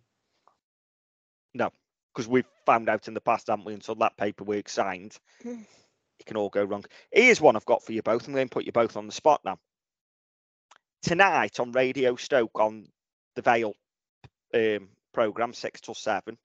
No, 1.55 1.71
because 2.19 2.29
we've 2.29 2.49
found 2.67 2.89
out 2.89 3.07
in 3.07 3.15
the 3.15 3.21
past, 3.21 3.47
haven't 3.47 3.65
we? 3.65 3.75
Until 3.75 3.95
that 3.95 4.17
paperwork 4.17 4.69
signed, 4.69 5.17
Hmm. 5.41 5.63
it 6.19 6.27
can 6.27 6.37
all 6.37 6.49
go 6.49 6.65
wrong. 6.65 6.85
Here's 7.13 7.41
one 7.41 7.55
I've 7.55 7.65
got 7.65 7.85
for 7.85 7.93
you 7.93 8.03
both. 8.03 8.27
I'm 8.27 8.35
going 8.35 8.49
to 8.49 8.53
put 8.53 8.65
you 8.65 8.73
both 8.73 8.97
on 8.97 9.07
the 9.07 9.13
spot 9.13 9.41
now. 9.45 9.57
Tonight 11.01 11.61
on 11.61 11.71
Radio 11.71 12.17
Stoke 12.17 12.59
on 12.59 12.89
the 13.37 13.43
Vale 13.43 13.73
um, 14.53 14.89
program, 15.15 15.53
six 15.53 15.81
till 15.81 15.95
seven. 15.95 16.37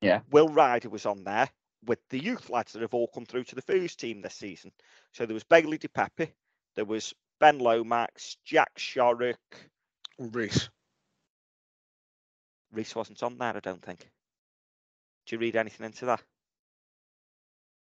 Yeah. 0.00 0.20
Will 0.30 0.48
Ryder 0.48 0.90
was 0.90 1.06
on 1.06 1.24
there 1.24 1.48
with 1.86 1.98
the 2.10 2.22
youth 2.22 2.48
lads 2.48 2.72
that 2.74 2.82
have 2.82 2.94
all 2.94 3.08
come 3.08 3.26
through 3.26 3.44
to 3.44 3.56
the 3.56 3.62
first 3.62 3.98
team 3.98 4.22
this 4.22 4.36
season. 4.36 4.70
So 5.10 5.26
there 5.26 5.34
was 5.34 5.42
Baylee 5.42 5.80
Dipepa, 5.80 6.30
there 6.76 6.84
was 6.84 7.12
Ben 7.40 7.58
Lomax, 7.58 8.36
Jack 8.44 8.76
Shorrock. 8.78 9.34
Reese. 10.20 10.68
Reese 12.70 12.94
wasn't 12.94 13.24
on 13.24 13.38
there, 13.38 13.56
I 13.56 13.60
don't 13.60 13.82
think. 13.82 14.08
Do 15.26 15.36
you 15.36 15.40
read 15.40 15.56
anything 15.56 15.86
into 15.86 16.06
that? 16.06 16.22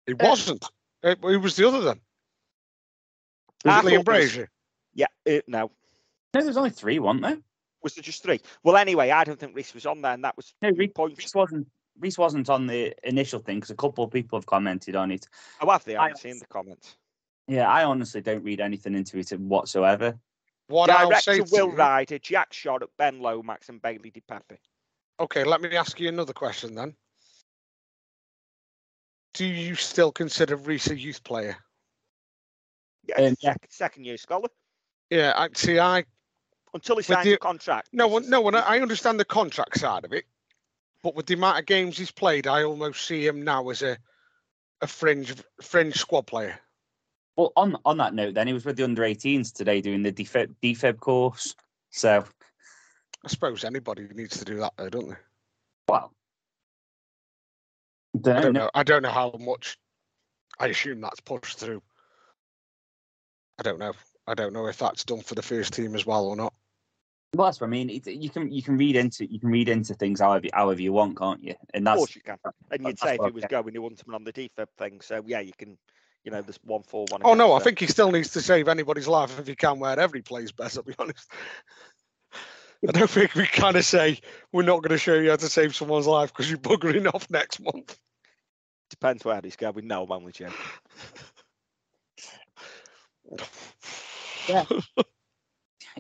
It 0.07 0.21
wasn't. 0.21 0.65
It, 1.03 1.19
it 1.23 1.37
was 1.37 1.57
the 1.57 1.69
other 1.69 1.81
then. 1.81 2.01
Was 3.65 3.75
I 3.75 3.79
it 3.79 3.83
Liam 3.83 3.89
thought 3.91 3.97
was- 3.97 4.05
Brazier? 4.05 4.51
Yeah, 4.95 5.07
uh, 5.29 5.41
no. 5.47 5.71
No, 6.35 6.43
there's 6.43 6.57
only 6.57 6.71
three, 6.71 6.99
weren't 6.99 7.23
there? 7.23 7.39
Was 7.83 7.95
there 7.95 8.03
just 8.03 8.23
three? 8.23 8.41
Well, 8.65 8.77
anyway, 8.77 9.11
I 9.11 9.25
don't 9.25 9.39
think 9.39 9.55
Reese 9.55 9.73
was 9.75 9.87
on 9.87 10.03
there, 10.03 10.13
and 10.13 10.25
that 10.25 10.37
was 10.37 10.53
No, 10.61 10.71
the 10.71 10.77
Reese, 10.77 10.91
point. 10.95 11.17
Reese 11.17 11.35
wasn't. 11.35 11.67
Reese 12.01 12.19
wasn't 12.19 12.49
on 12.49 12.67
the 12.67 12.95
initial 13.09 13.41
thing 13.41 13.57
because 13.57 13.71
a 13.71 13.75
couple 13.77 14.05
of 14.05 14.11
people 14.11 14.39
have 14.39 14.47
commented 14.47 14.95
on 14.95 15.11
it. 15.11 15.27
Oh, 15.61 15.71
have 15.71 15.85
they? 15.85 15.97
I 15.97 16.05
I- 16.05 16.09
haven't 16.09 16.21
seen 16.21 16.39
the 16.39 16.47
comments. 16.47 16.97
Yeah, 17.47 17.69
I 17.69 17.85
honestly 17.85 18.21
don't 18.21 18.45
read 18.45 18.61
anything 18.61 18.95
into 18.95 19.19
it 19.19 19.31
whatsoever. 19.41 20.19
What 20.67 20.91
I'll 20.91 21.09
Director 21.09 21.33
say 21.33 21.41
Will 21.41 21.69
to 21.69 21.73
you, 21.73 21.79
Ryder, 21.79 22.19
Jack 22.19 22.53
Shorrock, 22.53 22.89
Ben 22.99 23.21
Lomax, 23.21 23.71
and 23.71 23.81
Baylee 23.81 24.13
Dipepa. 24.13 24.59
Okay, 25.19 25.45
let 25.45 25.63
me 25.63 25.75
ask 25.75 25.99
you 25.99 26.09
another 26.09 26.35
question 26.35 26.75
then. 26.75 26.95
Do 29.39 29.47
you 29.47 29.77
still 29.77 30.11
consider 30.11 30.57
Reese 30.57 30.89
a 30.91 30.99
youth 30.99 31.23
player? 31.23 31.57
Yeah, 33.05 33.21
Um, 33.23 33.37
yeah. 33.39 33.55
second 33.71 34.05
year 34.05 34.17
scholar. 34.17 34.49
Yeah, 35.11 35.33
I 35.37 35.49
see. 35.55 35.79
I 35.79 36.05
Until 36.75 36.97
he 36.97 36.99
With 36.99 37.07
signs 37.07 37.25
the- 37.25 37.35
a 37.35 37.39
contract. 37.39 37.89
no, 37.93 38.07
he's 38.07 38.15
well, 38.15 38.25
a 38.25 38.29
no, 38.29 38.39
sec- 38.41 38.47
and 38.49 38.57
I 38.57 38.75
I 38.77 38.81
understand 38.81 39.21
the 39.21 39.25
contract 39.25 39.79
side 39.79 40.05
of 40.05 40.13
it, 40.13 40.25
but 41.05 41.15
with 41.15 41.27
the 41.27 41.35
amount 41.35 41.61
of 41.61 41.67
games 41.67 41.97
he's 41.97 42.11
played, 42.11 42.49
I 42.49 42.65
almost 42.65 43.07
see 43.07 43.25
him 43.25 43.43
now 43.45 43.69
as 43.71 43.81
a 43.83 43.97
a 44.81 44.89
fringe 44.89 45.33
fringe 45.63 45.95
squad 45.95 46.27
player. 46.27 46.59
Well, 47.37 47.53
on 47.55 47.77
on 47.85 47.97
that 47.99 48.15
note, 48.15 48.35
then 48.35 48.49
he 48.49 48.53
was 48.53 48.65
with 48.65 48.77
the 48.77 48.83
under 48.85 49.03
18s 49.05 49.53
today 49.53 49.81
doing 49.81 50.03
the 50.03 50.13
defib, 50.13 50.53
defib 50.61 50.99
course. 50.99 51.55
So, 51.91 52.25
I 53.25 53.29
suppose 53.29 53.63
anybody 53.65 54.09
needs 54.13 54.37
to 54.41 54.45
do 54.45 54.57
that, 54.59 54.75
though, 54.77 54.89
don't 54.91 55.09
they? 55.11 55.17
well, 55.89 56.13
I 58.27 58.41
don't 58.41 58.43
don't 58.43 58.53
know. 58.53 58.61
know. 58.65 58.71
I 58.75 58.83
don't 58.83 59.03
know 59.03 59.11
how 59.11 59.33
much. 59.39 59.79
I 60.59 60.67
assume 60.69 61.01
that's 61.01 61.21
pushed 61.21 61.59
through. 61.59 61.83
I 63.59 63.63
don't 63.63 63.79
know. 63.79 63.93
I 64.27 64.35
don't 64.35 64.53
know 64.53 64.67
if 64.67 64.79
that's 64.79 65.05
done 65.05 65.21
for 65.21 65.35
the 65.35 65.43
first 65.43 65.73
team 65.73 65.95
as 65.95 66.05
well 66.05 66.27
or 66.27 66.37
not. 66.37 66.53
Well, 67.35 67.47
that's 67.47 67.61
what 67.61 67.67
I 67.67 67.71
mean. 67.71 67.91
It, 67.91 68.07
you 68.07 68.31
can 68.31 68.51
you 68.51 68.63
can 68.63 68.77
read 68.77 68.97
into 68.97 69.31
you 69.31 69.39
can 69.39 69.51
read 69.51 69.69
into 69.69 69.95
things 69.95 70.21
however 70.21 70.47
however 70.53 70.81
you 70.81 70.93
want, 70.93 71.19
can't 71.19 71.43
you? 71.43 71.55
And 71.75 71.87
that's 71.87 71.97
Of 71.97 71.99
course 71.99 72.17
you 72.17 72.23
can. 72.23 72.39
And 72.71 72.87
you'd 72.87 72.99
say 72.99 73.15
if 73.15 73.21
what 73.21 73.31
he 73.31 73.35
was 73.35 73.43
get. 73.43 73.51
going, 73.51 73.73
he 73.73 73.79
wouldn't 73.79 74.01
have 74.01 74.15
on 74.15 74.25
the 74.25 74.33
defib 74.33 74.69
thing. 74.79 75.01
So 75.01 75.23
yeah, 75.27 75.41
you 75.41 75.53
can. 75.57 75.77
You 76.25 76.33
know, 76.33 76.43
this 76.43 76.59
one 76.65 76.83
four 76.83 77.07
one. 77.11 77.23
Oh 77.25 77.35
no, 77.35 77.53
I 77.53 77.57
uh, 77.57 77.61
think 77.61 77.79
he 77.79 77.87
still 77.87 78.11
needs 78.11 78.31
to 78.31 78.43
save 78.43 78.69
anybody's 78.69 79.09
life 79.09 79.39
if 79.39 79.47
he 79.47 79.55
can 79.55 79.79
wherever 79.79 80.17
he 80.17 80.21
plays 80.23 80.53
best. 80.53 80.77
I'll 80.77 80.83
be 80.83 80.95
honest. 80.99 81.31
I 82.87 82.93
don't 82.93 83.09
think 83.09 83.35
we 83.35 83.47
kind 83.47 83.77
of 83.77 83.85
say 83.85 84.21
we're 84.53 84.63
not 84.63 84.83
going 84.83 84.91
to 84.91 84.99
show 84.99 85.15
you 85.15 85.31
how 85.31 85.37
to 85.37 85.49
save 85.49 85.75
someone's 85.75 86.07
life 86.07 86.33
because 86.33 86.51
you're 86.51 86.59
buggering 86.59 87.13
off 87.13 87.29
next 87.31 87.61
month. 87.61 87.99
Depends 88.91 89.25
where 89.25 89.41
he's 89.43 89.57
going. 89.57 89.87
No, 89.87 90.05
I'm 90.05 90.13
only 90.13 90.33
joking. 90.33 90.57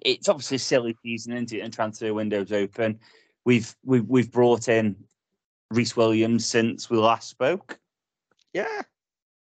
it's 0.04 0.28
obviously 0.28 0.56
a 0.56 0.58
silly 0.58 0.96
season, 1.02 1.34
isn't 1.34 1.52
it? 1.52 1.60
And 1.60 1.72
transfer 1.72 2.12
windows 2.14 2.52
open. 2.52 2.98
We've 3.44 3.74
we've 3.84 4.06
we've 4.06 4.30
brought 4.30 4.68
in 4.68 4.96
Reese 5.70 5.96
Williams 5.96 6.46
since 6.46 6.88
we 6.88 6.98
last 6.98 7.28
spoke. 7.28 7.78
Yeah. 8.52 8.82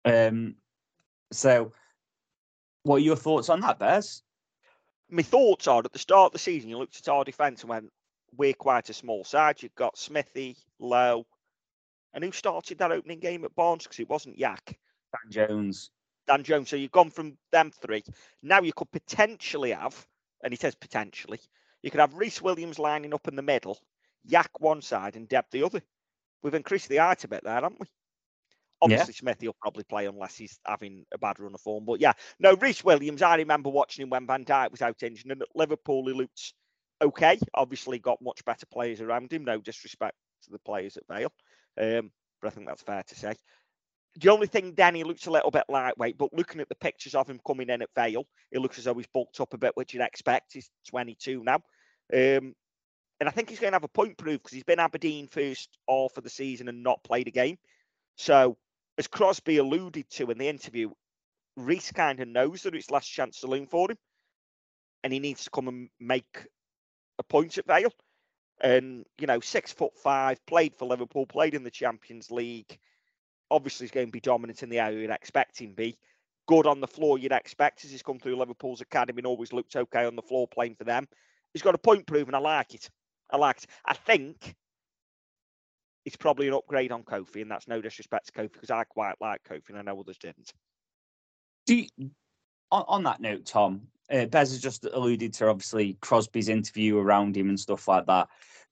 Um, 0.06 0.56
so 1.32 1.74
what 2.84 2.98
are 2.98 3.00
your 3.00 3.16
thoughts 3.16 3.50
on 3.50 3.62
that, 3.62 3.80
Bears? 3.80 4.24
my 5.10 5.22
thoughts 5.22 5.68
are 5.68 5.82
at 5.84 5.92
the 5.92 6.00
start 6.00 6.28
of 6.28 6.34
the 6.34 6.40
season, 6.40 6.70
you 6.70 6.78
looked 6.78 7.00
at 7.00 7.10
our 7.10 7.24
defence 7.24 7.62
and 7.62 7.70
went, 7.70 7.92
we're 8.38 8.54
quite 8.54 8.90
a 8.90 8.94
small 8.94 9.24
side. 9.24 9.62
You've 9.62 9.76
got 9.76 9.98
Smithy, 9.98 10.56
Lowe, 10.80 11.26
and 12.14 12.24
who 12.24 12.32
started 12.32 12.78
that 12.80 12.92
opening 12.92 13.20
game 13.20 13.44
at 13.46 13.56
Barnes? 13.56 13.84
Because 13.84 14.00
it 14.00 14.10
wasn't 14.10 14.40
Yak, 14.40 14.78
Dan 15.12 15.32
Jones. 15.32 15.92
Dan 16.28 16.44
Jones. 16.44 16.70
So 16.70 16.76
you've 16.76 16.92
gone 16.92 17.10
from 17.10 17.38
them 17.52 17.72
three. 17.72 18.04
Now 18.44 18.62
you 18.62 18.74
could 18.74 18.92
potentially 18.92 19.72
have, 19.72 20.08
and 20.44 20.54
he 20.54 20.58
says 20.58 20.76
potentially, 20.76 21.40
you 21.82 21.92
could 21.92 22.00
have 22.00 22.14
Reese 22.14 22.42
Williams 22.42 22.80
lining 22.80 23.14
up 23.14 23.28
in 23.28 23.36
the 23.36 23.42
middle, 23.42 23.80
Yak 24.26 24.60
one 24.60 24.82
side, 24.82 25.16
and 25.16 25.28
Deb 25.28 25.46
the 25.52 25.64
other. 25.64 25.82
We've 26.44 26.54
increased 26.54 26.90
the 26.90 26.98
height 26.98 27.24
a 27.24 27.28
bit 27.28 27.44
there, 27.44 27.54
haven't 27.54 27.80
we? 27.80 27.88
Obviously, 28.82 29.14
Smithy 29.14 29.48
will 29.48 29.58
probably 29.62 29.84
play 29.84 30.06
unless 30.06 30.38
he's 30.38 30.58
having 30.66 31.06
a 31.14 31.18
bad 31.18 31.40
run 31.40 31.54
of 31.54 31.60
form. 31.60 31.84
But 31.84 32.00
yeah, 32.00 32.14
no, 32.40 32.54
Reese 32.56 32.84
Williams, 32.84 33.22
I 33.22 33.36
remember 33.36 33.70
watching 33.70 34.04
him 34.04 34.10
when 34.10 34.26
Van 34.26 34.46
Dijk 34.46 34.72
was 34.72 34.82
out 34.82 35.04
injured, 35.04 35.32
and 35.32 35.42
at 35.42 35.50
Liverpool 35.54 36.08
he 36.08 36.14
looked 36.14 36.54
okay. 37.02 37.38
Obviously, 37.54 38.00
got 38.00 38.22
much 38.22 38.44
better 38.46 38.66
players 38.66 39.02
around 39.02 39.34
him. 39.34 39.44
No 39.44 39.60
disrespect 39.60 40.16
to 40.44 40.52
the 40.52 40.60
players 40.60 40.96
at 40.96 41.04
Vale, 41.10 41.34
um, 41.78 42.12
but 42.42 42.48
I 42.48 42.52
think 42.52 42.68
that's 42.68 42.84
fair 42.84 43.04
to 43.04 43.16
say. 43.16 43.34
The 44.20 44.30
only 44.30 44.48
thing, 44.48 44.74
Danny 44.74 45.04
looks 45.04 45.28
a 45.28 45.32
little 45.32 45.52
bit 45.52 45.66
lightweight, 45.70 46.18
but 46.18 46.34
looking 46.34 46.62
at 46.62 46.70
the 46.70 46.76
pictures 46.76 47.16
of 47.16 47.30
him 47.30 47.40
coming 47.46 47.70
in 47.70 47.82
at 47.82 47.94
Vale, 47.96 48.26
it 48.52 48.60
looks 48.60 48.78
as 48.80 48.86
though 48.86 48.96
he's 48.96 49.08
bulked 49.08 49.40
up 49.40 49.54
a 49.54 49.58
bit, 49.58 49.76
which 49.76 49.94
you'd 49.94 50.04
expect. 50.04 50.54
He's 50.54 50.70
22 50.90 51.44
now. 51.44 51.62
Um, 52.12 52.56
and 53.20 53.28
I 53.28 53.32
think 53.32 53.50
he's 53.50 53.60
going 53.60 53.72
to 53.72 53.76
have 53.76 53.84
a 53.84 53.90
point 53.90 54.18
proof 54.18 54.42
because 54.42 54.54
he's 54.54 54.64
been 54.64 54.80
Aberdeen 54.80 55.28
first 55.28 55.78
half 55.88 56.18
of 56.18 56.24
the 56.24 56.30
season 56.30 56.70
and 56.70 56.84
not 56.84 57.04
played 57.04 57.28
a 57.28 57.32
game. 57.32 57.58
So, 58.16 58.58
as 58.98 59.08
Crosby 59.08 59.58
alluded 59.58 60.10
to 60.12 60.32
in 60.32 60.38
the 60.38 60.48
interview, 60.48 60.90
Reese 61.56 61.92
kind 61.92 62.20
of 62.20 62.28
knows 62.28 62.64
that 62.64 62.76
it's 62.76 62.92
last 62.92 63.08
chance 63.08 63.40
saloon 63.40 63.68
for 63.68 63.92
him, 63.92 63.98
and 65.04 65.14
he 65.14 65.20
needs 65.20 65.44
to 65.44 65.50
come 65.50 65.68
and 65.68 65.90
make 66.00 66.48
a 67.20 67.24
point 67.24 67.58
at 67.58 67.68
Vale. 67.68 67.92
And 68.62 69.06
you 69.20 69.28
know, 69.28 69.40
six 69.40 69.72
foot 69.72 69.98
five, 69.98 70.46
played 70.46 70.76
for 70.76 70.86
Liverpool, 70.88 71.26
played 71.26 71.54
in 71.54 71.64
the 71.64 71.72
Champions 71.72 72.30
League. 72.32 72.78
obviously 73.52 73.86
he's 73.86 73.92
going 73.92 74.08
to 74.08 74.12
be 74.12 74.20
dominant 74.20 74.64
in 74.64 74.70
the 74.70 74.80
area 74.80 75.00
you'd 75.02 75.12
expect 75.12 75.60
him 75.60 75.70
to 75.70 75.76
be. 75.76 75.98
Good 76.48 76.68
on 76.68 76.82
the 76.82 76.88
floor 76.88 77.18
you'd 77.18 77.32
expect 77.32 77.86
as 77.86 77.92
he's 77.92 78.02
come 78.04 78.20
through 78.20 78.36
Liverpool's 78.36 78.82
academy 78.82 79.20
and 79.20 79.28
always 79.28 79.54
looked 79.54 79.76
okay 79.76 80.06
on 80.06 80.16
the 80.16 80.22
floor 80.22 80.48
playing 80.48 80.76
for 80.76 80.84
them. 80.84 81.08
He's 81.54 81.62
got 81.62 81.76
a 81.76 81.80
point 81.80 82.08
proven. 82.08 82.36
I 82.36 82.40
like 82.40 82.74
it. 82.74 82.90
I 83.32 83.38
like 83.38 83.58
it. 83.58 83.68
I 83.86 83.94
think 83.94 84.56
it's 86.06 86.16
probably 86.16 86.48
an 86.48 86.54
upgrade 86.54 86.92
on 86.92 87.04
Kofi, 87.04 87.42
and 87.42 87.52
that's 87.52 87.68
no 87.68 87.82
disrespect 87.82 88.28
to 88.28 88.32
Kofi 88.32 88.54
because 88.54 88.72
I 88.72 88.84
quite 88.84 89.16
like 89.22 89.44
Kofi 89.44 89.70
and 89.70 89.78
I 89.78 89.82
know 89.84 90.00
others 90.00 90.18
didn't. 90.18 90.52
Do 91.66 91.76
you, 91.76 91.88
on, 92.72 92.86
on 92.88 93.04
that 93.04 93.22
note, 93.22 93.46
Tom, 93.46 93.82
uh, 94.12 94.26
Bez 94.26 94.52
has 94.52 94.62
just 94.62 94.86
alluded 94.86 95.34
to 95.34 95.48
obviously 95.48 95.98
Crosby's 96.02 96.50
interview 96.50 96.98
around 96.98 97.36
him 97.36 97.50
and 97.50 97.60
stuff 97.60 97.88
like 97.88 98.06
that. 98.08 98.28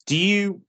Do 0.06 0.18
you 0.18 0.62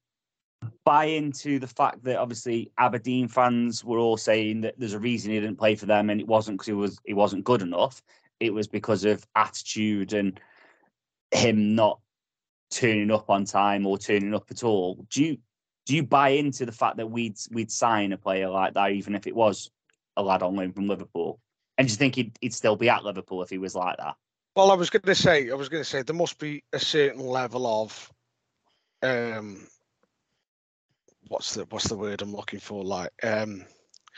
buy 0.85 1.05
into 1.05 1.59
the 1.59 1.67
fact 1.67 2.03
that 2.05 2.19
obviously 2.19 2.73
Aberdeen 2.79 3.29
fans 3.29 3.85
were 3.85 3.99
all 3.99 4.17
saying 4.17 4.63
that 4.63 4.75
there's 4.79 4.95
a 4.95 4.99
reason 4.99 5.31
he 5.31 5.41
didn't 5.41 5.59
play 5.59 5.75
for 5.75 5.87
them, 5.87 6.11
and 6.11 6.21
it 6.21 6.27
wasn't 6.27 6.59
because 6.59 6.67
he 6.67 6.73
was 6.73 6.99
he 7.05 7.15
wasn't 7.15 7.45
good 7.45 7.63
enough. 7.63 8.03
It 8.41 8.53
was 8.53 8.69
because 8.69 9.05
of 9.05 9.27
attitude 9.35 10.13
and 10.13 10.41
him 11.31 11.75
not 11.75 12.01
turning 12.71 13.11
up 13.11 13.31
on 13.31 13.45
time 13.45 13.87
or 13.87 13.99
turning 13.99 14.35
up 14.35 14.51
at 14.51 14.65
all. 14.65 15.07
Do 15.11 15.25
you 15.25 15.39
do 15.87 15.97
you 15.97 16.03
buy 16.03 16.31
into 16.31 16.67
the 16.67 16.73
fact 16.73 16.97
that 16.99 17.11
we'd 17.11 17.39
we'd 17.51 17.71
sign 17.71 18.13
a 18.13 18.19
player 18.19 18.49
like 18.49 18.75
that, 18.75 18.93
even 18.93 19.15
if 19.15 19.27
it 19.27 19.35
was 19.35 19.71
a 20.17 20.23
lad 20.23 20.43
on 20.43 20.57
loan 20.57 20.73
from 20.73 20.89
Liverpool? 20.89 21.41
And 21.79 21.87
do 21.87 21.93
you 21.93 21.97
think 21.97 22.17
he'd, 22.17 22.37
he'd 22.41 22.55
still 22.55 22.75
be 22.75 22.89
at 22.89 23.05
Liverpool 23.05 23.43
if 23.43 23.51
he 23.51 23.59
was 23.59 23.77
like 23.77 23.97
that? 23.99 24.17
Well, 24.59 24.73
I 24.73 24.75
was 24.75 24.91
going 24.91 25.03
to 25.03 25.15
say, 25.15 25.51
I 25.51 25.55
was 25.55 25.69
going 25.69 25.85
to 25.85 25.89
say, 25.89 26.03
there 26.03 26.17
must 26.17 26.41
be 26.41 26.65
a 26.73 26.81
certain 26.81 27.21
level 27.21 27.65
of, 27.65 28.13
um, 29.05 29.69
what's 31.29 31.55
the 31.55 31.65
what's 31.71 31.87
the 31.87 31.97
word 31.97 32.23
I'm 32.23 32.35
looking 32.35 32.59
for? 32.59 32.83
Like, 32.83 33.13
um, 33.23 33.65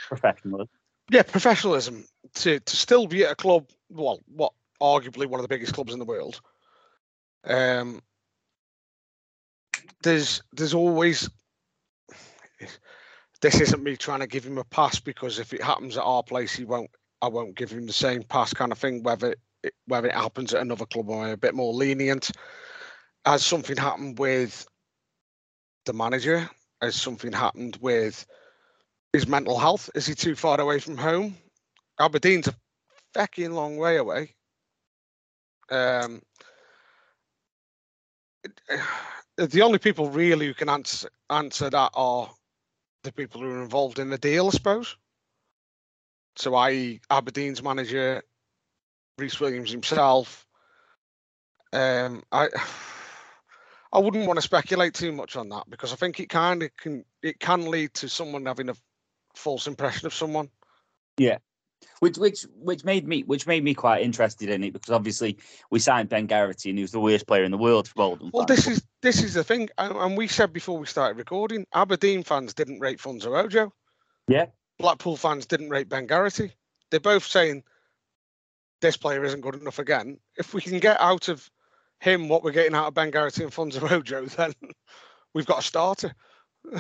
Professionalism. 0.08 0.70
yeah, 1.10 1.24
professionalism 1.24 2.06
to 2.36 2.58
to 2.58 2.74
still 2.74 3.06
be 3.06 3.22
at 3.22 3.32
a 3.32 3.34
club. 3.34 3.68
Well, 3.90 4.20
what 4.34 4.54
arguably 4.80 5.26
one 5.26 5.40
of 5.40 5.42
the 5.44 5.54
biggest 5.54 5.74
clubs 5.74 5.92
in 5.92 5.98
the 5.98 6.06
world. 6.06 6.40
Um, 7.44 8.00
there's 10.02 10.42
there's 10.54 10.72
always 10.72 11.28
this 13.42 13.60
isn't 13.60 13.82
me 13.82 13.94
trying 13.94 14.20
to 14.20 14.26
give 14.26 14.46
him 14.46 14.56
a 14.56 14.64
pass 14.64 15.00
because 15.00 15.38
if 15.38 15.52
it 15.52 15.62
happens 15.62 15.98
at 15.98 16.02
our 16.02 16.22
place, 16.22 16.54
he 16.54 16.64
won't. 16.64 16.90
I 17.20 17.28
won't 17.28 17.56
give 17.56 17.70
him 17.70 17.86
the 17.86 17.92
same 17.92 18.22
pass 18.22 18.54
kind 18.54 18.72
of 18.72 18.78
thing. 18.78 19.02
Whether 19.02 19.34
whether 19.86 20.08
it 20.08 20.14
happens 20.14 20.54
at 20.54 20.62
another 20.62 20.86
club, 20.86 21.10
I'm 21.10 21.30
a 21.30 21.36
bit 21.36 21.54
more 21.54 21.72
lenient. 21.72 22.30
Has 23.24 23.44
something 23.44 23.76
happened 23.76 24.18
with 24.18 24.66
the 25.86 25.92
manager? 25.92 26.48
Has 26.80 26.96
something 26.96 27.32
happened 27.32 27.78
with 27.80 28.24
his 29.12 29.26
mental 29.26 29.58
health? 29.58 29.90
Is 29.94 30.06
he 30.06 30.14
too 30.14 30.34
far 30.34 30.60
away 30.60 30.78
from 30.78 30.96
home? 30.96 31.36
Aberdeen's 31.98 32.48
a 32.48 32.54
fucking 33.14 33.52
long 33.52 33.76
way 33.76 33.96
away. 33.96 34.34
Um, 35.70 36.22
the 39.36 39.62
only 39.62 39.78
people 39.78 40.10
really 40.10 40.46
who 40.46 40.54
can 40.54 40.68
answer 40.68 41.08
answer 41.28 41.70
that 41.70 41.90
are 41.94 42.30
the 43.04 43.12
people 43.12 43.40
who 43.40 43.50
are 43.50 43.62
involved 43.62 43.98
in 43.98 44.10
the 44.10 44.18
deal, 44.18 44.48
I 44.48 44.50
suppose. 44.50 44.96
So, 46.36 46.54
i.e., 46.54 47.00
Aberdeen's 47.10 47.62
manager, 47.62 48.22
Rhys 49.20 49.38
Williams 49.38 49.70
himself. 49.70 50.46
Um, 51.72 52.22
I 52.32 52.48
I 53.92 53.98
wouldn't 53.98 54.26
want 54.26 54.38
to 54.38 54.42
speculate 54.42 54.94
too 54.94 55.12
much 55.12 55.36
on 55.36 55.48
that 55.48 55.68
because 55.68 55.92
I 55.92 55.96
think 55.96 56.20
it 56.20 56.28
kind 56.28 56.62
of 56.62 56.76
can 56.76 57.04
it 57.22 57.40
can 57.40 57.70
lead 57.70 57.94
to 57.94 58.08
someone 58.08 58.46
having 58.46 58.68
a 58.68 58.74
false 59.34 59.66
impression 59.66 60.06
of 60.06 60.14
someone. 60.14 60.48
Yeah. 61.18 61.38
Which 62.00 62.16
which 62.18 62.46
which 62.54 62.84
made 62.84 63.06
me 63.06 63.22
which 63.22 63.46
made 63.46 63.64
me 63.64 63.74
quite 63.74 64.02
interested 64.02 64.48
in 64.48 64.62
it 64.64 64.72
because 64.72 64.90
obviously 64.90 65.38
we 65.70 65.78
signed 65.78 66.08
Ben 66.08 66.26
Garrity 66.26 66.70
and 66.70 66.78
he 66.78 66.82
was 66.82 66.92
the 66.92 67.00
worst 67.00 67.26
player 67.26 67.44
in 67.44 67.50
the 67.50 67.58
world 67.58 67.88
for 67.88 67.94
Bolton. 67.94 68.30
Well, 68.32 68.46
this 68.46 68.66
is 68.66 68.82
this 69.02 69.22
is 69.22 69.34
the 69.34 69.44
thing, 69.44 69.70
and, 69.78 69.96
and 69.96 70.16
we 70.16 70.28
said 70.28 70.52
before 70.52 70.78
we 70.78 70.86
started 70.86 71.18
recording, 71.18 71.66
Aberdeen 71.74 72.22
fans 72.22 72.54
didn't 72.54 72.80
rate 72.80 72.98
Funso 72.98 73.42
Ojo. 73.42 73.72
Yeah. 74.28 74.46
Blackpool 74.78 75.16
fans 75.16 75.46
didn't 75.46 75.70
rate 75.70 75.88
Ben 75.88 76.06
Garrity. 76.06 76.52
They're 76.90 77.00
both 77.00 77.24
saying 77.24 77.64
this 78.80 78.96
player 78.96 79.24
isn't 79.24 79.40
good 79.40 79.56
enough 79.56 79.78
again. 79.78 80.18
If 80.36 80.54
we 80.54 80.60
can 80.60 80.78
get 80.78 81.00
out 81.00 81.28
of 81.28 81.50
him 82.00 82.28
what 82.28 82.42
we're 82.42 82.52
getting 82.52 82.74
out 82.74 82.86
of 82.86 82.94
Ben 82.94 83.10
Garrity 83.10 83.42
and 83.42 83.52
Funso 83.52 83.90
Ojo, 83.90 84.24
then 84.36 84.52
we've 85.34 85.46
got 85.46 85.60
a 85.60 85.62
starter. 85.62 86.14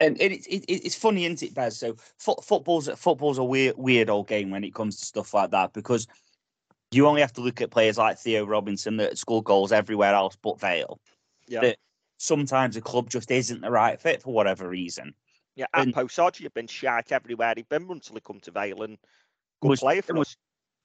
and 0.00 0.20
it, 0.20 0.46
it, 0.46 0.64
it, 0.64 0.86
it's 0.86 0.94
funny, 0.94 1.24
isn't 1.24 1.42
it, 1.42 1.54
Bez? 1.54 1.78
So 1.78 1.96
fo- 2.18 2.40
football's 2.42 2.88
football's 2.96 3.38
a 3.38 3.44
weird 3.44 3.76
weird 3.76 4.10
old 4.10 4.28
game 4.28 4.50
when 4.50 4.64
it 4.64 4.74
comes 4.74 4.98
to 4.98 5.06
stuff 5.06 5.34
like 5.34 5.50
that 5.50 5.72
because 5.72 6.06
you 6.90 7.06
only 7.06 7.20
have 7.20 7.32
to 7.34 7.40
look 7.40 7.60
at 7.60 7.70
players 7.70 7.98
like 7.98 8.18
Theo 8.18 8.46
Robinson 8.46 8.96
that 8.96 9.18
score 9.18 9.42
goals 9.42 9.72
everywhere 9.72 10.14
else 10.14 10.36
but 10.40 10.60
Vale. 10.60 11.00
Yeah. 11.46 11.60
That 11.60 11.78
sometimes 12.18 12.76
a 12.76 12.80
club 12.80 13.10
just 13.10 13.30
isn't 13.30 13.60
the 13.60 13.70
right 13.70 14.00
fit 14.00 14.22
for 14.22 14.32
whatever 14.32 14.68
reason. 14.68 15.14
Yeah, 15.54 15.66
And- 15.74 15.92
Apo 15.92 16.06
Sodgy 16.06 16.44
have 16.44 16.54
been 16.54 16.66
shite 16.68 17.10
everywhere 17.12 17.54
he's 17.56 17.66
been 17.66 17.90
until 17.90 18.14
he 18.14 18.20
come 18.20 18.40
to 18.40 18.50
Vale 18.50 18.82
and 18.82 18.98
good 19.60 19.68
Was- 19.70 19.80
player 19.80 20.02
for 20.02 20.14
was- 20.14 20.28
us. 20.28 20.36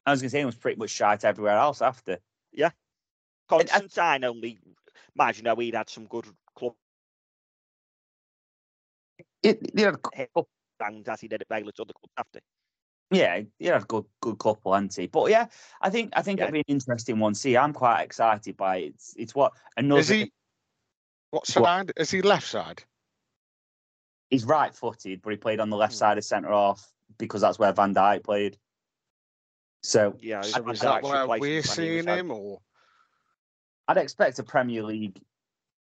I 0.05 0.11
was 0.11 0.21
going 0.21 0.27
to 0.27 0.31
say 0.31 0.41
it 0.41 0.45
was 0.45 0.55
pretty 0.55 0.77
much 0.77 0.89
shite 0.89 1.23
everywhere 1.23 1.55
else 1.57 1.81
after. 1.81 2.19
Yeah. 2.51 2.71
Constantine 3.47 4.25
only, 4.25 4.59
mind 5.15 5.37
you 5.37 5.43
know, 5.43 5.55
he'd 5.55 5.75
had 5.75 5.89
some 5.89 6.07
good 6.07 6.25
club 6.57 6.73
It, 9.41 9.59
you 9.77 9.91
know, 9.91 10.45
things 10.81 11.07
as 11.07 11.21
he 11.21 11.27
did 11.27 11.41
at 11.41 11.47
Vale 11.49 11.67
at 11.69 11.79
other 11.79 11.93
clubs 11.93 12.13
after. 12.17 12.39
yeah, 13.11 13.41
he 13.59 13.65
had 13.67 13.81
a 13.83 13.85
good 13.85 14.05
good 14.21 14.37
couple, 14.39 14.73
hasn't 14.73 14.95
he? 14.95 15.07
But 15.07 15.29
yeah, 15.29 15.47
I 15.81 15.89
think 15.89 16.13
I 16.15 16.21
think 16.21 16.39
Yeah. 16.39 16.45
it'll 16.45 16.53
be 16.53 16.59
an 16.59 16.65
interesting 16.67 17.19
one. 17.19 17.35
See, 17.35 17.55
I'm 17.57 17.73
quite 17.73 18.01
excited 18.03 18.57
by 18.57 18.77
it. 18.77 18.93
It's, 18.95 19.13
it's 19.17 19.35
what 19.35 19.53
another. 19.77 19.99
Is 20.01 20.09
he 20.09 20.31
what 21.31 21.41
What? 21.41 21.47
side? 21.47 21.91
Is 21.97 22.11
he 22.11 22.21
left 22.21 22.47
side? 22.47 22.83
He's 24.29 24.45
right 24.45 24.73
footed, 24.73 25.21
but 25.21 25.31
he 25.31 25.37
played 25.37 25.59
on 25.59 25.69
the 25.69 25.75
Hmm. 25.75 25.81
left 25.81 25.93
side 25.93 26.17
of 26.17 26.23
centre 26.25 26.49
half 26.51 26.91
because 27.17 27.41
that's 27.41 27.59
where 27.59 27.73
Van 27.73 27.93
Dijk 27.93 28.23
played. 28.23 28.57
So 29.81 30.15
Yeah, 30.19 30.43
he's 30.43 30.55
is 30.55 30.79
that 30.81 31.01
Dijk 31.01 31.03
where 31.03 31.27
we're 31.27 31.27
when 31.27 31.41
he 31.43 31.55
was 31.57 31.69
seeing 31.69 32.07
him, 32.07 32.31
or 32.31 32.59
I'd 33.87 33.97
expect 33.97 34.39
a 34.39 34.43
Premier 34.43 34.83
League 34.83 35.19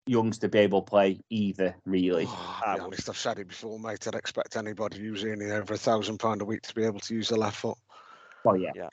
youngs 0.06 0.40
to 0.40 0.50
be 0.50 0.60
able 0.60 0.82
to 0.82 0.90
play 0.90 1.20
either, 1.30 1.76
really. 1.86 2.26
Oh, 2.28 2.62
I 2.66 2.70
I'll 2.70 2.76
be 2.76 2.82
would. 2.82 2.88
honest, 2.88 3.10
I've 3.10 3.18
said 3.18 3.40
it 3.40 3.48
before, 3.48 3.80
mate. 3.80 4.08
I'd 4.08 4.16
expect 4.16 4.56
anybody 4.56 5.00
who's 5.00 5.24
earning 5.24 5.52
over 5.52 5.74
a 5.74 5.78
thousand 5.78 6.18
pound 6.18 6.42
a 6.42 6.46
week 6.46 6.62
to 6.64 6.76
be 6.76 6.84
able 6.84 7.00
to 7.00 7.14
use 7.14 7.30
the 7.30 7.38
left 7.38 7.58
foot. 7.58 7.78
Well, 8.44 8.58
yeah. 8.58 8.90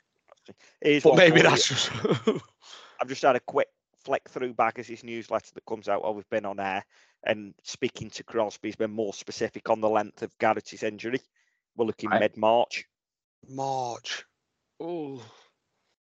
Here's 0.81 1.03
But 1.03 1.15
maybe 1.15 1.31
for 1.31 1.37
you. 1.37 1.43
that's 1.43 1.67
just 1.67 1.91
I've 3.01 3.07
just 3.07 3.21
had 3.21 3.35
a 3.35 3.39
quick 3.39 3.67
flick 4.03 4.29
through 4.29 4.53
Baggers' 4.53 5.03
newsletter 5.03 5.51
that 5.55 5.65
comes 5.65 5.89
out 5.89 6.03
while 6.03 6.13
we've 6.13 6.29
been 6.29 6.45
on 6.45 6.59
air. 6.59 6.85
And 7.25 7.55
speaking 7.63 8.09
to 8.11 8.23
Crosby, 8.23 8.67
he's 8.67 8.75
been 8.75 8.91
more 8.91 9.13
specific 9.13 9.69
on 9.69 9.81
the 9.81 9.89
length 9.89 10.21
of 10.21 10.37
Garrity's 10.37 10.83
injury. 10.83 11.19
We're 11.75 11.85
looking 11.85 12.09
Right. 12.09 12.21
mid 12.21 12.37
March. 12.37 12.85
March. 13.49 14.25
Oh, 14.79 15.23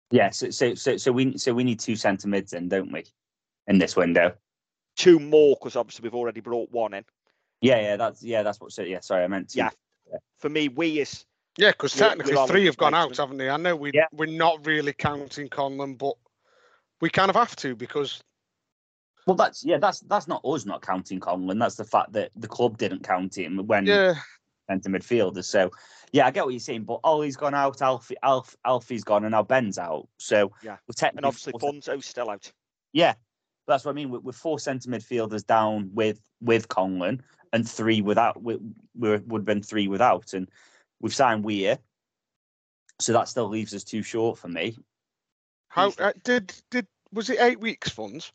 Yeah, 0.10 0.30
so 0.30 0.50
so 0.50 0.74
so 0.76 0.98
so 0.98 1.12
we 1.12 1.38
so 1.38 1.54
we 1.54 1.64
need 1.64 1.80
two 1.80 1.96
centre 1.96 2.28
mids 2.28 2.54
in, 2.54 2.70
don't 2.70 2.92
we? 2.92 3.04
In 3.68 3.78
this 3.78 3.96
window. 3.96 4.36
Two 4.96 5.20
more, 5.20 5.56
because 5.56 5.76
obviously 5.76 6.04
we've 6.04 6.16
already 6.16 6.42
brought 6.42 6.72
one 6.72 6.94
in. 6.94 7.06
Yeah, 7.62 7.80
yeah, 7.82 7.98
that's 7.98 8.24
yeah, 8.24 8.44
that's 8.44 8.60
what 8.60 8.72
so 8.72 8.84
yeah, 8.84 9.02
sorry, 9.02 9.24
I 9.24 9.28
meant 9.28 9.50
to 9.50 9.58
Yeah. 9.58 9.70
For 10.40 10.50
me, 10.50 10.70
we 10.70 11.00
is 11.00 11.26
yeah, 11.58 11.72
because 11.72 11.94
technically 11.94 12.36
three 12.48 12.66
have 12.66 12.78
gone 12.78 12.94
out, 12.94 13.18
haven't 13.18 13.38
they? 13.38 13.50
I 13.50 13.58
know 13.58 13.76
we 13.76 13.92
Yeah. 13.94 14.08
we're 14.12 14.28
not 14.28 14.66
really 14.66 14.94
counting 14.94 15.50
Conlon, 15.50 15.98
but 15.98 16.16
we 17.02 17.10
kind 17.10 17.30
of 17.30 17.36
have 17.36 17.56
to 17.58 17.76
because 17.76 18.22
Well 19.26 19.36
that's 19.36 19.66
yeah, 19.66 19.78
that's 19.78 20.00
that's 20.02 20.28
not 20.28 20.42
us 20.46 20.66
not 20.66 20.82
counting 20.82 21.20
Conlon. 21.20 21.60
That's 21.60 21.76
the 21.76 21.84
fact 21.84 22.14
that 22.14 22.32
the 22.36 22.48
club 22.48 22.78
didn't 22.78 23.04
count 23.04 23.38
him 23.38 23.58
when 23.68 23.86
yeah, 23.86 24.16
centre 24.68 24.90
midfielders. 24.90 25.46
So 25.46 25.72
yeah, 26.12 26.28
I 26.28 26.32
get 26.32 26.46
what 26.46 26.52
you're 26.52 26.60
saying, 26.60 26.84
but 26.84 27.00
Ollie's 27.04 27.36
gone 27.36 27.54
out, 27.54 27.82
Alfie 27.82 28.16
Alf, 28.24 28.56
Alfie's 28.66 29.04
gone, 29.04 29.24
and 29.26 29.32
now 29.32 29.44
Ben's 29.44 29.78
out. 29.78 30.08
So 30.18 30.52
Yeah. 30.64 30.78
we're 30.88 30.94
technically 30.96 31.20
and 31.20 31.26
obviously 31.26 31.54
four 31.60 31.72
Funso's 31.72 32.06
still 32.06 32.30
out. 32.30 32.52
Yeah, 32.94 33.16
that's 33.68 33.84
what 33.86 33.92
I 33.92 33.96
mean. 33.96 34.10
We're, 34.10 34.20
we're 34.20 34.32
four 34.32 34.60
centre 34.60 34.90
midfielders 34.90 35.46
down 35.46 35.92
with 35.94 36.22
with 36.42 36.68
Conlon 36.68 37.22
and 37.54 37.68
three 37.68 38.02
without. 38.02 38.42
We, 38.42 38.58
we 38.98 39.18
would 39.18 39.40
have 39.42 39.46
been 39.46 39.64
three 39.64 39.88
without, 39.88 40.34
and 40.34 40.50
we've 41.02 41.16
signed 41.16 41.44
Weir, 41.44 41.80
so 43.00 43.14
that 43.14 43.28
still 43.28 43.48
leaves 43.48 43.74
us 43.74 43.84
too 43.84 44.04
short 44.04 44.38
for 44.38 44.48
me. 44.48 44.78
how 45.70 45.94
uh, 46.00 46.14
did 46.24 46.54
did 46.72 46.88
was 47.12 47.30
it 47.30 47.40
eight 47.40 47.60
weeks 47.60 47.90
funds? 47.90 48.32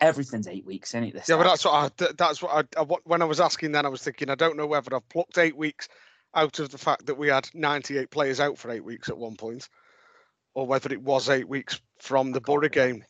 Everything's 0.00 0.48
eight 0.48 0.66
weeks, 0.66 0.90
isn't 0.90 1.04
it? 1.04 1.14
This 1.14 1.28
Yeah, 1.28 1.36
but 1.36 1.44
that's 1.44 1.64
what 1.64 1.74
I, 2.00 2.12
that's 2.18 2.42
what 2.42 2.66
I, 2.76 2.80
I 2.80 2.84
when 3.04 3.22
I 3.22 3.26
was 3.26 3.40
asking. 3.40 3.72
Then 3.72 3.86
I 3.86 3.88
was 3.88 4.02
thinking 4.02 4.30
I 4.30 4.34
don't 4.34 4.56
know 4.56 4.66
whether 4.66 4.94
I've 4.94 5.08
plucked 5.08 5.38
eight 5.38 5.56
weeks 5.56 5.88
out 6.34 6.58
of 6.58 6.70
the 6.70 6.78
fact 6.78 7.06
that 7.06 7.16
we 7.16 7.28
had 7.28 7.48
98 7.54 8.10
players 8.10 8.40
out 8.40 8.58
for 8.58 8.70
eight 8.70 8.84
weeks 8.84 9.08
at 9.08 9.16
one 9.16 9.36
point, 9.36 9.68
or 10.54 10.66
whether 10.66 10.92
it 10.92 11.00
was 11.02 11.30
eight 11.30 11.48
weeks 11.48 11.80
from 11.98 12.32
the 12.32 12.40
Borough 12.40 12.68
game, 12.68 13.04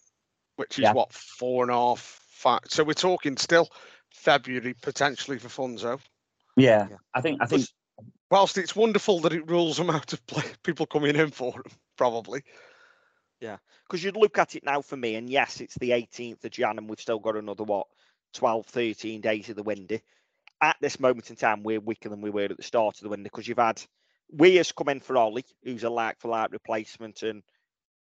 which 0.57 0.79
is 0.79 0.85
Yeah. 0.85 0.93
what 0.93 1.13
four 1.13 1.65
and 1.65 1.73
a 1.73 1.75
half. 1.75 2.23
Five. 2.31 2.61
So 2.69 2.85
we're 2.85 2.93
talking 2.93 3.39
still 3.39 3.71
February 4.11 4.75
potentially 4.75 5.39
for 5.39 5.49
Funso. 5.49 5.99
Yeah, 6.57 6.89
I 7.15 7.23
think 7.23 7.41
I 7.41 7.47
think 7.47 7.67
Whilst 8.31 8.59
it's 8.59 8.75
wonderful 8.75 9.21
that 9.21 9.33
it 9.33 9.49
rules 9.49 9.77
them 9.77 9.89
out 9.89 10.13
of 10.13 10.27
play, 10.27 10.43
people 10.63 10.85
coming 10.85 11.17
in 11.17 11.31
for 11.31 11.53
them, 11.53 11.73
probably. 11.97 12.43
Yeah, 13.41 13.59
because 13.87 14.03
you'd 14.03 14.17
look 14.17 14.39
at 14.39 14.57
it 14.57 14.65
now 14.65 14.81
for 14.81 14.97
me, 14.97 15.17
and 15.17 15.29
yes, 15.29 15.61
it's 15.61 15.77
the 15.79 15.91
18th 15.91 16.45
of 16.45 16.51
Jan, 16.51 16.79
and 16.79 16.89
we've 16.89 17.01
still 17.01 17.19
got 17.19 17.37
another 17.37 17.65
what 17.65 17.87
12, 18.35 18.67
13 18.67 19.21
days 19.21 19.49
of 19.51 19.57
the 19.57 19.63
windy. 19.63 20.01
At 20.63 20.77
this 20.81 20.99
moment 20.99 21.29
in 21.29 21.37
time, 21.37 21.63
we're 21.63 21.81
weaker 21.81 22.09
than 22.09 22.23
we 22.23 22.31
were 22.31 22.45
at 22.45 22.57
the 22.57 22.63
start 22.63 22.97
of 22.97 23.03
the 23.03 23.11
windy 23.11 23.25
because 23.25 23.47
you've 23.47 23.59
had 23.59 23.83
Weir's 24.31 24.73
come 24.73 24.89
in 24.89 25.01
for 25.01 25.19
Ollie, 25.19 25.45
who's 25.63 25.85
a 25.85 25.91
like 25.91 26.19
for 26.19 26.29
like 26.29 26.51
replacement, 26.51 27.23
and 27.23 27.43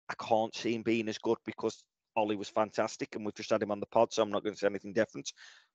I 0.09 0.13
can't 0.23 0.55
see 0.55 0.75
him 0.75 0.83
being 0.83 1.09
as 1.09 1.17
good 1.17 1.37
because 1.45 1.83
Ollie 2.15 2.35
was 2.35 2.49
fantastic, 2.49 3.15
and 3.15 3.25
we've 3.25 3.35
just 3.35 3.49
had 3.49 3.63
him 3.63 3.71
on 3.71 3.79
the 3.79 3.87
pod, 3.87 4.13
so 4.13 4.21
I'm 4.21 4.31
not 4.31 4.43
going 4.43 4.53
to 4.53 4.59
say 4.59 4.67
anything 4.67 4.93
different. 4.93 5.31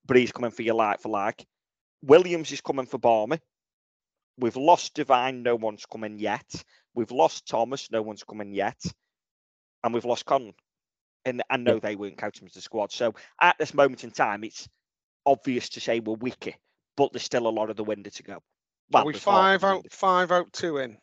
But 0.06 0.18
he's 0.18 0.32
coming 0.32 0.52
for 0.52 0.62
your 0.62 0.76
like 0.76 1.00
for 1.00 1.08
like. 1.08 1.44
Williams 2.02 2.52
is 2.52 2.60
coming 2.60 2.86
for 2.86 2.98
Balmer. 2.98 3.40
We've 4.38 4.56
lost 4.56 4.94
Devine, 4.94 5.42
no 5.42 5.56
one's 5.56 5.84
coming 5.84 6.20
yet. 6.20 6.46
We've 6.94 7.10
lost 7.10 7.48
Thomas, 7.48 7.90
no 7.90 8.02
one's 8.02 8.22
coming 8.22 8.52
yet. 8.52 8.80
And 9.84 9.94
we've 9.94 10.04
lost 10.04 10.26
Conlon. 10.26 10.54
And 11.24 11.42
I 11.50 11.56
know 11.56 11.78
they 11.78 11.96
weren't 11.96 12.18
counting 12.18 12.46
as 12.46 12.54
the 12.54 12.60
squad. 12.60 12.92
So 12.92 13.14
at 13.40 13.56
this 13.58 13.74
moment 13.74 14.04
in 14.04 14.10
time, 14.10 14.44
it's 14.44 14.68
obvious 15.26 15.68
to 15.70 15.80
say 15.80 16.00
we're 16.00 16.14
weaker, 16.14 16.52
but 16.96 17.12
there's 17.12 17.24
still 17.24 17.46
a 17.46 17.50
lot 17.50 17.70
of 17.70 17.76
the 17.76 17.84
window 17.84 18.10
to 18.10 18.22
go. 18.22 18.42
Are 18.94 19.04
we 19.04 19.12
there's 19.12 19.24
half 19.24 19.34
five 19.34 19.64
out, 19.64 19.92
five 19.92 20.32
out, 20.32 20.52
two 20.52 20.78
in 20.78 20.96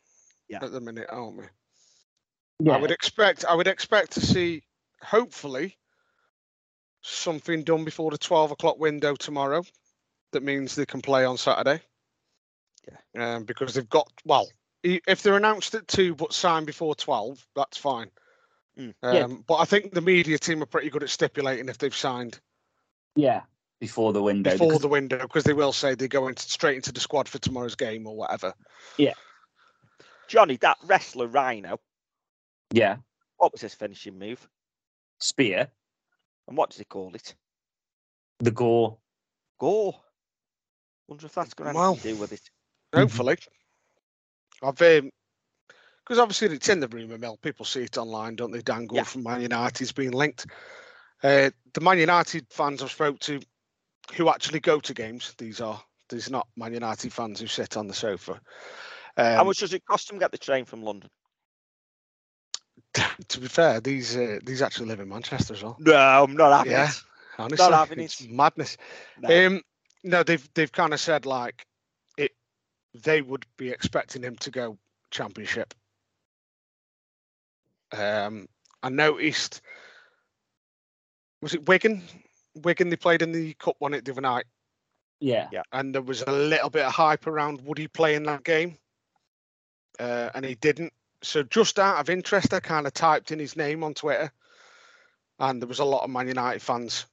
Yeah. 0.48 0.58
at 0.62 0.72
the 0.72 0.80
minute, 0.80 1.06
aren't 1.08 1.36
we? 1.36 1.44
Yeah. 2.58 2.72
I 2.72 2.80
would 2.80 2.90
expect. 2.90 3.44
I 3.44 3.54
would 3.54 3.68
expect 3.68 4.12
to 4.12 4.20
see, 4.20 4.64
hopefully, 5.02 5.76
something 7.02 7.62
done 7.62 7.84
before 7.84 8.10
the 8.10 8.18
twelve 8.18 8.50
o'clock 8.50 8.78
window 8.78 9.14
tomorrow. 9.14 9.62
That 10.32 10.42
means 10.42 10.74
they 10.74 10.86
can 10.86 11.02
play 11.02 11.24
on 11.24 11.38
Saturday. 11.38 11.82
Yeah. 13.14 13.36
Um, 13.36 13.44
because 13.44 13.74
they've 13.74 13.88
got 13.88 14.10
well, 14.24 14.48
if 14.82 15.22
they're 15.22 15.36
announced 15.36 15.74
at 15.74 15.86
two 15.86 16.14
but 16.14 16.32
signed 16.32 16.66
before 16.66 16.94
twelve, 16.94 17.46
that's 17.54 17.76
fine. 17.76 18.10
Mm. 18.78 18.94
Um, 19.02 19.14
Yeah. 19.14 19.26
But 19.46 19.56
I 19.56 19.64
think 19.64 19.92
the 19.92 20.00
media 20.00 20.38
team 20.38 20.62
are 20.62 20.66
pretty 20.66 20.90
good 20.90 21.02
at 21.02 21.10
stipulating 21.10 21.68
if 21.68 21.78
they've 21.78 21.94
signed 21.94 22.38
yeah 23.14 23.42
before 23.80 24.12
the 24.12 24.22
window. 24.22 24.50
before 24.52 24.68
because- 24.68 24.82
the 24.82 24.88
window 24.88 25.18
because 25.18 25.44
they 25.44 25.52
will 25.54 25.72
say 25.72 25.94
they 25.94 26.08
go 26.08 26.28
into, 26.28 26.42
straight 26.42 26.76
into 26.76 26.92
the 26.92 27.00
squad 27.00 27.28
for 27.28 27.38
tomorrow's 27.38 27.74
game 27.74 28.06
or 28.06 28.16
whatever. 28.16 28.52
Yeah. 28.98 29.14
Johnny, 30.28 30.56
that 30.58 30.76
wrestler 30.84 31.28
Rhyno, 31.28 31.78
yeah, 32.72 32.96
what 33.36 33.52
was 33.52 33.60
his 33.60 33.74
finishing 33.74 34.18
move? 34.18 34.46
spear, 35.18 35.70
And 36.48 36.56
what 36.58 36.68
does 36.70 36.78
he 36.78 36.84
call 36.84 37.14
it? 37.14 37.34
the 38.40 38.50
gore. 38.50 38.98
Gore. 39.58 39.98
Wonder 41.08 41.24
if 41.26 41.32
that's 41.34 41.54
got 41.54 41.68
anything 41.68 41.80
Well, 41.80 41.96
to 41.96 42.02
do 42.02 42.16
with 42.16 42.32
it. 42.32 42.50
Hopefully, 42.94 43.38
I've 44.62 44.82
um, 44.82 45.10
because 46.06 46.20
obviously 46.20 46.54
it's 46.54 46.68
in 46.68 46.78
the 46.78 46.86
rumour 46.88 47.18
mill. 47.18 47.36
People 47.42 47.64
see 47.64 47.82
it 47.82 47.98
online, 47.98 48.36
don't 48.36 48.52
they? 48.52 48.62
Dan 48.62 48.86
Gore 48.86 48.98
Yeah. 48.98 49.02
from 49.02 49.24
Man 49.24 49.40
United's 49.40 49.90
been 49.90 50.12
linked. 50.12 50.46
Uh, 51.22 51.50
the 51.74 51.80
Man 51.80 51.98
United 51.98 52.46
fans 52.50 52.80
I've 52.80 52.92
spoke 52.92 53.18
to, 53.20 53.40
who 54.14 54.28
actually 54.28 54.60
go 54.60 54.78
to 54.78 54.94
games, 54.94 55.34
these 55.36 55.60
are 55.60 55.82
these 56.08 56.28
are 56.28 56.32
not 56.32 56.46
Man 56.56 56.72
United 56.74 57.12
fans 57.12 57.40
who 57.40 57.48
sit 57.48 57.76
on 57.76 57.88
the 57.88 57.94
sofa. 57.94 58.40
How 59.16 59.40
Um, 59.40 59.46
much 59.48 59.58
does 59.58 59.72
it 59.72 59.84
cost 59.84 60.08
him 60.10 60.16
to 60.16 60.20
get 60.20 60.30
the 60.30 60.38
train 60.38 60.64
from 60.64 60.82
London? 60.84 61.10
to 63.28 63.40
be 63.40 63.48
fair, 63.48 63.80
these 63.80 64.16
uh, 64.16 64.38
these 64.44 64.62
actually 64.62 64.86
live 64.86 65.00
in 65.00 65.08
Manchester 65.08 65.54
as 65.54 65.62
well. 65.62 65.76
No, 65.80 65.96
I'm 65.96 66.36
not 66.36 66.52
having 66.56 66.72
Yeah, 66.72 66.88
it. 66.88 67.02
honestly, 67.38 67.72
having 67.72 68.00
it's 68.00 68.20
it. 68.20 68.30
madness. 68.30 68.76
No. 69.18 69.46
Um, 69.46 69.62
no, 70.04 70.22
they've 70.22 70.48
they've 70.54 70.70
kind 70.72 70.94
of 70.94 71.00
said 71.00 71.26
like 71.26 71.66
it. 72.16 72.32
They 72.94 73.22
would 73.22 73.44
be 73.56 73.70
expecting 73.70 74.22
him 74.22 74.36
to 74.36 74.50
go 74.50 74.78
championship. 75.10 75.74
Um, 77.92 78.48
I 78.82 78.88
noticed. 78.88 79.60
Was 81.42 81.54
it 81.54 81.68
Wigan? 81.68 82.02
Wigan 82.54 82.88
they 82.88 82.96
played 82.96 83.22
in 83.22 83.32
the 83.32 83.54
cup 83.54 83.76
one 83.78 83.94
it 83.94 84.04
the 84.04 84.12
other 84.12 84.20
night, 84.22 84.46
Yeah. 85.20 85.48
Yeah. 85.52 85.62
and 85.72 85.94
there 85.94 86.02
was 86.02 86.22
a 86.22 86.32
little 86.32 86.70
bit 86.70 86.84
of 86.86 86.92
hype 86.92 87.26
around 87.26 87.60
would 87.62 87.78
he 87.78 87.88
play 87.88 88.14
in 88.14 88.22
that 88.24 88.44
game, 88.44 88.78
uh, 90.00 90.30
and 90.34 90.44
he 90.44 90.54
didn't. 90.54 90.92
So 91.22 91.42
just 91.42 91.78
out 91.78 91.98
of 91.98 92.10
interest, 92.10 92.54
I 92.54 92.60
kind 92.60 92.86
of 92.86 92.94
typed 92.94 93.32
in 93.32 93.38
his 93.38 93.56
name 93.56 93.84
on 93.84 93.94
Twitter, 93.94 94.32
and 95.38 95.60
there 95.60 95.68
was 95.68 95.80
a 95.80 95.84
lot 95.84 96.04
of 96.04 96.10
Man 96.10 96.28
United 96.28 96.62
fans 96.62 97.06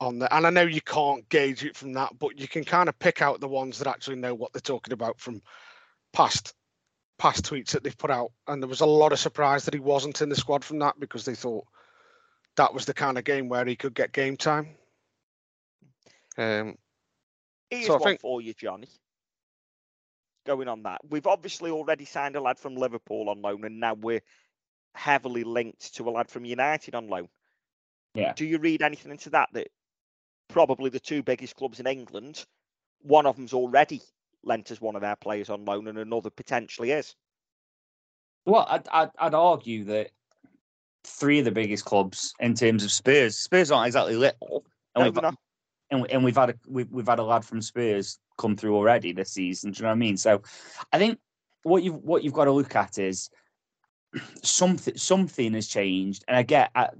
on 0.00 0.18
there. 0.18 0.32
And 0.32 0.46
I 0.46 0.50
know 0.50 0.62
you 0.62 0.80
can't 0.80 1.28
gauge 1.28 1.64
it 1.64 1.76
from 1.76 1.92
that, 1.94 2.18
but 2.18 2.38
you 2.38 2.46
can 2.48 2.64
kind 2.64 2.88
of 2.88 2.98
pick 2.98 3.22
out 3.22 3.40
the 3.40 3.48
ones 3.48 3.78
that 3.78 3.88
actually 3.88 4.16
know 4.16 4.34
what 4.34 4.52
they're 4.52 4.60
talking 4.60 4.92
about 4.92 5.18
from 5.18 5.42
past 6.12 6.54
past 7.18 7.44
tweets 7.44 7.70
that 7.70 7.84
they've 7.84 7.96
put 7.96 8.10
out. 8.10 8.32
And 8.48 8.62
there 8.62 8.68
was 8.68 8.80
a 8.80 8.86
lot 8.86 9.12
of 9.12 9.18
surprise 9.18 9.64
that 9.64 9.74
he 9.74 9.80
wasn't 9.80 10.20
in 10.22 10.28
the 10.28 10.36
squad 10.36 10.64
from 10.64 10.78
that 10.80 10.98
because 10.98 11.24
they 11.24 11.34
thought 11.34 11.64
that 12.56 12.74
was 12.74 12.84
the 12.86 12.94
kind 12.94 13.18
of 13.18 13.24
game 13.24 13.48
where 13.48 13.64
he 13.64 13.76
could 13.76 13.94
get 13.94 14.12
game 14.12 14.36
time. 14.36 14.76
Um, 16.36 16.76
Here's 17.70 17.86
So 17.86 17.94
I 17.94 17.98
one 17.98 18.02
think- 18.08 18.20
for 18.20 18.40
you, 18.40 18.54
Johnny. 18.54 18.88
Going 20.46 20.68
on 20.68 20.82
that, 20.82 21.00
we've 21.08 21.26
obviously 21.26 21.70
already 21.70 22.04
signed 22.04 22.36
a 22.36 22.40
lad 22.40 22.58
from 22.58 22.76
Liverpool 22.76 23.30
on 23.30 23.40
loan, 23.40 23.64
and 23.64 23.80
now 23.80 23.94
we're 23.94 24.20
heavily 24.94 25.42
linked 25.42 25.94
to 25.94 26.06
a 26.06 26.10
lad 26.10 26.28
from 26.28 26.44
United 26.44 26.94
on 26.94 27.08
loan. 27.08 27.28
Yeah. 28.14 28.34
Do 28.34 28.44
you 28.44 28.58
read 28.58 28.82
anything 28.82 29.10
into 29.10 29.30
that? 29.30 29.48
That 29.54 29.68
probably 30.48 30.90
the 30.90 31.00
two 31.00 31.22
biggest 31.22 31.56
clubs 31.56 31.80
in 31.80 31.86
England, 31.86 32.44
one 33.00 33.24
of 33.24 33.36
them's 33.36 33.54
already 33.54 34.02
lent 34.46 34.70
as 34.70 34.80
one 34.80 34.96
of 34.96 35.02
their 35.02 35.16
players 35.16 35.50
on 35.50 35.64
loan, 35.64 35.88
and 35.88 35.98
another 35.98 36.30
potentially 36.30 36.90
is. 36.90 37.14
Well, 38.46 38.66
I'd, 38.68 38.86
I'd, 38.92 39.10
I'd 39.18 39.34
argue 39.34 39.84
that 39.84 40.10
three 41.04 41.38
of 41.38 41.44
the 41.44 41.50
biggest 41.50 41.84
clubs 41.84 42.34
in 42.40 42.54
terms 42.54 42.84
of 42.84 42.92
Spurs, 42.92 43.36
Spurs 43.36 43.70
aren't 43.70 43.86
exactly 43.86 44.16
little, 44.16 44.64
and 44.94 45.04
No, 45.04 45.10
we've 45.10 45.22
not. 45.22 45.36
and, 45.90 46.10
and 46.10 46.24
we've 46.24 46.36
had 46.36 46.50
a 46.50 46.54
we've, 46.66 46.90
we've 46.90 47.06
had 47.06 47.18
a 47.18 47.24
lad 47.24 47.44
from 47.44 47.62
Spurs 47.62 48.18
come 48.38 48.56
through 48.56 48.76
already 48.76 49.12
this 49.12 49.32
season. 49.32 49.70
Do 49.70 49.78
you 49.78 49.82
know 49.82 49.88
what 49.88 49.94
I 49.94 49.98
mean? 49.98 50.16
So, 50.16 50.42
I 50.92 50.98
think 50.98 51.18
what 51.62 51.82
you 51.82 51.92
have 51.92 52.02
what 52.02 52.22
you've 52.22 52.32
got 52.32 52.44
to 52.44 52.52
look 52.52 52.76
at 52.76 52.98
is 52.98 53.30
something 54.42 54.96
something 54.96 55.54
has 55.54 55.66
changed, 55.66 56.24
and 56.28 56.36
I 56.36 56.42
get 56.42 56.70
at, 56.74 56.94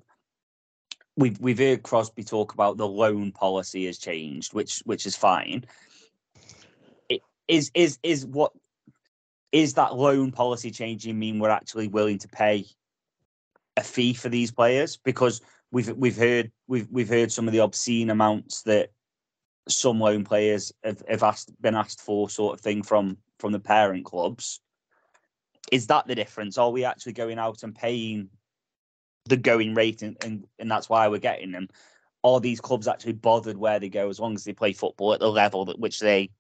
we've 1.17 1.39
we've 1.41 1.59
heard 1.59 1.83
Crosby 1.83 2.25
talk 2.25 2.55
about 2.55 2.77
the 2.77 2.89
loan 2.89 3.33
policy 3.33 3.87
has 3.87 3.99
changed, 3.99 4.55
which 4.55 4.79
which 4.85 5.07
is 5.07 5.17
fine. 5.17 5.65
Is 7.49 7.71
is 7.75 7.99
is 8.03 8.25
what 8.27 8.53
is 9.53 9.75
that 9.75 9.95
loan 9.95 10.33
policy 10.33 10.71
changing 10.71 11.19
mean 11.19 11.39
we're 11.39 11.51
actually 11.51 11.89
willing 11.89 12.19
to 12.19 12.29
pay 12.29 12.67
a 13.77 13.83
fee 13.83 14.15
for 14.15 14.29
these 14.29 14.51
players? 14.51 14.97
Because 14.97 15.41
we've 15.71 15.91
we've 15.97 16.17
heard 16.17 16.51
we've 16.67 16.89
we've 16.91 17.09
heard 17.09 17.31
some 17.31 17.47
of 17.47 17.53
the 17.53 17.61
obscene 17.61 18.11
amounts 18.11 18.63
that 18.63 18.91
some 19.69 20.01
loan 20.01 20.25
players 20.25 20.73
have, 20.83 21.03
have 21.09 21.23
asked 21.23 21.51
been 21.61 21.75
asked 21.75 22.01
for 22.01 22.29
sort 22.29 22.55
of 22.55 22.61
thing 22.61 22.83
from 22.83 23.17
from 23.39 23.53
the 23.53 23.61
parent 23.61 24.05
clubs. 24.05 24.61
Is 25.73 25.87
that 25.89 26.07
the 26.07 26.15
difference? 26.15 26.59
Are 26.59 26.71
we 26.71 26.85
actually 26.85 27.13
going 27.15 27.39
out 27.39 27.63
and 27.63 27.75
paying 27.75 28.29
the 29.27 29.37
going 29.37 29.75
rate 29.75 30.03
and, 30.03 30.17
and, 30.23 30.47
and 30.59 30.71
that's 30.71 30.89
why 30.89 31.09
we're 31.09 31.19
getting 31.19 31.53
them? 31.53 31.69
Are 32.23 32.41
these 32.41 32.61
clubs 32.61 32.87
actually 32.87 33.15
bothered 33.15 33.57
where 33.57 33.81
they 33.81 33.89
go 33.89 34.09
as 34.09 34.21
long 34.21 34.35
as 34.35 34.45
they 34.45 34.53
play 34.53 34.73
football 34.73 35.15
at 35.15 35.21
the 35.21 35.31
level 35.31 35.65
that 35.67 35.79
which 35.79 36.01
they 36.01 36.31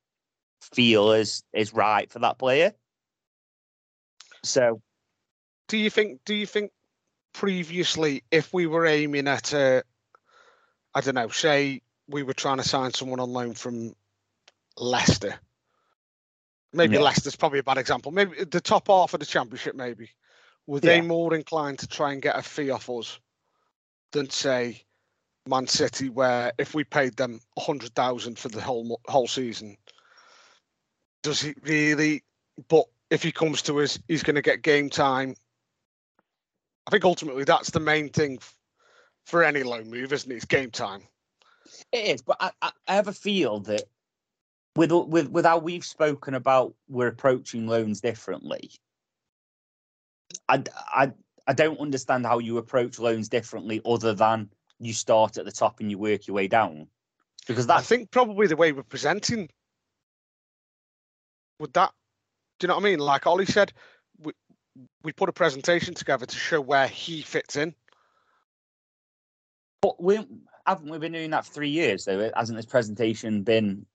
feel 0.72 1.12
is 1.12 1.42
is 1.52 1.74
right 1.74 2.10
for 2.10 2.20
that 2.20 2.38
player 2.38 2.72
so 4.42 4.80
do 5.68 5.78
you 5.78 5.90
think? 5.90 6.20
Do 6.24 6.34
you 6.34 6.46
think 6.46 6.72
previously, 7.32 8.22
if 8.30 8.52
we 8.52 8.66
were 8.66 8.86
aiming 8.86 9.28
at 9.28 9.52
a, 9.52 9.82
I 10.94 11.00
don't 11.00 11.14
know, 11.14 11.28
say 11.28 11.82
we 12.08 12.22
were 12.22 12.34
trying 12.34 12.58
to 12.58 12.62
sign 12.68 12.92
someone 12.92 13.20
on 13.20 13.32
loan 13.32 13.54
from 13.54 13.94
Leicester. 14.76 15.38
Maybe 16.72 16.94
Yeah. 16.94 17.02
Leicester's 17.02 17.36
probably 17.36 17.60
a 17.60 17.64
bad 17.64 17.78
example. 17.78 18.12
Maybe 18.12 18.44
the 18.44 18.60
top 18.60 18.88
half 18.88 19.14
of 19.14 19.20
the 19.20 19.26
championship, 19.26 19.74
maybe. 19.74 20.10
Were 20.66 20.80
they 20.80 20.96
Yeah. 20.96 21.02
more 21.02 21.34
inclined 21.34 21.78
to 21.80 21.86
try 21.86 22.12
and 22.12 22.22
get 22.22 22.36
a 22.36 22.42
fee 22.42 22.70
off 22.70 22.90
us 22.90 23.18
than 24.12 24.30
say 24.30 24.84
Man 25.46 25.66
City, 25.66 26.08
where 26.08 26.52
if 26.58 26.74
we 26.74 26.84
paid 26.84 27.16
them 27.16 27.40
a 27.56 27.60
hundred 27.60 27.94
thousand 27.94 28.38
for 28.38 28.48
the 28.48 28.60
whole 28.60 29.00
whole 29.06 29.28
season, 29.28 29.76
does 31.24 31.40
he 31.40 31.54
really? 31.62 32.22
But 32.68 32.84
if 33.10 33.24
he 33.24 33.32
comes 33.32 33.62
to 33.62 33.80
us, 33.80 33.98
he's 34.06 34.22
going 34.22 34.36
to 34.36 34.42
get 34.42 34.62
game 34.62 34.88
time. 34.90 35.34
I 36.86 36.90
think 36.90 37.04
ultimately 37.04 37.42
that's 37.42 37.70
the 37.70 37.80
main 37.80 38.10
thing 38.10 38.38
for 39.24 39.42
any 39.42 39.64
loan 39.64 39.90
move, 39.90 40.12
isn't 40.12 40.30
it? 40.30 40.36
It's 40.36 40.44
game 40.44 40.70
time. 40.70 41.02
It 41.90 42.06
is, 42.06 42.22
but 42.22 42.36
I, 42.38 42.50
I, 42.60 42.70
I 42.86 42.94
have 42.94 43.08
a 43.08 43.12
feel 43.12 43.60
that 43.60 43.84
with 44.76 44.92
with 44.92 45.30
with 45.30 45.46
how 45.46 45.58
we've 45.58 45.84
spoken 45.84 46.34
about 46.34 46.74
we're 46.88 47.08
approaching 47.08 47.66
loans 47.66 48.00
differently. 48.00 48.70
I, 50.48 50.62
I 50.76 51.12
I 51.46 51.54
don't 51.54 51.80
understand 51.80 52.26
how 52.26 52.38
you 52.38 52.58
approach 52.58 52.98
loans 52.98 53.28
differently, 53.28 53.80
other 53.86 54.12
than 54.12 54.50
you 54.78 54.92
start 54.92 55.38
at 55.38 55.46
the 55.46 55.52
top 55.52 55.80
and 55.80 55.90
you 55.90 55.98
work 55.98 56.26
your 56.26 56.34
way 56.34 56.48
down, 56.48 56.88
because 57.46 57.68
I 57.68 57.80
think 57.80 58.10
probably 58.10 58.46
the 58.46 58.56
way 58.56 58.72
we're 58.72 58.82
presenting 58.82 59.48
would 61.58 61.72
that? 61.74 61.92
Do 62.58 62.64
you 62.64 62.68
know 62.68 62.74
what 62.74 62.84
I 62.84 62.90
mean? 62.90 62.98
Like 62.98 63.26
Ollie 63.26 63.46
said, 63.46 63.72
we 64.18 64.32
we 65.02 65.12
put 65.12 65.28
a 65.28 65.32
presentation 65.32 65.94
together 65.94 66.26
to 66.26 66.36
show 66.36 66.60
where 66.60 66.86
he 66.86 67.22
fits 67.22 67.56
in. 67.56 67.74
But 69.82 70.02
we 70.02 70.18
haven't 70.66 70.90
we 70.90 70.98
been 70.98 71.12
doing 71.12 71.30
that 71.30 71.44
for 71.44 71.52
three 71.52 71.70
years 71.70 72.04
though? 72.04 72.30
Hasn't 72.34 72.56
this 72.56 72.66
presentation 72.66 73.42
been 73.42 73.86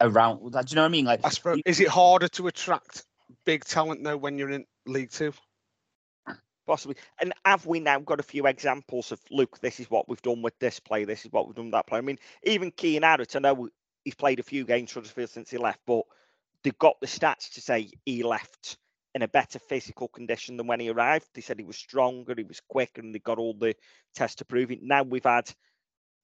around? 0.00 0.38
Do 0.38 0.44
you 0.44 0.50
know 0.76 0.82
what 0.82 0.86
I 0.86 0.88
mean? 0.88 1.04
Like, 1.04 1.20
I 1.24 1.30
suppose 1.30 1.60
is 1.66 1.80
it 1.80 1.88
harder 1.88 2.28
to 2.28 2.46
attract 2.46 3.04
big 3.44 3.64
talent 3.64 4.04
though 4.04 4.16
when 4.16 4.38
you're 4.38 4.50
in 4.50 4.64
League 4.86 5.10
Two? 5.10 5.32
Possibly. 6.66 6.96
And 7.20 7.34
have 7.44 7.66
we 7.66 7.78
now 7.78 7.98
got 7.98 8.20
a 8.20 8.22
few 8.22 8.46
examples 8.46 9.12
of 9.12 9.20
look, 9.30 9.58
this 9.60 9.80
is 9.80 9.90
what 9.90 10.08
we've 10.08 10.22
done 10.22 10.40
with 10.40 10.58
this 10.60 10.80
play, 10.80 11.04
this 11.04 11.24
is 11.24 11.32
what 11.32 11.46
we've 11.46 11.54
done 11.54 11.66
with 11.66 11.72
that 11.72 11.86
play. 11.86 11.98
I 11.98 12.02
mean, 12.02 12.18
even 12.44 12.70
Kian 12.72 13.02
Harratt, 13.02 13.36
I 13.36 13.40
know 13.40 13.68
he's 14.04 14.14
played 14.14 14.40
a 14.40 14.44
few 14.44 14.64
games 14.64 14.90
for 14.90 15.00
Huddersfield 15.00 15.30
since 15.30 15.50
he 15.50 15.58
left, 15.58 15.80
but 15.86 16.04
they've 16.64 16.78
got 16.78 16.98
the 17.00 17.06
stats 17.06 17.50
to 17.50 17.60
say 17.60 17.90
he 18.04 18.22
left 18.22 18.78
in 19.14 19.22
a 19.22 19.28
better 19.28 19.60
physical 19.60 20.08
condition 20.08 20.56
than 20.56 20.66
when 20.66 20.80
he 20.80 20.88
arrived. 20.90 21.28
They 21.34 21.40
said 21.40 21.58
he 21.58 21.64
was 21.64 21.76
stronger, 21.76 22.34
he 22.36 22.42
was 22.42 22.60
quicker, 22.68 23.00
and 23.00 23.14
they 23.14 23.20
got 23.20 23.38
all 23.38 23.54
the 23.54 23.76
tests 24.14 24.36
to 24.36 24.44
prove 24.44 24.72
it. 24.72 24.82
Now 24.82 25.04
we've 25.04 25.22
had 25.24 25.48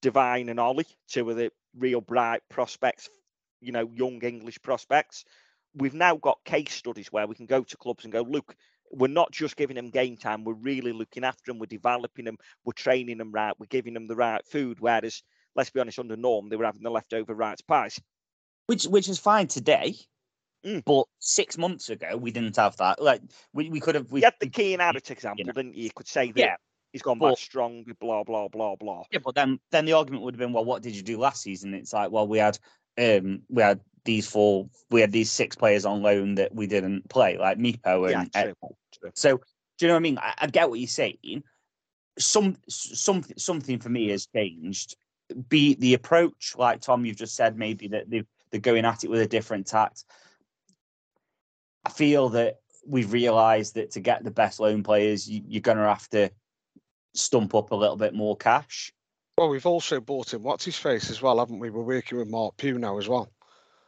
Devine 0.02 0.48
and 0.48 0.58
Ollie, 0.58 0.86
two 1.08 1.28
of 1.30 1.36
the 1.36 1.52
real 1.76 2.00
bright 2.00 2.42
prospects, 2.48 3.08
you 3.60 3.70
know, 3.70 3.88
young 3.94 4.20
English 4.22 4.60
prospects. 4.62 5.24
We've 5.74 5.94
now 5.94 6.16
got 6.16 6.44
case 6.44 6.72
studies 6.72 7.12
where 7.12 7.28
we 7.28 7.36
can 7.36 7.46
go 7.46 7.62
to 7.62 7.76
clubs 7.76 8.04
and 8.04 8.12
go, 8.12 8.22
look, 8.22 8.56
we're 8.90 9.06
not 9.06 9.30
just 9.30 9.56
giving 9.56 9.76
them 9.76 9.90
game 9.90 10.16
time, 10.16 10.42
we're 10.42 10.54
really 10.54 10.92
looking 10.92 11.22
after 11.22 11.52
them, 11.52 11.60
we're 11.60 11.66
developing 11.66 12.24
them, 12.24 12.38
we're 12.64 12.72
training 12.72 13.18
them 13.18 13.30
right, 13.30 13.54
we're 13.60 13.66
giving 13.66 13.94
them 13.94 14.08
the 14.08 14.16
right 14.16 14.44
food. 14.46 14.80
Whereas, 14.80 15.22
let's 15.54 15.70
be 15.70 15.78
honest, 15.78 16.00
under 16.00 16.16
Norm, 16.16 16.48
they 16.48 16.56
were 16.56 16.64
having 16.64 16.82
the 16.82 16.90
leftover 16.90 17.34
rights 17.34 17.60
pies. 17.60 18.00
Which 18.66 18.84
which 18.84 19.08
is 19.08 19.18
fine 19.18 19.46
today. 19.46 19.96
Mm. 20.64 20.84
But 20.84 21.04
six 21.18 21.56
months 21.56 21.88
ago, 21.88 22.16
we 22.16 22.30
didn't 22.30 22.56
have 22.56 22.76
that. 22.76 23.00
Like 23.00 23.22
we, 23.52 23.70
we 23.70 23.80
could 23.80 23.94
have. 23.94 24.10
We 24.12 24.20
you 24.20 24.26
had 24.26 24.34
the 24.40 24.48
Kian 24.48 24.78
Harratt 24.78 25.10
example, 25.10 25.46
know. 25.46 25.52
didn't 25.52 25.74
you? 25.74 25.84
You 25.84 25.90
could 25.94 26.08
say 26.08 26.32
that 26.32 26.38
Yeah, 26.38 26.56
he's 26.92 27.02
gone 27.02 27.18
but- 27.18 27.30
back 27.30 27.38
strong, 27.38 27.84
blah, 27.98 28.24
blah, 28.24 28.48
blah, 28.48 28.76
blah. 28.76 29.04
Yeah, 29.10 29.20
but 29.24 29.34
then 29.34 29.58
then 29.70 29.86
the 29.86 29.94
argument 29.94 30.22
would 30.24 30.34
have 30.34 30.38
been, 30.38 30.52
well, 30.52 30.64
what 30.64 30.82
did 30.82 30.94
you 30.94 31.02
do 31.02 31.18
last 31.18 31.42
season? 31.42 31.72
It's 31.74 31.92
like, 31.92 32.10
well, 32.10 32.28
we 32.28 32.38
had 32.38 32.58
um 32.98 33.42
we 33.48 33.62
had 33.62 33.80
these 34.04 34.28
four, 34.28 34.68
we 34.90 35.00
had 35.00 35.12
these 35.12 35.30
six 35.30 35.56
players 35.56 35.84
on 35.86 36.02
loan 36.02 36.34
that 36.34 36.54
we 36.54 36.66
didn't 36.66 37.08
play, 37.08 37.38
like 37.38 37.58
Mipo 37.58 38.10
Yeah, 38.10 38.20
and 38.20 38.32
true, 38.32 38.76
true. 39.00 39.10
So 39.14 39.40
do 39.78 39.86
you 39.86 39.88
know 39.88 39.94
what 39.94 40.00
I 40.00 40.02
mean? 40.02 40.18
I, 40.18 40.34
I 40.38 40.46
get 40.46 40.68
what 40.68 40.78
you're 40.78 40.88
saying. 40.88 41.42
Some 42.18 42.56
something 42.68 43.38
something 43.38 43.78
for 43.78 43.88
me 43.88 44.08
has 44.08 44.26
changed. 44.26 44.96
Be 45.48 45.74
the 45.76 45.94
approach, 45.94 46.54
like 46.58 46.80
Tom, 46.80 47.06
you've 47.06 47.16
just 47.16 47.34
said, 47.36 47.56
maybe 47.56 47.88
that 47.88 48.10
they 48.10 48.24
they're 48.50 48.60
going 48.60 48.84
at 48.84 49.04
it 49.04 49.10
with 49.10 49.22
a 49.22 49.26
different 49.26 49.66
tact. 49.66 50.04
I 51.85 51.90
feel 51.90 52.28
that 52.31 52.61
we've 52.86 53.12
realised 53.12 53.74
that 53.74 53.90
to 53.93 54.01
get 54.01 54.24
the 54.24 54.31
best 54.31 54.61
loan 54.61 54.82
players, 54.82 55.28
you, 55.28 55.43
you're 55.47 55.61
going 55.61 55.78
to 55.78 55.85
have 55.85 56.09
to 56.11 56.31
stump 57.15 57.55
up 57.55 57.70
a 57.73 57.77
little 57.77 57.97
bit 57.97 58.15
more 58.15 58.36
cash. 58.36 58.93
Well, 59.39 59.48
we've 59.48 59.66
also 59.66 60.01
bought 60.01 60.35
in 60.35 60.43
what's 60.43 60.65
his 60.65 60.77
face 60.77 61.11
as 61.11 61.23
well, 61.23 61.39
haven't 61.39 61.59
we? 61.59 61.70
We're 61.70 61.82
working 61.82 62.19
with 62.19 62.28
Mark 62.28 62.57
Pugh 62.59 62.78
now 62.78 62.98
as 62.98 63.09
well, 63.09 63.32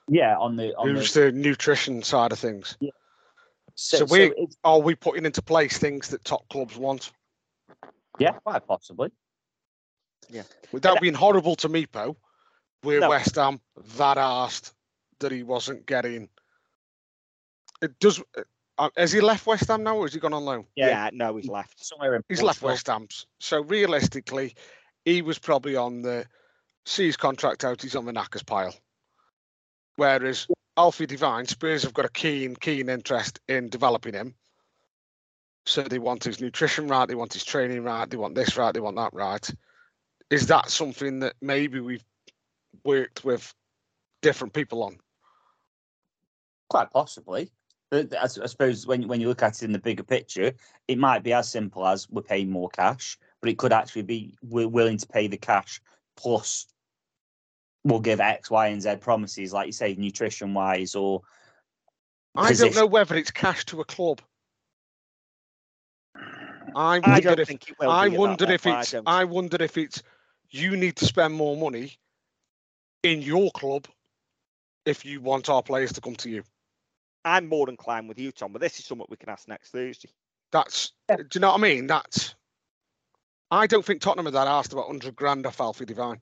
Yeah, 0.08 0.36
on 0.38 0.56
the 0.56 0.74
on 0.76 0.88
who's 0.88 1.12
the, 1.12 1.24
the 1.24 1.32
nutrition 1.32 2.02
side 2.02 2.32
of 2.32 2.38
things. 2.38 2.76
so, 2.80 2.88
So, 3.74 3.96
so 3.98 4.04
we 4.12 4.22
it's- 4.22 4.56
are 4.64 4.78
we 4.80 4.94
putting 4.94 5.26
into 5.26 5.42
place 5.42 5.76
things 5.78 6.08
that 6.08 6.24
top 6.24 6.48
clubs 6.48 6.76
want 6.76 7.12
yeah, 8.18 8.32
quite 8.32 8.66
possibly. 8.66 9.10
Yeah, 10.30 10.42
without 10.70 11.00
being 11.00 11.14
horrible 11.14 11.56
to 11.56 11.68
Mipo? 11.68 12.16
We're 12.82 13.00
No. 13.00 13.10
West 13.10 13.36
Ham 13.36 13.60
that 13.96 14.18
asked 14.18 14.72
that 15.20 15.32
he 15.32 15.42
wasn't 15.42 15.86
getting. 15.86 16.28
It 17.82 17.98
does. 17.98 18.22
Uh, 18.78 18.88
has 18.96 19.12
he 19.12 19.20
left 19.20 19.46
West 19.46 19.68
Ham 19.68 19.82
now, 19.82 19.96
or 19.96 20.04
has 20.04 20.14
he 20.14 20.20
gone 20.20 20.32
on 20.32 20.44
loan? 20.44 20.66
Yeah, 20.76 20.88
Yeah. 20.88 21.10
no, 21.12 21.36
he's 21.36 21.48
left. 21.48 21.84
Somewhere 21.84 22.14
in 22.14 22.22
He's 22.28 22.42
left 22.42 22.62
West 22.62 22.86
Ham's. 22.86 23.26
So 23.38 23.60
realistically, 23.62 24.54
he 25.04 25.20
was 25.20 25.38
probably 25.38 25.76
on 25.76 26.00
the 26.02 26.26
sees 26.86 27.16
contract 27.16 27.64
out. 27.64 27.82
He's 27.82 27.96
on 27.96 28.06
the 28.06 28.12
knackers 28.12 28.42
pile. 28.42 28.74
Whereas 29.96 30.46
Alfie 30.76 31.06
Devine, 31.06 31.46
Spurs 31.46 31.82
have 31.82 31.92
got 31.92 32.06
a 32.06 32.10
keen, 32.10 32.56
keen 32.56 32.88
interest 32.88 33.40
in 33.48 33.68
developing 33.68 34.14
him. 34.14 34.34
So 35.66 35.82
they 35.82 35.98
want 35.98 36.24
his 36.24 36.40
nutrition 36.40 36.88
right, 36.88 37.06
they 37.06 37.14
want 37.14 37.34
his 37.34 37.44
training 37.44 37.84
right, 37.84 38.08
they 38.08 38.16
want 38.16 38.34
this 38.34 38.56
right, 38.56 38.72
they 38.72 38.80
want 38.80 38.96
that 38.96 39.12
right. 39.12 39.48
Is 40.30 40.46
that 40.46 40.70
something 40.70 41.20
that 41.20 41.34
maybe 41.40 41.78
we've 41.78 42.04
worked 42.84 43.24
with 43.24 43.54
different 44.22 44.54
people 44.54 44.82
on? 44.82 44.98
Quite 46.68 46.90
possibly. 46.90 47.50
I, 47.92 48.06
I 48.22 48.26
suppose 48.26 48.86
when 48.86 49.06
when 49.06 49.20
you 49.20 49.28
look 49.28 49.42
at 49.42 49.62
it 49.62 49.64
in 49.64 49.72
the 49.72 49.78
bigger 49.78 50.02
picture, 50.02 50.52
it 50.88 50.98
might 50.98 51.22
be 51.22 51.32
as 51.32 51.48
simple 51.50 51.86
as 51.86 52.08
we're 52.10 52.22
paying 52.22 52.50
more 52.50 52.70
cash, 52.70 53.18
but 53.40 53.50
it 53.50 53.58
could 53.58 53.72
actually 53.72 54.02
be 54.02 54.34
we're 54.42 54.68
willing 54.68 54.98
to 54.98 55.06
pay 55.06 55.26
the 55.26 55.36
cash 55.36 55.80
plus 56.16 56.66
we'll 57.84 58.00
give 58.00 58.20
X, 58.20 58.50
Y, 58.50 58.68
and 58.68 58.82
Z 58.82 58.96
promises, 59.00 59.52
like 59.52 59.66
you 59.66 59.72
say, 59.72 59.94
nutrition 59.98 60.54
wise 60.54 60.94
or 60.94 61.22
I 62.36 62.52
don't 62.52 62.74
know 62.74 62.86
whether 62.86 63.16
it's 63.16 63.30
cash 63.30 63.64
to 63.66 63.80
a 63.80 63.84
club. 63.84 64.20
I 66.74 66.98
I 66.98 66.98
wonder 66.98 67.20
don't 67.20 67.40
if 67.40 67.48
think 67.48 67.68
it 67.68 67.78
will. 67.78 67.90
I 67.90 68.08
be 68.08 68.14
at 68.14 68.18
that 68.18 68.18
wonder 68.18 68.52
if 68.52 68.66
I 68.66 68.80
it's 68.80 68.92
don't. 68.92 69.08
I 69.08 69.24
wonder 69.24 69.56
if 69.60 69.76
it's 69.76 70.02
you 70.50 70.76
need 70.76 70.96
to 70.96 71.04
spend 71.04 71.34
more 71.34 71.56
money 71.56 71.92
in 73.02 73.20
your 73.20 73.50
club 73.50 73.86
if 74.86 75.04
you 75.04 75.20
want 75.20 75.50
our 75.50 75.62
players 75.62 75.92
to 75.92 76.00
come 76.00 76.16
to 76.16 76.30
you. 76.30 76.42
I'm 77.24 77.48
more 77.48 77.68
inclined 77.68 78.08
with 78.08 78.18
you, 78.18 78.32
Tom, 78.32 78.52
but 78.52 78.60
this 78.60 78.78
is 78.78 78.86
something 78.86 79.06
we 79.08 79.16
can 79.16 79.28
ask 79.28 79.48
next 79.48 79.70
Thursday. 79.70 80.10
That's 80.50 80.92
do 81.08 81.24
you 81.34 81.40
know 81.40 81.48
what 81.50 81.60
I 81.60 81.62
mean? 81.62 81.86
That's 81.86 82.34
I 83.50 83.66
don't 83.66 83.84
think 83.84 84.00
Tottenham 84.00 84.28
are 84.28 84.32
that 84.32 84.48
asked 84.48 84.72
about 84.72 84.86
hundred 84.86 85.14
grand 85.16 85.46
off 85.46 85.60
Alfie 85.60 85.84
Devine. 85.84 86.20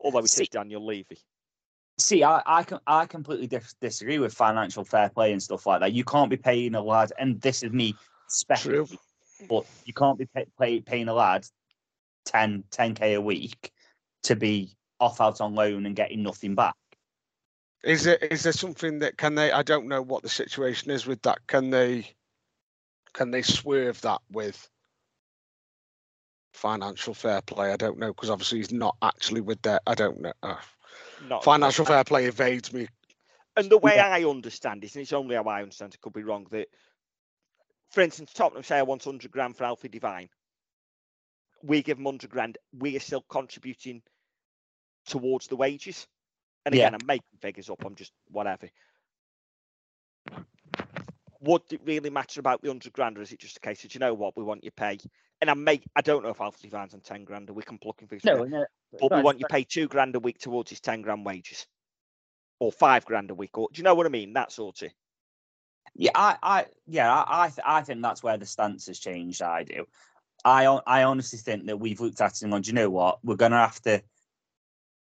Although 0.00 0.20
we 0.20 0.28
See- 0.28 0.44
is 0.44 0.48
Daniel 0.48 0.84
Levy. 0.84 1.18
See, 2.00 2.22
I 2.22 2.42
I, 2.46 2.62
can, 2.62 2.78
I 2.86 3.06
completely 3.06 3.48
dis- 3.48 3.74
disagree 3.80 4.20
with 4.20 4.32
financial 4.32 4.84
fair 4.84 5.08
play 5.08 5.32
and 5.32 5.42
stuff 5.42 5.66
like 5.66 5.80
that. 5.80 5.92
You 5.92 6.04
can't 6.04 6.30
be 6.30 6.36
paying 6.36 6.76
a 6.76 6.80
lad, 6.80 7.12
and 7.18 7.40
this 7.40 7.64
is 7.64 7.72
me 7.72 7.96
speculating, 8.28 8.98
but 9.48 9.66
you 9.84 9.92
can't 9.92 10.16
be 10.16 10.26
pay, 10.26 10.46
pay, 10.60 10.80
paying 10.80 11.08
a 11.08 11.14
lad 11.14 11.44
10 12.26 12.62
10k 12.70 13.16
a 13.16 13.20
week 13.20 13.72
to 14.22 14.36
be 14.36 14.70
off 15.00 15.20
out 15.20 15.40
on 15.40 15.54
loan 15.56 15.86
and 15.86 15.96
getting 15.96 16.22
nothing 16.22 16.54
back. 16.54 16.74
Is 17.84 18.04
there 18.04 18.16
is 18.16 18.42
there 18.42 18.52
something 18.52 18.98
that 19.00 19.16
can 19.16 19.34
they? 19.34 19.52
I 19.52 19.62
don't 19.62 19.86
know 19.86 20.02
what 20.02 20.22
the 20.22 20.28
situation 20.28 20.90
is 20.90 21.06
with 21.06 21.22
that. 21.22 21.46
Can 21.46 21.70
they 21.70 22.10
can 23.12 23.30
they 23.30 23.42
swerve 23.42 24.00
that 24.02 24.20
with 24.30 24.68
financial 26.52 27.14
fair 27.14 27.40
play? 27.42 27.72
I 27.72 27.76
don't 27.76 27.98
know 27.98 28.08
because 28.08 28.30
obviously 28.30 28.58
he's 28.58 28.72
not 28.72 28.96
actually 29.02 29.40
with 29.42 29.62
that. 29.62 29.82
I 29.86 29.94
don't 29.94 30.20
know. 30.20 30.32
Uh, 30.42 30.56
Not 31.28 31.44
financial 31.44 31.84
fair 31.84 32.04
play 32.04 32.26
evades 32.26 32.72
me. 32.72 32.88
And 33.56 33.70
the 33.70 33.78
way 33.78 33.98
I 33.98 34.22
understand 34.22 34.84
it, 34.84 34.94
and 34.94 35.02
it's 35.02 35.12
only 35.12 35.34
how 35.34 35.42
I 35.44 35.62
understand 35.62 35.92
it, 35.92 36.00
could 36.00 36.12
be 36.12 36.22
wrong, 36.22 36.46
that, 36.52 36.68
for 37.90 38.02
instance, 38.02 38.32
Tottenham 38.32 38.62
say 38.62 38.78
I 38.78 38.82
want 38.82 39.04
100 39.04 39.32
grand 39.32 39.56
for 39.56 39.64
Alfie 39.64 39.88
Devine. 39.88 40.28
We 41.64 41.82
give 41.82 41.96
them 41.96 42.04
100 42.04 42.30
grand. 42.30 42.56
We 42.72 42.96
are 42.96 43.00
still 43.00 43.24
contributing 43.28 44.02
towards 45.06 45.48
the 45.48 45.56
wages. 45.56 46.06
And 46.66 46.74
Yeah. 46.74 46.88
again, 46.88 46.94
I'm 47.00 47.06
making 47.06 47.38
figures 47.40 47.70
up. 47.70 47.84
I'm 47.84 47.94
just 47.94 48.12
whatever. 48.30 48.68
Would 51.40 51.62
it 51.70 51.80
really 51.84 52.10
matter 52.10 52.40
about 52.40 52.62
the 52.62 52.68
100 52.68 52.92
grand, 52.92 53.16
or 53.16 53.22
is 53.22 53.32
it 53.32 53.38
just 53.38 53.58
a 53.58 53.60
case 53.60 53.84
of, 53.84 53.94
you 53.94 54.00
know 54.00 54.12
what, 54.12 54.36
we 54.36 54.42
want 54.42 54.64
you 54.64 54.72
pay? 54.72 54.98
And 55.40 55.48
I 55.48 55.54
make, 55.54 55.84
I 55.94 56.00
don't 56.00 56.24
know 56.24 56.30
if 56.30 56.40
Alfie 56.40 56.68
Devine's 56.68 56.94
on 56.94 57.00
10 57.00 57.24
grand 57.24 57.48
a 57.48 57.52
week. 57.52 57.70
I'm 57.70 57.78
plucking 57.78 58.08
figures. 58.08 58.24
No, 58.24 58.42
here, 58.42 58.68
no, 58.92 58.98
but 58.98 59.12
we 59.14 59.22
want 59.22 59.38
you 59.38 59.46
pay 59.46 59.62
two 59.62 59.86
grand 59.86 60.16
a 60.16 60.20
week 60.20 60.38
towards 60.38 60.70
his 60.70 60.80
10 60.80 61.02
grand 61.02 61.24
wages. 61.24 61.66
Or 62.58 62.72
five 62.72 63.04
grand 63.04 63.30
a 63.30 63.34
week. 63.34 63.56
Or 63.56 63.68
do 63.72 63.78
you 63.78 63.84
know 63.84 63.94
what 63.94 64.06
I 64.06 64.08
mean? 64.08 64.32
That 64.32 64.50
sort 64.50 64.82
of. 64.82 64.90
Yeah, 65.94 66.10
I, 66.16 66.36
I, 66.42 66.66
yeah, 66.88 67.12
I, 67.12 67.44
I, 67.44 67.48
th- 67.48 67.64
I 67.64 67.82
think 67.82 68.02
that's 68.02 68.22
where 68.22 68.36
the 68.36 68.46
stance 68.46 68.88
has 68.88 68.98
changed. 68.98 69.42
I 69.42 69.62
do. 69.62 69.86
I, 70.44 70.64
I 70.64 71.04
honestly 71.04 71.38
think 71.38 71.66
that 71.66 71.78
we've 71.78 72.00
looked 72.00 72.20
at 72.20 72.32
it 72.32 72.42
and 72.42 72.50
gone, 72.50 72.62
do 72.62 72.68
you 72.68 72.74
know 72.74 72.90
what? 72.90 73.24
We're 73.24 73.36
gonna 73.36 73.58
have 73.58 73.80
to, 73.82 74.02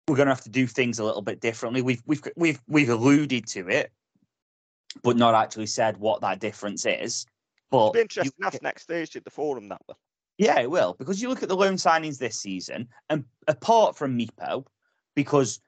we're 0.07 0.15
gonna 0.15 0.31
have 0.31 0.41
to 0.41 0.49
do 0.49 0.67
things 0.67 0.99
a 0.99 1.03
little 1.03 1.21
bit 1.21 1.41
differently. 1.41 1.81
We've, 1.81 2.01
we've, 2.05 2.23
we've, 2.35 2.61
we've 2.67 2.89
alluded 2.89 3.45
to 3.47 3.67
it, 3.67 3.91
but 5.03 5.17
not 5.17 5.35
actually 5.35 5.65
said 5.67 5.97
what 5.97 6.21
that 6.21 6.39
difference 6.39 6.85
is. 6.85 7.25
But 7.69 7.77
It'll 7.77 7.91
be 7.91 7.99
you 7.99 8.01
interesting. 8.03 8.33
That's 8.39 8.61
next 8.61 8.85
Thursday 8.85 9.17
at 9.19 9.25
the 9.25 9.31
forum. 9.31 9.69
That 9.69 9.81
will. 9.87 9.97
yeah, 10.37 10.59
it 10.59 10.71
will 10.71 10.95
because 10.97 11.21
you 11.21 11.29
look 11.29 11.43
at 11.43 11.49
the 11.49 11.57
loan 11.57 11.75
signings 11.75 12.17
this 12.17 12.39
season, 12.39 12.87
and 13.09 13.25
apart 13.47 13.97
from 13.97 14.17
Mipo, 14.17 14.65
because 15.15 15.59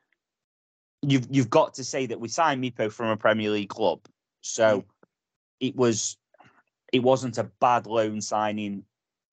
you've 1.01 1.27
you've 1.29 1.49
got 1.49 1.73
to 1.75 1.83
say 1.83 2.05
that 2.05 2.19
we 2.19 2.29
signed 2.29 2.63
Mipo 2.63 2.91
from 2.91 3.09
a 3.09 3.17
Premier 3.17 3.49
League 3.49 3.69
club, 3.69 3.99
so 4.41 4.79
hmm. 4.79 4.87
it 5.59 5.75
was 5.75 6.17
it 6.93 7.03
wasn't 7.03 7.37
a 7.37 7.43
bad 7.59 7.85
loan 7.85 8.21
signing 8.21 8.83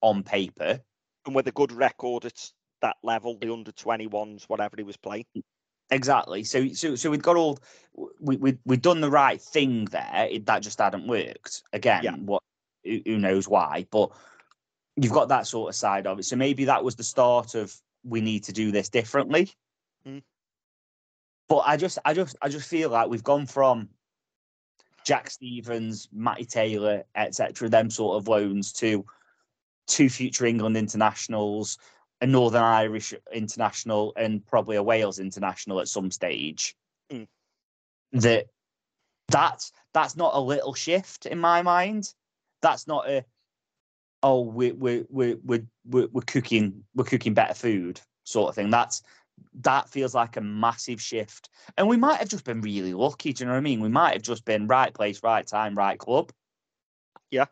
on 0.01 0.23
paper. 0.23 0.79
and 1.25 1.35
with 1.35 1.47
a 1.47 1.51
good 1.51 1.71
record 1.71 2.25
at 2.25 2.51
that 2.81 2.97
level, 3.03 3.37
the 3.39 3.51
under 3.51 3.71
21s, 3.71 4.43
whatever 4.45 4.75
he 4.77 4.83
was 4.83 4.97
playing. 4.97 5.25
Exactly. 5.89 6.43
So 6.43 6.67
so 6.69 6.95
so 6.95 7.09
we've 7.09 7.21
got 7.21 7.37
all 7.37 7.59
we 8.19 8.35
we 8.37 8.57
we've 8.65 8.81
done 8.81 8.99
the 8.99 9.09
right 9.09 9.41
thing 9.41 9.85
there. 9.85 10.27
It, 10.29 10.45
that 10.45 10.61
just 10.61 10.79
hadn't 10.79 11.07
worked. 11.07 11.63
Again, 11.71 12.25
what 12.25 12.43
who, 12.83 12.99
who 13.05 13.17
knows 13.17 13.47
why? 13.47 13.85
But 13.89 14.11
you've 14.97 15.13
got 15.13 15.29
that 15.29 15.47
sort 15.47 15.69
of 15.69 15.75
side 15.75 16.05
of 16.05 16.19
it. 16.19 16.23
So 16.23 16.35
maybe 16.35 16.65
that 16.65 16.83
was 16.83 16.95
the 16.95 17.03
start 17.03 17.55
of 17.55 17.73
we 18.03 18.19
need 18.19 18.43
to 18.45 18.53
do 18.53 18.71
this 18.71 18.89
differently. 18.89 19.51
Mm. 20.05 20.23
But 21.47 21.63
I 21.65 21.77
just 21.77 21.99
I 22.03 22.13
just 22.13 22.35
I 22.41 22.49
just 22.49 22.67
feel 22.67 22.89
like 22.89 23.09
we've 23.09 23.23
gone 23.23 23.45
from 23.45 23.87
Jack 25.05 25.29
Stevens, 25.29 26.09
Matty 26.11 26.43
Taylor, 26.43 27.03
etc. 27.15 27.69
Them 27.69 27.89
sort 27.89 28.17
of 28.17 28.27
loans 28.27 28.73
to 28.73 29.05
two 29.87 30.09
future 30.09 30.45
England 30.45 30.75
internationals, 30.75 31.77
a 32.21 32.27
Northern 32.27 32.63
Irish 32.63 33.13
international, 33.31 34.13
and 34.17 34.45
probably 34.45 34.75
a 34.75 34.83
Wales 34.83 35.19
international 35.19 35.79
at 35.79 35.87
some 35.87 36.11
stage. 36.11 36.75
Mm. 37.11 37.27
That 38.13 38.47
that's 39.29 39.71
that's 39.93 40.15
not 40.15 40.35
a 40.35 40.39
little 40.39 40.73
shift 40.73 41.25
in 41.25 41.39
my 41.39 41.61
mind. 41.61 42.13
That's 42.61 42.87
not 42.87 43.09
a 43.09 43.25
oh 44.23 44.41
we 44.41 44.71
we 44.71 45.05
we 45.09 45.35
we 45.35 45.63
we're, 45.85 46.07
we're 46.07 46.21
cooking 46.21 46.83
we're 46.95 47.03
cooking 47.03 47.33
better 47.33 47.53
food 47.53 48.01
sort 48.23 48.49
of 48.49 48.55
thing. 48.55 48.69
That's 48.69 49.03
that 49.61 49.89
feels 49.89 50.15
like 50.15 50.37
a 50.37 50.41
massive 50.41 51.01
shift. 51.01 51.49
And 51.77 51.87
we 51.87 51.97
might 51.97 52.17
have 52.17 52.29
just 52.29 52.43
been 52.43 52.61
really 52.61 52.93
lucky. 52.93 53.33
Do 53.33 53.43
you 53.43 53.47
know 53.47 53.53
what 53.53 53.59
I 53.59 53.61
mean? 53.61 53.81
We 53.81 53.89
might 53.89 54.13
have 54.13 54.21
just 54.21 54.45
been 54.45 54.67
right 54.67 54.93
place, 54.93 55.21
right 55.23 55.45
time, 55.45 55.75
right 55.75 55.97
club. 55.97 56.31
Yeah. 57.31 57.45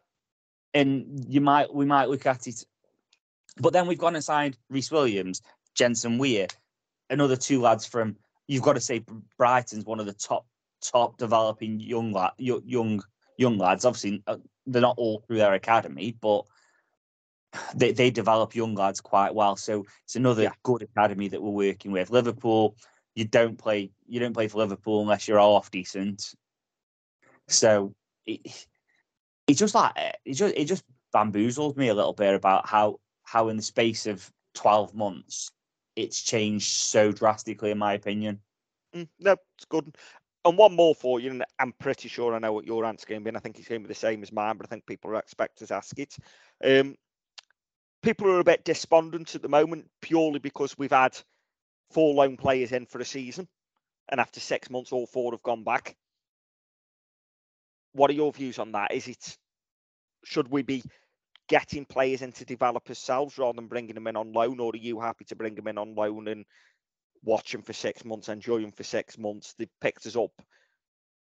And 0.74 1.26
you 1.28 1.42
might 1.42 1.74
we 1.74 1.86
might 1.86 2.10
look 2.10 2.26
at 2.26 2.48
it. 2.48 2.64
But 3.58 3.74
then 3.74 3.88
we've 3.88 3.98
gone 3.98 4.16
and 4.16 4.24
signed 4.24 4.58
Rhys 4.70 4.92
Williams, 4.92 5.42
Jensen 5.76 6.18
Weir, 6.18 6.48
another 7.10 7.36
two 7.36 7.62
lads 7.62 7.86
from 7.86 8.18
you've 8.48 8.64
got 8.64 8.74
to 8.74 8.82
say 8.82 9.04
Brighton's 9.38 9.86
one 9.86 10.00
of 10.00 10.06
the 10.06 10.14
top 10.14 10.46
top 10.82 11.18
developing 11.18 11.80
young 11.80 12.12
lad, 12.12 12.32
young 12.38 13.02
young 13.38 13.58
lads. 13.58 13.86
Obviously, 13.86 14.22
uh, 14.28 14.38
they're 14.66 14.82
not 14.82 14.98
all 14.98 15.20
through 15.20 15.38
their 15.38 15.54
academy, 15.54 16.16
but 16.22 16.46
they, 17.76 17.92
they 17.92 18.12
develop 18.12 18.56
young 18.56 18.76
lads 18.76 19.02
quite 19.02 19.34
well. 19.34 19.56
So 19.56 19.86
it's 20.04 20.16
another 20.16 20.44
yeah. 20.44 20.54
good 20.64 20.82
academy 20.82 21.28
that 21.30 21.42
we're 21.42 21.50
working 21.50 21.92
with. 21.92 22.10
Liverpool, 22.10 22.76
you 23.16 23.26
don't 23.26 23.58
play 23.58 23.92
you 24.08 24.20
don't 24.20 24.34
play 24.34 24.48
for 24.48 24.60
Liverpool 24.60 25.02
unless 25.02 25.28
you're 25.28 25.40
half 25.40 25.72
decent. 25.72 26.34
So 27.48 27.94
it, 28.26 28.42
it's 29.48 29.60
just 29.60 29.76
like 29.76 29.94
it 30.26 30.34
just 30.34 30.54
it 30.56 30.66
just 30.66 30.84
bamboozled 31.14 31.78
me 31.78 31.88
a 31.88 31.94
little 31.94 32.14
bit 32.14 32.34
about 32.36 32.68
how 32.68 33.00
how 33.26 33.50
in 33.50 33.58
the 33.58 33.64
space 33.64 34.06
of 34.06 34.32
twelve 34.54 34.96
months 34.96 35.52
it's 35.96 36.22
changed 36.22 36.72
so 36.72 37.12
drastically, 37.12 37.72
in 37.72 37.78
my 37.78 37.94
opinion. 37.94 38.40
Mm, 38.96 39.08
no, 39.20 39.36
it's 39.58 39.66
good. 39.70 39.96
And 40.44 40.58
one 40.58 40.76
more 40.76 40.94
for 40.94 41.20
you, 41.20 41.32
and 41.32 41.44
I'm 41.60 41.74
pretty 41.74 42.08
sure 42.08 42.36
I 42.36 42.40
know 42.40 42.54
what 42.54 42.68
your 42.68 42.86
answer 42.86 43.08
going 43.08 43.22
to 43.22 43.24
be. 43.24 43.30
And 43.30 43.38
I 43.38 43.40
think 43.40 43.58
it's 43.58 43.68
going 43.68 43.82
to 43.82 43.88
be 43.88 43.94
the 43.94 44.00
same 44.00 44.22
as 44.22 44.32
mine, 44.32 44.58
but 44.58 44.68
I 44.68 44.70
think 44.70 44.86
people 44.86 45.12
are 45.12 45.20
expected 45.20 45.68
to 45.68 45.76
ask 45.76 45.98
it. 45.98 46.16
Um, 46.64 46.96
people 48.04 48.30
are 48.30 48.40
a 48.40 48.44
bit 48.44 48.64
despondent 48.64 49.34
at 49.34 49.42
the 49.42 49.50
moment 49.50 49.90
purely 50.02 50.40
because 50.40 50.78
we've 50.78 50.92
had 50.92 51.18
four 51.92 52.14
loan 52.14 52.38
players 52.38 52.72
in 52.72 52.86
for 52.86 53.00
a 53.00 53.06
season, 53.06 53.48
and 54.10 54.20
after 54.20 54.40
six 54.40 54.70
months, 54.70 54.92
all 54.92 55.08
four 55.08 55.32
have 55.32 55.44
gone 55.44 55.64
back. 55.64 55.96
What 57.94 58.12
are 58.12 58.14
your 58.14 58.32
views 58.32 58.60
on 58.60 58.74
that? 58.74 58.94
Is 58.94 59.08
it 59.08 59.38
should 60.26 60.50
we 60.50 60.62
be 60.62 60.84
getting 61.48 61.86
players 61.86 62.22
in 62.22 62.32
to 62.34 62.46
develop 62.46 62.90
ourselves 62.90 63.38
rather 63.38 63.56
than 63.56 63.68
bringing 63.68 63.96
them 63.96 64.08
in 64.08 64.16
on 64.16 64.34
loan, 64.34 64.60
or 64.60 64.74
are 64.74 64.78
you 64.78 65.00
happy 65.00 65.26
to 65.26 65.36
bring 65.36 65.56
them 65.56 65.68
in 65.68 65.78
on 65.78 65.96
loan 65.96 66.28
and 66.28 66.46
watch 67.24 67.52
them 67.52 67.62
for 67.62 67.74
six 67.74 68.06
months, 68.06 68.30
enjoy 68.30 68.62
them 68.62 68.72
for 68.72 68.84
six 68.84 69.18
months? 69.18 69.54
They've 69.58 69.70
picked 69.82 70.06
us 70.06 70.16
up 70.16 70.32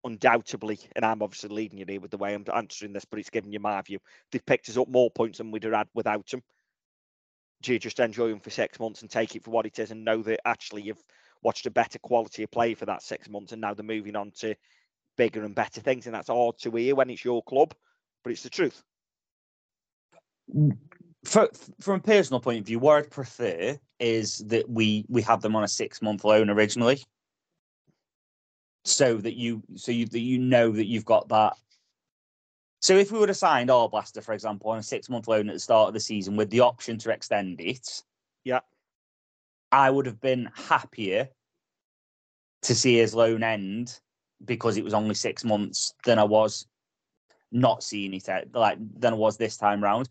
undoubtedly, 0.05 0.79
and 0.97 1.05
I'm 1.05 1.23
obviously 1.23 1.51
leading 1.51 1.79
you 1.79 1.87
here 1.89 2.01
with 2.01 2.11
the 2.11 2.19
way 2.19 2.35
I'm 2.35 2.45
answering 2.55 2.93
this, 2.93 3.05
but 3.05 3.19
it's 3.19 3.31
giving 3.31 3.53
you 3.53 3.61
my 3.61 3.81
view. 3.83 3.99
They've 4.31 4.45
picked 4.45 4.69
us 4.69 4.77
up 4.77 4.89
more 4.89 5.11
points 5.11 5.39
than 5.39 5.51
we'd 5.51 5.65
have 5.65 5.73
had 5.73 5.89
without 5.95 6.27
them 6.29 6.43
do 7.63 7.73
you 7.73 7.79
just 7.79 8.01
enjoy 8.01 8.29
them 8.29 8.41
for 8.41 8.51
six 8.51 8.79
months 8.79 9.03
and 9.03 9.11
take 9.11 9.35
it 9.37 9.45
for 9.45 9.51
what 9.51 9.67
it 9.67 9.79
is 9.79 9.91
and 9.91 10.05
know 10.05 10.23
that 10.23 10.41
actually 10.47 10.83
you've 10.83 11.03
watched 11.43 11.67
a 11.67 11.71
better 11.71 11.99
quality 11.99 12.43
of 12.43 12.51
play 12.51 12.75
for 12.75 12.87
that 12.87 13.03
six 13.03 13.29
months 13.29 13.53
and 13.53 13.61
now 13.61 13.73
they're 13.75 13.85
moving 13.85 14.17
on 14.17 14.33
to 14.33 14.55
bigger 15.17 15.45
and 15.45 15.55
better 15.55 15.81
things 15.81 16.07
and 16.07 16.15
that's 16.15 16.29
hard 16.29 16.57
to 16.59 16.71
hear 16.73 16.95
when 16.95 17.11
it's 17.11 17.25
your 17.25 17.43
club 17.45 17.75
but 18.23 18.33
it's 18.33 18.43
the 18.43 18.51
truth 18.51 18.83
for, 21.25 21.49
from 21.81 21.97
a 21.97 22.03
personal 22.03 22.41
point 22.41 22.61
of 22.61 22.67
view 22.67 22.79
what 22.79 22.99
i'd 22.99 23.11
prefer 23.11 23.79
is 24.03 24.39
that 24.39 24.69
we 24.69 25.07
we 25.09 25.23
have 25.23 25.41
them 25.41 25.55
on 25.55 25.63
a 25.63 25.69
six 25.69 26.03
month 26.03 26.25
loan 26.25 26.51
originally. 26.51 27.03
So 28.85 29.17
that 29.19 29.35
you 29.35 29.63
so 29.77 29.93
you 29.93 30.07
that 30.07 30.21
you 30.21 30.39
know 30.39 30.73
that 30.73 30.87
you've 30.87 31.05
got 31.05 31.29
that. 31.29 31.55
So 32.81 32.97
if 32.97 33.13
we 33.13 33.19
would 33.21 33.29
have 33.29 33.39
signed 33.39 33.71
Arblaster, 33.71 34.25
for 34.25 34.33
example, 34.33 34.71
on 34.71 34.79
a 34.79 34.83
six 34.83 35.09
month 35.09 35.29
loan 35.29 35.49
at 35.49 35.55
the 35.55 35.61
start 35.61 35.89
of 35.89 35.95
the 35.95 36.01
season 36.01 36.37
with 36.37 36.51
the 36.51 36.61
option 36.61 36.99
to 36.99 37.13
extend 37.13 37.61
it, 37.61 38.03
yeah, 38.45 38.61
I 39.71 39.89
would 39.89 40.07
have 40.07 40.21
been 40.21 40.51
happier 40.53 41.29
to 42.63 42.75
see 42.75 42.99
his 42.99 43.15
loan 43.15 43.45
end 43.45 44.01
because 44.45 44.77
it 44.77 44.85
was 44.85 44.95
only 44.95 45.15
six 45.15 45.45
months 45.45 45.95
than 46.05 46.19
I 46.19 46.25
was 46.25 46.67
not 47.53 47.83
seeing 47.83 48.15
it 48.15 48.29
like 48.55 48.79
than 48.99 49.13
I 49.13 49.17
was 49.17 49.37
this 49.37 49.57
time 49.57 49.83
round. 49.83 50.09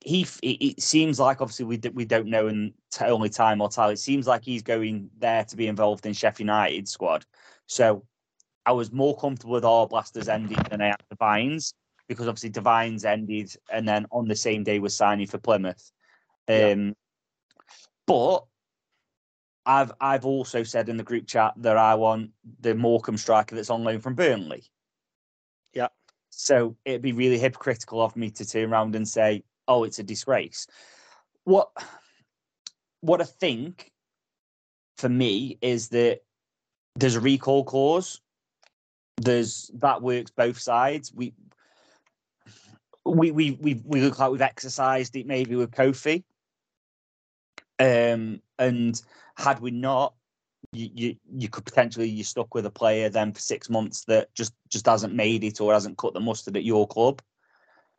He 0.00 0.26
it, 0.42 0.82
seems 0.82 1.20
like 1.20 1.40
obviously 1.40 1.66
we 1.66 1.80
we 1.92 2.04
don't 2.04 2.26
know 2.26 2.48
and 2.48 2.72
t- 2.90 3.04
only 3.04 3.28
time 3.28 3.58
will 3.58 3.68
tell. 3.68 3.90
It 3.90 3.98
seems 3.98 4.26
like 4.26 4.44
he's 4.44 4.62
going 4.62 5.10
there 5.18 5.44
to 5.44 5.56
be 5.56 5.68
involved 5.68 6.06
in 6.06 6.12
Sheffield 6.12 6.40
United 6.40 6.88
squad. 6.88 7.24
So 7.66 8.04
I 8.66 8.72
was 8.72 8.92
more 8.92 9.16
comfortable 9.16 9.54
with 9.54 9.64
Arblaster's 9.64 10.28
ending 10.28 10.58
than 10.70 10.80
I 10.80 10.88
am 10.88 10.96
Devine's 11.10 11.74
because 12.08 12.26
obviously 12.28 12.50
Devine's 12.50 13.04
ended 13.04 13.54
and 13.70 13.86
then 13.86 14.06
on 14.10 14.28
the 14.28 14.36
same 14.36 14.64
day 14.64 14.78
was 14.78 14.96
signing 14.96 15.26
for 15.26 15.38
Plymouth. 15.38 15.92
Um, 16.48 16.88
yeah. 16.88 16.90
But 18.06 18.44
I've 19.64 19.92
I've 20.00 20.24
also 20.24 20.62
said 20.62 20.88
in 20.88 20.96
the 20.96 21.04
group 21.04 21.26
chat 21.26 21.54
that 21.58 21.76
I 21.76 21.94
want 21.94 22.30
the 22.60 22.74
Morecambe 22.74 23.16
striker 23.16 23.54
that's 23.54 23.70
on 23.70 23.84
loan 23.84 24.00
from 24.00 24.14
Burnley. 24.14 24.64
So 26.34 26.76
it'd 26.84 27.02
be 27.02 27.12
really 27.12 27.38
hypocritical 27.38 28.02
of 28.02 28.16
me 28.16 28.30
to 28.30 28.46
turn 28.46 28.72
around 28.72 28.96
and 28.96 29.06
say, 29.06 29.44
"Oh, 29.68 29.84
it's 29.84 29.98
a 29.98 30.02
disgrace." 30.02 30.66
What 31.44 31.70
what 33.00 33.20
I 33.20 33.24
think 33.24 33.92
for 34.96 35.08
me 35.08 35.58
is 35.60 35.88
that 35.88 36.20
there's 36.96 37.16
a 37.16 37.20
recall 37.20 37.64
clause. 37.64 38.20
There's 39.18 39.70
that 39.74 40.02
works 40.02 40.30
both 40.30 40.58
sides. 40.58 41.12
We 41.14 41.34
we 43.04 43.30
we 43.30 43.50
we 43.52 43.82
we 43.84 44.00
look 44.00 44.18
like 44.18 44.30
we've 44.30 44.40
exercised 44.40 45.14
it 45.16 45.26
maybe 45.26 45.54
with 45.54 45.70
Kofi. 45.70 46.24
Um, 47.78 48.40
and 48.58 49.00
had 49.36 49.60
we 49.60 49.70
not, 49.70 50.14
you, 50.72 50.90
you 50.94 51.16
you 51.34 51.48
could 51.48 51.64
potentially 51.64 52.08
you're 52.08 52.24
stuck 52.24 52.54
with 52.54 52.66
a 52.66 52.70
player 52.70 53.08
then 53.08 53.32
for 53.32 53.40
six 53.40 53.68
months 53.68 54.04
that 54.06 54.34
just 54.34 54.54
just 54.68 54.86
hasn't 54.86 55.14
made 55.14 55.44
it 55.44 55.60
or 55.60 55.72
hasn't 55.72 55.98
cut 55.98 56.14
the 56.14 56.20
mustard 56.20 56.56
at 56.56 56.64
your 56.64 56.86
club. 56.86 57.20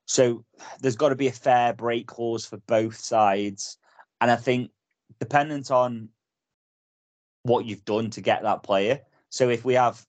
So 0.05 0.43
there's 0.81 0.95
got 0.95 1.09
to 1.09 1.15
be 1.15 1.27
a 1.27 1.31
fair 1.31 1.73
break 1.73 2.07
clause 2.07 2.45
for 2.45 2.57
both 2.57 2.97
sides, 2.97 3.77
and 4.19 4.29
I 4.29 4.35
think 4.35 4.71
dependent 5.19 5.71
on 5.71 6.09
what 7.43 7.65
you've 7.65 7.85
done 7.85 8.09
to 8.11 8.21
get 8.21 8.43
that 8.43 8.63
player. 8.63 9.01
So 9.29 9.49
if 9.49 9.63
we 9.65 9.75
have 9.75 10.03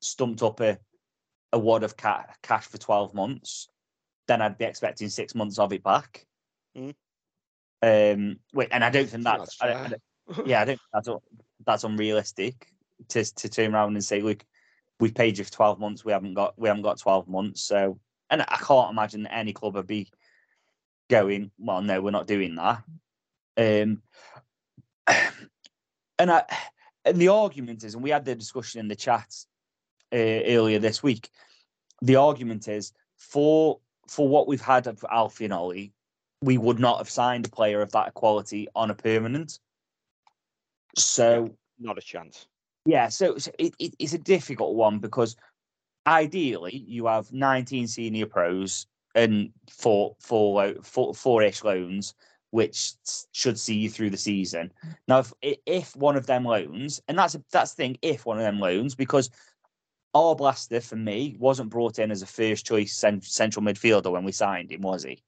stumped 0.00 0.42
up 0.42 0.60
a 0.60 0.78
a 1.52 1.58
wad 1.58 1.82
of 1.82 1.96
ca- 1.96 2.26
cash 2.42 2.66
for 2.66 2.78
12 2.78 3.12
months 3.12 3.68
then 4.30 4.40
I'd 4.40 4.58
be 4.58 4.64
expecting 4.64 5.08
six 5.08 5.34
months 5.34 5.58
of 5.58 5.72
it 5.72 5.82
back. 5.82 6.24
Mm. 6.78 6.94
Um, 7.82 8.38
wait, 8.54 8.68
and 8.70 8.84
I 8.84 8.90
don't 8.90 9.08
think 9.08 9.24
that. 9.24 9.48
I, 9.60 9.68
I, 9.72 9.92
yeah, 10.46 10.60
I 10.60 10.64
don't 10.64 10.76
think 10.76 10.80
that's 10.92 11.08
that's 11.66 11.84
unrealistic 11.84 12.68
to 13.08 13.24
to 13.24 13.48
turn 13.48 13.74
around 13.74 13.94
and 13.94 14.04
say, 14.04 14.20
look, 14.20 14.44
we've 14.98 15.14
paid 15.14 15.38
you 15.38 15.44
for 15.44 15.52
twelve 15.52 15.78
months. 15.78 16.04
We 16.04 16.12
haven't 16.12 16.34
got 16.34 16.58
we 16.58 16.68
haven't 16.68 16.82
got 16.82 16.98
twelve 16.98 17.28
months. 17.28 17.62
So, 17.62 17.98
and 18.30 18.42
I 18.42 18.58
can't 18.60 18.90
imagine 18.90 19.26
any 19.26 19.52
club 19.52 19.74
would 19.74 19.86
be 19.86 20.10
going. 21.08 21.50
Well, 21.58 21.82
no, 21.82 22.00
we're 22.00 22.10
not 22.10 22.26
doing 22.26 22.54
that. 22.56 22.82
Um, 23.56 24.02
and 26.18 26.30
I 26.30 26.44
and 27.04 27.18
the 27.18 27.28
argument 27.28 27.84
is, 27.84 27.94
and 27.94 28.02
we 28.02 28.10
had 28.10 28.24
the 28.24 28.34
discussion 28.34 28.80
in 28.80 28.88
the 28.88 28.96
chat 28.96 29.34
uh, 30.12 30.16
earlier 30.16 30.78
this 30.78 31.02
week. 31.02 31.30
The 32.02 32.16
argument 32.16 32.68
is 32.68 32.92
for 33.16 33.80
for 34.08 34.28
what 34.28 34.48
we've 34.48 34.60
had 34.60 34.86
of 34.86 35.04
Alfie 35.10 35.44
and 35.44 35.54
Ollie, 35.54 35.92
we 36.42 36.58
would 36.58 36.78
not 36.78 36.98
have 36.98 37.08
signed 37.08 37.46
a 37.46 37.50
player 37.50 37.80
of 37.80 37.92
that 37.92 38.14
quality 38.14 38.66
on 38.74 38.90
a 38.90 38.94
permanent. 38.94 39.58
So 40.96 41.54
not 41.78 41.98
a 41.98 42.02
chance. 42.02 42.46
Yeah, 42.86 43.08
so, 43.08 43.38
so 43.38 43.50
it, 43.58 43.74
it, 43.78 43.94
it's 43.98 44.14
a 44.14 44.18
difficult 44.18 44.74
one 44.74 44.98
because 44.98 45.36
ideally 46.06 46.76
you 46.86 47.06
have 47.06 47.32
19 47.32 47.86
senior 47.86 48.26
pros 48.26 48.86
and 49.14 49.50
four 49.70 50.16
four 50.20 50.74
four 50.82 51.14
four-ish 51.14 51.64
loans 51.64 52.14
which 52.50 52.94
should 53.32 53.58
see 53.58 53.76
you 53.76 53.88
through 53.88 54.10
the 54.10 54.16
season. 54.16 54.72
Now, 55.06 55.20
if 55.20 55.32
if 55.66 55.94
one 55.94 56.16
of 56.16 56.26
them 56.26 56.44
loans, 56.44 57.00
and 57.06 57.16
that's 57.16 57.36
that's 57.52 57.74
the 57.74 57.76
thing, 57.76 57.98
if 58.02 58.26
one 58.26 58.38
of 58.38 58.42
them 58.42 58.58
loans, 58.58 58.94
because 58.94 59.30
Arblaster 60.14 60.82
for 60.82 60.96
me 60.96 61.36
wasn't 61.38 61.70
brought 61.70 61.98
in 61.98 62.10
as 62.10 62.22
a 62.22 62.26
first 62.26 62.66
choice 62.66 62.96
central 62.96 63.64
midfielder 63.64 64.10
when 64.10 64.24
we 64.24 64.32
signed 64.32 64.72
him, 64.72 64.80
was 64.80 65.04
he? 65.04 65.22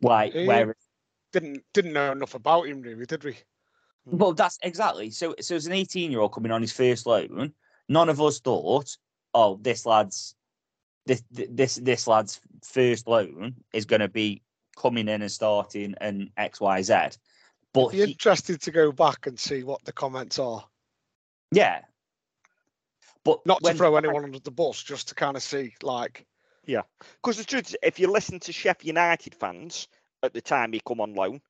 Like 0.00 0.34
Eh, 0.34 0.46
where 0.46 0.74
Didn't 1.32 1.62
didn't 1.74 1.92
know 1.92 2.12
enough 2.12 2.34
about 2.34 2.66
him, 2.66 2.80
really, 2.80 3.04
did 3.04 3.24
we? 3.24 3.36
Mm. 4.08 4.18
Well, 4.18 4.32
that's 4.32 4.58
exactly. 4.62 5.10
So, 5.10 5.34
so 5.40 5.56
as 5.56 5.66
an 5.66 5.72
18 5.72 6.10
year 6.10 6.20
old 6.20 6.32
coming 6.32 6.52
on 6.52 6.60
his 6.60 6.72
first 6.72 7.06
loan, 7.06 7.52
none 7.88 8.08
of 8.08 8.20
us 8.20 8.40
thought, 8.40 8.96
oh, 9.34 9.58
this 9.62 9.86
lad's 9.86 10.34
this 11.06 11.22
this 11.30 11.76
this 11.76 12.06
lad's 12.06 12.40
first 12.64 13.08
loan 13.08 13.54
is 13.72 13.84
going 13.84 14.00
to 14.00 14.08
be 14.08 14.42
coming 14.76 15.08
in 15.08 15.22
and 15.22 15.30
starting 15.30 15.94
and 16.00 16.30
X 16.36 16.60
Y 16.60 16.82
Z. 16.82 16.94
But 17.74 17.90
Be 17.90 17.98
he, 17.98 18.02
interested 18.12 18.60
to 18.62 18.70
go 18.70 18.92
back 18.92 19.26
and 19.26 19.38
see 19.38 19.62
what 19.62 19.84
the 19.84 19.92
comments 19.92 20.38
are. 20.38 20.64
yeah, 21.50 21.80
but 23.24 23.44
Not 23.46 23.62
to 23.64 23.74
throw 23.74 23.96
anyone 23.96 24.24
under 24.24 24.38
the 24.38 24.50
bus, 24.50 24.82
just 24.82 25.08
to 25.08 25.14
kind 25.14 25.36
of 25.36 25.42
see, 25.42 25.74
like, 25.82 26.26
Yeah, 26.66 26.82
because 27.22 27.38
the 27.38 27.44
truth 27.44 27.70
is, 27.70 27.76
if 27.82 27.98
you 27.98 28.08
listen 28.08 28.40
to 28.40 28.52
Sheffield 28.52 28.86
United 28.86 29.34
fans 29.34 29.88
at 30.22 30.34
the 30.34 30.40
time 30.40 30.72
he 30.72 30.82
come 30.86 31.00
on 31.00 31.14
loan, 31.14 31.40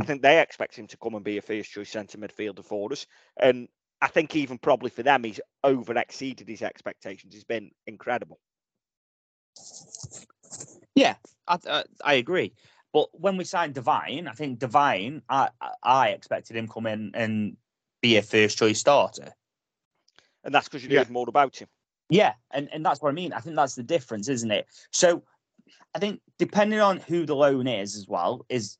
I 0.00 0.04
think 0.04 0.22
they 0.22 0.40
expect 0.40 0.76
him 0.76 0.86
to 0.88 0.96
come 0.96 1.14
and 1.14 1.24
be 1.24 1.36
a 1.38 1.42
first 1.42 1.70
choice 1.70 1.90
centre 1.90 2.18
midfielder 2.18 2.64
for 2.64 2.92
us. 2.92 3.06
And 3.36 3.68
I 4.00 4.08
think 4.08 4.34
even 4.34 4.58
probably 4.58 4.90
for 4.90 5.02
them, 5.02 5.24
he's 5.24 5.40
over 5.62 5.96
exceeded 5.96 6.48
his 6.48 6.62
expectations. 6.62 7.34
He's 7.34 7.44
been 7.44 7.70
incredible. 7.86 8.40
Yeah, 10.94 11.16
I, 11.46 11.58
uh, 11.66 11.82
I 12.04 12.14
agree. 12.14 12.52
But 12.92 13.08
when 13.12 13.36
we 13.36 13.44
signed 13.44 13.74
Devine, 13.74 14.28
I 14.28 14.32
think 14.32 14.58
Devine, 14.58 15.22
I 15.28 15.50
I- 15.60 15.74
I 15.82 16.08
expected 16.10 16.56
him 16.56 16.68
come 16.68 16.86
in 16.86 17.12
and 17.14 17.56
be 18.00 18.16
a 18.16 18.22
first 18.22 18.58
choice 18.58 18.80
starter. 18.80 19.32
And 20.44 20.54
that's 20.54 20.68
because 20.68 20.84
you 20.84 20.90
Yeah. 20.90 21.04
more 21.08 21.28
about 21.28 21.56
him. 21.56 21.68
Yeah, 22.08 22.34
and, 22.50 22.68
and 22.72 22.84
that's 22.84 23.00
what 23.00 23.10
I 23.10 23.12
mean. 23.12 23.32
I 23.32 23.40
think 23.40 23.56
that's 23.56 23.74
the 23.74 23.82
difference, 23.82 24.28
isn't 24.28 24.50
it? 24.50 24.66
So 24.90 25.22
I 25.94 25.98
think 25.98 26.20
depending 26.38 26.80
on 26.80 26.98
who 26.98 27.24
the 27.24 27.36
loan 27.36 27.66
is 27.66 27.96
as 27.96 28.08
well 28.08 28.44
is 28.48 28.76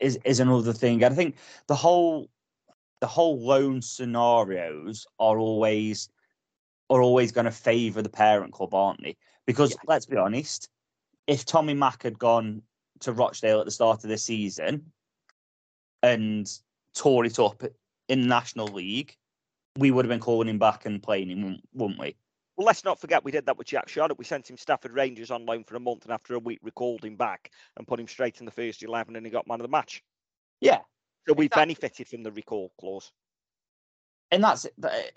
is 0.00 0.18
is 0.24 0.40
another 0.40 0.72
thing. 0.72 1.02
And 1.02 1.12
I 1.12 1.16
think 1.16 1.36
the 1.66 1.74
whole 1.74 2.28
the 3.00 3.06
whole 3.06 3.38
loan 3.38 3.82
scenarios 3.82 5.06
are 5.18 5.38
always 5.38 6.08
are 6.90 7.02
always 7.02 7.32
going 7.32 7.46
to 7.46 7.50
favour 7.50 8.02
the 8.02 8.08
parent 8.08 8.52
club, 8.52 8.74
aren't 8.74 9.02
they? 9.02 9.16
Because 9.46 9.76
let's 9.86 10.06
be 10.06 10.16
honest, 10.16 10.68
if 11.26 11.44
Tommy 11.44 11.74
Mack 11.74 12.02
had 12.02 12.18
gone 12.18 12.62
to 13.00 13.12
Rochdale 13.12 13.60
at 13.60 13.64
the 13.64 13.70
start 13.70 14.04
of 14.04 14.10
the 14.10 14.18
season 14.18 14.92
and 16.02 16.50
tore 16.94 17.24
it 17.24 17.38
up 17.38 17.62
in 18.08 18.22
the 18.22 18.26
National 18.26 18.66
League, 18.66 19.16
we 19.76 19.90
would 19.90 20.04
have 20.04 20.10
been 20.10 20.20
calling 20.20 20.48
him 20.48 20.58
back 20.58 20.86
and 20.86 21.02
playing 21.02 21.30
him, 21.30 21.58
wouldn't 21.72 21.98
we? 21.98 22.16
Well, 22.56 22.66
let's 22.66 22.84
not 22.84 23.00
forget 23.00 23.24
we 23.24 23.32
did 23.32 23.46
that 23.46 23.58
with 23.58 23.66
Jack 23.66 23.88
Shardock. 23.88 24.18
We 24.18 24.24
sent 24.24 24.48
him 24.48 24.56
Stafford 24.56 24.92
Rangers 24.92 25.30
on 25.30 25.44
loan 25.44 25.64
for 25.64 25.74
a 25.74 25.80
month, 25.80 26.04
and 26.04 26.12
after 26.12 26.34
a 26.34 26.38
week, 26.38 26.60
recalled 26.62 27.04
him 27.04 27.16
back 27.16 27.50
and 27.76 27.86
put 27.86 27.98
him 27.98 28.06
straight 28.06 28.38
in 28.38 28.46
the 28.46 28.52
first 28.52 28.82
eleven, 28.82 29.16
and 29.16 29.26
he 29.26 29.32
got 29.32 29.48
man 29.48 29.60
of 29.60 29.64
the 29.64 29.70
match. 29.70 30.02
Yeah, 30.60 30.80
So 31.26 31.34
we 31.34 31.48
benefited 31.48 32.06
from 32.08 32.22
the 32.22 32.30
recall 32.30 32.72
clause. 32.78 33.10
and 34.30 34.42
that's 34.42 34.64
it. 34.64 34.74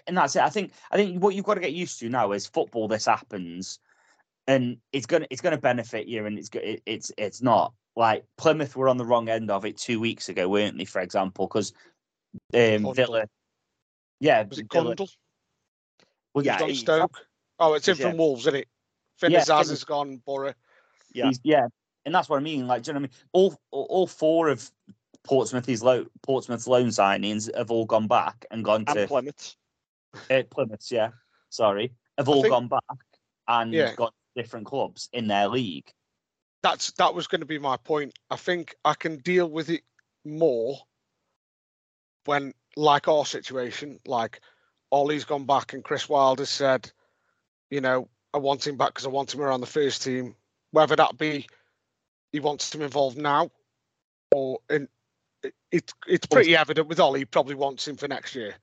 And 0.08 0.18
that's 0.18 0.36
it. 0.36 0.42
I 0.42 0.50
think. 0.50 0.72
I 0.92 0.98
think 0.98 1.22
what 1.22 1.36
you've 1.36 1.46
got 1.46 1.56
to 1.56 1.62
get 1.62 1.74
used 1.74 2.00
to 2.00 2.10
now 2.10 2.32
is 2.32 2.48
football. 2.48 2.88
This 2.88 3.06
happens, 3.06 3.80
and 4.48 4.78
it's 4.92 5.06
gonna 5.06 5.28
it's 5.30 5.42
gonna 5.42 5.58
benefit 5.58 6.08
you, 6.08 6.26
and 6.26 6.40
it's 6.40 6.50
it, 6.54 6.82
it's 6.86 7.12
it's 7.18 7.42
not 7.42 7.74
like 7.96 8.26
Plymouth 8.38 8.76
were 8.76 8.90
on 8.90 8.98
the 8.98 9.06
wrong 9.06 9.30
end 9.30 9.52
of 9.52 9.64
it 9.66 9.78
two 9.78 10.00
weeks 10.00 10.30
ago, 10.30 10.50
weren't 10.50 10.78
they? 10.78 10.86
For 10.86 11.02
example, 11.02 11.48
because 11.48 11.72
um, 12.54 12.94
Villa. 12.94 13.28
Yeah, 14.20 14.44
was 14.44 14.58
it 14.60 14.72
Villa- 14.72 14.96
Cundle? 14.96 15.10
Well, 16.38 16.46
yeah, 16.46 16.60
gone 16.60 16.70
he's- 16.70 16.82
Stoke. 16.82 17.28
Oh, 17.60 17.74
it's 17.74 17.88
in 17.88 17.98
Yeah. 17.98 18.10
from 18.10 18.18
Wolves, 18.18 18.42
isn't 18.44 18.56
it? 18.56 18.68
Yeah, 19.22 19.30
Finners 19.30 19.46
Finners. 19.48 19.70
has 19.70 19.84
gone 19.84 20.18
Borough. 20.26 20.54
Yeah. 21.14 21.26
He's, 21.28 21.40
yeah, 21.44 21.68
and 22.06 22.14
that's 22.14 22.30
what 22.30 22.38
I 22.38 22.44
mean. 22.44 22.68
Like, 22.68 22.84
do 22.84 22.90
you 22.90 22.94
know 22.94 23.00
what 23.02 23.10
I 23.10 23.14
mean? 23.14 23.28
All 23.34 23.60
all, 23.72 23.84
all 23.90 24.08
four 24.08 24.50
of 24.50 24.70
Portsmouth's 25.24 25.82
low 25.82 26.06
Portsmouth's 26.22 26.68
loan 26.68 26.88
signings 26.88 27.54
have 27.56 27.72
all 27.72 27.86
gone 27.86 28.08
back 28.08 28.46
and 28.52 28.64
gone 28.64 28.84
And 28.88 28.96
to 28.96 29.08
Plymouth. 29.08 29.56
uh, 30.30 30.44
Plymouth. 30.52 30.86
Yeah, 30.92 31.10
sorry, 31.50 31.94
have 32.20 32.30
all 32.30 32.44
think- 32.44 32.52
gone 32.52 32.68
back 32.68 32.84
and 33.48 33.74
Yeah. 33.74 33.96
got 33.96 34.14
different 34.36 34.68
clubs 34.68 35.10
in 35.14 35.28
their 35.28 35.48
league. 35.48 35.92
That's 36.62 36.92
that 36.94 37.16
was 37.16 37.26
going 37.26 37.42
to 37.42 37.48
be 37.48 37.58
my 37.58 37.78
point. 37.78 38.18
I 38.30 38.36
think 38.36 38.76
I 38.86 38.94
can 38.94 39.18
deal 39.18 39.50
with 39.50 39.70
it 39.72 39.84
more 40.26 40.78
when, 42.26 42.54
like 42.76 43.08
our 43.08 43.26
situation, 43.26 44.00
like 44.06 44.42
Ollie's 44.92 45.26
gone 45.26 45.46
back 45.46 45.74
and 45.74 45.84
Chris 45.84 46.08
Wilder 46.08 46.46
said, 46.46 46.92
you 47.70 47.82
know, 47.82 48.08
I 48.34 48.38
want 48.38 48.66
him 48.66 48.78
back 48.78 48.90
because 48.90 49.06
I 49.06 49.10
want 49.10 49.34
him 49.34 49.42
around 49.42 49.62
the 49.62 49.68
first 49.68 50.04
team. 50.04 50.36
Whether 50.72 50.96
that 50.96 51.18
be 51.18 51.48
he 52.32 52.40
wants 52.40 52.74
him 52.74 52.82
involved 52.82 53.18
now, 53.18 53.50
or 54.32 54.60
in 54.70 54.88
it, 55.44 55.54
it 55.72 55.94
it's 56.08 56.28
pretty 56.28 56.56
evident 56.56 56.88
with 56.88 57.00
Ollie, 57.00 57.20
he 57.20 57.26
probably 57.26 57.56
wants 57.56 57.88
him 57.88 57.96
for 57.96 58.08
next 58.08 58.36
year. 58.36 58.56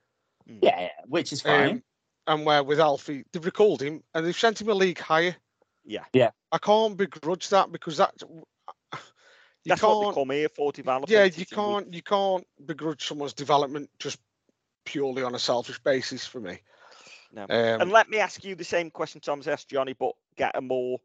Yeah, 0.46 0.80
yeah, 0.80 0.88
which 1.06 1.32
is 1.32 1.40
fine. 1.40 1.70
Um, 1.70 1.82
and 2.26 2.46
where 2.46 2.62
with 2.62 2.80
Alfie, 2.80 3.24
they've 3.32 3.44
recalled 3.44 3.82
him 3.82 4.02
and 4.14 4.24
they've 4.24 4.36
sent 4.36 4.60
him 4.60 4.68
a 4.68 4.74
league 4.74 4.98
higher. 4.98 5.36
Yeah. 5.84 6.05
Yeah. 6.12 6.30
I 6.52 6.59
can't 6.59 6.96
begrudge 6.96 7.48
that 7.51 7.70
because 7.72 7.98
that 7.98 8.14
you 8.22 9.70
That's 9.70 9.80
can't. 9.80 9.96
what 9.96 10.14
they 10.14 10.20
come 10.20 10.30
here 10.30 10.48
for 10.55 10.72
development. 10.72 11.10
yeah, 11.10 11.24
you 11.24 11.46
can't 11.46 11.92
you 11.92 12.02
can't 12.02 12.46
begrudge 12.64 13.06
someone's 13.06 13.32
development 13.32 13.90
just 13.98 14.18
purely 14.85 15.23
on 15.23 15.35
a 15.35 15.39
selfish 15.39 15.78
basis 15.81 16.27
for 16.27 16.40
me. 16.40 16.59
No. 17.32 17.43
Um, 17.43 17.81
and 17.81 17.90
let 17.90 18.09
me 18.09 18.19
ask 18.19 18.44
you 18.44 18.55
the 18.55 18.65
same 18.65 18.90
question 18.90 19.20
Tom's 19.20 19.48
asked 19.48 19.69
Johnny, 19.69 19.94
but 19.98 20.12
get 20.36 20.56
a 20.56 20.61
more. 20.61 20.98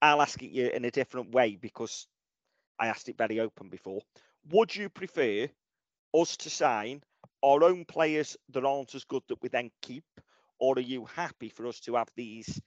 I'll 0.00 0.22
ask 0.22 0.42
it 0.42 0.50
you 0.50 0.68
in 0.68 0.84
a 0.84 0.90
different 0.90 1.32
way 1.32 1.56
because 1.60 2.06
I 2.78 2.88
asked 2.88 3.08
it 3.08 3.18
very 3.18 3.40
open 3.40 3.68
before. 3.68 4.00
Would 4.50 4.74
you 4.74 4.88
prefer 4.88 5.48
us 6.14 6.36
to 6.38 6.50
sign 6.50 7.02
our 7.42 7.62
own 7.62 7.84
players 7.84 8.36
that 8.50 8.64
aren't 8.64 8.94
as 8.94 9.04
good 9.04 9.22
that 9.28 9.42
we 9.42 9.48
then 9.48 9.70
keep, 9.82 10.04
or 10.58 10.76
are 10.76 10.80
you 10.80 11.04
happy 11.04 11.48
for 11.48 11.66
us 11.66 11.80
to 11.80 11.94
have 11.96 12.08
these 12.16 12.60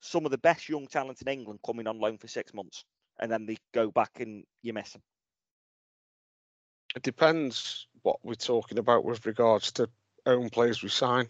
some 0.00 0.24
of 0.24 0.30
the 0.30 0.38
best 0.38 0.68
young 0.68 0.86
talent 0.86 1.20
in 1.22 1.28
England 1.28 1.58
coming 1.64 1.86
on 1.86 1.98
loan 1.98 2.18
for 2.18 2.28
six 2.28 2.52
months 2.52 2.84
and 3.18 3.32
then 3.32 3.46
they 3.46 3.56
go 3.72 3.90
back 3.90 4.20
and 4.20 4.44
you 4.62 4.72
miss 4.72 4.92
them? 4.92 5.02
It 6.96 7.02
depends 7.02 7.86
what 8.02 8.18
we're 8.24 8.34
talking 8.34 8.78
about 8.78 9.04
with 9.04 9.26
regards 9.26 9.70
to 9.72 9.88
own 10.24 10.48
players 10.48 10.82
we 10.82 10.88
sign. 10.88 11.28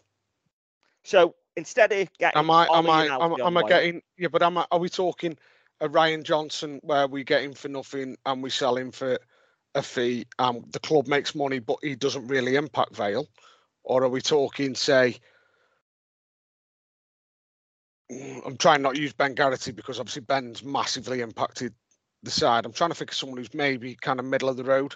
So 1.02 1.34
instead 1.56 1.93
of 1.93 2.09
getting, 2.18 2.38
Am 2.38 2.51
I 2.51 2.66
am 2.72 2.88
I 2.88 3.06
am, 3.06 3.40
am 3.40 3.56
I 3.56 3.68
getting 3.68 4.01
yeah? 4.16 4.28
But 4.28 4.43
am 4.43 4.59
I, 4.59 4.66
are 4.70 4.78
we 4.78 4.88
talking 4.88 5.36
a 5.80 5.88
Ryan 5.88 6.22
Johnson 6.22 6.80
where 6.82 7.09
we 7.09 7.24
get 7.24 7.43
him 7.43 7.52
for 7.52 7.68
nothing 7.68 8.16
and 8.24 8.43
we 8.43 8.48
sell 8.48 8.76
him 8.76 8.93
for 8.93 9.18
a 9.74 9.82
fee? 9.82 10.26
Um, 10.38 10.64
the 10.70 10.78
club 10.78 11.09
makes 11.09 11.34
money, 11.34 11.59
but 11.59 11.78
he 11.82 11.97
doesn't 11.97 12.28
really 12.28 12.55
impact 12.55 12.94
Vale, 12.94 13.26
or 13.82 14.05
are 14.05 14.09
we 14.09 14.20
talking 14.20 14.74
say? 14.74 15.16
I'm 18.09 18.56
trying 18.56 18.82
not 18.82 18.94
to 18.94 19.01
use 19.01 19.12
Ben 19.12 19.34
Garrity 19.34 19.72
because 19.72 19.98
obviously 19.98 20.22
Ben's 20.22 20.62
massively 20.62 21.22
impacted 21.22 21.74
the 22.22 22.30
side. 22.30 22.64
I'm 22.64 22.72
trying 22.72 22.90
to 22.90 22.94
think 22.94 23.10
of 23.10 23.16
someone 23.16 23.38
who's 23.38 23.52
maybe 23.52 23.97
kind 23.97 24.20
of 24.20 24.26
middle 24.26 24.48
of 24.48 24.56
the 24.56 24.62
road. 24.62 24.94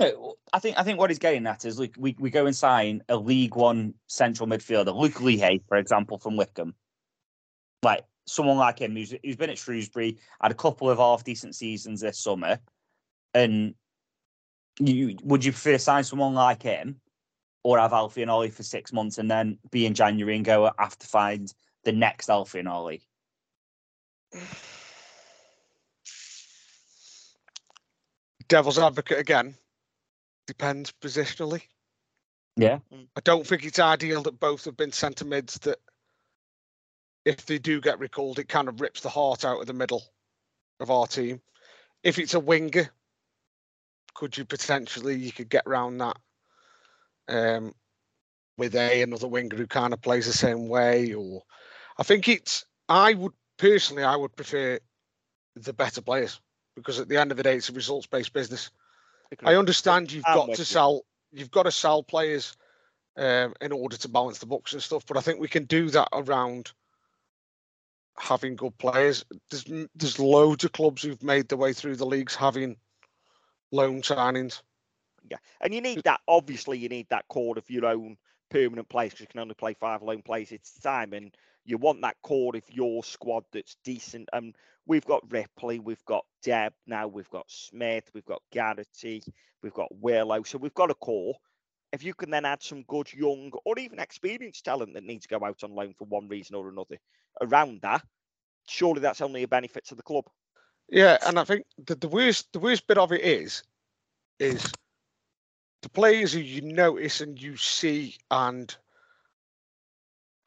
No, 0.00 0.36
I 0.54 0.58
think 0.58 0.78
I 0.78 0.82
think 0.82 0.98
what 0.98 1.10
he's 1.10 1.18
getting 1.18 1.46
at 1.46 1.66
is 1.66 1.78
like 1.78 1.94
we, 1.98 2.16
we 2.18 2.30
go 2.30 2.46
and 2.46 2.56
sign 2.56 3.02
a 3.10 3.16
League 3.16 3.54
One 3.54 3.92
central 4.06 4.48
midfielder, 4.48 4.94
Luke 4.96 5.20
Leahy, 5.20 5.62
for 5.68 5.76
example, 5.76 6.18
from 6.18 6.36
Wycombe. 6.36 6.74
Like 7.82 8.06
someone 8.26 8.56
like 8.56 8.78
him 8.78 8.96
who's 8.96 9.14
who's 9.22 9.36
been 9.36 9.50
at 9.50 9.58
Shrewsbury, 9.58 10.16
had 10.40 10.52
a 10.52 10.54
couple 10.54 10.88
of 10.88 10.96
half 10.96 11.22
decent 11.22 11.54
seasons 11.54 12.00
this 12.00 12.18
summer, 12.18 12.58
and 13.34 13.74
you 14.78 15.18
would 15.22 15.44
you 15.44 15.52
prefer 15.52 15.72
to 15.72 15.78
sign 15.78 16.02
someone 16.02 16.32
like 16.32 16.62
him, 16.62 16.98
or 17.62 17.78
have 17.78 17.92
Alfie 17.92 18.22
and 18.22 18.30
Ollie 18.30 18.48
for 18.48 18.62
six 18.62 18.94
months 18.94 19.18
and 19.18 19.30
then 19.30 19.58
be 19.70 19.84
in 19.84 19.92
January 19.92 20.34
and 20.34 20.46
go 20.46 20.70
have 20.78 20.98
to 20.98 21.06
find 21.06 21.52
the 21.84 21.92
next 21.92 22.30
Alfie 22.30 22.60
and 22.60 22.68
Ollie? 22.68 23.02
Devil's 28.48 28.78
advocate 28.78 29.18
again. 29.18 29.54
Depends 30.50 30.92
positionally. 31.00 31.62
Yeah. 32.56 32.80
I 32.92 33.20
don't 33.22 33.46
think 33.46 33.64
it's 33.64 33.78
ideal 33.78 34.22
that 34.22 34.40
both 34.40 34.64
have 34.64 34.76
been 34.76 34.90
centre 34.90 35.24
mids 35.24 35.60
that 35.60 35.78
if 37.24 37.46
they 37.46 37.58
do 37.58 37.80
get 37.80 38.00
recalled, 38.00 38.40
it 38.40 38.48
kind 38.48 38.66
of 38.66 38.80
rips 38.80 39.00
the 39.00 39.10
heart 39.10 39.44
out 39.44 39.60
of 39.60 39.68
the 39.68 39.72
middle 39.72 40.02
of 40.80 40.90
our 40.90 41.06
team. 41.06 41.40
If 42.02 42.18
it's 42.18 42.34
a 42.34 42.40
winger, 42.40 42.90
could 44.14 44.36
you 44.36 44.44
potentially 44.44 45.14
you 45.14 45.30
could 45.30 45.48
get 45.48 45.68
around 45.68 45.98
that 45.98 46.16
um, 47.28 47.72
with 48.58 48.74
a 48.74 49.02
another 49.02 49.28
winger 49.28 49.56
who 49.56 49.68
kind 49.68 49.92
of 49.92 50.02
plays 50.02 50.26
the 50.26 50.32
same 50.32 50.66
way 50.66 51.14
or 51.14 51.44
I 51.96 52.02
think 52.02 52.26
it's 52.26 52.64
I 52.88 53.14
would 53.14 53.34
personally 53.56 54.02
I 54.02 54.16
would 54.16 54.34
prefer 54.34 54.80
the 55.54 55.72
better 55.72 56.02
players. 56.02 56.40
because 56.74 56.98
at 56.98 57.08
the 57.08 57.18
end 57.18 57.30
of 57.30 57.36
the 57.36 57.44
day, 57.44 57.56
it's 57.56 57.68
a 57.68 57.72
results 57.72 58.08
based 58.08 58.32
business. 58.32 58.72
I 59.44 59.56
understand 59.56 60.12
you've 60.12 60.24
I'm 60.26 60.34
got 60.34 60.54
to 60.54 60.64
sell, 60.64 61.02
you've 61.32 61.50
got 61.50 61.64
to 61.64 61.72
sell 61.72 62.02
players 62.02 62.56
um, 63.16 63.54
in 63.60 63.72
order 63.72 63.96
to 63.96 64.08
balance 64.08 64.38
the 64.38 64.46
books 64.46 64.72
and 64.72 64.82
stuff, 64.82 65.04
but 65.06 65.16
I 65.16 65.20
think 65.20 65.40
we 65.40 65.48
can 65.48 65.64
do 65.64 65.90
that 65.90 66.08
around 66.12 66.72
having 68.18 68.56
good 68.56 68.76
players. 68.78 69.24
There's 69.50 69.64
there's 69.94 70.18
loads 70.18 70.64
of 70.64 70.72
clubs 70.72 71.02
who've 71.02 71.22
made 71.22 71.48
their 71.48 71.58
way 71.58 71.72
through 71.72 71.96
the 71.96 72.06
leagues 72.06 72.34
having 72.34 72.76
loan 73.72 74.02
signings. 74.02 74.62
Yeah, 75.30 75.38
and 75.60 75.74
you 75.74 75.80
need 75.80 76.02
that. 76.04 76.20
Obviously, 76.26 76.78
you 76.78 76.88
need 76.88 77.06
that 77.10 77.28
core 77.28 77.56
of 77.58 77.68
your 77.70 77.86
own 77.86 78.16
permanent 78.50 78.88
players 78.88 79.12
because 79.12 79.20
you 79.22 79.26
can 79.28 79.40
only 79.40 79.54
play 79.54 79.74
five 79.74 80.02
loan 80.02 80.22
players 80.22 80.52
at 80.52 80.60
a 80.60 80.82
time, 80.82 81.12
and 81.12 81.34
you 81.64 81.78
want 81.78 82.02
that 82.02 82.16
core 82.22 82.56
of 82.56 82.64
your 82.68 83.04
squad 83.04 83.44
that's 83.52 83.76
decent. 83.84 84.28
And 84.32 84.54
we've 84.86 85.04
got 85.04 85.30
Ripley, 85.30 85.78
we've 85.78 86.04
got 86.04 86.24
Deb 86.42 86.72
now, 86.86 87.06
we've 87.06 87.30
got 87.30 87.50
Smith, 87.50 88.10
we've 88.14 88.24
got 88.24 88.42
Garrity, 88.52 89.22
we've 89.62 89.74
got 89.74 89.94
Willow. 89.94 90.42
So 90.42 90.58
we've 90.58 90.74
got 90.74 90.90
a 90.90 90.94
core. 90.94 91.34
If 91.92 92.04
you 92.04 92.14
can 92.14 92.30
then 92.30 92.44
add 92.44 92.62
some 92.62 92.84
good 92.84 93.12
young 93.12 93.50
or 93.64 93.78
even 93.78 93.98
experienced 93.98 94.64
talent 94.64 94.94
that 94.94 95.04
needs 95.04 95.26
to 95.26 95.38
go 95.38 95.44
out 95.44 95.62
on 95.64 95.74
loan 95.74 95.94
for 95.98 96.04
one 96.04 96.28
reason 96.28 96.54
or 96.54 96.68
another 96.68 96.96
around 97.40 97.80
that, 97.82 98.02
surely 98.68 99.00
that's 99.00 99.20
only 99.20 99.42
a 99.42 99.48
benefit 99.48 99.84
to 99.86 99.94
the 99.94 100.02
club. 100.02 100.24
Yeah, 100.88 101.18
and 101.26 101.38
I 101.38 101.44
think 101.44 101.66
the, 101.86 101.94
the 101.94 102.08
worst 102.08 102.52
the 102.52 102.58
worst 102.58 102.86
bit 102.86 102.98
of 102.98 103.12
it 103.12 103.20
is 103.20 103.62
is 104.38 104.72
the 105.82 105.88
players 105.88 106.32
who 106.32 106.40
you 106.40 106.62
notice 106.62 107.20
and 107.20 107.40
you 107.40 107.56
see 107.56 108.16
and 108.30 108.74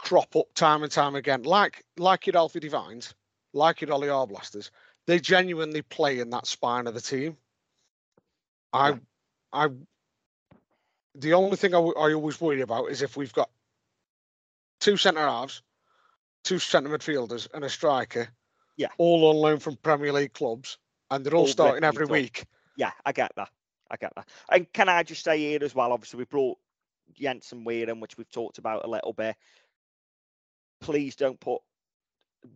crop 0.03 0.35
up 0.35 0.53
time 0.53 0.83
and 0.83 0.91
time 0.91 1.15
again, 1.15 1.43
like 1.43 1.83
like 1.97 2.27
your 2.27 2.37
Alfie 2.37 2.59
Devines, 2.59 3.13
like 3.53 3.81
your 3.81 3.91
Ollie 3.93 4.09
Arblasters, 4.09 4.69
they 5.07 5.19
genuinely 5.19 5.81
play 5.81 6.19
in 6.19 6.29
that 6.31 6.45
spine 6.45 6.87
of 6.87 6.93
the 6.93 7.01
team. 7.01 7.37
I 8.73 8.99
I 9.53 9.69
the 11.15 11.33
only 11.33 11.55
thing 11.55 11.73
I, 11.73 11.77
w- 11.77 11.95
I 11.97 12.13
always 12.13 12.41
worry 12.41 12.61
about 12.61 12.89
is 12.89 13.01
if 13.01 13.15
we've 13.15 13.33
got 13.33 13.49
two 14.79 14.97
centre 14.97 15.21
halves, 15.21 15.61
two 16.43 16.59
centre 16.59 16.89
midfielders, 16.89 17.47
and 17.53 17.63
a 17.63 17.69
striker, 17.69 18.27
Yeah. 18.77 18.87
all 18.97 19.29
on 19.29 19.35
loan 19.37 19.59
from 19.59 19.75
Premier 19.77 20.11
League 20.11 20.33
clubs, 20.33 20.79
and 21.11 21.23
they're 21.23 21.35
all, 21.35 21.41
All 21.41 21.47
starting 21.47 21.83
every 21.83 22.07
week. 22.07 22.45
Yeah, 22.75 22.91
I 23.05 23.11
get 23.11 23.31
that. 23.35 23.49
I 23.91 23.97
get 23.97 24.11
that. 24.15 24.27
And 24.51 24.71
can 24.73 24.89
I 24.89 25.03
just 25.03 25.23
say 25.23 25.37
here 25.37 25.63
as 25.63 25.75
well? 25.75 25.93
Obviously, 25.93 26.17
we 26.17 26.25
brought 26.25 26.57
Jensen 27.13 27.63
Weiren, 27.63 27.99
which 28.01 28.17
we've 28.17 28.31
talked 28.31 28.57
about 28.57 28.83
a 28.83 28.89
little 28.89 29.13
bit. 29.13 29.35
Please 30.83 31.15
don't 31.15 31.39
put 31.39 31.61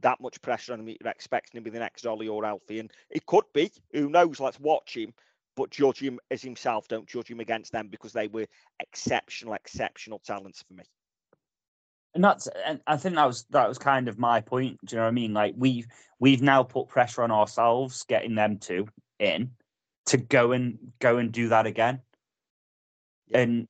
that 0.02 0.20
much 0.22 0.42
pressure 0.42 0.74
on 0.74 0.82
him. 0.82 0.90
You're 0.90 0.98
expecting 1.12 1.58
him 1.58 1.64
to 1.64 1.72
be 1.72 1.74
the 1.74 1.80
next 1.80 2.06
Ollie 2.06 2.28
or 2.28 2.46
Alfie, 2.46 2.80
and 2.80 2.92
it 3.10 3.26
could 3.26 3.46
be. 3.54 3.72
Who 3.94 4.10
knows? 4.10 4.40
Let's 4.40 4.60
watch 4.60 4.96
him, 4.96 5.14
but 5.56 5.72
judge 5.72 6.00
him 6.00 6.20
as 6.30 6.42
himself. 6.42 6.88
Don't 6.88 7.08
judge 7.08 7.32
him 7.32 7.40
against 7.40 7.72
them 7.72 7.88
because 7.88 8.14
they 8.14 8.28
were 8.28 8.46
exceptional, 8.82 9.54
exceptional 9.54 10.20
talents 10.20 10.64
for 10.68 10.74
me. 10.74 10.84
and 12.14 12.24
that's 12.24 12.48
and 12.66 12.82
I 12.88 12.98
think 12.98 13.16
that 13.16 13.26
was 13.26 13.46
that 13.52 13.68
was 13.70 13.78
kind 13.78 14.08
of 14.08 14.18
my 14.18 14.42
point. 14.42 14.80
Do 14.86 14.96
you 14.96 14.98
know 14.98 15.06
what 15.06 15.10
I 15.10 15.14
mean? 15.14 15.34
Like 15.34 15.54
we've 15.58 15.88
we've 16.20 16.42
now 16.42 16.64
put 16.64 16.90
pressure 16.90 17.24
on 17.24 17.32
ourselves, 17.32 18.04
getting 18.10 18.36
them 18.36 18.58
to 18.60 18.88
in 19.20 19.52
to 20.08 20.18
go 20.18 20.52
and 20.52 20.78
go 21.00 21.18
and 21.18 21.32
do 21.32 21.50
that 21.50 21.66
again. 21.68 22.02
And 23.34 23.68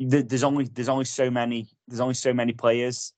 th- 0.00 0.26
there's 0.26 0.44
only 0.44 0.64
there's 0.66 0.88
only 0.88 1.04
so 1.04 1.30
many 1.30 1.68
there's 1.86 2.00
only 2.00 2.14
so 2.14 2.34
many 2.34 2.52
players 2.52 3.12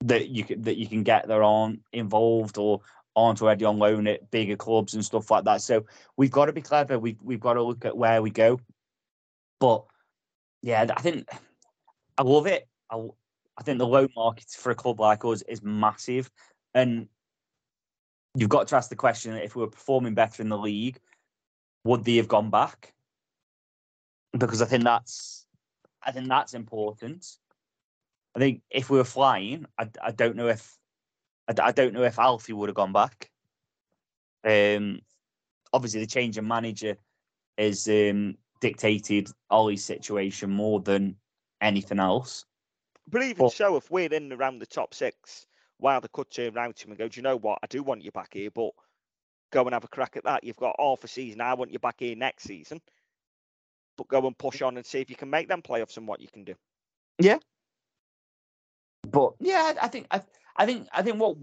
that 0.00 0.28
you 0.28 0.44
can 0.44 0.62
that 0.62 0.76
you 0.76 0.86
can 0.86 1.02
get 1.02 1.28
that 1.28 1.40
aren't 1.40 1.80
involved 1.92 2.58
or 2.58 2.80
aren't 3.16 3.42
already 3.42 3.64
on 3.64 3.78
loan 3.78 4.06
at 4.06 4.30
bigger 4.30 4.56
clubs 4.56 4.94
and 4.94 5.04
stuff 5.04 5.30
like 5.30 5.44
that. 5.44 5.60
So 5.60 5.84
we've 6.16 6.30
got 6.30 6.46
to 6.46 6.52
be 6.52 6.62
clever. 6.62 6.98
We've 6.98 7.20
we've 7.22 7.40
got 7.40 7.54
to 7.54 7.62
look 7.62 7.84
at 7.84 7.96
where 7.96 8.22
we 8.22 8.30
go. 8.30 8.60
But 9.58 9.84
yeah, 10.62 10.86
I 10.96 11.00
think 11.00 11.28
I 12.16 12.22
love 12.22 12.46
it. 12.46 12.68
I 12.90 13.08
I 13.58 13.62
think 13.62 13.78
the 13.78 13.86
loan 13.86 14.08
market 14.14 14.46
for 14.50 14.70
a 14.70 14.74
club 14.74 15.00
like 15.00 15.24
us 15.24 15.42
is 15.42 15.62
massive, 15.62 16.30
and 16.74 17.08
you've 18.36 18.48
got 18.48 18.68
to 18.68 18.76
ask 18.76 18.88
the 18.88 18.96
question: 18.96 19.34
if 19.34 19.56
we 19.56 19.62
were 19.62 19.70
performing 19.70 20.14
better 20.14 20.42
in 20.42 20.48
the 20.48 20.58
league, 20.58 21.00
would 21.84 22.04
they 22.04 22.16
have 22.16 22.28
gone 22.28 22.50
back? 22.50 22.94
Because 24.36 24.62
I 24.62 24.66
think 24.66 24.84
that's, 24.84 25.46
I 26.02 26.12
think 26.12 26.28
that's 26.28 26.54
important. 26.54 27.26
I 28.34 28.38
think 28.38 28.62
if 28.70 28.90
we 28.90 28.98
were 28.98 29.04
flying, 29.04 29.66
I, 29.78 29.88
I 30.02 30.10
don't 30.12 30.36
know 30.36 30.48
if, 30.48 30.76
I, 31.48 31.54
I 31.62 31.72
don't 31.72 31.94
know 31.94 32.04
if 32.04 32.18
Alfie 32.18 32.52
would 32.52 32.68
have 32.68 32.76
gone 32.76 32.92
back. 32.92 33.30
Um, 34.44 35.00
obviously 35.72 36.00
the 36.00 36.06
change 36.06 36.38
in 36.38 36.46
manager 36.46 36.96
has 37.56 37.88
um, 37.88 38.36
dictated 38.60 39.30
Ollie's 39.50 39.84
situation 39.84 40.50
more 40.50 40.80
than 40.80 41.16
anything 41.60 41.98
else. 41.98 42.44
But 43.10 43.22
even 43.22 43.46
But- 43.46 43.52
so, 43.52 43.76
if 43.76 43.90
we're 43.90 44.12
in 44.12 44.32
around 44.32 44.58
the 44.58 44.66
top 44.66 44.94
six, 44.94 45.46
while 45.78 46.00
they 46.00 46.08
could 46.12 46.30
turn 46.30 46.56
around 46.56 46.76
to 46.76 46.84
him 46.84 46.90
and 46.92 46.98
go, 46.98 47.08
Do 47.08 47.18
you 47.18 47.22
know 47.22 47.36
what? 47.36 47.58
I 47.62 47.66
do 47.66 47.82
want 47.82 48.02
you 48.02 48.10
back 48.10 48.34
here, 48.34 48.50
but 48.50 48.70
go 49.50 49.62
and 49.62 49.72
have 49.72 49.84
a 49.84 49.88
crack 49.88 50.16
at 50.16 50.24
that. 50.24 50.44
You've 50.44 50.56
got 50.56 50.76
half 50.78 51.04
a 51.04 51.08
season. 51.08 51.40
I 51.40 51.54
want 51.54 51.72
you 51.72 51.78
back 51.78 51.96
here 51.98 52.16
next 52.16 52.44
season. 52.44 52.80
But 53.96 54.08
go 54.08 54.26
and 54.26 54.36
push 54.36 54.62
on 54.62 54.76
and 54.76 54.86
see 54.86 55.00
if 55.00 55.10
you 55.10 55.16
can 55.16 55.30
make 55.30 55.48
them 55.48 55.62
playoffs 55.62 55.96
and 55.96 56.06
what 56.06 56.20
you 56.20 56.28
can 56.32 56.44
do. 56.44 56.54
Yeah. 57.18 57.38
But 59.10 59.34
yeah, 59.40 59.74
I 59.80 59.88
think 59.88 60.06
I, 60.10 60.22
I 60.56 60.66
think 60.66 60.88
I 60.92 61.02
think 61.02 61.20
what 61.20 61.36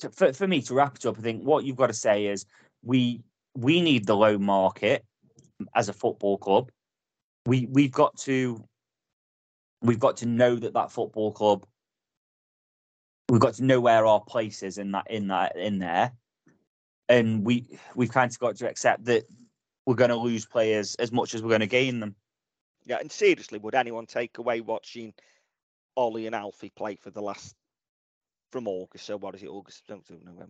to, 0.00 0.10
for 0.10 0.32
for 0.32 0.46
me 0.46 0.62
to 0.62 0.74
wrap 0.74 0.96
it 0.96 1.06
up, 1.06 1.18
I 1.18 1.22
think 1.22 1.42
what 1.42 1.64
you've 1.64 1.76
got 1.76 1.88
to 1.88 1.94
say 1.94 2.26
is 2.26 2.46
we 2.82 3.22
we 3.54 3.80
need 3.80 4.06
the 4.06 4.16
low 4.16 4.38
market 4.38 5.04
as 5.74 5.88
a 5.88 5.92
football 5.92 6.38
club. 6.38 6.70
We 7.46 7.66
we've 7.70 7.92
got 7.92 8.16
to 8.20 8.64
we've 9.82 9.98
got 9.98 10.18
to 10.18 10.26
know 10.26 10.56
that 10.56 10.74
that 10.74 10.92
football 10.92 11.32
club 11.32 11.66
we've 13.28 13.40
got 13.40 13.54
to 13.54 13.64
know 13.64 13.80
where 13.80 14.06
our 14.06 14.20
place 14.20 14.62
is 14.62 14.78
in 14.78 14.92
that 14.92 15.10
in 15.10 15.28
that 15.28 15.56
in 15.56 15.78
there, 15.78 16.12
and 17.08 17.44
we 17.44 17.78
we've 17.94 18.12
kind 18.12 18.30
of 18.30 18.38
got 18.38 18.56
to 18.56 18.68
accept 18.68 19.04
that 19.06 19.24
we're 19.86 19.94
going 19.94 20.10
to 20.10 20.16
lose 20.16 20.44
players 20.44 20.94
as 20.96 21.12
much 21.12 21.34
as 21.34 21.42
we're 21.42 21.48
going 21.48 21.60
to 21.60 21.66
gain 21.66 22.00
them. 22.00 22.14
Yeah, 22.84 22.98
and 23.00 23.10
seriously, 23.10 23.58
would 23.58 23.74
anyone 23.74 24.06
take 24.06 24.38
away 24.38 24.60
watching 24.60 25.14
Ollie 25.96 26.26
and 26.26 26.34
Alfie 26.34 26.72
play 26.74 26.96
for 26.96 27.10
the 27.10 27.22
last 27.22 27.54
from 28.52 28.68
August? 28.68 29.06
So 29.06 29.16
what 29.16 29.34
is 29.34 29.42
it? 29.42 29.48
August, 29.48 29.82
November, 29.88 30.46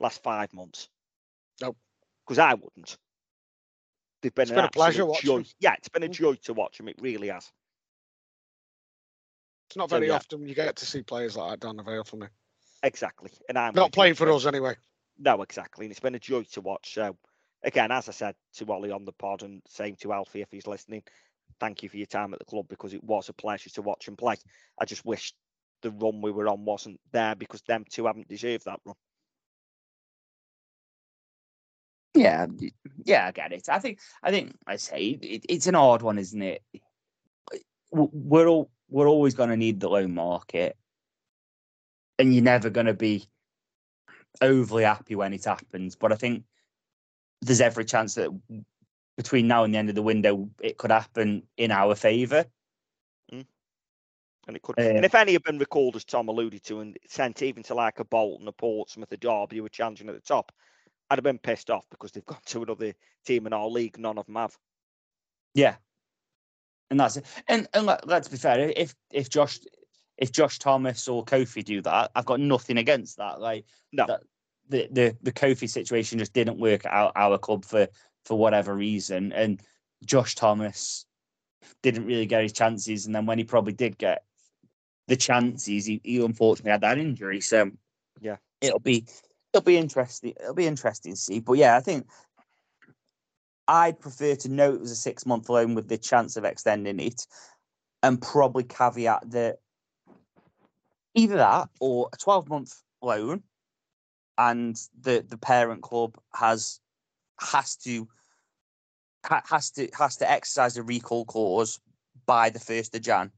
last 0.00 0.22
five 0.22 0.52
months? 0.52 0.88
Nope. 1.60 1.76
Because 2.26 2.38
I 2.38 2.54
wouldn't. 2.54 2.96
They've 4.22 4.34
been 4.34 4.48
been 4.48 4.58
a 4.58 4.70
pleasure 4.70 5.06
watching 5.06 5.42
joy. 5.42 5.44
Yeah, 5.60 5.74
it's 5.74 5.88
been 5.88 6.02
a 6.02 6.08
mm. 6.08 6.12
joy 6.12 6.34
to 6.44 6.54
watch 6.54 6.78
them. 6.78 6.88
It 6.88 6.96
really 7.00 7.28
has. 7.28 7.50
It's 9.68 9.76
not 9.76 9.90
So, 9.90 9.96
very 9.96 10.08
yeah. 10.08 10.14
often 10.16 10.46
you 10.46 10.54
get 10.54 10.76
to 10.76 10.86
see 10.86 11.02
players 11.02 11.36
like 11.36 11.50
that 11.50 11.60
down 11.60 11.76
the 11.76 11.82
Vale 11.82 12.04
for 12.04 12.16
me. 12.16 12.26
Exactly. 12.82 13.30
And 13.48 13.58
I'm 13.58 13.74
Not 13.74 13.92
playing 13.92 14.14
for 14.14 14.30
us 14.30 14.46
anyway. 14.46 14.76
No, 15.18 15.42
exactly. 15.42 15.86
And 15.86 15.90
it's 15.90 16.00
been 16.00 16.14
a 16.14 16.20
joy 16.20 16.42
to 16.52 16.60
watch. 16.60 16.94
So, 16.94 17.16
again, 17.62 17.90
as 17.90 18.08
I 18.08 18.12
said 18.12 18.34
to 18.54 18.72
Ollie 18.72 18.90
on 18.90 19.04
the 19.04 19.12
pod, 19.12 19.42
and 19.42 19.62
same 19.68 19.96
to 19.96 20.12
Alfie 20.12 20.42
if 20.42 20.50
he's 20.50 20.66
listening, 20.66 21.02
thank 21.60 21.82
you 21.82 21.88
for 21.88 21.96
your 21.96 22.06
time 22.06 22.32
at 22.32 22.38
the 22.38 22.44
club 22.44 22.66
because 22.68 22.94
it 22.94 23.02
was 23.02 23.28
a 23.28 23.32
pleasure 23.32 23.70
to 23.70 23.82
watch 23.82 24.08
him 24.08 24.16
play. 24.16 24.36
I 24.80 24.84
just 24.84 25.04
wish 25.04 25.32
the 25.82 25.90
run 25.90 26.20
we 26.22 26.30
were 26.30 26.48
on 26.48 26.64
wasn't 26.64 27.00
there 27.12 27.34
because 27.34 27.62
them 27.62 27.84
two 27.90 28.06
haven't 28.06 28.28
deserved 28.28 28.64
that 28.64 28.80
run. 28.84 28.94
Yeah, 32.14 32.46
yeah, 33.04 33.26
I 33.26 33.30
get 33.32 33.52
it. 33.52 33.68
I 33.68 33.78
think, 33.78 33.98
I 34.22 34.30
think, 34.30 34.56
I 34.66 34.76
say 34.76 35.18
it, 35.20 35.44
it's 35.48 35.66
an 35.66 35.74
odd 35.74 36.00
one, 36.00 36.18
isn't 36.18 36.40
it? 36.40 36.62
We're 37.92 38.48
all 38.48 38.70
we're 38.88 39.08
always 39.08 39.34
going 39.34 39.50
to 39.50 39.56
need 39.56 39.80
the 39.80 39.88
loan 39.88 40.14
market, 40.14 40.76
and 42.18 42.34
you're 42.34 42.42
never 42.42 42.70
going 42.70 42.86
to 42.86 42.94
be 42.94 43.26
overly 44.40 44.84
happy 44.84 45.14
when 45.14 45.34
it 45.34 45.44
happens. 45.44 45.94
But 45.96 46.12
I 46.12 46.16
think 46.16 46.44
there's 47.42 47.60
every 47.60 47.84
chance 47.84 48.14
that 48.14 48.30
between 49.16 49.48
now 49.48 49.64
and 49.64 49.74
the 49.74 49.78
end 49.78 49.88
of 49.88 49.94
the 49.94 50.02
window, 50.02 50.48
it 50.60 50.78
could 50.78 50.90
happen 50.90 51.42
in 51.56 51.70
our 51.70 51.94
favour. 51.94 52.44
And 54.46 54.56
it 54.56 54.62
could. 54.62 54.78
Uh, 54.78 54.82
and 54.82 55.04
if 55.04 55.14
any 55.14 55.32
had 55.32 55.42
been 55.42 55.58
recalled, 55.58 55.96
as 55.96 56.04
Tom 56.04 56.28
alluded 56.28 56.62
to, 56.64 56.80
and 56.80 56.96
sent 57.08 57.42
even 57.42 57.62
to 57.64 57.74
like 57.74 57.98
a 57.98 58.04
Bolton, 58.04 58.46
a 58.46 58.52
Portsmouth, 58.52 59.10
a 59.10 59.16
Derby, 59.16 59.56
who 59.56 59.62
were 59.62 59.68
challenging 59.68 60.08
at 60.08 60.14
the 60.14 60.20
top, 60.20 60.52
I'd 61.10 61.18
have 61.18 61.24
been 61.24 61.38
pissed 61.38 61.70
off 61.70 61.84
because 61.90 62.12
they've 62.12 62.24
gone 62.26 62.38
to 62.46 62.62
another 62.62 62.94
team 63.24 63.46
in 63.46 63.52
our 63.52 63.66
league. 63.66 63.98
None 63.98 64.18
of 64.18 64.26
them 64.26 64.36
have. 64.36 64.56
Yeah, 65.54 65.76
and 66.90 67.00
that's 67.00 67.16
it. 67.16 67.24
And 67.48 67.66
and 67.72 67.86
let, 67.86 68.06
let's 68.06 68.28
be 68.28 68.36
fair. 68.36 68.72
If 68.76 68.94
if 69.10 69.28
Josh 69.28 69.58
if 70.16 70.30
Josh 70.30 70.58
Thomas 70.58 71.08
or 71.08 71.24
Kofi 71.24 71.64
do 71.64 71.82
that, 71.82 72.12
I've 72.14 72.26
got 72.26 72.40
nothing 72.40 72.78
against 72.78 73.16
that. 73.16 73.40
Like 73.40 73.64
no, 73.92 74.06
that, 74.06 74.22
the 74.68 74.88
the 74.92 75.16
the 75.22 75.32
Kofi 75.32 75.68
situation 75.68 76.20
just 76.20 76.34
didn't 76.34 76.58
work 76.58 76.86
out 76.86 77.12
our 77.16 77.38
club 77.38 77.64
for 77.64 77.88
for 78.26 78.36
whatever 78.36 78.74
reason, 78.74 79.32
and 79.32 79.62
Josh 80.04 80.34
Thomas 80.34 81.06
didn't 81.82 82.06
really 82.06 82.26
get 82.26 82.42
his 82.42 82.52
chances, 82.52 83.06
and 83.06 83.14
then 83.14 83.24
when 83.24 83.38
he 83.38 83.44
probably 83.44 83.72
did 83.72 83.96
get 83.96 84.24
the 85.06 85.16
chances, 85.16 85.86
he, 85.86 86.00
he 86.02 86.24
unfortunately 86.24 86.72
had 86.72 86.80
that 86.80 86.98
injury. 86.98 87.40
So 87.40 87.70
Yeah. 88.20 88.36
it'll 88.60 88.80
be 88.80 89.06
it'll 89.52 89.64
be 89.64 89.78
interesting. 89.78 90.34
It'll 90.40 90.54
be 90.54 90.66
interesting 90.66 91.12
to 91.12 91.18
see. 91.18 91.38
But 91.38 91.54
yeah, 91.54 91.76
I 91.76 91.80
think 91.80 92.08
I'd 93.68 94.00
prefer 94.00 94.34
to 94.34 94.48
know 94.48 94.74
it 94.74 94.80
was 94.80 94.90
a 94.90 94.96
six 94.96 95.24
month 95.24 95.48
loan 95.48 95.74
with 95.74 95.88
the 95.88 95.98
chance 95.98 96.36
of 96.36 96.44
extending 96.44 96.98
it, 96.98 97.26
and 98.02 98.20
probably 98.20 98.64
caveat 98.64 99.30
that 99.30 99.58
either 101.14 101.36
that 101.36 101.68
or 101.80 102.08
a 102.12 102.16
twelve 102.16 102.48
month 102.48 102.74
loan, 103.00 103.44
and 104.36 104.76
the 105.00 105.24
the 105.26 105.38
parent 105.38 105.82
club 105.82 106.18
has 106.34 106.80
has 107.40 107.76
to 107.76 108.08
has 109.24 109.70
to 109.72 109.88
has 109.96 110.16
to 110.16 110.30
exercise 110.30 110.74
the 110.74 110.82
recall 110.82 111.24
clause 111.24 111.80
by 112.26 112.50
the 112.50 112.60
first 112.60 112.94
of 112.94 113.02
Jan. 113.02 113.30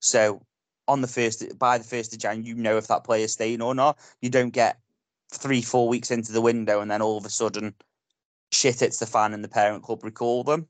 So 0.00 0.44
on 0.86 1.00
the 1.00 1.08
first 1.08 1.58
by 1.58 1.78
the 1.78 1.84
first 1.84 2.12
of 2.12 2.18
Jan, 2.18 2.44
you 2.44 2.54
know 2.54 2.76
if 2.76 2.88
that 2.88 3.04
player's 3.04 3.32
staying 3.32 3.62
or 3.62 3.74
not. 3.74 3.98
You 4.20 4.30
don't 4.30 4.50
get 4.50 4.78
three, 5.32 5.62
four 5.62 5.88
weeks 5.88 6.10
into 6.10 6.32
the 6.32 6.40
window 6.40 6.80
and 6.80 6.90
then 6.90 7.02
all 7.02 7.16
of 7.16 7.24
a 7.24 7.30
sudden 7.30 7.74
shit 8.52 8.80
hits 8.80 8.98
the 8.98 9.06
fan 9.06 9.34
and 9.34 9.42
the 9.42 9.48
parent 9.48 9.82
club 9.82 10.04
recall 10.04 10.44
them. 10.44 10.68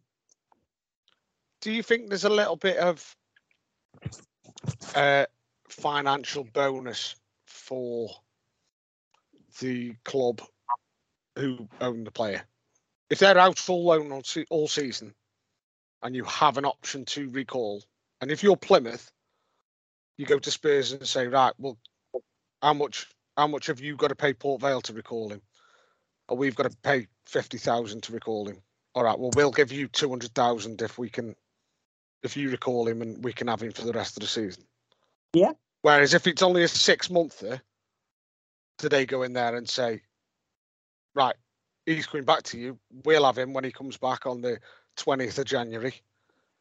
Do 1.61 1.73
you 1.73 1.83
think 1.83 2.09
there's 2.09 2.25
a 2.25 2.31
little 2.31 2.57
bit 2.57 2.77
of 2.77 3.17
uh, 4.95 5.27
financial 5.69 6.45
bonus 6.45 7.17
for 7.47 8.09
the 9.61 9.95
club 10.05 10.43
who 11.37 11.69
own 11.81 12.05
the 12.05 12.11
player? 12.11 12.43
If 13.11 13.19
they're 13.19 13.39
out 13.39 13.59
full 13.59 13.85
loan 13.85 14.13
all, 14.13 14.23
se- 14.23 14.47
all 14.51 14.69
season 14.69 15.15
and 16.03 16.15
you 16.15 16.25
have 16.25 16.59
an 16.59 16.65
option 16.65 17.05
to 17.07 17.29
recall, 17.31 17.83
and 18.21 18.31
if 18.31 18.43
you're 18.43 18.57
Plymouth, 18.57 19.11
you 20.17 20.27
go 20.27 20.39
to 20.39 20.51
Spurs 20.51 20.93
and 20.93 21.07
say, 21.07 21.27
right, 21.27 21.53
well, 21.59 21.79
how 22.63 22.75
much 22.75 23.09
how 23.37 23.47
much 23.47 23.67
have 23.67 23.81
you 23.81 23.97
got 23.97 24.09
to 24.09 24.15
pay 24.15 24.33
Port 24.33 24.61
Vale 24.61 24.81
to 24.83 24.93
recall 24.93 25.29
him? 25.29 25.43
Or 26.29 26.37
we've 26.37 26.55
got 26.55 26.71
to 26.71 26.77
pay 26.79 27.09
fifty 27.27 27.59
thousand 27.59 28.05
to 28.05 28.13
recall 28.13 28.49
him. 28.49 28.63
All 28.95 29.03
right, 29.03 29.19
well, 29.19 29.33
we'll 29.35 29.51
give 29.51 29.73
you 29.73 29.89
two 29.89 30.09
hundred 30.09 30.35
thousand 30.35 30.81
if 30.81 30.99
we 30.99 31.11
can, 31.11 31.35
if 32.23 32.37
you 32.37 32.51
recall 32.51 32.87
him, 32.87 33.03
and 33.03 33.23
we 33.25 33.33
can 33.33 33.49
have 33.49 33.63
him 33.63 33.73
for 33.73 33.85
the 33.85 33.93
rest 33.93 34.17
of 34.17 34.23
the 34.23 34.29
season. 34.29 34.65
Yeah. 35.33 35.53
Whereas 35.83 36.15
if 36.15 36.27
it's 36.27 36.43
only 36.43 36.63
a 36.63 36.69
six 36.69 37.11
monther, 37.11 37.61
do 38.79 38.89
they 38.89 39.05
go 39.05 39.23
in 39.23 39.35
there 39.35 39.57
and 39.57 39.69
say, 39.69 40.01
right, 41.15 41.35
he's 41.87 42.07
coming 42.07 42.25
back 42.25 42.43
to 42.45 42.59
you. 42.59 42.79
We'll 43.05 43.25
have 43.25 43.39
him 43.39 43.53
when 43.53 43.65
he 43.65 43.73
comes 43.73 43.97
back 43.97 44.27
on 44.27 44.41
the 44.41 44.59
twentieth 44.97 45.39
of 45.39 45.47
January, 45.47 45.95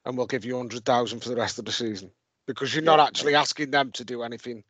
and 0.05 0.17
we'll 0.17 0.27
give 0.27 0.45
you 0.45 0.57
hundred 0.57 0.85
thousand 0.85 1.21
for 1.21 1.29
the 1.29 1.35
rest 1.35 1.59
of 1.59 1.65
the 1.65 1.71
season 1.71 2.11
because 2.47 2.73
you're 2.73 2.83
not 2.83 2.99
actually 2.99 3.35
asking 3.35 3.71
them 3.71 3.91
to 3.93 4.03
do 4.05 4.23
anything 4.23 4.63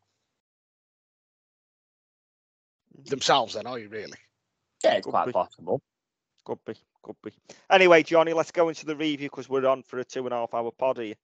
themselves. 3.06 3.56
Then 3.56 3.68
are 3.68 3.80
you 3.80 3.90
really? 3.90 4.18
Yeah, 4.84 4.94
it's 4.96 5.06
Could 5.06 5.12
quite 5.12 5.26
be. 5.28 5.32
possible. 5.32 5.82
Could 6.46 6.60
be, 6.66 6.76
could 7.04 7.16
be. 7.24 7.32
Anyway, 7.70 8.04
Johnny, 8.04 8.34
let's 8.34 8.52
go 8.52 8.68
into 8.70 8.86
the 8.86 8.96
review 8.96 9.30
because 9.30 9.48
we're 9.48 9.66
on 9.66 9.82
for 9.84 10.00
a 10.00 10.04
two 10.04 10.26
and 10.26 10.34
a 10.34 10.38
half 10.38 10.54
hour 10.54 10.72
pod 10.72 10.98
here. 10.98 11.16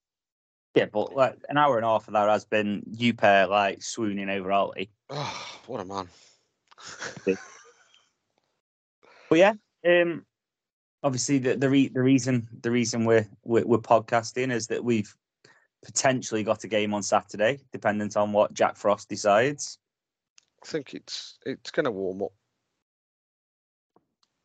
Yeah, 0.76 0.86
but 0.86 1.14
like 1.16 1.36
an 1.50 1.58
hour 1.58 1.78
and 1.78 1.86
a 1.86 1.90
half 1.90 2.08
of 2.08 2.14
that 2.14 2.30
has 2.30 2.46
been 2.46 2.84
you 2.90 3.14
pair 3.14 3.48
like 3.48 3.84
swooning 3.84 4.30
over 4.30 4.50
Alty. 4.50 4.90
Oh, 5.10 5.58
what 5.68 5.82
a 5.82 5.86
man! 5.86 6.08
But 9.30 9.38
yeah, 9.38 9.54
um, 9.86 10.26
obviously 11.04 11.38
the 11.38 11.56
the, 11.56 11.70
re- 11.70 11.88
the 11.90 12.02
reason 12.02 12.48
the 12.62 12.72
reason 12.72 13.06
we're, 13.06 13.28
we're 13.44 13.66
we're 13.66 13.78
podcasting 13.78 14.52
is 14.52 14.68
that 14.68 14.84
we've 14.84 15.16
potentially 15.86 16.44
got 16.44 16.64
a 16.64 16.68
game 16.68 16.94
on 16.94 17.04
Saturday, 17.04 17.60
dependent 17.72 18.18
on 18.18 18.34
what 18.34 18.54
Jack 18.54 18.76
Frost 18.76 19.08
decides. 19.08 19.78
I 20.64 20.68
think 20.68 20.94
it's 20.94 21.38
it's 21.46 21.72
going 21.72 21.86
to 21.86 21.92
warm 21.92 22.24
up. 22.24 22.34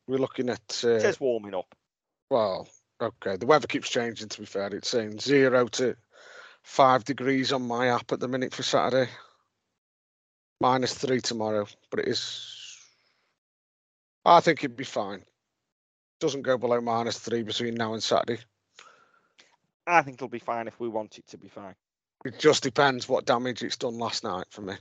We're 0.07 0.19
looking 0.19 0.49
at 0.49 0.61
It 0.83 0.85
uh, 0.85 0.99
says 0.99 1.19
warming 1.19 1.55
up. 1.55 1.73
well, 2.29 2.69
okay. 3.01 3.37
The 3.37 3.47
weather 3.47 3.67
keeps 3.67 3.89
changing. 3.89 4.29
To 4.29 4.39
be 4.39 4.45
fair, 4.45 4.67
it's 4.67 4.89
saying 4.89 5.19
zero 5.19 5.67
to 5.69 5.95
five 6.63 7.03
degrees 7.03 7.51
on 7.51 7.67
my 7.67 7.87
app 7.87 8.11
at 8.11 8.19
the 8.19 8.27
minute 8.27 8.53
for 8.53 8.63
Saturday. 8.63 9.09
Minus 10.61 10.93
three 10.93 11.19
tomorrow, 11.21 11.67
but 11.89 11.99
it 11.99 12.07
is. 12.07 12.54
I 14.25 14.39
think 14.39 14.63
it'd 14.63 14.75
be 14.75 14.83
fine. 14.83 15.23
Doesn't 16.19 16.41
go 16.41 16.57
below 16.57 16.81
minus 16.81 17.19
three 17.19 17.43
between 17.43 17.75
now 17.75 17.93
and 17.93 18.01
Saturday. 18.01 18.41
I 19.85 20.01
think 20.01 20.15
it'll 20.15 20.29
be 20.29 20.39
fine 20.39 20.67
if 20.67 20.79
we 20.79 20.87
want 20.87 21.19
it 21.19 21.27
to 21.27 21.37
be 21.37 21.47
fine. 21.47 21.75
It 22.25 22.39
just 22.39 22.63
depends 22.63 23.07
what 23.07 23.25
damage 23.25 23.61
it's 23.61 23.77
done 23.77 23.99
last 23.99 24.23
night 24.23 24.47
for 24.49 24.61
me. 24.61 24.73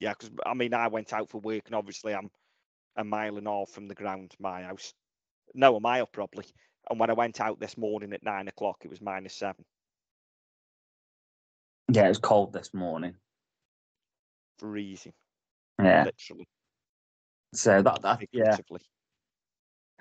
Yeah, 0.00 0.12
because 0.12 0.30
I 0.44 0.52
mean, 0.52 0.74
I 0.74 0.88
went 0.88 1.12
out 1.12 1.30
for 1.30 1.40
work 1.40 1.62
and 1.66 1.74
obviously 1.74 2.14
I'm 2.14 2.30
a 2.96 3.04
mile 3.04 3.38
and 3.38 3.46
a 3.46 3.50
half 3.50 3.70
from 3.70 3.88
the 3.88 3.94
ground, 3.94 4.34
my 4.38 4.62
house. 4.62 4.92
No, 5.54 5.76
a 5.76 5.80
mile 5.80 6.06
probably. 6.06 6.44
And 6.90 7.00
when 7.00 7.10
I 7.10 7.14
went 7.14 7.40
out 7.40 7.58
this 7.58 7.78
morning 7.78 8.12
at 8.12 8.22
nine 8.22 8.48
o'clock, 8.48 8.78
it 8.84 8.90
was 8.90 9.00
minus 9.00 9.34
seven. 9.34 9.64
Yeah, 11.90 12.04
it 12.04 12.08
was 12.08 12.18
cold 12.18 12.52
this 12.52 12.74
morning. 12.74 13.14
Freezing, 14.58 15.14
Yeah, 15.82 16.04
literally. 16.04 16.48
So 17.54 17.82
that 17.82 18.02
that 18.02 18.20
yeah, 18.32 18.44
figuratively. 18.56 18.80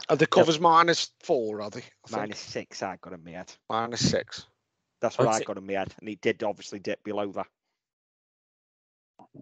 Are 0.09 0.15
the 0.15 0.27
covers 0.27 0.59
minus 0.59 1.11
four? 1.23 1.61
Are 1.61 1.69
they? 1.69 1.79
I 1.79 2.07
think. 2.07 2.11
Minus 2.17 2.39
six, 2.39 2.83
I 2.83 2.97
got 3.01 3.13
in 3.13 3.23
my 3.23 3.31
head. 3.31 3.51
minus 3.69 4.07
six. 4.09 4.45
That's 5.01 5.17
what 5.17 5.27
I'd 5.27 5.35
I 5.35 5.37
say- 5.39 5.43
got 5.45 5.57
in 5.57 5.65
my 5.65 5.73
head. 5.73 5.93
And 5.99 6.09
it 6.09 6.21
did 6.21 6.43
obviously 6.43 6.79
dip 6.79 7.03
below 7.03 7.31
that. 7.31 7.47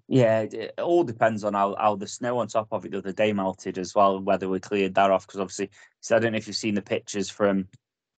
yeah. 0.08 0.42
It, 0.42 0.54
it 0.54 0.74
all 0.80 1.04
depends 1.04 1.44
on 1.44 1.54
how, 1.54 1.76
how 1.78 1.96
the 1.96 2.08
snow 2.08 2.38
on 2.40 2.48
top 2.48 2.68
of 2.72 2.86
it 2.86 2.92
the 2.92 3.00
other 3.00 3.12
day 3.12 3.34
melted 3.34 3.78
as 3.78 3.94
well, 3.94 4.20
whether 4.22 4.48
we 4.48 4.60
cleared 4.60 4.96
that 4.96 5.12
off. 5.12 5.28
Because 5.28 5.42
obviously, 5.42 5.70
so 6.00 6.16
I 6.16 6.20
don't 6.20 6.32
know 6.32 6.38
if 6.38 6.48
you've 6.48 6.56
seen 6.56 6.76
the 6.76 6.82
pictures 6.82 7.30
from, 7.30 7.68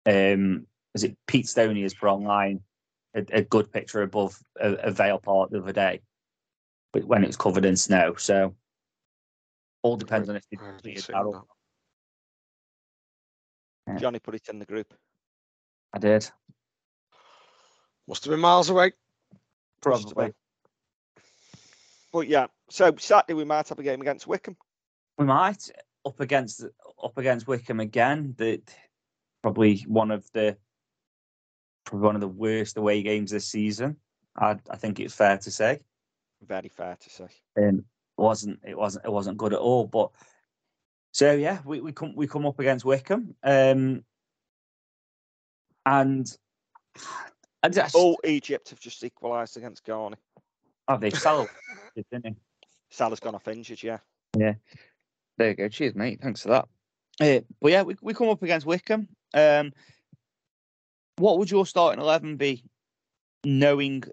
um, 0.06 0.66
is 0.94 1.04
it 1.04 1.16
Pete 1.26 1.48
Stoney 1.48 1.82
has 1.82 1.94
put 1.94 2.08
online 2.08 2.60
a, 3.14 3.24
a 3.32 3.42
good 3.42 3.72
picture 3.72 4.02
above 4.02 4.38
a, 4.60 4.72
a 4.74 4.90
Vale 4.90 5.18
Park 5.18 5.50
the 5.50 5.58
other 5.62 5.72
day, 5.72 6.00
but 6.92 7.04
when 7.04 7.24
it 7.24 7.28
was 7.28 7.36
covered 7.36 7.64
in 7.64 7.76
snow. 7.76 8.14
So 8.16 8.54
all 9.86 9.96
depends 9.96 10.28
on 10.28 10.36
if 10.36 10.44
they 10.50 10.58
I 10.60 10.64
haven't 10.64 10.82
cleared 10.82 10.98
seen 10.98 11.14
that 11.14 11.22
that. 11.22 11.28
off. 11.28 11.44
Yeah. 13.86 13.96
Johnny 13.98 14.18
put 14.18 14.34
it 14.34 14.48
in 14.48 14.58
the 14.58 14.66
group. 14.66 14.92
I 15.94 15.98
did 15.98 16.28
Must 18.08 18.24
have 18.24 18.32
been 18.32 18.40
miles 18.40 18.68
away. 18.68 18.92
Probably. 19.80 20.14
been. 20.14 20.34
But 22.12 22.28
yeah, 22.28 22.46
so 22.68 22.94
Saturday 22.98 23.34
we 23.34 23.44
might 23.44 23.68
have 23.68 23.78
a 23.78 23.82
game 23.82 24.00
against 24.00 24.26
Wycombe. 24.26 24.56
We 25.18 25.24
might 25.26 25.70
up 26.04 26.18
against 26.20 26.64
up 27.02 27.16
against 27.16 27.46
Wycombe 27.46 27.80
again. 27.80 28.34
The 28.36 28.62
probably 29.42 29.84
one 29.86 30.10
of 30.10 30.30
the 30.32 30.56
probably 31.84 32.06
one 32.06 32.14
of 32.16 32.20
the 32.20 32.28
worst 32.28 32.76
away 32.76 33.02
games 33.02 33.30
this 33.30 33.46
season. 33.46 33.96
I 34.36 34.56
I 34.70 34.76
think 34.76 34.98
it's 34.98 35.14
fair 35.14 35.38
to 35.38 35.50
say. 35.50 35.80
Very 36.42 36.68
fair 36.68 36.96
to 37.00 37.10
say. 37.10 37.28
Um, 37.58 37.78
it 37.78 37.84
wasn't 38.16 38.60
it 38.66 38.76
wasn't 38.76 39.04
it 39.04 39.12
wasn't 39.12 39.38
good 39.38 39.52
at 39.52 39.58
all. 39.58 39.86
But 39.86 40.10
so 41.12 41.32
yeah, 41.32 41.60
we, 41.64 41.80
we 41.80 41.92
come 41.92 42.14
we 42.14 42.26
come 42.26 42.46
up 42.46 42.58
against 42.58 42.84
Wycombe. 42.84 43.34
Um, 43.42 44.04
and 45.84 46.26
I 47.62 47.68
just, 47.68 47.94
Oh, 47.96 48.16
Egypt 48.24 48.70
have 48.70 48.80
just 48.80 49.02
equalised 49.04 49.56
against 49.56 49.84
Ghana. 49.84 50.16
oh, 50.88 50.96
they 50.98 51.10
Salah 51.10 51.46
did, 51.94 52.06
didn't 52.10 52.26
he? 52.26 52.34
Salah's 52.90 53.20
gone 53.20 53.34
off 53.34 53.48
injured, 53.48 53.82
Yeah. 53.82 53.98
yeah. 54.36 54.54
There 55.38 55.50
you 55.50 55.54
go. 55.54 55.68
Cheers, 55.68 55.94
mate. 55.94 56.20
Thanks 56.22 56.42
for 56.42 56.48
that. 56.48 56.68
Uh, 57.20 57.40
but 57.60 57.72
yeah, 57.72 57.82
we, 57.82 57.96
we 58.00 58.14
come 58.14 58.28
up 58.28 58.42
against 58.42 58.66
Wycombe. 58.66 59.08
Um, 59.34 59.72
what 61.16 61.38
would 61.38 61.50
your 61.50 61.66
starting 61.66 62.00
eleven 62.00 62.36
be, 62.36 62.64
knowing 63.44 64.04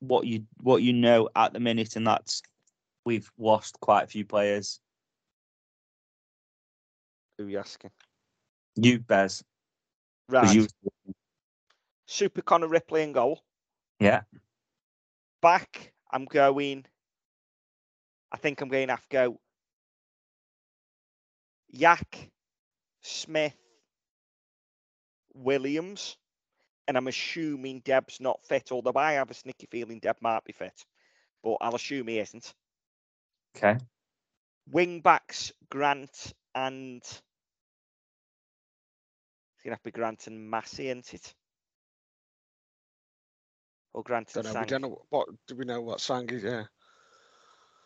what 0.00 0.26
you 0.26 0.44
what 0.62 0.82
you 0.82 0.92
know 0.92 1.28
at 1.36 1.52
the 1.52 1.60
minute, 1.60 1.96
and 1.96 2.06
that's 2.06 2.42
we've 3.04 3.30
lost 3.38 3.78
quite 3.80 4.04
a 4.04 4.06
few 4.06 4.24
players. 4.24 4.80
Who 7.38 7.46
are 7.46 7.48
you 7.48 7.58
asking? 7.58 7.90
You, 8.76 8.98
Bez, 9.00 9.42
Right. 10.28 10.54
you, 10.54 10.66
Super 12.06 12.42
Connor 12.42 12.68
Ripley 12.68 13.02
in 13.02 13.12
goal. 13.12 13.42
yeah, 13.98 14.22
Back, 15.42 15.92
I'm 16.10 16.24
going. 16.26 16.84
I 18.32 18.36
think 18.36 18.60
I'm 18.60 18.68
going 18.68 18.88
to 18.88 18.92
have 18.92 19.02
to 19.02 19.08
go. 19.08 19.40
Yak, 21.68 22.30
Smith, 23.02 23.56
Williams, 25.34 26.16
and 26.86 26.96
I'm 26.96 27.08
assuming 27.08 27.80
Deb's 27.80 28.20
not 28.20 28.44
fit. 28.44 28.70
Although 28.72 28.92
I 28.96 29.12
have 29.12 29.30
a 29.30 29.34
sneaky 29.34 29.66
feeling 29.70 29.98
Deb 29.98 30.16
might 30.20 30.44
be 30.44 30.52
fit, 30.52 30.84
but 31.42 31.56
I'll 31.60 31.74
assume 31.74 32.08
he 32.08 32.18
isn't. 32.18 32.54
Okay, 33.56 33.78
Wing 34.70 35.00
backs 35.00 35.52
Grant 35.70 36.32
and 36.54 37.02
it's 37.02 37.22
gonna 39.64 39.74
have 39.74 39.80
to 39.82 39.84
be 39.84 39.90
Grant 39.92 40.26
and 40.26 40.50
Massey, 40.50 40.88
isn't 40.88 41.12
it? 41.14 41.34
Or 43.92 44.02
Grant 44.02 44.32
Don't 44.32 44.46
and 44.46 44.54
know. 44.54 44.60
We 44.60 44.66
Sang. 44.66 44.66
don't 44.66 44.82
know 44.82 45.02
what. 45.10 45.28
Do 45.48 45.56
we 45.56 45.64
know 45.64 45.80
what 45.82 46.00
Sang 46.00 46.28
is? 46.30 46.42
Yeah. 46.44 46.64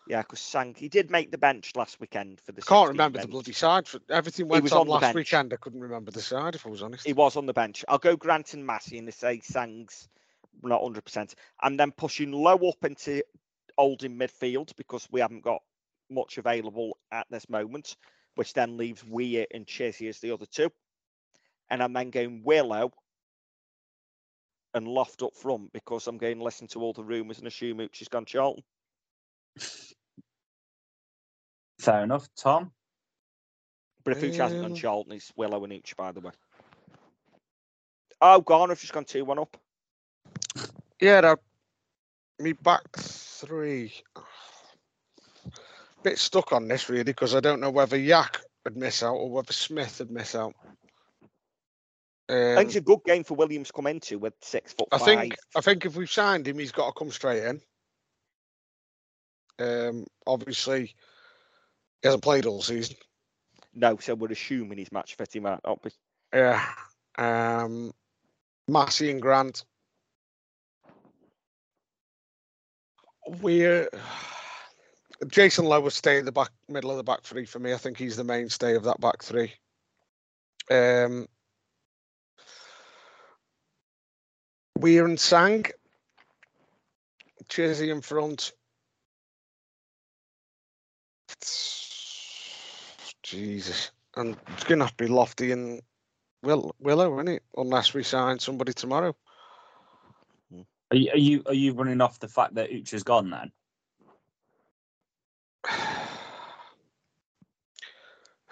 Yeah, 0.07 0.21
because 0.21 0.41
Sang 0.41 0.75
he 0.75 0.89
did 0.91 1.11
make 1.11 1.31
the 1.31 1.39
bench 1.39 1.73
last 1.77 1.99
weekend 1.99 2.41
for 2.43 2.53
the. 2.53 2.61
I 2.61 2.67
can't 2.67 2.89
16 2.89 2.89
remember 2.89 3.19
the 3.19 3.27
bench. 3.27 3.31
bloody 3.31 3.53
side. 3.53 3.89
For, 3.89 4.01
everything 4.11 4.47
He 4.47 4.51
went 4.51 4.63
was 4.65 4.73
on, 4.73 4.83
on 4.83 4.87
the 4.87 4.93
last 4.93 5.01
bench. 5.01 5.15
weekend. 5.15 5.53
I 5.55 5.57
couldn't 5.57 5.81
remember 5.81 6.11
the 6.11 6.21
side, 6.21 6.55
if 6.55 6.67
I 6.67 6.69
was 6.69 6.83
honest. 6.83 7.07
He 7.07 7.15
was 7.15 7.37
on 7.37 7.47
the 7.47 7.55
bench. 7.55 7.85
I'll 7.89 7.99
go 7.99 8.17
Grant 8.17 8.53
and 8.53 8.67
Massey 8.67 8.99
and 8.99 9.13
say 9.15 9.41
Sang's 9.43 10.09
not 10.63 10.83
100%. 10.83 11.35
And 11.63 11.81
then 11.81 11.91
pushing 11.93 12.33
Lowe 12.33 12.69
up 12.69 12.85
into 12.85 13.23
Oldham 13.77 14.19
midfield 14.19 14.75
because 14.77 15.09
we 15.11 15.21
haven't 15.21 15.43
got 15.45 15.63
much 16.11 16.39
available 16.39 16.99
at 17.13 17.27
this 17.31 17.49
moment, 17.49 17.97
which 18.35 18.53
then 18.53 18.77
leaves 18.77 19.05
Weir 19.05 19.47
and 19.53 19.67
Chizzy 19.67 20.09
as 20.09 20.21
the 20.21 20.33
other 20.33 20.47
two. 20.47 20.71
And 21.71 21.83
I'm 21.83 21.93
then 21.93 22.11
going 22.11 22.43
Willow 22.45 22.93
and 24.75 24.87
Loft 24.87 25.23
up 25.23 25.35
front 25.35 25.73
because 25.73 26.07
I'm 26.07 26.19
going 26.19 26.39
to 26.39 26.45
listen 26.45 26.67
to 26.69 26.81
all 26.81 26.93
the 26.93 27.05
rumours 27.05 27.39
and 27.39 27.47
assume 27.47 27.79
Ooch 27.79 27.99
has 28.01 28.09
gone 28.09 28.25
Charlton. 28.25 28.63
Fair 31.79 32.03
enough, 32.03 32.29
Tom. 32.37 32.73
But 34.05 34.17
if 34.17 34.23
Ooch 34.23 34.37
hasn't 34.37 34.61
gone 34.61 34.73
Um, 34.73 34.77
Charlton, 34.77 35.13
it's 35.13 35.33
Willow 35.37 35.65
and 35.65 35.73
Ooch, 35.73 35.97
by 35.97 36.13
the 36.13 36.21
way. 36.21 36.33
Oh, 38.21 38.41
Ghana's 38.41 38.81
just 38.81 38.93
gone 38.93 39.05
2 39.05 39.25
1 39.25 39.39
up. 39.39 39.57
Yeah, 41.01 41.21
that, 41.21 41.41
me 42.39 42.53
back 42.53 42.83
three. 43.47 43.93
Bit 46.03 46.19
stuck 46.19 46.53
on 46.53 46.69
this 46.69 46.89
really 46.89 47.05
because 47.05 47.35
I 47.35 47.41
don't 47.41 47.61
know 47.61 47.71
whether 47.71 47.97
Yak 47.99 48.41
would 48.65 48.77
miss 48.77 49.03
out 49.03 49.15
or 49.15 49.31
whether 49.31 49.53
Smith 49.53 49.99
would 49.99 50.11
miss 50.11 50.35
out. 50.35 50.55
I 52.29 52.33
think 52.33 52.59
Um, 52.59 52.67
it's 52.67 52.77
a 52.77 52.81
good 52.81 53.01
game 53.05 53.25
for 53.25 53.35
Williams 53.35 53.69
to 53.69 53.73
come 53.75 53.87
into 53.87 54.19
with 54.19 54.35
six 54.43 54.73
foot 54.73 54.89
I 54.93 54.99
five. 54.99 55.07
think 55.07 55.37
I 55.57 55.61
think 55.61 55.85
if 55.87 55.97
we've 55.97 56.11
signed 56.11 56.49
him, 56.49 56.59
he's 56.59 56.73
got 56.73 56.87
to 56.89 56.99
come 56.99 57.11
straight 57.11 57.45
in. 57.45 57.61
Um, 59.59 60.07
obviously, 60.27 60.95
he 62.03 62.09
hasn't 62.09 62.23
played 62.23 62.47
all 62.47 62.63
season. 62.63 62.97
No, 63.75 63.97
so 63.99 64.15
we're 64.15 64.33
assuming 64.33 64.79
he's 64.79 64.93
match 64.93 65.15
fit. 65.17 65.33
He 65.33 65.41
might 65.41 65.61
not 65.67 65.83
be. 65.83 65.91
Yeah. 66.33 66.65
Um, 67.19 67.93
Massey 68.69 69.11
and 69.11 69.21
Grant. 69.23 69.65
We're 73.27 73.89
Jason 75.29 75.65
Lowe 75.65 75.81
would 75.81 75.93
stay 75.93 76.19
in 76.19 76.25
the 76.25 76.33
back 76.33 76.51
middle 76.69 76.91
of 76.91 76.97
the 76.97 77.05
back 77.05 77.23
three 77.23 77.45
for 77.45 77.59
me. 77.59 77.73
I 77.73 77.77
think 77.77 77.97
he's 77.97 78.17
the 78.17 78.25
mainstay 78.25 78.75
of 78.75 78.85
that 78.85 79.01
back 79.01 79.23
three. 79.23 79.53
Um, 80.71 81.27
Weir 84.79 85.05
and 85.07 85.19
Sang. 85.19 85.65
Chizzy 87.49 87.91
in 87.91 88.01
front. 88.01 88.53
Jesus. 93.23 93.91
And 94.17 94.37
it's 94.49 94.65
going 94.65 94.79
to 94.79 94.85
have 94.85 94.97
to 94.97 95.05
be 95.05 95.11
Lofty 95.11 95.53
and 95.53 95.81
Will, 96.43 96.75
Willow, 96.79 97.15
isn't 97.15 97.29
it? 97.29 97.43
Unless 97.57 97.95
we 97.95 98.03
sign 98.03 98.39
somebody 98.39 98.73
tomorrow. 98.73 99.15
Are 100.91 100.97
you, 100.97 101.11
are 101.11 101.19
you 101.19 101.43
are 101.47 101.55
you 101.55 101.73
running 101.73 102.01
off 102.01 102.19
the 102.19 102.29
fact 102.29 102.55
that 102.55 102.71
Uche's 102.71 103.03
gone 103.03 103.31
then? 103.31 103.51
I 105.67 106.09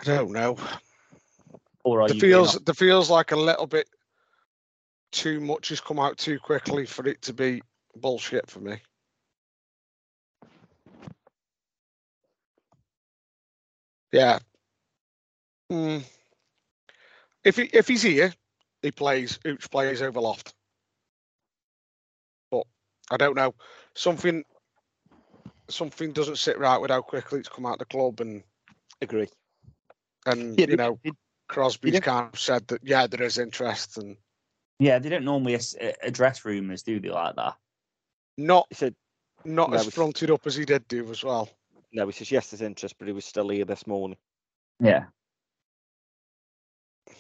don't 0.05 0.33
know. 0.33 0.57
Or 1.85 2.03
are 2.03 2.09
going 2.09 2.21
feels 2.21 2.59
there 2.61 2.75
feels 2.75 3.11
like 3.11 3.33
a 3.33 3.37
little 3.37 3.67
bit 3.67 3.89
too 5.13 5.41
much 5.41 5.69
has 5.69 5.81
come 5.81 5.99
out 5.99 6.17
too 6.17 6.39
quickly 6.39 6.87
for 6.87 7.07
it 7.07 7.23
to 7.23 7.33
be 7.33 7.63
bullshit 7.97 8.51
for 8.51 8.61
me. 8.61 8.79
Yeah. 14.11 14.39
Mm. 15.71 16.03
If 17.45 17.57
he 17.57 17.63
if 17.73 17.89
he's 17.89 18.03
here, 18.03 18.33
he 18.83 18.91
plays. 18.91 19.39
Ooch 19.45 19.71
plays 19.71 20.03
over 20.03 20.21
loft. 20.21 20.55
But 23.13 23.21
I 23.21 23.27
don't 23.27 23.37
know. 23.37 23.55
Something 23.95 24.43
something 25.69 26.13
doesn't 26.13 26.39
sit 26.39 26.59
right 26.59 26.79
with 26.79 26.91
how 26.91 27.03
quickly 27.03 27.41
it's 27.41 27.49
come 27.49 27.67
out 27.67 27.79
the 27.79 27.85
club 27.85 28.21
and 28.21 28.43
Agree. 29.03 29.29
and 30.27 30.59
Yeah, 30.59 30.67
you 30.69 30.77
know 30.77 30.99
they- 31.05 31.13
Crosby's 31.49 32.01
kind 32.01 32.31
of 32.33 32.41
said 32.41 32.67
that 32.69 32.81
yeah 32.83 33.07
there 33.07 33.23
is 33.23 33.37
interest 33.39 33.99
and 33.99 34.17
Yeah, 34.79 34.99
they 34.99 35.09
don't 35.11 35.25
normally 35.27 35.57
uh, 35.57 35.93
address 36.03 36.45
rumours, 36.47 36.83
do 36.83 37.01
they, 37.01 37.11
like 37.11 37.37
that? 37.37 37.55
not 38.39 38.67
He 38.71 38.77
said 38.77 38.95
not 39.45 39.69
No, 39.71 39.77
as 39.77 39.83
it's- 39.83 39.95
fronted 39.95 40.31
up 40.31 40.47
as 40.47 40.55
he 40.57 40.65
did 40.65 40.89
do 40.89 41.11
as 41.11 41.23
well. 41.23 41.51
no. 41.93 42.07
He 42.07 42.13
says 42.13 42.31
yes, 42.31 42.51
there's 42.51 42.63
interest, 42.63 42.97
but 42.99 43.09
he 43.09 43.13
was 43.13 43.27
still 43.27 43.49
here 43.51 43.67
this 43.67 43.87
morning. 43.87 44.17
Yeah. 44.81 45.05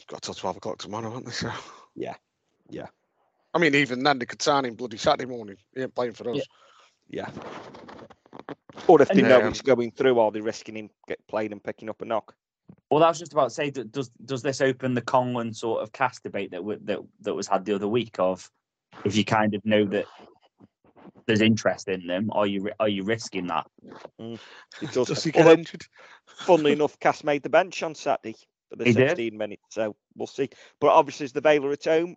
Got 0.06 0.22
till 0.22 0.34
twelve 0.34 0.56
o'clock 0.56 0.78
tomorrow, 0.78 1.10
haven't 1.10 1.26
they? 1.26 1.32
So 1.32 1.52
Yeah, 1.94 2.14
yeah, 2.70 2.86
I 3.54 3.58
mean, 3.58 3.74
even 3.74 4.02
then 4.02 4.18
they 4.18 4.26
could 4.26 4.40
sign 4.42 4.64
him 4.64 4.74
bloody 4.74 4.96
Saturday 4.96 5.26
morning. 5.30 5.56
He 5.74 5.82
ain't 5.82 5.94
playing 5.94 6.12
for 6.14 6.30
us. 6.30 6.46
Yeah. 7.08 7.28
yeah. 7.34 7.42
Or 8.88 9.00
if 9.02 9.08
they 9.08 9.20
And- 9.20 9.28
know 9.28 9.40
Um, 9.42 9.48
he's 9.48 9.60
going 9.60 9.90
through, 9.92 10.18
are 10.18 10.30
they 10.30 10.40
risking 10.40 10.76
him 10.76 10.90
get 11.06 11.24
playing 11.28 11.52
and 11.52 11.62
picking 11.62 11.88
up 11.90 12.00
a 12.02 12.04
knock? 12.04 12.34
Well, 12.90 13.04
I 13.04 13.08
was 13.08 13.18
just 13.18 13.32
about 13.32 13.44
to 13.44 13.50
say, 13.50 13.70
d- 13.70 13.84
does 13.84 14.10
does 14.24 14.42
this 14.42 14.60
open 14.60 14.94
the 14.94 15.02
Conlon 15.02 15.54
sort 15.54 15.82
of 15.82 15.92
cast 15.92 16.22
debate 16.22 16.50
that 16.52 16.58
w- 16.58 16.78
that 16.84 17.00
that 17.20 17.34
was 17.34 17.46
had 17.46 17.64
the 17.64 17.74
other 17.74 17.88
week 17.88 18.18
of 18.18 18.50
if 19.04 19.14
you 19.16 19.24
kind 19.24 19.54
of 19.54 19.64
know 19.66 19.84
that 19.86 20.06
there's 21.26 21.40
interest 21.42 21.88
in 21.88 22.06
them, 22.06 22.30
are 22.32 22.46
you 22.46 22.70
are 22.80 22.88
you 22.88 23.04
risking 23.04 23.46
that? 23.48 23.66
It 24.18 24.38
does. 24.92 25.08
Does 25.08 25.24
he 25.24 25.30
get 25.32 25.42
Although, 25.46 25.58
injured? 25.58 25.84
funnily 26.26 26.72
enough, 26.72 26.98
Cass 26.98 27.24
made 27.24 27.42
the 27.42 27.50
bench 27.50 27.82
on 27.82 27.94
Saturday 27.94 28.36
for 28.70 28.76
the 28.76 28.84
He 28.84 28.92
did? 28.92 29.08
16 29.10 29.36
minutes, 29.36 29.62
so 29.68 29.94
we'll 30.16 30.26
see. 30.26 30.48
But 30.80 30.88
obviously, 30.88 31.24
as 31.24 31.32
the 31.32 31.42
Baylor 31.42 31.72
at 31.72 31.84
home, 31.84 32.16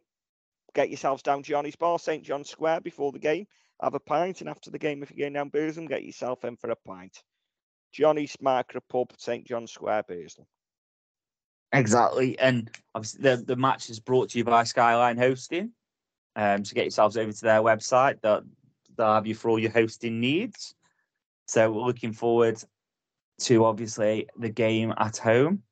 get 0.75 0.89
yourselves 0.89 1.23
down 1.23 1.41
Johnny's 1.41 1.75
Bar, 1.75 1.97
St 1.97 2.23
John's 2.23 2.49
Square 2.49 2.81
before 2.81 3.11
the 3.11 3.19
game. 3.19 3.47
Have 3.81 3.95
a 3.95 3.99
pint, 3.99 4.41
and 4.41 4.49
after 4.49 4.69
the 4.69 4.77
game, 4.77 5.01
if 5.01 5.11
you're 5.11 5.25
going 5.25 5.33
down 5.33 5.49
Burslem, 5.49 5.87
get 5.87 6.03
yourself 6.03 6.45
in 6.45 6.55
for 6.55 6.69
a 6.69 6.75
pint. 6.75 7.23
Johnny's 7.91 8.35
Micro 8.39 8.81
Pub, 8.89 9.11
St 9.17 9.45
John's 9.45 9.71
Square, 9.71 10.03
Burslem. 10.07 10.45
Exactly, 11.73 12.37
and 12.39 12.69
obviously 12.93 13.21
the 13.23 13.37
the 13.37 13.55
match 13.55 13.89
is 13.89 13.99
brought 13.99 14.29
to 14.29 14.37
you 14.37 14.43
by 14.43 14.63
Skyline 14.63 15.17
Hosting. 15.17 15.71
Um, 16.35 16.63
so 16.63 16.73
get 16.73 16.85
yourselves 16.85 17.17
over 17.17 17.31
to 17.31 17.41
their 17.41 17.61
website. 17.61 18.21
They'll, 18.21 18.43
they'll 18.97 19.13
have 19.13 19.27
you 19.27 19.35
for 19.35 19.49
all 19.49 19.59
your 19.59 19.71
hosting 19.71 20.19
needs. 20.19 20.75
So 21.47 21.71
we're 21.71 21.85
looking 21.85 22.11
forward 22.11 22.61
to 23.41 23.65
obviously 23.65 24.27
the 24.37 24.49
game 24.49 24.93
at 24.97 25.17
home, 25.17 25.63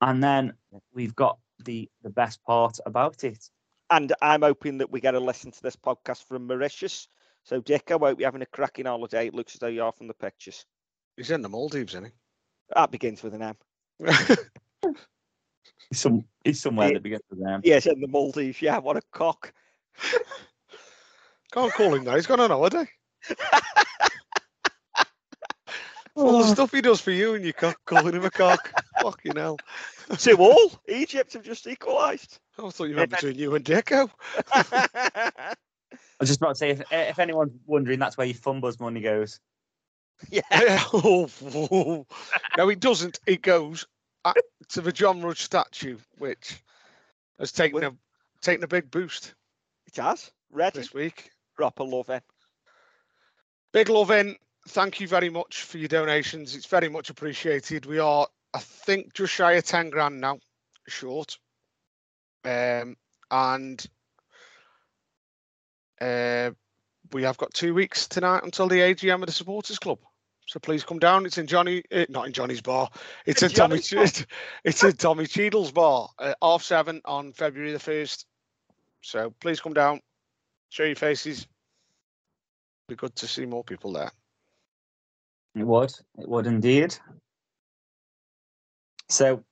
and 0.00 0.22
then 0.22 0.54
we've 0.92 1.14
got 1.14 1.38
the 1.64 1.88
the 2.02 2.10
best 2.10 2.42
part 2.44 2.78
about 2.86 3.24
it. 3.24 3.48
And 3.90 4.12
I'm 4.22 4.42
hoping 4.42 4.78
that 4.78 4.90
we 4.90 5.00
get 5.00 5.14
a 5.14 5.20
listen 5.20 5.50
to 5.50 5.62
this 5.62 5.76
podcast 5.76 6.24
from 6.24 6.46
Mauritius. 6.46 7.08
So, 7.42 7.60
Dick, 7.60 7.90
I 7.90 7.94
hope 7.94 8.20
you're 8.20 8.28
having 8.28 8.42
a 8.42 8.46
cracking 8.46 8.86
holiday. 8.86 9.26
It 9.26 9.34
looks 9.34 9.54
as 9.54 9.60
though 9.60 9.66
you 9.66 9.82
are 9.82 9.92
from 9.92 10.06
the 10.06 10.14
pictures. 10.14 10.64
He's 11.16 11.30
in 11.30 11.42
the 11.42 11.48
Maldives, 11.48 11.94
isn't 11.94 12.04
he? 12.06 12.12
That 12.74 12.90
begins 12.92 13.22
with 13.22 13.34
an 13.34 13.42
M. 13.42 13.56
he's, 14.06 14.38
Some 15.92 16.24
it's 16.44 16.60
somewhere 16.60 16.88
Yeah. 16.88 16.94
that 16.94 17.02
begins 17.02 17.22
with 17.30 17.42
them. 17.42 17.60
Yes, 17.64 17.86
in 17.86 18.00
the 18.00 18.06
Maldives. 18.06 18.62
Yeah, 18.62 18.78
what 18.78 18.96
a 18.96 19.02
cock. 19.12 19.52
Can't 21.52 21.72
call 21.72 21.94
him 21.94 22.04
that. 22.04 22.14
He's 22.14 22.26
gone 22.26 22.38
on 22.40 22.50
holiday. 22.50 22.86
All 26.14 26.38
the 26.38 26.44
stuff 26.48 26.70
he 26.72 26.80
does 26.80 27.00
for 27.00 27.10
you 27.10 27.34
and 27.34 27.44
you 27.44 27.52
cock, 27.52 27.76
calling 27.86 28.14
him 28.14 28.24
a 28.24 28.30
cock. 28.30 28.72
Fucking 29.02 29.36
hell. 29.36 29.58
Two 30.18 30.36
all. 30.36 30.72
Egypt 30.88 31.32
have 31.34 31.42
just 31.42 31.66
equalised. 31.66 32.38
Oh, 32.58 32.66
I 32.68 32.70
thought 32.70 32.84
you 32.84 32.96
meant 32.96 33.10
between 33.10 33.36
you 33.36 33.54
and 33.54 33.64
Dicko. 33.64 34.10
I 34.52 35.54
was 36.18 36.28
just 36.28 36.40
about 36.40 36.50
to 36.50 36.54
say, 36.56 36.70
if, 36.70 36.80
eh, 36.92 37.08
if 37.08 37.18
anyone's 37.18 37.52
wondering, 37.66 37.98
that's 37.98 38.16
where 38.16 38.26
your 38.26 38.36
Funbuzz 38.36 38.80
money 38.80 39.00
goes. 39.00 39.40
yeah. 40.30 40.42
oh, 40.92 41.28
oh. 41.54 42.06
no, 42.56 42.68
it 42.68 42.80
doesn't. 42.80 43.20
It 43.26 43.42
goes 43.42 43.86
at, 44.24 44.36
to 44.70 44.80
the 44.80 44.92
John 44.92 45.22
Rudge 45.22 45.42
statue, 45.42 45.96
which 46.18 46.62
has 47.38 47.52
taken 47.52 47.82
a 47.84 47.92
taken 48.40 48.64
a 48.64 48.68
big 48.68 48.90
boost 48.90 49.34
It 49.86 49.96
has. 49.96 50.30
Ready. 50.50 50.80
this 50.80 50.92
week. 50.92 51.30
Proper 51.56 51.84
love 51.84 52.10
in. 52.10 52.20
Big 53.72 53.88
love 53.88 54.10
in. 54.10 54.36
Thank 54.68 55.00
you 55.00 55.08
very 55.08 55.30
much 55.30 55.62
for 55.62 55.78
your 55.78 55.88
donations. 55.88 56.54
It's 56.54 56.66
very 56.66 56.88
much 56.88 57.10
appreciated. 57.10 57.86
We 57.86 57.98
are, 57.98 58.26
I 58.52 58.58
think, 58.58 59.14
just 59.14 59.32
shy 59.32 59.52
of 59.52 59.64
10 59.64 59.90
grand 59.90 60.20
now, 60.20 60.38
short. 60.88 61.38
Um, 62.44 62.96
and 63.30 63.84
uh, 66.00 66.50
we 67.12 67.22
have 67.22 67.36
got 67.36 67.54
two 67.54 67.74
weeks 67.74 68.08
tonight 68.08 68.42
until 68.44 68.68
the 68.68 68.80
AGM 68.80 69.20
of 69.20 69.26
the 69.26 69.32
Supporters 69.32 69.78
Club. 69.78 69.98
So 70.46 70.58
please 70.58 70.82
come 70.82 70.98
down. 70.98 71.26
It's 71.26 71.38
in 71.38 71.46
Johnny, 71.46 71.84
uh, 71.92 72.06
not 72.08 72.26
in 72.26 72.32
Johnny's 72.32 72.60
bar. 72.60 72.88
It's 73.24 73.42
in 73.42 73.50
Tommy. 73.50 73.78
Johnny's 73.78 74.26
It's 74.64 74.82
in 74.82 74.92
Tommy 74.92 75.26
Cheadle's 75.26 75.70
bar, 75.70 76.08
at 76.20 76.36
half 76.42 76.62
seven 76.64 77.00
on 77.04 77.32
February 77.32 77.72
the 77.72 77.78
first. 77.78 78.26
So 79.00 79.32
please 79.40 79.60
come 79.60 79.74
down, 79.74 80.00
show 80.70 80.82
your 80.82 80.96
faces. 80.96 81.46
Be 82.88 82.96
good 82.96 83.14
to 83.16 83.28
see 83.28 83.46
more 83.46 83.62
people 83.62 83.92
there. 83.92 84.10
It 85.54 85.64
would. 85.64 85.92
It 86.18 86.28
would 86.28 86.48
indeed. 86.48 86.96
So 89.10 89.44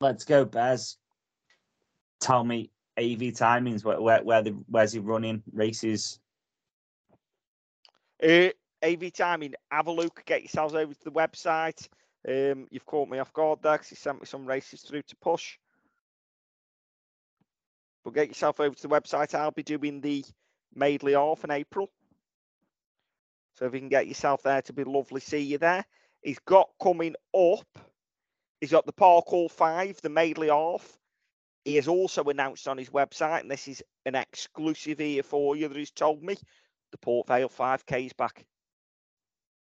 let's 0.00 0.24
go, 0.24 0.44
Bez. 0.44 0.98
Tell 2.20 2.44
me 2.44 2.70
AV 2.98 3.32
timings. 3.32 3.84
Where 3.84 4.00
where, 4.00 4.22
where 4.22 4.42
the 4.42 4.50
where's 4.68 4.92
he 4.92 4.98
running 4.98 5.42
races? 5.52 6.18
Uh, 8.22 8.50
AV 8.82 9.12
timing, 9.12 9.54
have 9.70 9.86
a 9.86 9.92
look, 9.92 10.22
get 10.26 10.42
yourselves 10.42 10.74
over 10.74 10.92
to 10.92 11.04
the 11.04 11.12
website. 11.12 11.88
Um, 12.28 12.66
you've 12.70 12.84
caught 12.84 13.08
me 13.08 13.18
off 13.18 13.32
guard 13.32 13.60
there 13.62 13.72
because 13.72 13.88
he 13.88 13.94
sent 13.94 14.20
me 14.20 14.26
some 14.26 14.44
races 14.44 14.82
through 14.82 15.02
to 15.02 15.16
push. 15.16 15.56
But 18.04 18.14
get 18.14 18.28
yourself 18.28 18.60
over 18.60 18.74
to 18.74 18.82
the 18.82 18.88
website. 18.88 19.34
I'll 19.34 19.50
be 19.50 19.62
doing 19.62 20.00
the 20.00 20.24
Madeley 20.74 21.14
off 21.14 21.44
in 21.44 21.50
April. 21.50 21.90
So 23.54 23.66
if 23.66 23.74
you 23.74 23.80
can 23.80 23.88
get 23.88 24.06
yourself 24.06 24.42
there, 24.42 24.62
to 24.62 24.72
be 24.72 24.84
lovely 24.84 25.20
see 25.20 25.40
you 25.40 25.58
there. 25.58 25.84
He's 26.22 26.38
got 26.40 26.70
coming 26.82 27.14
up. 27.34 27.66
He's 28.60 28.70
got 28.70 28.86
the 28.86 28.92
Park 28.92 29.26
Hall 29.26 29.48
Five, 29.48 30.00
the 30.02 30.10
Madeley 30.10 30.48
Half. 30.48 30.98
He 31.64 31.76
has 31.76 31.88
also 31.88 32.24
announced 32.24 32.68
on 32.68 32.78
his 32.78 32.90
website, 32.90 33.40
and 33.40 33.50
this 33.50 33.68
is 33.68 33.82
an 34.06 34.14
exclusive 34.14 34.98
here 34.98 35.22
for 35.22 35.56
you 35.56 35.68
that 35.68 35.76
he's 35.76 35.90
told 35.90 36.22
me, 36.22 36.36
the 36.92 36.98
Port 36.98 37.26
Vale 37.26 37.48
5K 37.48 38.06
is 38.06 38.12
back. 38.12 38.44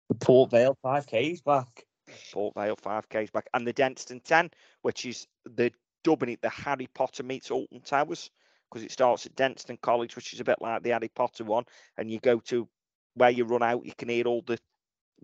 The 0.09 0.15
Port 0.15 0.51
Vale 0.51 0.77
5K 0.83 1.31
is 1.31 1.41
back. 1.41 1.85
Port 2.31 2.53
Vale 2.55 2.75
5K 2.75 3.23
is 3.23 3.31
back. 3.31 3.47
And 3.53 3.65
the 3.65 3.73
Denstone 3.73 4.23
10, 4.23 4.51
which 4.81 5.05
is 5.05 5.27
the 5.45 5.71
dubbing 6.03 6.29
it 6.29 6.41
the 6.41 6.49
Harry 6.49 6.87
Potter 6.93 7.23
meets 7.23 7.51
Alton 7.51 7.81
Towers, 7.81 8.29
because 8.69 8.83
it 8.83 8.91
starts 8.91 9.25
at 9.25 9.35
Denstone 9.35 9.79
College, 9.81 10.15
which 10.15 10.33
is 10.33 10.39
a 10.39 10.43
bit 10.43 10.57
like 10.61 10.83
the 10.83 10.91
Harry 10.91 11.09
Potter 11.15 11.43
one. 11.43 11.65
And 11.97 12.11
you 12.11 12.19
go 12.19 12.39
to 12.41 12.67
where 13.15 13.29
you 13.31 13.45
run 13.45 13.63
out, 13.63 13.85
you 13.85 13.93
can 13.97 14.09
hear 14.09 14.25
all 14.25 14.43
the 14.45 14.59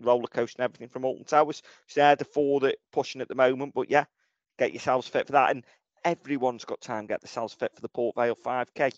roller 0.02 0.26
coaster 0.26 0.56
and 0.58 0.64
everything 0.64 0.88
from 0.88 1.04
Alton 1.04 1.24
Towers. 1.24 1.62
So 1.86 2.00
they're 2.00 2.16
the 2.16 2.24
four 2.24 2.60
that 2.60 2.78
pushing 2.92 3.20
at 3.20 3.28
the 3.28 3.34
moment. 3.34 3.74
But 3.74 3.90
yeah, 3.90 4.04
get 4.58 4.72
yourselves 4.72 5.08
fit 5.08 5.26
for 5.26 5.32
that. 5.32 5.50
And 5.50 5.64
everyone's 6.04 6.64
got 6.64 6.80
time 6.80 7.04
to 7.04 7.14
get 7.14 7.20
themselves 7.20 7.54
fit 7.54 7.74
for 7.74 7.80
the 7.80 7.88
Port 7.88 8.16
Vale 8.16 8.36
5K. 8.36 8.92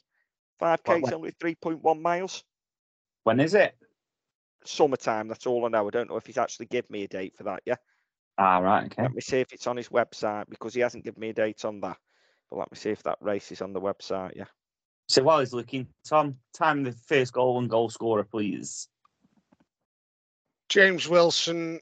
5K 0.60 1.06
is 1.06 1.12
only 1.12 1.32
3.1 1.32 2.00
miles. 2.00 2.44
When 3.24 3.40
is 3.40 3.54
it? 3.54 3.76
Summertime, 4.64 5.28
that's 5.28 5.46
all 5.46 5.66
I 5.66 5.68
know. 5.68 5.86
I 5.86 5.90
don't 5.90 6.08
know 6.08 6.16
if 6.16 6.26
he's 6.26 6.38
actually 6.38 6.66
given 6.66 6.88
me 6.90 7.04
a 7.04 7.08
date 7.08 7.34
for 7.36 7.44
that 7.44 7.62
yet. 7.66 7.80
Ah, 8.38 8.58
right. 8.58 8.86
Okay. 8.86 9.02
Let 9.02 9.14
me 9.14 9.20
see 9.20 9.40
if 9.40 9.52
it's 9.52 9.66
on 9.66 9.76
his 9.76 9.88
website 9.88 10.48
because 10.48 10.74
he 10.74 10.80
hasn't 10.80 11.04
given 11.04 11.20
me 11.20 11.30
a 11.30 11.34
date 11.34 11.64
on 11.64 11.80
that. 11.80 11.98
But 12.50 12.58
let 12.58 12.72
me 12.72 12.76
see 12.76 12.90
if 12.90 13.02
that 13.04 13.18
race 13.20 13.52
is 13.52 13.62
on 13.62 13.72
the 13.72 13.80
website. 13.80 14.32
Yeah. 14.36 14.46
So 15.08 15.22
while 15.22 15.40
he's 15.40 15.52
looking, 15.52 15.86
Tom, 16.08 16.36
time 16.54 16.82
the 16.82 16.92
first 16.92 17.32
goal 17.32 17.58
and 17.58 17.68
goal 17.68 17.90
scorer, 17.90 18.24
please. 18.24 18.88
James 20.68 21.08
Wilson, 21.08 21.80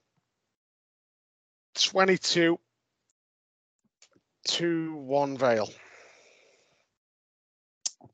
22 1.74 2.58
2 4.44 4.94
1 4.94 5.38
Vale. 5.38 5.70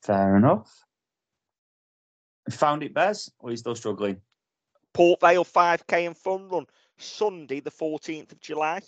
Fair 0.03 0.37
enough. 0.37 0.85
Found 2.51 2.83
it, 2.83 2.95
Bez, 2.95 3.31
or 3.39 3.49
are 3.49 3.51
you 3.53 3.57
still 3.57 3.75
struggling? 3.75 4.21
Port 4.95 5.21
Vale 5.21 5.45
5K 5.45 6.07
and 6.07 6.17
fun 6.17 6.49
run 6.49 6.67
Sunday, 6.97 7.61
the 7.61 7.71
14th 7.71 8.33
of 8.33 8.41
July. 8.41 8.81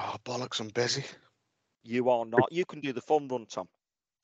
Oh, 0.00 0.16
bollocks, 0.24 0.60
I'm 0.60 0.68
busy. 0.68 1.04
You 1.82 2.10
are 2.10 2.24
not. 2.24 2.52
You 2.52 2.64
can 2.64 2.80
do 2.80 2.92
the 2.92 3.00
fun 3.00 3.28
run, 3.28 3.46
Tom. 3.46 3.68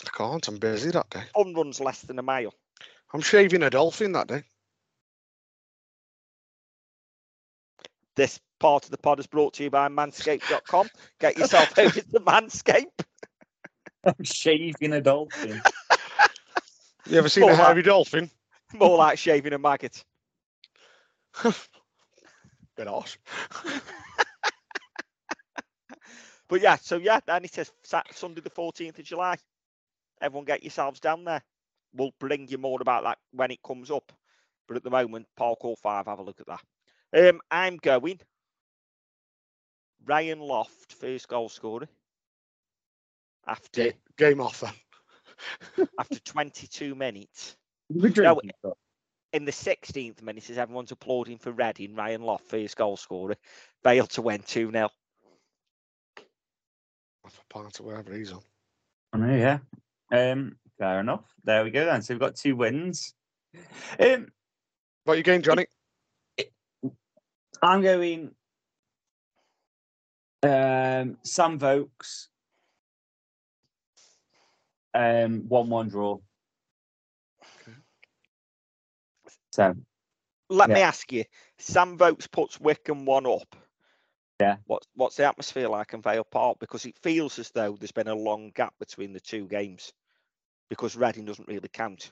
I 0.04 0.10
can't, 0.16 0.46
I'm 0.46 0.58
busy 0.58 0.90
that 0.90 1.10
day. 1.10 1.22
Fun 1.34 1.54
run's 1.54 1.80
less 1.80 2.02
than 2.02 2.18
a 2.18 2.22
mile. 2.22 2.54
I'm 3.12 3.20
shaving 3.20 3.62
a 3.62 3.70
dolphin 3.70 4.12
that 4.12 4.28
day. 4.28 4.42
This 8.16 8.38
part 8.60 8.84
of 8.84 8.90
the 8.90 8.98
pod 8.98 9.18
is 9.18 9.26
brought 9.26 9.54
to 9.54 9.64
you 9.64 9.70
by 9.70 9.88
manscaped.com. 9.88 10.88
Get 11.20 11.36
yourself 11.38 11.76
over 11.78 12.00
to 12.00 12.20
Manscaped. 12.20 13.04
I'm 14.04 14.22
shaving 14.24 14.92
a 14.92 15.00
dolphin. 15.00 15.60
You 17.06 17.18
ever 17.18 17.28
seen 17.28 17.42
More 17.42 17.50
a 17.50 17.54
like- 17.54 17.66
hairy 17.66 17.82
dolphin? 17.82 18.30
More 18.72 18.96
like 18.96 19.18
shaving 19.18 19.52
a 19.52 19.58
maggot. 19.58 20.02
Bit 21.42 22.86
harsh. 22.86 23.18
But 26.48 26.60
yeah, 26.62 26.76
so 26.76 26.96
yeah, 26.96 27.20
then 27.26 27.44
it 27.44 27.52
says 27.52 27.70
Sunday 28.12 28.40
the 28.40 28.48
14th 28.48 28.98
of 28.98 29.04
July. 29.04 29.36
Everyone 30.22 30.46
get 30.46 30.62
yourselves 30.62 30.98
down 30.98 31.24
there. 31.24 31.42
We'll 31.94 32.14
bring 32.18 32.48
you 32.48 32.56
more 32.56 32.80
about 32.80 33.04
that 33.04 33.18
when 33.32 33.50
it 33.50 33.62
comes 33.62 33.90
up. 33.90 34.10
But 34.66 34.78
at 34.78 34.82
the 34.82 34.88
moment, 34.90 35.26
Park 35.36 35.58
Hall 35.60 35.76
5, 35.76 36.06
have 36.06 36.18
a 36.18 36.22
look 36.22 36.40
at 36.40 36.46
that. 36.46 36.62
Um, 37.14 37.40
I'm 37.50 37.76
going. 37.76 38.20
Ryan 40.04 40.40
Loft, 40.40 40.92
first 40.92 41.28
goal 41.28 41.48
scorer. 41.48 41.88
After 43.46 43.84
Ga- 43.84 43.98
Game 44.18 44.40
off 44.40 44.60
then. 44.60 45.86
after 45.98 46.18
22 46.20 46.94
minutes. 46.94 47.56
We're 47.88 48.10
No, 48.16 48.40
in 49.32 49.44
the 49.44 49.52
16th 49.52 50.22
minute, 50.22 50.48
as 50.50 50.58
everyone's 50.58 50.92
applauding 50.92 51.38
for 51.38 51.52
Reading, 51.52 51.94
Ryan 51.94 52.22
Loft, 52.22 52.46
first 52.46 52.76
goal 52.76 52.96
scorer, 52.96 53.36
failed 53.82 54.10
to 54.10 54.22
win 54.22 54.42
2 54.46 54.70
0. 54.70 54.88
Off 57.24 57.40
a 57.40 57.52
part 57.52 57.78
of 57.80 57.86
wherever 57.86 58.14
he's 58.14 58.32
on. 58.32 58.42
I 59.12 59.18
know, 59.18 59.36
yeah. 59.36 59.58
Um, 60.12 60.56
fair 60.78 61.00
enough. 61.00 61.24
There 61.44 61.64
we 61.64 61.70
go 61.70 61.84
then. 61.84 62.02
So 62.02 62.14
we've 62.14 62.20
got 62.20 62.36
two 62.36 62.56
wins. 62.56 63.14
Um, 63.98 64.28
What 65.04 65.16
you 65.16 65.22
going, 65.22 65.42
Johnny? 65.42 65.66
I'm 67.62 67.82
going 67.82 68.30
um 70.42 71.16
Sam 71.22 71.58
Vokes. 71.58 72.28
Um 74.94 75.48
one 75.48 75.68
one 75.68 75.88
draw. 75.88 76.18
So 79.52 79.74
Let 80.50 80.68
me 80.70 80.80
ask 80.80 81.12
you, 81.12 81.24
Sam 81.58 81.96
Vokes 81.96 82.26
puts 82.26 82.60
Wycombe 82.60 83.04
one 83.04 83.26
up. 83.26 83.56
Yeah. 84.40 84.56
What, 84.66 84.84
what's 84.94 85.16
the 85.16 85.24
atmosphere 85.26 85.68
like 85.68 85.94
in 85.94 86.02
Vale 86.02 86.24
Park? 86.24 86.58
Because 86.58 86.84
it 86.86 86.98
feels 86.98 87.38
as 87.38 87.50
though 87.50 87.76
there's 87.78 87.92
been 87.92 88.08
a 88.08 88.14
long 88.14 88.50
gap 88.54 88.74
between 88.80 89.12
the 89.12 89.20
two 89.20 89.46
games 89.46 89.92
because 90.68 90.96
Reading 90.96 91.24
doesn't 91.24 91.48
really 91.48 91.68
count. 91.72 92.10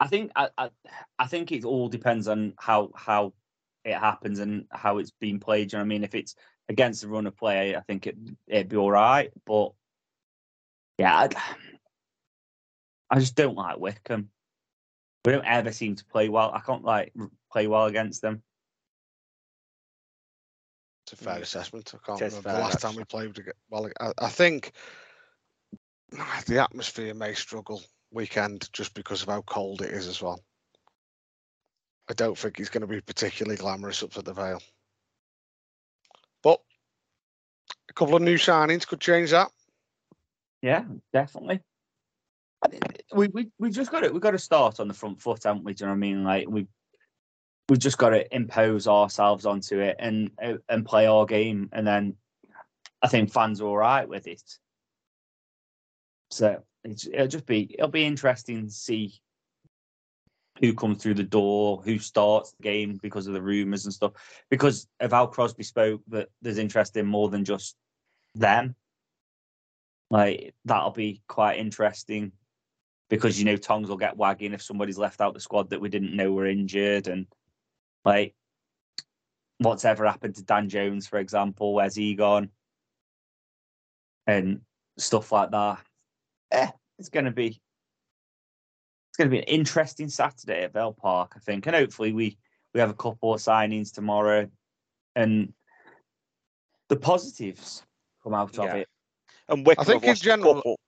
I 0.00 0.08
think 0.08 0.32
I, 0.34 0.48
I 0.56 0.70
I 1.18 1.26
think 1.26 1.52
it 1.52 1.64
all 1.64 1.88
depends 1.88 2.28
on 2.28 2.54
how 2.58 2.90
how 2.96 3.34
it 3.84 3.96
happens 3.96 4.38
and 4.38 4.66
how 4.70 4.98
it's 4.98 5.12
been 5.12 5.40
played. 5.40 5.72
You 5.72 5.78
know 5.78 5.82
what 5.82 5.86
I 5.86 5.88
mean? 5.88 6.04
If 6.04 6.14
it's 6.14 6.34
against 6.68 7.02
the 7.02 7.08
run 7.08 7.26
of 7.26 7.36
play, 7.36 7.76
I 7.76 7.80
think 7.80 8.06
it 8.06 8.16
it'd 8.46 8.68
be 8.68 8.76
all 8.76 8.90
right. 8.90 9.30
But 9.44 9.72
yeah, 10.98 11.14
I, 11.14 11.28
I 13.10 13.18
just 13.18 13.36
don't 13.36 13.56
like 13.56 13.78
Wycombe. 13.78 14.30
We 15.24 15.32
don't 15.32 15.44
ever 15.46 15.72
seem 15.72 15.96
to 15.96 16.04
play 16.04 16.28
well. 16.28 16.50
I 16.52 16.60
can't 16.60 16.84
like 16.84 17.12
play 17.52 17.66
well 17.66 17.86
against 17.86 18.22
them. 18.22 18.42
It's 21.04 21.20
a 21.20 21.24
fair 21.24 21.40
assessment. 21.40 21.92
I 21.94 21.98
can't 22.06 22.20
It 22.20 22.26
is 22.26 22.32
remember 22.34 22.48
the 22.48 22.54
fair, 22.54 22.64
last 22.64 22.80
time 22.80 22.96
we 22.96 23.04
played 23.04 23.34
together. 23.34 23.56
Well, 23.70 23.90
I, 24.00 24.12
I 24.18 24.28
think 24.28 24.72
the 26.46 26.62
atmosphere 26.62 27.14
may 27.14 27.34
struggle 27.34 27.82
weekend 28.10 28.70
just 28.72 28.94
because 28.94 29.22
of 29.22 29.28
how 29.28 29.42
cold 29.42 29.82
it 29.82 29.90
is 29.90 30.06
as 30.06 30.22
well. 30.22 30.40
I 32.08 32.14
don't 32.14 32.36
think 32.36 32.58
he's 32.58 32.68
going 32.68 32.82
to 32.82 32.86
be 32.86 33.00
particularly 33.00 33.56
glamorous 33.56 34.02
up 34.02 34.16
at 34.16 34.24
the 34.24 34.34
Vale. 34.34 34.62
But 36.42 36.60
a 37.88 37.92
couple 37.94 38.16
of 38.16 38.22
new 38.22 38.36
signings 38.36 38.86
could 38.86 39.00
change 39.00 39.30
that. 39.30 39.50
Yeah, 40.60 40.84
definitely. 41.12 41.60
We 43.14 43.28
we 43.28 43.50
we 43.58 43.70
just 43.70 43.90
got 43.90 44.04
it. 44.04 44.12
We 44.12 44.20
got 44.20 44.30
to 44.32 44.38
start 44.38 44.80
on 44.80 44.88
the 44.88 44.94
front 44.94 45.20
foot, 45.20 45.44
haven't 45.44 45.64
we? 45.64 45.74
Do 45.74 45.84
you 45.84 45.86
know 45.86 45.92
what 45.92 45.96
I 45.96 46.00
mean? 46.00 46.24
Like 46.24 46.48
we 46.48 46.66
we've 47.68 47.78
just 47.78 47.98
got 47.98 48.10
to 48.10 48.34
impose 48.34 48.88
ourselves 48.88 49.46
onto 49.46 49.80
it 49.80 49.96
and 49.98 50.30
and 50.68 50.86
play 50.86 51.06
our 51.06 51.26
game, 51.26 51.68
and 51.72 51.86
then 51.86 52.16
I 53.02 53.08
think 53.08 53.32
fans 53.32 53.60
are 53.60 53.66
all 53.66 53.76
right 53.76 54.08
with 54.08 54.26
it. 54.26 54.42
So 56.30 56.62
it'll 56.84 57.28
just 57.28 57.46
be 57.46 57.74
it'll 57.78 57.88
be 57.88 58.04
interesting 58.04 58.66
to 58.66 58.72
see 58.72 59.20
who 60.60 60.72
comes 60.74 61.02
through 61.02 61.14
the 61.14 61.22
door, 61.22 61.82
who 61.84 61.98
starts 61.98 62.52
the 62.52 62.62
game 62.62 62.98
because 63.02 63.26
of 63.26 63.34
the 63.34 63.42
rumours 63.42 63.84
and 63.84 63.94
stuff. 63.94 64.12
Because 64.50 64.86
of 65.00 65.12
how 65.12 65.26
Crosby 65.26 65.64
spoke, 65.64 66.00
that 66.08 66.28
there's 66.42 66.58
interest 66.58 66.96
in 66.96 67.06
more 67.06 67.28
than 67.28 67.44
just 67.44 67.76
them. 68.34 68.74
Like 70.10 70.54
that'll 70.64 70.90
be 70.90 71.22
quite 71.28 71.58
interesting 71.58 72.32
because 73.10 73.38
you 73.38 73.44
know 73.44 73.56
tongues 73.56 73.88
will 73.88 73.96
get 73.96 74.16
wagging 74.16 74.52
if 74.52 74.62
somebody's 74.62 74.98
left 74.98 75.20
out 75.20 75.34
the 75.34 75.40
squad 75.40 75.70
that 75.70 75.80
we 75.80 75.88
didn't 75.88 76.16
know 76.16 76.32
were 76.32 76.46
injured 76.46 77.08
and 77.08 77.26
like 78.04 78.34
what's 79.58 79.84
ever 79.84 80.04
happened 80.04 80.36
to 80.36 80.42
Dan 80.44 80.68
Jones, 80.68 81.06
for 81.06 81.18
example, 81.18 81.74
where's 81.74 81.94
he 81.94 82.14
gone? 82.14 82.50
And 84.26 84.60
stuff 84.98 85.32
like 85.32 85.50
that. 85.50 85.80
Eh, 86.50 86.70
it's 86.98 87.08
gonna 87.08 87.30
be 87.30 87.60
it's 89.14 89.16
going 89.16 89.30
to 89.30 89.36
be 89.36 89.38
an 89.38 89.44
interesting 89.60 90.08
Saturday 90.08 90.64
at 90.64 90.72
Vale 90.72 90.92
Park, 90.92 91.34
I 91.36 91.38
think, 91.38 91.68
and 91.68 91.76
hopefully 91.76 92.12
we 92.12 92.36
we 92.72 92.80
have 92.80 92.90
a 92.90 92.94
couple 92.94 93.32
of 93.32 93.40
signings 93.40 93.94
tomorrow, 93.94 94.50
and 95.14 95.52
the 96.88 96.96
positives 96.96 97.84
come 98.24 98.34
out 98.34 98.58
of 98.58 98.74
it. 98.74 98.88
And 99.48 99.64
Wycombe 99.64 99.82
I 99.82 99.84
think 99.84 100.04
in 100.04 100.14
general- 100.16 100.54
couple. 100.56 100.80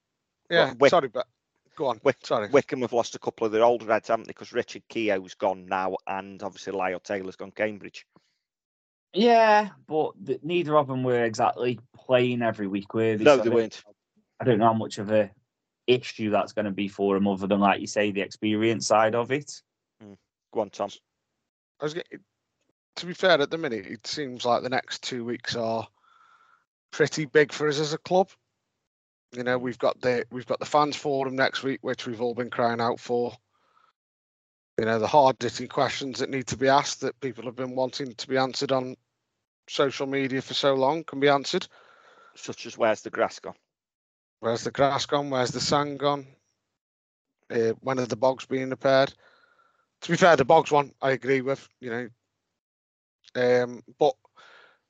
Yeah, 0.50 0.74
Wick- 0.80 0.90
sorry, 0.90 1.06
but 1.06 1.28
go 1.76 1.86
on. 1.86 2.00
Wick- 2.02 2.16
Sorry. 2.24 2.48
Wycombe 2.48 2.80
have 2.80 2.92
lost 2.92 3.14
a 3.14 3.20
couple 3.20 3.46
of 3.46 3.52
their 3.52 3.62
older 3.62 3.86
heads, 3.86 4.08
haven't 4.08 4.24
they? 4.26 4.30
Because 4.30 4.52
Richard 4.52 4.82
Keogh's 4.88 5.34
gone 5.34 5.66
now, 5.66 5.94
and 6.08 6.42
obviously 6.42 6.72
Lyle 6.72 6.98
Taylor's 6.98 7.36
gone 7.36 7.52
Cambridge. 7.52 8.06
Yeah, 9.12 9.68
but 9.86 10.14
th- 10.26 10.40
neither 10.42 10.76
of 10.76 10.88
them 10.88 11.04
were 11.04 11.22
exactly 11.24 11.78
playing 11.94 12.42
every 12.42 12.66
week, 12.66 12.92
were 12.92 13.16
they? 13.16 13.22
No, 13.22 13.36
So 13.36 13.44
they 13.44 13.50
I 13.50 13.54
weren't. 13.54 13.84
I 14.40 14.44
don't 14.44 14.58
know 14.58 14.66
how 14.66 14.72
much 14.74 14.98
of 14.98 15.12
a 15.12 15.30
issue 15.86 16.30
that's 16.30 16.52
going 16.52 16.64
to 16.64 16.70
be 16.70 16.88
for 16.88 17.14
them, 17.14 17.28
other 17.28 17.46
than 17.46 17.60
like 17.60 17.80
you 17.80 17.86
say, 17.86 18.10
the 18.10 18.20
experience 18.20 18.86
side 18.86 19.14
of 19.14 19.30
it. 19.32 19.62
Hmm. 20.00 20.14
Go 20.52 20.60
on, 20.60 20.70
Tom. 20.70 20.90
I 21.80 21.84
was 21.84 21.94
get- 21.94 22.08
to 22.96 23.06
be 23.06 23.14
fair, 23.14 23.40
at 23.40 23.50
the 23.50 23.58
minute, 23.58 23.86
it 23.86 24.06
seems 24.06 24.44
like 24.44 24.62
the 24.62 24.70
next 24.70 25.02
two 25.02 25.24
weeks 25.24 25.54
are 25.54 25.86
pretty 26.90 27.26
big 27.26 27.52
for 27.52 27.68
us 27.68 27.78
as 27.78 27.92
a 27.92 27.98
club. 27.98 28.30
You 29.32 29.42
know, 29.42 29.58
we've 29.58 29.78
got 29.78 30.00
the 30.00 30.24
we've 30.30 30.46
got 30.46 30.60
the 30.60 30.66
fans 30.66 30.96
forum 30.96 31.36
next 31.36 31.62
week, 31.62 31.80
which 31.82 32.06
we've 32.06 32.22
all 32.22 32.34
been 32.34 32.48
crying 32.48 32.80
out 32.80 32.98
for. 33.00 33.36
You 34.78 34.86
know, 34.86 34.98
the 34.98 35.06
hard 35.06 35.36
hitting 35.40 35.68
questions 35.68 36.18
that 36.18 36.30
need 36.30 36.46
to 36.48 36.56
be 36.56 36.68
asked 36.68 37.00
that 37.00 37.20
people 37.20 37.44
have 37.44 37.56
been 37.56 37.74
wanting 37.74 38.14
to 38.14 38.28
be 38.28 38.36
answered 38.38 38.72
on 38.72 38.96
social 39.68 40.06
media 40.06 40.40
for 40.40 40.54
so 40.54 40.74
long 40.74 41.04
can 41.04 41.20
be 41.20 41.28
answered. 41.28 41.66
Such 42.34 42.66
as 42.66 42.78
where's 42.78 43.02
the 43.02 43.10
grass 43.10 43.38
gone? 43.38 43.54
Where's 44.40 44.64
the 44.64 44.70
grass 44.70 45.06
gone? 45.06 45.30
Where's 45.30 45.50
the 45.50 45.60
sand 45.60 45.98
gone? 45.98 46.26
Uh, 47.50 47.72
when 47.80 47.98
are 47.98 48.06
the 48.06 48.16
bogs 48.16 48.46
being 48.46 48.70
repaired? 48.70 49.12
To 50.02 50.10
be 50.10 50.16
fair, 50.16 50.36
the 50.36 50.44
bogs 50.44 50.70
one 50.70 50.92
I 51.00 51.12
agree 51.12 51.40
with. 51.40 51.66
You 51.80 51.90
know, 51.90 53.62
um, 53.64 53.82
but 53.98 54.14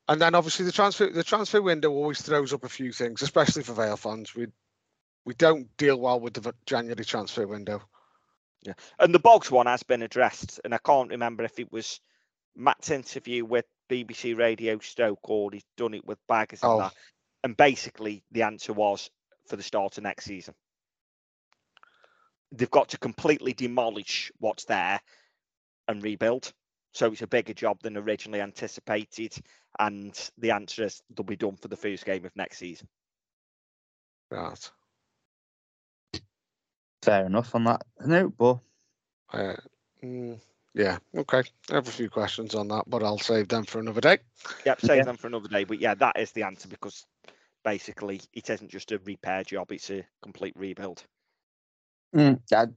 and 0.09 0.20
then 0.20 0.35
obviously 0.35 0.64
the 0.64 0.73
transfer 0.73 1.09
the 1.09 1.24
transfer 1.24 1.62
window 1.62 1.90
always 1.90 2.23
throws 2.23 2.52
up 2.52 2.64
a 2.64 2.68
few 2.68 2.93
things, 2.93 3.23
especially 3.23 3.62
for 3.62 3.74
Vale 3.74 3.97
fans. 3.97 4.35
We 4.35 4.48
we 5.24 5.35
don't 5.35 5.74
deal 5.77 6.01
well 6.01 6.20
with 6.20 6.35
the 6.35 6.55
January 6.66 7.05
transfer 7.05 7.47
window. 7.47 7.82
Yeah, 8.62 8.74
and 8.98 9.14
the 9.14 9.20
Bogs 9.20 9.51
one 9.51 9.66
has 9.66 9.82
been 9.82 10.02
addressed, 10.02 10.60
and 10.64 10.74
I 10.74 10.78
can't 10.78 11.10
remember 11.10 11.44
if 11.44 11.59
it 11.59 11.70
was 11.70 12.01
Matt's 12.56 12.90
interview 12.90 13.44
with 13.44 13.66
BBC 13.89 14.36
Radio 14.36 14.78
Stoke 14.78 15.28
or 15.28 15.51
he's 15.52 15.64
done 15.77 15.94
it 15.94 16.05
with 16.05 16.18
Baggers 16.27 16.62
and 16.62 16.73
Oh. 16.73 16.78
that. 16.78 16.94
And 17.44 17.56
basically, 17.56 18.24
the 18.32 18.43
answer 18.43 18.73
was 18.73 19.09
for 19.48 19.56
the 19.56 19.62
start 19.62 19.98
of 19.98 20.05
next 20.05 20.24
season. 20.24 20.55
They've 22.52 22.70
got 22.70 22.90
to 22.90 22.98
completely 22.98 23.52
demolish 23.52 24.31
what's 24.39 24.64
there 24.64 25.01
and 25.89 26.02
rebuild. 26.02 26.52
So 26.94 27.12
it's 27.12 27.23
a 27.23 27.27
bigger 27.27 27.55
job 27.55 27.78
than 27.82 27.97
originally 27.97 28.40
anticipated. 28.40 29.35
And 29.78 30.18
the 30.39 30.52
answer 30.52 30.85
is 30.85 31.02
they'll 31.14 31.24
be 31.24 31.36
done 31.36 31.56
for 31.56 31.68
the 31.68 31.77
first 31.77 32.05
game 32.05 32.24
of 32.24 32.35
next 32.36 32.59
season. 32.59 32.89
Right. 34.31 34.70
Fair 37.02 37.27
enough 37.27 37.55
on 37.55 37.64
that 37.64 37.82
note, 38.01 38.35
but 38.36 38.59
Uh, 39.32 39.56
mm, 40.02 40.39
yeah. 40.74 40.98
Okay. 41.14 41.43
I 41.70 41.74
have 41.74 41.89
a 41.89 41.93
few 41.93 42.09
questions 42.09 42.55
on 42.55 42.68
that, 42.68 42.85
but 42.86 43.02
I'll 43.02 43.18
save 43.18 43.48
them 43.48 43.64
for 43.64 43.78
another 43.78 44.01
day. 44.01 44.18
Yep, 44.64 44.81
save 44.81 44.97
Yeah. 44.98 45.05
them 45.05 45.16
for 45.16 45.27
another 45.27 45.48
day. 45.48 45.64
But 45.64 45.81
yeah, 45.81 45.94
that 45.94 46.18
is 46.18 46.32
the 46.32 46.44
answer 46.44 46.68
because 46.68 47.05
basically 47.66 48.20
it 48.32 48.48
isn't 48.48 48.70
just 48.70 48.93
a 48.93 48.98
repair 49.01 49.43
job, 49.43 49.72
it's 49.72 49.90
a 49.90 50.06
complete 50.22 50.55
rebuild. 50.56 51.05
mm, 52.14 52.38
I- 52.52 52.68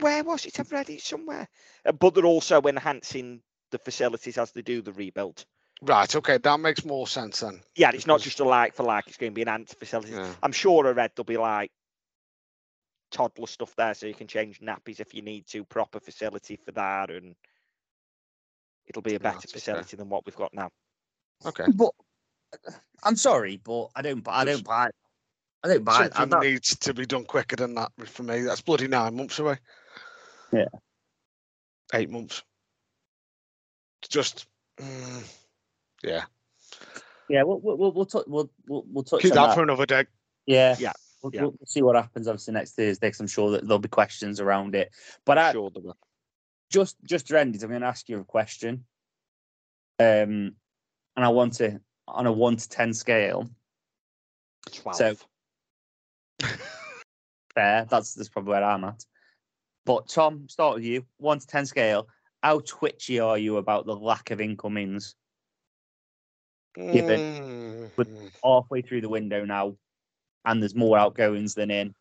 Where 0.00 0.24
was 0.24 0.46
it? 0.46 0.58
I've 0.58 0.72
read 0.72 0.90
it 0.90 1.00
somewhere. 1.00 1.48
Uh, 1.86 1.92
But 1.92 2.14
they're 2.14 2.24
also 2.26 2.60
enhancing 2.62 3.42
the 3.70 3.78
facilities 3.78 4.36
as 4.36 4.50
they 4.52 4.62
do 4.62 4.82
the 4.82 4.92
rebuild. 4.92 5.46
Right. 5.82 6.14
Okay. 6.14 6.38
That 6.38 6.60
makes 6.60 6.84
more 6.84 7.06
sense 7.06 7.40
then. 7.40 7.62
Yeah, 7.76 7.92
it's 7.94 8.06
not 8.06 8.20
just 8.20 8.40
a 8.40 8.44
like 8.44 8.74
for 8.74 8.82
like, 8.82 9.06
it's 9.06 9.16
going 9.16 9.32
to 9.32 9.34
be 9.34 9.42
an 9.42 9.48
enhanced 9.48 9.78
facilities. 9.78 10.14
Yeah. 10.14 10.34
I'm 10.42 10.52
sure 10.52 10.86
I 10.86 10.90
read 10.90 11.12
there'll 11.14 11.24
be 11.24 11.36
like 11.36 11.70
toddler 13.10 13.46
stuff 13.46 13.74
there 13.76 13.94
so 13.94 14.06
you 14.06 14.14
can 14.14 14.26
change 14.26 14.60
nappies 14.60 15.00
if 15.00 15.14
you 15.14 15.22
need 15.22 15.46
to, 15.48 15.64
proper 15.64 16.00
facility 16.00 16.56
for 16.56 16.72
that, 16.72 17.10
and 17.10 17.36
it'll 18.86 19.02
be 19.02 19.14
a 19.14 19.20
better 19.20 19.36
Right, 19.36 19.44
okay. 19.46 19.52
facility 19.52 19.96
than 19.96 20.08
what 20.08 20.26
we've 20.26 20.36
got 20.36 20.52
now. 20.54 20.70
Okay. 21.46 21.64
but 21.74 21.92
I'm 23.02 23.16
sorry, 23.16 23.60
but 23.62 23.88
I 23.96 24.02
don't. 24.02 24.22
Buy 24.22 24.32
I 24.40 24.44
don't 24.44 24.64
buy. 24.64 24.90
I 25.62 25.68
don't 25.68 25.84
buy. 25.84 26.06
it. 26.06 26.14
Something 26.14 26.30
don't- 26.30 26.42
needs 26.42 26.76
to 26.76 26.94
be 26.94 27.06
done 27.06 27.24
quicker 27.24 27.56
than 27.56 27.74
that 27.74 27.92
for 28.06 28.22
me. 28.22 28.42
That's 28.42 28.60
bloody 28.62 28.88
nine 28.88 29.16
months 29.16 29.38
away. 29.38 29.58
Yeah. 30.52 30.66
Eight 31.94 32.10
months. 32.10 32.42
Just, 34.08 34.46
mm, 34.80 35.24
yeah. 36.02 36.24
Yeah, 37.28 37.42
we'll 37.42 37.60
we'll 37.60 37.76
we'll, 37.76 37.92
we'll, 37.92 38.06
touch, 38.06 38.24
we'll, 38.26 38.50
we'll, 38.66 38.84
we'll 38.88 39.04
touch 39.04 39.20
Keep 39.22 39.32
on 39.32 39.36
that, 39.36 39.46
that. 39.48 39.54
for 39.54 39.62
another 39.62 39.86
day. 39.86 40.06
Yeah, 40.46 40.76
Yeah, 40.78 40.92
We'll, 41.22 41.34
yeah. 41.34 41.42
we'll 41.42 41.54
see 41.66 41.82
what 41.82 41.96
happens 41.96 42.26
obviously 42.26 42.54
next 42.54 42.72
Thursday. 42.74 43.08
Because 43.08 43.20
I'm 43.20 43.26
sure 43.26 43.50
that 43.52 43.62
there'll 43.62 43.78
be 43.78 43.88
questions 43.88 44.40
around 44.40 44.74
it. 44.74 44.90
But 45.26 45.38
I, 45.38 45.52
sure 45.52 45.70
they 45.70 45.80
will. 45.80 45.96
just 46.70 46.96
just 47.04 47.28
to 47.28 47.38
end 47.38 47.54
it, 47.54 47.62
I'm 47.62 47.68
going 47.68 47.82
to 47.82 47.86
ask 47.86 48.08
you 48.08 48.18
a 48.20 48.24
question. 48.24 48.84
Um, 49.98 50.54
and 51.16 51.24
I 51.24 51.28
want 51.28 51.54
to 51.54 51.80
on 52.08 52.26
a 52.26 52.32
one 52.32 52.56
to 52.56 52.68
ten 52.68 52.92
scale. 52.92 53.48
12. 54.72 54.96
So 54.96 55.16
fair. 57.54 57.86
That's 57.88 58.14
that's 58.14 58.28
probably 58.28 58.50
where 58.50 58.64
I'm 58.64 58.84
at. 58.84 59.04
But 59.86 60.08
Tom, 60.08 60.48
start 60.48 60.76
with 60.76 60.84
you. 60.84 61.06
One 61.18 61.38
to 61.38 61.46
ten 61.46 61.66
scale. 61.66 62.08
How 62.42 62.60
twitchy 62.60 63.20
are 63.20 63.38
you 63.38 63.58
about 63.58 63.86
the 63.86 63.96
lack 63.96 64.30
of 64.30 64.40
incomings 64.40 65.14
Given 66.76 67.20
Mm, 67.98 68.30
halfway 68.42 68.82
through 68.82 69.00
the 69.00 69.08
window 69.08 69.44
now, 69.44 69.76
and 70.44 70.62
there's 70.62 70.74
more 70.74 70.96
outgoings 70.96 71.54
than 71.54 71.70
in? 71.70 71.94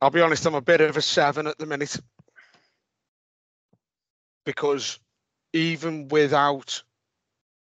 I'll 0.00 0.10
be 0.10 0.20
honest, 0.20 0.46
I'm 0.46 0.54
a 0.54 0.60
bit 0.60 0.80
of 0.80 0.96
a 0.96 1.02
seven 1.02 1.46
at 1.46 1.58
the 1.58 1.66
minute. 1.66 1.98
Because 4.44 5.00
even 5.52 6.08
without 6.08 6.82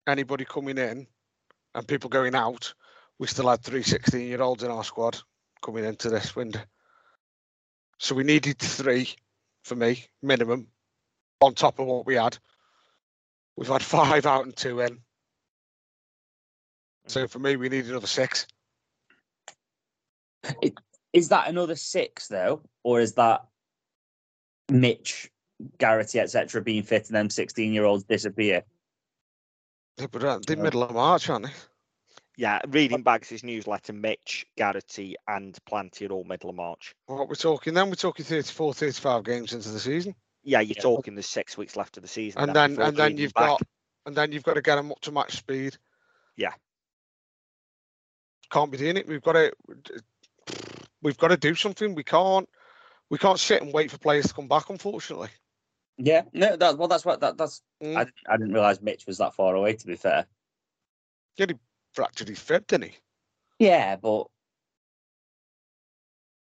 anybody 0.06 0.44
coming 0.44 0.78
in 0.78 1.06
and 1.74 1.88
people 1.88 2.10
going 2.10 2.34
out, 2.34 2.72
we 3.18 3.26
still 3.26 3.48
had 3.48 3.62
three 3.62 3.82
16 3.82 4.20
year 4.20 4.42
olds 4.42 4.62
in 4.62 4.70
our 4.70 4.84
squad 4.84 5.18
coming 5.64 5.84
into 5.84 6.10
this 6.10 6.36
window. 6.36 6.60
So 7.98 8.14
we 8.14 8.24
needed 8.24 8.58
three 8.58 9.14
for 9.64 9.74
me, 9.74 10.04
minimum, 10.22 10.68
on 11.40 11.54
top 11.54 11.78
of 11.78 11.86
what 11.86 12.06
we 12.06 12.14
had. 12.14 12.38
We've 13.56 13.68
had 13.68 13.82
five 13.82 14.26
out 14.26 14.44
and 14.44 14.54
two 14.54 14.80
in. 14.80 14.98
So 17.06 17.26
for 17.26 17.38
me, 17.38 17.56
we 17.56 17.68
need 17.68 17.86
another 17.86 18.06
six. 18.06 18.46
Is 21.12 21.28
that 21.30 21.48
another 21.48 21.76
six 21.76 22.28
though, 22.28 22.60
or 22.82 23.00
is 23.00 23.14
that 23.14 23.46
Mitch, 24.70 25.30
Garrity, 25.78 26.20
etc., 26.20 26.60
being 26.60 26.82
fit 26.82 27.06
and 27.06 27.16
them 27.16 27.30
sixteen-year-olds 27.30 28.04
disappear? 28.04 28.62
Yeah, 29.98 30.06
But 30.10 30.24
uh, 30.24 30.38
the 30.46 30.56
Yeah. 30.56 30.62
middle 30.62 30.82
of 30.82 30.92
March, 30.92 31.28
aren't 31.30 31.46
they? 31.46 31.52
Yeah, 32.38 32.60
reading 32.68 33.02
Bags' 33.02 33.42
newsletter, 33.42 33.94
Mitch, 33.94 34.44
Garrity, 34.56 35.16
and 35.26 35.56
Planty 35.64 36.06
are 36.06 36.12
all 36.12 36.24
middle 36.24 36.50
of 36.50 36.56
March. 36.56 36.94
What 37.06 37.28
we're 37.28 37.34
talking 37.34 37.72
then? 37.72 37.88
We're 37.88 37.94
talking 37.94 38.26
34, 38.26 38.74
35 38.74 39.24
games 39.24 39.52
into 39.54 39.70
the 39.70 39.80
season, 39.80 40.14
Yeah, 40.42 40.60
you're 40.60 40.74
Yeah. 40.76 40.82
talking 40.82 41.14
the 41.14 41.22
six 41.22 41.56
weeks 41.56 41.76
left 41.76 41.96
of 41.96 42.02
the 42.02 42.08
season. 42.08 42.42
and 42.42 42.54
then 42.54 42.80
and 42.80 42.96
then 42.96 43.16
you've 43.16 43.32
back. 43.34 43.58
got 43.58 43.62
and 44.04 44.14
then 44.14 44.30
you've 44.32 44.44
got 44.44 44.54
to 44.54 44.62
get 44.62 44.76
them 44.76 44.92
up 44.92 45.00
to 45.00 45.10
match 45.10 45.36
speed. 45.36 45.76
Yeah. 46.36 46.52
Can't 48.50 48.70
be 48.70 48.78
doing 48.78 48.96
it. 48.98 49.08
We've 49.08 49.22
got 49.22 49.32
to 49.32 49.52
we've 51.02 51.16
got 51.18 51.28
to 51.28 51.36
do 51.36 51.54
something. 51.54 51.94
We 51.94 52.04
can't 52.04 52.48
we 53.08 53.18
can't 53.18 53.40
sit 53.40 53.62
and 53.62 53.72
wait 53.72 53.90
for 53.90 53.98
players 53.98 54.26
to 54.28 54.34
come 54.34 54.46
back. 54.46 54.68
Unfortunately, 54.70 55.30
Yeah, 55.98 56.22
no, 56.32 56.56
that 56.56 56.76
well, 56.78 56.88
that's 56.88 57.04
what 57.04 57.20
that 57.20 57.38
that's. 57.38 57.62
Mm. 57.82 57.96
I, 57.96 58.04
didn't- 58.04 58.14
I 58.28 58.36
didn't 58.36 58.52
realize 58.52 58.82
Mitch 58.82 59.06
was 59.06 59.18
that 59.18 59.34
far 59.34 59.54
away. 59.54 59.74
To 59.74 59.86
be 59.86 59.96
fair. 59.96 60.26
yeah, 61.36 61.46
he 61.48 61.54
fractured 61.94 62.28
his 62.28 62.38
fib, 62.38 62.66
didn't 62.66 62.90
he? 62.90 62.96
Yeah, 63.58 63.96
but. 63.96 64.26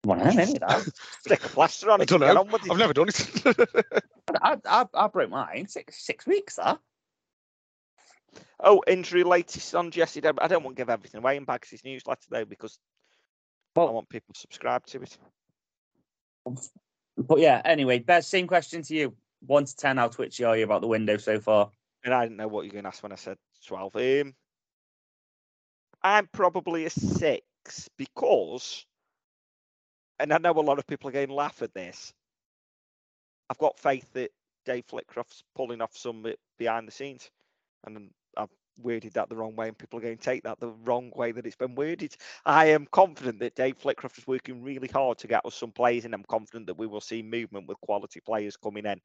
Come 0.02 0.20
on, 0.20 0.36
maybe 0.36 0.58
that. 0.58 0.86
Stick 1.20 1.44
a 1.44 1.48
plaster 1.48 1.90
on 1.90 2.00
I 2.00 2.02
it. 2.02 2.08
don't 2.08 2.22
and 2.22 2.28
get 2.30 2.34
know. 2.34 2.40
on 2.40 2.50
with 2.50 2.66
it. 2.66 2.70
I've 2.72 2.78
never 2.78 2.92
done 2.92 3.08
it. 3.08 3.94
I, 4.42 4.58
I 4.66 4.84
I 4.92 5.06
broke 5.06 5.30
mine 5.30 5.66
six 5.68 6.04
six 6.04 6.26
weeks. 6.26 6.56
That. 6.56 6.78
Oh, 8.60 8.82
injury 8.86 9.22
latest 9.22 9.74
on 9.74 9.90
Jesse 9.90 10.20
Deb. 10.20 10.38
I 10.42 10.48
don't 10.48 10.64
want 10.64 10.76
to 10.76 10.80
give 10.80 10.90
everything 10.90 11.18
away 11.18 11.36
in 11.36 11.44
Bags' 11.44 11.80
newsletter 11.84 12.26
though 12.28 12.44
because 12.44 12.78
I 13.76 13.80
want 13.84 14.08
people 14.08 14.34
to 14.34 14.40
subscribe 14.40 14.84
to 14.86 15.02
it. 15.02 15.18
But 17.16 17.38
yeah, 17.38 17.62
anyway, 17.64 18.00
Bez, 18.00 18.26
same 18.26 18.46
question 18.46 18.82
to 18.82 18.94
you. 18.94 19.14
One 19.46 19.64
to 19.64 19.76
ten, 19.76 19.96
how 19.96 20.08
twitchy 20.08 20.44
are 20.44 20.56
you 20.56 20.64
about 20.64 20.80
the 20.80 20.88
window 20.88 21.16
so 21.16 21.40
far? 21.40 21.70
And 22.04 22.12
I 22.12 22.24
didn't 22.24 22.36
know 22.36 22.48
what 22.48 22.62
you 22.62 22.70
were 22.70 22.74
going 22.74 22.84
to 22.84 22.88
ask 22.88 23.02
when 23.02 23.12
I 23.12 23.16
said 23.16 23.38
12. 23.66 23.96
Um, 23.96 24.34
I'm 26.02 26.28
probably 26.32 26.84
a 26.84 26.90
six 26.90 27.88
because 27.96 28.84
and 30.18 30.32
I 30.32 30.38
know 30.38 30.52
a 30.52 30.60
lot 30.60 30.78
of 30.78 30.86
people 30.86 31.08
are 31.08 31.12
going 31.12 31.28
to 31.28 31.34
laugh 31.34 31.62
at 31.62 31.74
this. 31.74 32.12
I've 33.50 33.58
got 33.58 33.78
faith 33.78 34.10
that 34.14 34.30
Dave 34.64 34.84
Flitcroft's 34.86 35.42
pulling 35.54 35.80
off 35.80 35.96
some 35.96 36.24
behind 36.58 36.88
the 36.88 36.92
scenes, 36.92 37.30
and 37.84 38.10
I've 38.36 38.48
worded 38.82 39.12
that 39.14 39.28
the 39.28 39.36
wrong 39.36 39.54
way, 39.56 39.68
and 39.68 39.76
people 39.76 39.98
are 39.98 40.02
going 40.02 40.16
to 40.16 40.24
take 40.24 40.44
that 40.44 40.60
the 40.60 40.72
wrong 40.84 41.12
way 41.14 41.32
that 41.32 41.46
it's 41.46 41.56
been 41.56 41.74
worded. 41.74 42.16
I 42.46 42.66
am 42.66 42.86
confident 42.90 43.40
that 43.40 43.54
Dave 43.54 43.78
Flitcroft 43.78 44.18
is 44.18 44.26
working 44.26 44.62
really 44.62 44.88
hard 44.88 45.18
to 45.18 45.26
get 45.26 45.44
us 45.44 45.54
some 45.54 45.72
players, 45.72 46.04
and 46.04 46.14
I'm 46.14 46.24
confident 46.24 46.66
that 46.68 46.78
we 46.78 46.86
will 46.86 47.00
see 47.00 47.22
movement 47.22 47.68
with 47.68 47.80
quality 47.80 48.20
players 48.20 48.56
coming 48.56 48.86
in. 48.86 49.00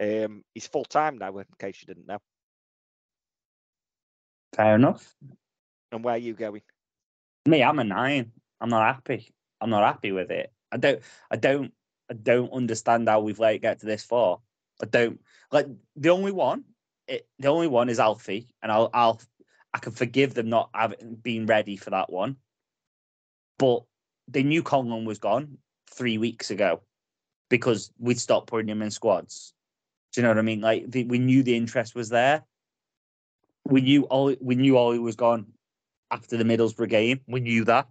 Um, 0.00 0.44
he's 0.54 0.66
full 0.66 0.84
time 0.84 1.18
now, 1.18 1.36
in 1.36 1.44
case 1.58 1.82
you 1.82 1.86
didn't 1.86 2.06
know. 2.06 2.18
Fair 4.54 4.74
enough. 4.76 5.14
And 5.92 6.02
where 6.02 6.14
are 6.14 6.18
you 6.18 6.34
going? 6.34 6.62
Me, 7.46 7.62
I'm 7.62 7.78
a 7.78 7.84
nine. 7.84 8.32
I'm 8.60 8.70
not 8.70 8.94
happy. 8.94 9.30
I'm 9.60 9.70
not 9.70 9.84
happy 9.84 10.12
with 10.12 10.30
it. 10.30 10.52
I 10.72 10.78
don't. 10.78 11.02
I 11.30 11.36
don't. 11.36 11.72
I 12.10 12.14
don't 12.14 12.52
understand 12.52 13.08
how 13.08 13.20
we've 13.20 13.38
let 13.38 13.54
it 13.54 13.62
get 13.62 13.80
to 13.80 13.86
this 13.86 14.02
far. 14.02 14.38
I 14.82 14.86
don't 14.86 15.20
like 15.52 15.66
the 15.96 16.10
only 16.10 16.32
one. 16.32 16.64
It, 17.06 17.28
the 17.38 17.48
only 17.48 17.68
one 17.68 17.88
is 17.88 18.00
Alfie, 18.00 18.48
and 18.62 18.72
I'll. 18.72 18.90
I'll. 18.94 19.20
I 19.72 19.78
can 19.78 19.92
forgive 19.92 20.34
them 20.34 20.48
not 20.48 20.70
having 20.74 21.14
been 21.14 21.46
ready 21.46 21.76
for 21.76 21.90
that 21.90 22.10
one. 22.10 22.36
But 23.58 23.84
they 24.26 24.42
knew 24.42 24.62
Conlon 24.62 25.04
was 25.04 25.18
gone 25.18 25.58
three 25.90 26.18
weeks 26.18 26.50
ago 26.50 26.80
because 27.50 27.92
we'd 27.98 28.18
stopped 28.18 28.48
putting 28.48 28.68
him 28.68 28.82
in 28.82 28.90
squads. 28.90 29.52
Do 30.12 30.20
you 30.20 30.22
know 30.22 30.30
what 30.30 30.38
I 30.38 30.42
mean? 30.42 30.60
Like 30.60 30.90
the, 30.90 31.04
we 31.04 31.18
knew 31.18 31.42
the 31.42 31.56
interest 31.56 31.94
was 31.94 32.08
there. 32.08 32.42
We 33.64 33.80
knew 33.80 34.04
all. 34.04 34.34
We 34.40 34.54
knew 34.56 34.76
Ollie 34.76 34.98
was 34.98 35.16
gone 35.16 35.46
after 36.10 36.36
the 36.36 36.44
Middlesbrough 36.44 36.88
game. 36.88 37.20
We 37.28 37.40
knew 37.40 37.64
that. 37.64 37.86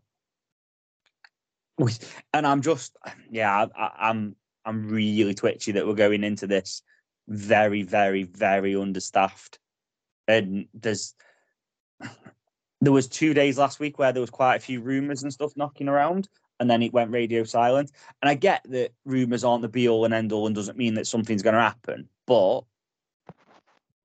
And 2.34 2.46
I'm 2.46 2.62
just, 2.62 2.98
yeah, 3.32 3.68
I, 3.74 4.10
I'm, 4.10 4.36
I'm 4.66 4.90
really 4.90 5.34
twitchy 5.34 5.72
that 5.72 5.88
we're 5.88 5.94
going 5.94 6.26
into 6.26 6.46
this 6.46 6.82
very, 7.30 7.84
very, 7.84 8.24
very 8.24 8.76
understaffed. 8.76 9.60
And 10.28 10.66
there's, 10.74 11.16
there 12.82 12.92
was 12.92 13.08
two 13.08 13.34
days 13.34 13.58
last 13.58 13.80
week 13.80 13.98
where 13.98 14.12
there 14.12 14.20
was 14.20 14.30
quite 14.30 14.58
a 14.58 14.60
few 14.60 14.82
rumours 14.82 15.24
and 15.24 15.32
stuff 15.32 15.54
knocking 15.56 15.88
around, 15.88 16.28
and 16.60 16.70
then 16.70 16.82
it 16.82 16.94
went 16.94 17.12
radio 17.12 17.44
silent. 17.44 17.92
And 18.22 18.30
I 18.30 18.36
get 18.36 18.62
that 18.70 18.92
rumours 19.06 19.44
aren't 19.44 19.62
the 19.62 19.70
be 19.70 19.88
all 19.88 20.06
and 20.06 20.14
end 20.14 20.32
all, 20.32 20.48
and 20.48 20.56
doesn't 20.56 20.78
mean 20.78 20.96
that 20.96 21.08
something's 21.08 21.44
going 21.44 21.56
to 21.56 21.62
happen, 21.62 22.10
but 22.26 22.62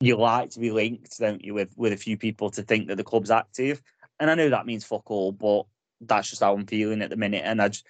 you 0.01 0.17
like 0.17 0.51
to 0.51 0.61
be 0.61 0.71
linked, 0.71 1.19
don't 1.19 1.45
you, 1.45 1.55
with 1.55 1.73
with 1.77 1.93
a 1.93 1.97
few 1.97 2.17
people 2.17 2.51
to 2.51 2.63
think 2.63 2.89
that 2.89 2.97
the 2.97 3.05
club's 3.05 3.31
active. 3.31 3.81
And 4.21 4.31
I 4.31 4.35
know 4.35 4.51
that 4.51 4.67
means 4.67 4.85
fuck 4.85 5.11
all, 5.11 5.33
but 5.33 5.67
that's 6.01 6.31
just 6.31 6.43
how 6.43 6.55
I'm 6.55 6.67
feeling 6.67 7.03
at 7.03 7.11
the 7.11 7.17
minute. 7.17 7.43
And 7.45 7.61
I 7.61 7.69
just, 7.69 7.87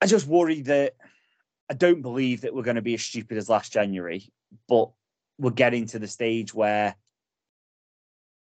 I 0.00 0.06
just 0.06 0.26
worry 0.26 0.62
that 0.62 0.94
I 1.70 1.74
don't 1.74 2.02
believe 2.02 2.42
that 2.42 2.54
we're 2.54 2.62
going 2.62 2.76
to 2.76 2.82
be 2.82 2.94
as 2.94 3.02
stupid 3.02 3.38
as 3.38 3.48
last 3.48 3.72
January, 3.72 4.30
but 4.68 4.90
we're 5.38 5.50
getting 5.50 5.86
to 5.86 5.98
the 5.98 6.06
stage 6.06 6.54
where 6.54 6.94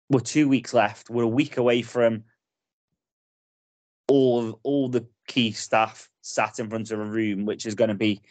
we're 0.10 0.20
two 0.20 0.48
weeks 0.48 0.74
left. 0.74 1.10
We're 1.10 1.24
a 1.24 1.28
week 1.28 1.58
away 1.58 1.82
from 1.82 2.24
all 4.08 4.50
of 4.50 4.56
all 4.64 4.90
the 4.90 5.06
key 5.28 5.52
staff 5.52 6.10
sat 6.22 6.60
in 6.60 6.70
front 6.70 6.92
of 6.92 7.00
a 7.00 7.06
room, 7.06 7.46
which 7.46 7.66
is 7.66 7.76
going 7.76 7.90
to 7.90 7.96
be 7.96 8.22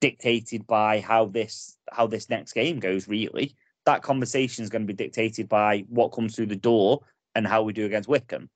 dictated 0.00 0.66
by 0.66 1.00
how 1.00 1.26
this 1.26 1.76
how 1.92 2.06
this 2.06 2.28
next 2.28 2.52
game 2.52 2.80
goes. 2.80 3.08
Really, 3.08 3.56
that 3.86 4.02
conversation 4.02 4.64
is 4.64 4.70
going 4.70 4.82
to 4.82 4.92
be 4.92 5.04
dictated 5.04 5.48
by 5.48 5.84
what 5.88 6.12
comes 6.12 6.34
through 6.34 6.46
the 6.46 6.56
door 6.56 7.00
and 7.34 7.46
how 7.46 7.62
we 7.62 7.72
do 7.72 7.86
against 7.86 8.08
Wycombe. 8.08 8.48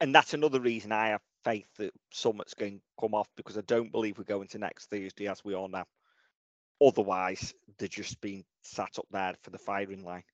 And 0.00 0.14
that's 0.14 0.34
another 0.34 0.60
reason 0.60 0.92
I 0.92 1.08
have 1.08 1.20
faith 1.44 1.68
that 1.78 1.92
Summit's 2.12 2.54
going 2.54 2.78
to 2.78 2.82
come 3.00 3.14
off 3.14 3.28
because 3.36 3.56
I 3.56 3.62
don't 3.62 3.92
believe 3.92 4.18
we're 4.18 4.24
going 4.24 4.48
to 4.48 4.58
next 4.58 4.90
Thursday 4.90 5.28
as 5.28 5.44
we 5.44 5.54
are 5.54 5.68
now. 5.68 5.84
Otherwise, 6.84 7.54
they're 7.78 7.88
just 7.88 8.20
being 8.20 8.44
sat 8.62 8.98
up 8.98 9.06
there 9.10 9.34
for 9.42 9.50
the 9.50 9.58
firing 9.58 10.04
line. 10.04 10.24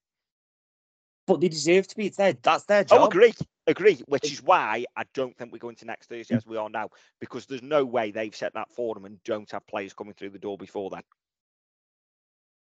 But 1.27 1.41
they 1.41 1.49
deserve 1.49 1.86
to 1.89 1.97
be. 1.97 2.07
It's 2.07 2.17
their, 2.17 2.33
that's 2.33 2.65
their 2.65 2.81
oh, 2.81 2.85
job. 2.85 3.01
Oh, 3.02 3.07
agree, 3.07 3.35
agree. 3.70 4.02
Which 4.06 4.32
is 4.32 4.42
why 4.42 4.84
I 4.97 5.05
don't 5.14 5.36
think 5.36 5.52
we're 5.52 5.58
going 5.58 5.76
to 5.76 5.86
next 5.86 6.08
Thursday 6.08 6.34
mm. 6.34 6.38
as 6.38 6.47
we 6.47 6.56
are 6.56 6.70
now, 6.70 6.90
because 7.20 7.47
there's 7.47 7.62
no 7.62 7.84
way 7.84 8.10
they've 8.10 8.34
set 8.34 8.55
that 8.55 8.70
for 8.72 8.94
them 8.94 9.05
and 9.05 9.22
don't 9.24 9.50
have 9.50 9.66
players 9.66 9.94
coming 9.94 10.14
through 10.14 10.30
the 10.30 10.38
door 10.38 10.58
before 10.58 10.90
then. 10.90 11.02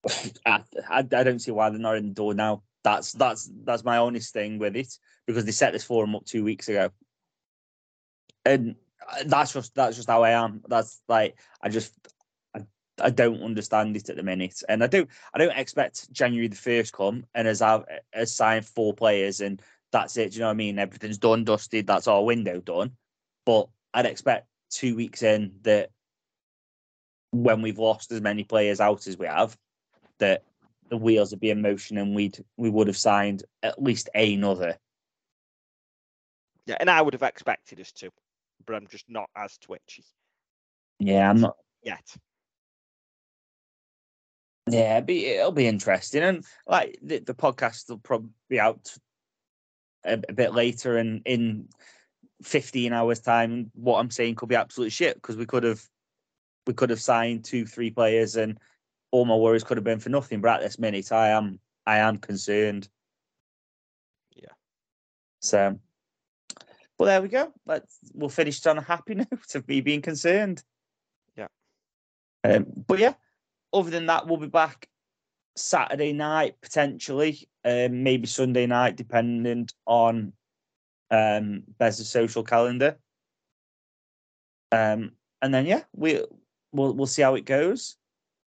I, 0.45 0.63
I, 0.89 0.99
I 0.99 1.23
don't 1.23 1.39
see 1.39 1.51
why 1.51 1.69
they're 1.69 1.79
not 1.79 1.97
in 1.97 2.09
the 2.09 2.13
door 2.13 2.33
now. 2.33 2.63
That's 2.83 3.13
that's 3.13 3.49
that's 3.63 3.83
my 3.83 3.97
honest 3.97 4.31
thing 4.31 4.59
with 4.59 4.75
it 4.75 4.93
because 5.25 5.45
they 5.45 5.51
set 5.51 5.73
this 5.73 5.83
forum 5.83 6.15
up 6.15 6.25
two 6.25 6.43
weeks 6.43 6.69
ago, 6.69 6.91
and 8.45 8.75
that's 9.25 9.53
just 9.53 9.73
that's 9.73 9.95
just 9.95 10.07
how 10.07 10.23
I 10.23 10.31
am. 10.31 10.61
That's 10.67 11.01
like 11.07 11.35
I 11.63 11.69
just 11.69 11.93
I, 12.55 12.61
I 13.01 13.09
don't 13.09 13.41
understand 13.41 13.95
it 13.97 14.09
at 14.09 14.17
the 14.17 14.23
minute, 14.23 14.61
and 14.69 14.83
I 14.83 14.87
don't 14.87 15.09
I 15.33 15.39
don't 15.39 15.57
expect 15.57 16.11
January 16.11 16.47
the 16.47 16.55
first 16.55 16.93
come 16.93 17.25
and 17.33 17.47
as 17.47 17.63
I've 17.63 17.85
as 18.13 18.35
signed 18.35 18.67
four 18.67 18.93
players 18.93 19.41
and 19.41 19.59
that's 19.95 20.17
it. 20.17 20.31
Do 20.31 20.35
you 20.35 20.39
know 20.41 20.47
what 20.47 20.51
I 20.51 20.55
mean? 20.55 20.77
Everything's 20.77 21.17
done, 21.17 21.45
dusted. 21.45 21.87
That's 21.87 22.09
our 22.09 22.21
window 22.21 22.59
done. 22.59 22.91
But 23.45 23.69
I'd 23.93 24.05
expect 24.05 24.47
two 24.69 24.93
weeks 24.93 25.23
in 25.23 25.53
that 25.61 25.89
when 27.31 27.61
we've 27.61 27.79
lost 27.79 28.11
as 28.11 28.19
many 28.19 28.43
players 28.43 28.81
out 28.81 29.07
as 29.07 29.17
we 29.17 29.27
have, 29.27 29.57
that 30.19 30.43
the 30.89 30.97
wheels 30.97 31.31
would 31.31 31.39
be 31.39 31.49
in 31.49 31.61
motion 31.61 31.97
and 31.97 32.13
we'd 32.13 32.43
we 32.57 32.69
would 32.69 32.87
have 32.87 32.97
signed 32.97 33.43
at 33.63 33.81
least 33.81 34.09
another. 34.13 34.77
Yeah, 36.65 36.75
and 36.81 36.89
I 36.89 37.01
would 37.01 37.13
have 37.13 37.23
expected 37.23 37.79
us 37.79 37.93
to, 37.93 38.09
but 38.65 38.75
I'm 38.75 38.87
just 38.87 39.05
not 39.07 39.29
as 39.33 39.57
twitchy. 39.57 40.03
Yeah, 40.99 41.29
I'm 41.29 41.39
not 41.39 41.55
yet. 41.83 42.05
Yeah, 44.69 44.97
it'll 44.97 45.05
be, 45.05 45.25
it'll 45.27 45.51
be 45.51 45.67
interesting, 45.67 46.23
and 46.23 46.43
like 46.67 46.99
the, 47.01 47.19
the 47.19 47.35
podcast 47.35 47.87
will 47.87 47.99
probably 47.99 48.31
be 48.49 48.59
out 48.59 48.93
a, 50.05 50.19
a, 50.29 50.33
bit 50.33 50.53
later, 50.53 50.97
and 50.97 51.21
in 51.25 51.67
fifteen 52.43 52.93
hours' 52.93 53.19
time, 53.19 53.71
what 53.73 53.99
I'm 53.99 54.11
saying 54.11 54.35
could 54.35 54.49
be 54.49 54.55
absolute 54.55 54.91
shit 54.91 55.15
because 55.15 55.37
we 55.37 55.45
could 55.45 55.63
have 55.63 55.83
we 56.67 56.73
could 56.73 56.89
have 56.89 57.01
signed 57.01 57.45
two, 57.45 57.65
three 57.65 57.91
players, 57.91 58.35
and 58.35 58.59
all 59.11 59.25
my 59.25 59.35
worries 59.35 59.63
could 59.63 59.77
have 59.77 59.83
been 59.83 59.99
for 59.99 60.09
nothing. 60.09 60.41
But 60.41 60.55
at 60.55 60.61
this 60.61 60.79
minute, 60.79 61.11
I 61.11 61.29
am 61.29 61.59
I 61.85 61.97
am 61.97 62.17
concerned. 62.17 62.87
Yeah. 64.35 64.53
So, 65.39 65.79
well, 66.97 67.07
there 67.07 67.21
we 67.21 67.27
go. 67.27 67.51
Let's 67.65 67.97
we'll 68.13 68.29
finish 68.29 68.65
on 68.65 68.77
a 68.77 68.81
happy 68.81 69.15
note 69.15 69.55
of 69.55 69.67
me 69.67 69.81
being 69.81 70.01
concerned. 70.01 70.63
Yeah. 71.37 71.47
Um, 72.43 72.65
but 72.87 72.99
yeah, 72.99 73.13
other 73.73 73.89
than 73.89 74.07
that, 74.07 74.27
we'll 74.27 74.37
be 74.37 74.47
back 74.47 74.87
Saturday 75.55 76.13
night 76.13 76.55
potentially, 76.61 77.47
um, 77.63 78.03
maybe 78.03 78.27
Sunday 78.27 78.65
night, 78.65 78.95
depending 78.95 79.69
on 79.85 80.33
um 81.11 81.63
Bez's 81.77 82.09
social 82.09 82.43
calendar. 82.43 82.97
Um, 84.71 85.11
and 85.41 85.53
then 85.53 85.65
yeah, 85.65 85.83
we 85.93 86.23
we'll 86.71 86.93
we'll 86.93 87.07
see 87.07 87.21
how 87.21 87.35
it 87.35 87.45
goes. 87.45 87.95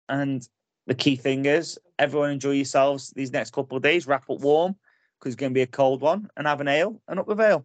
And 0.08 0.46
the 0.86 0.94
key 0.94 1.16
thing 1.16 1.46
is, 1.46 1.78
everyone 1.98 2.30
enjoy 2.30 2.52
yourselves 2.52 3.10
these 3.10 3.32
next 3.32 3.52
couple 3.52 3.76
of 3.76 3.82
days. 3.82 4.06
Wrap 4.06 4.28
up 4.30 4.40
warm 4.40 4.76
because 5.18 5.34
it's 5.34 5.40
going 5.40 5.52
to 5.52 5.54
be 5.54 5.62
a 5.62 5.66
cold 5.66 6.00
one, 6.00 6.28
and 6.36 6.46
have 6.46 6.60
an 6.60 6.68
ale 6.68 7.00
and 7.08 7.18
up 7.18 7.26
the 7.26 7.34
vale. 7.34 7.64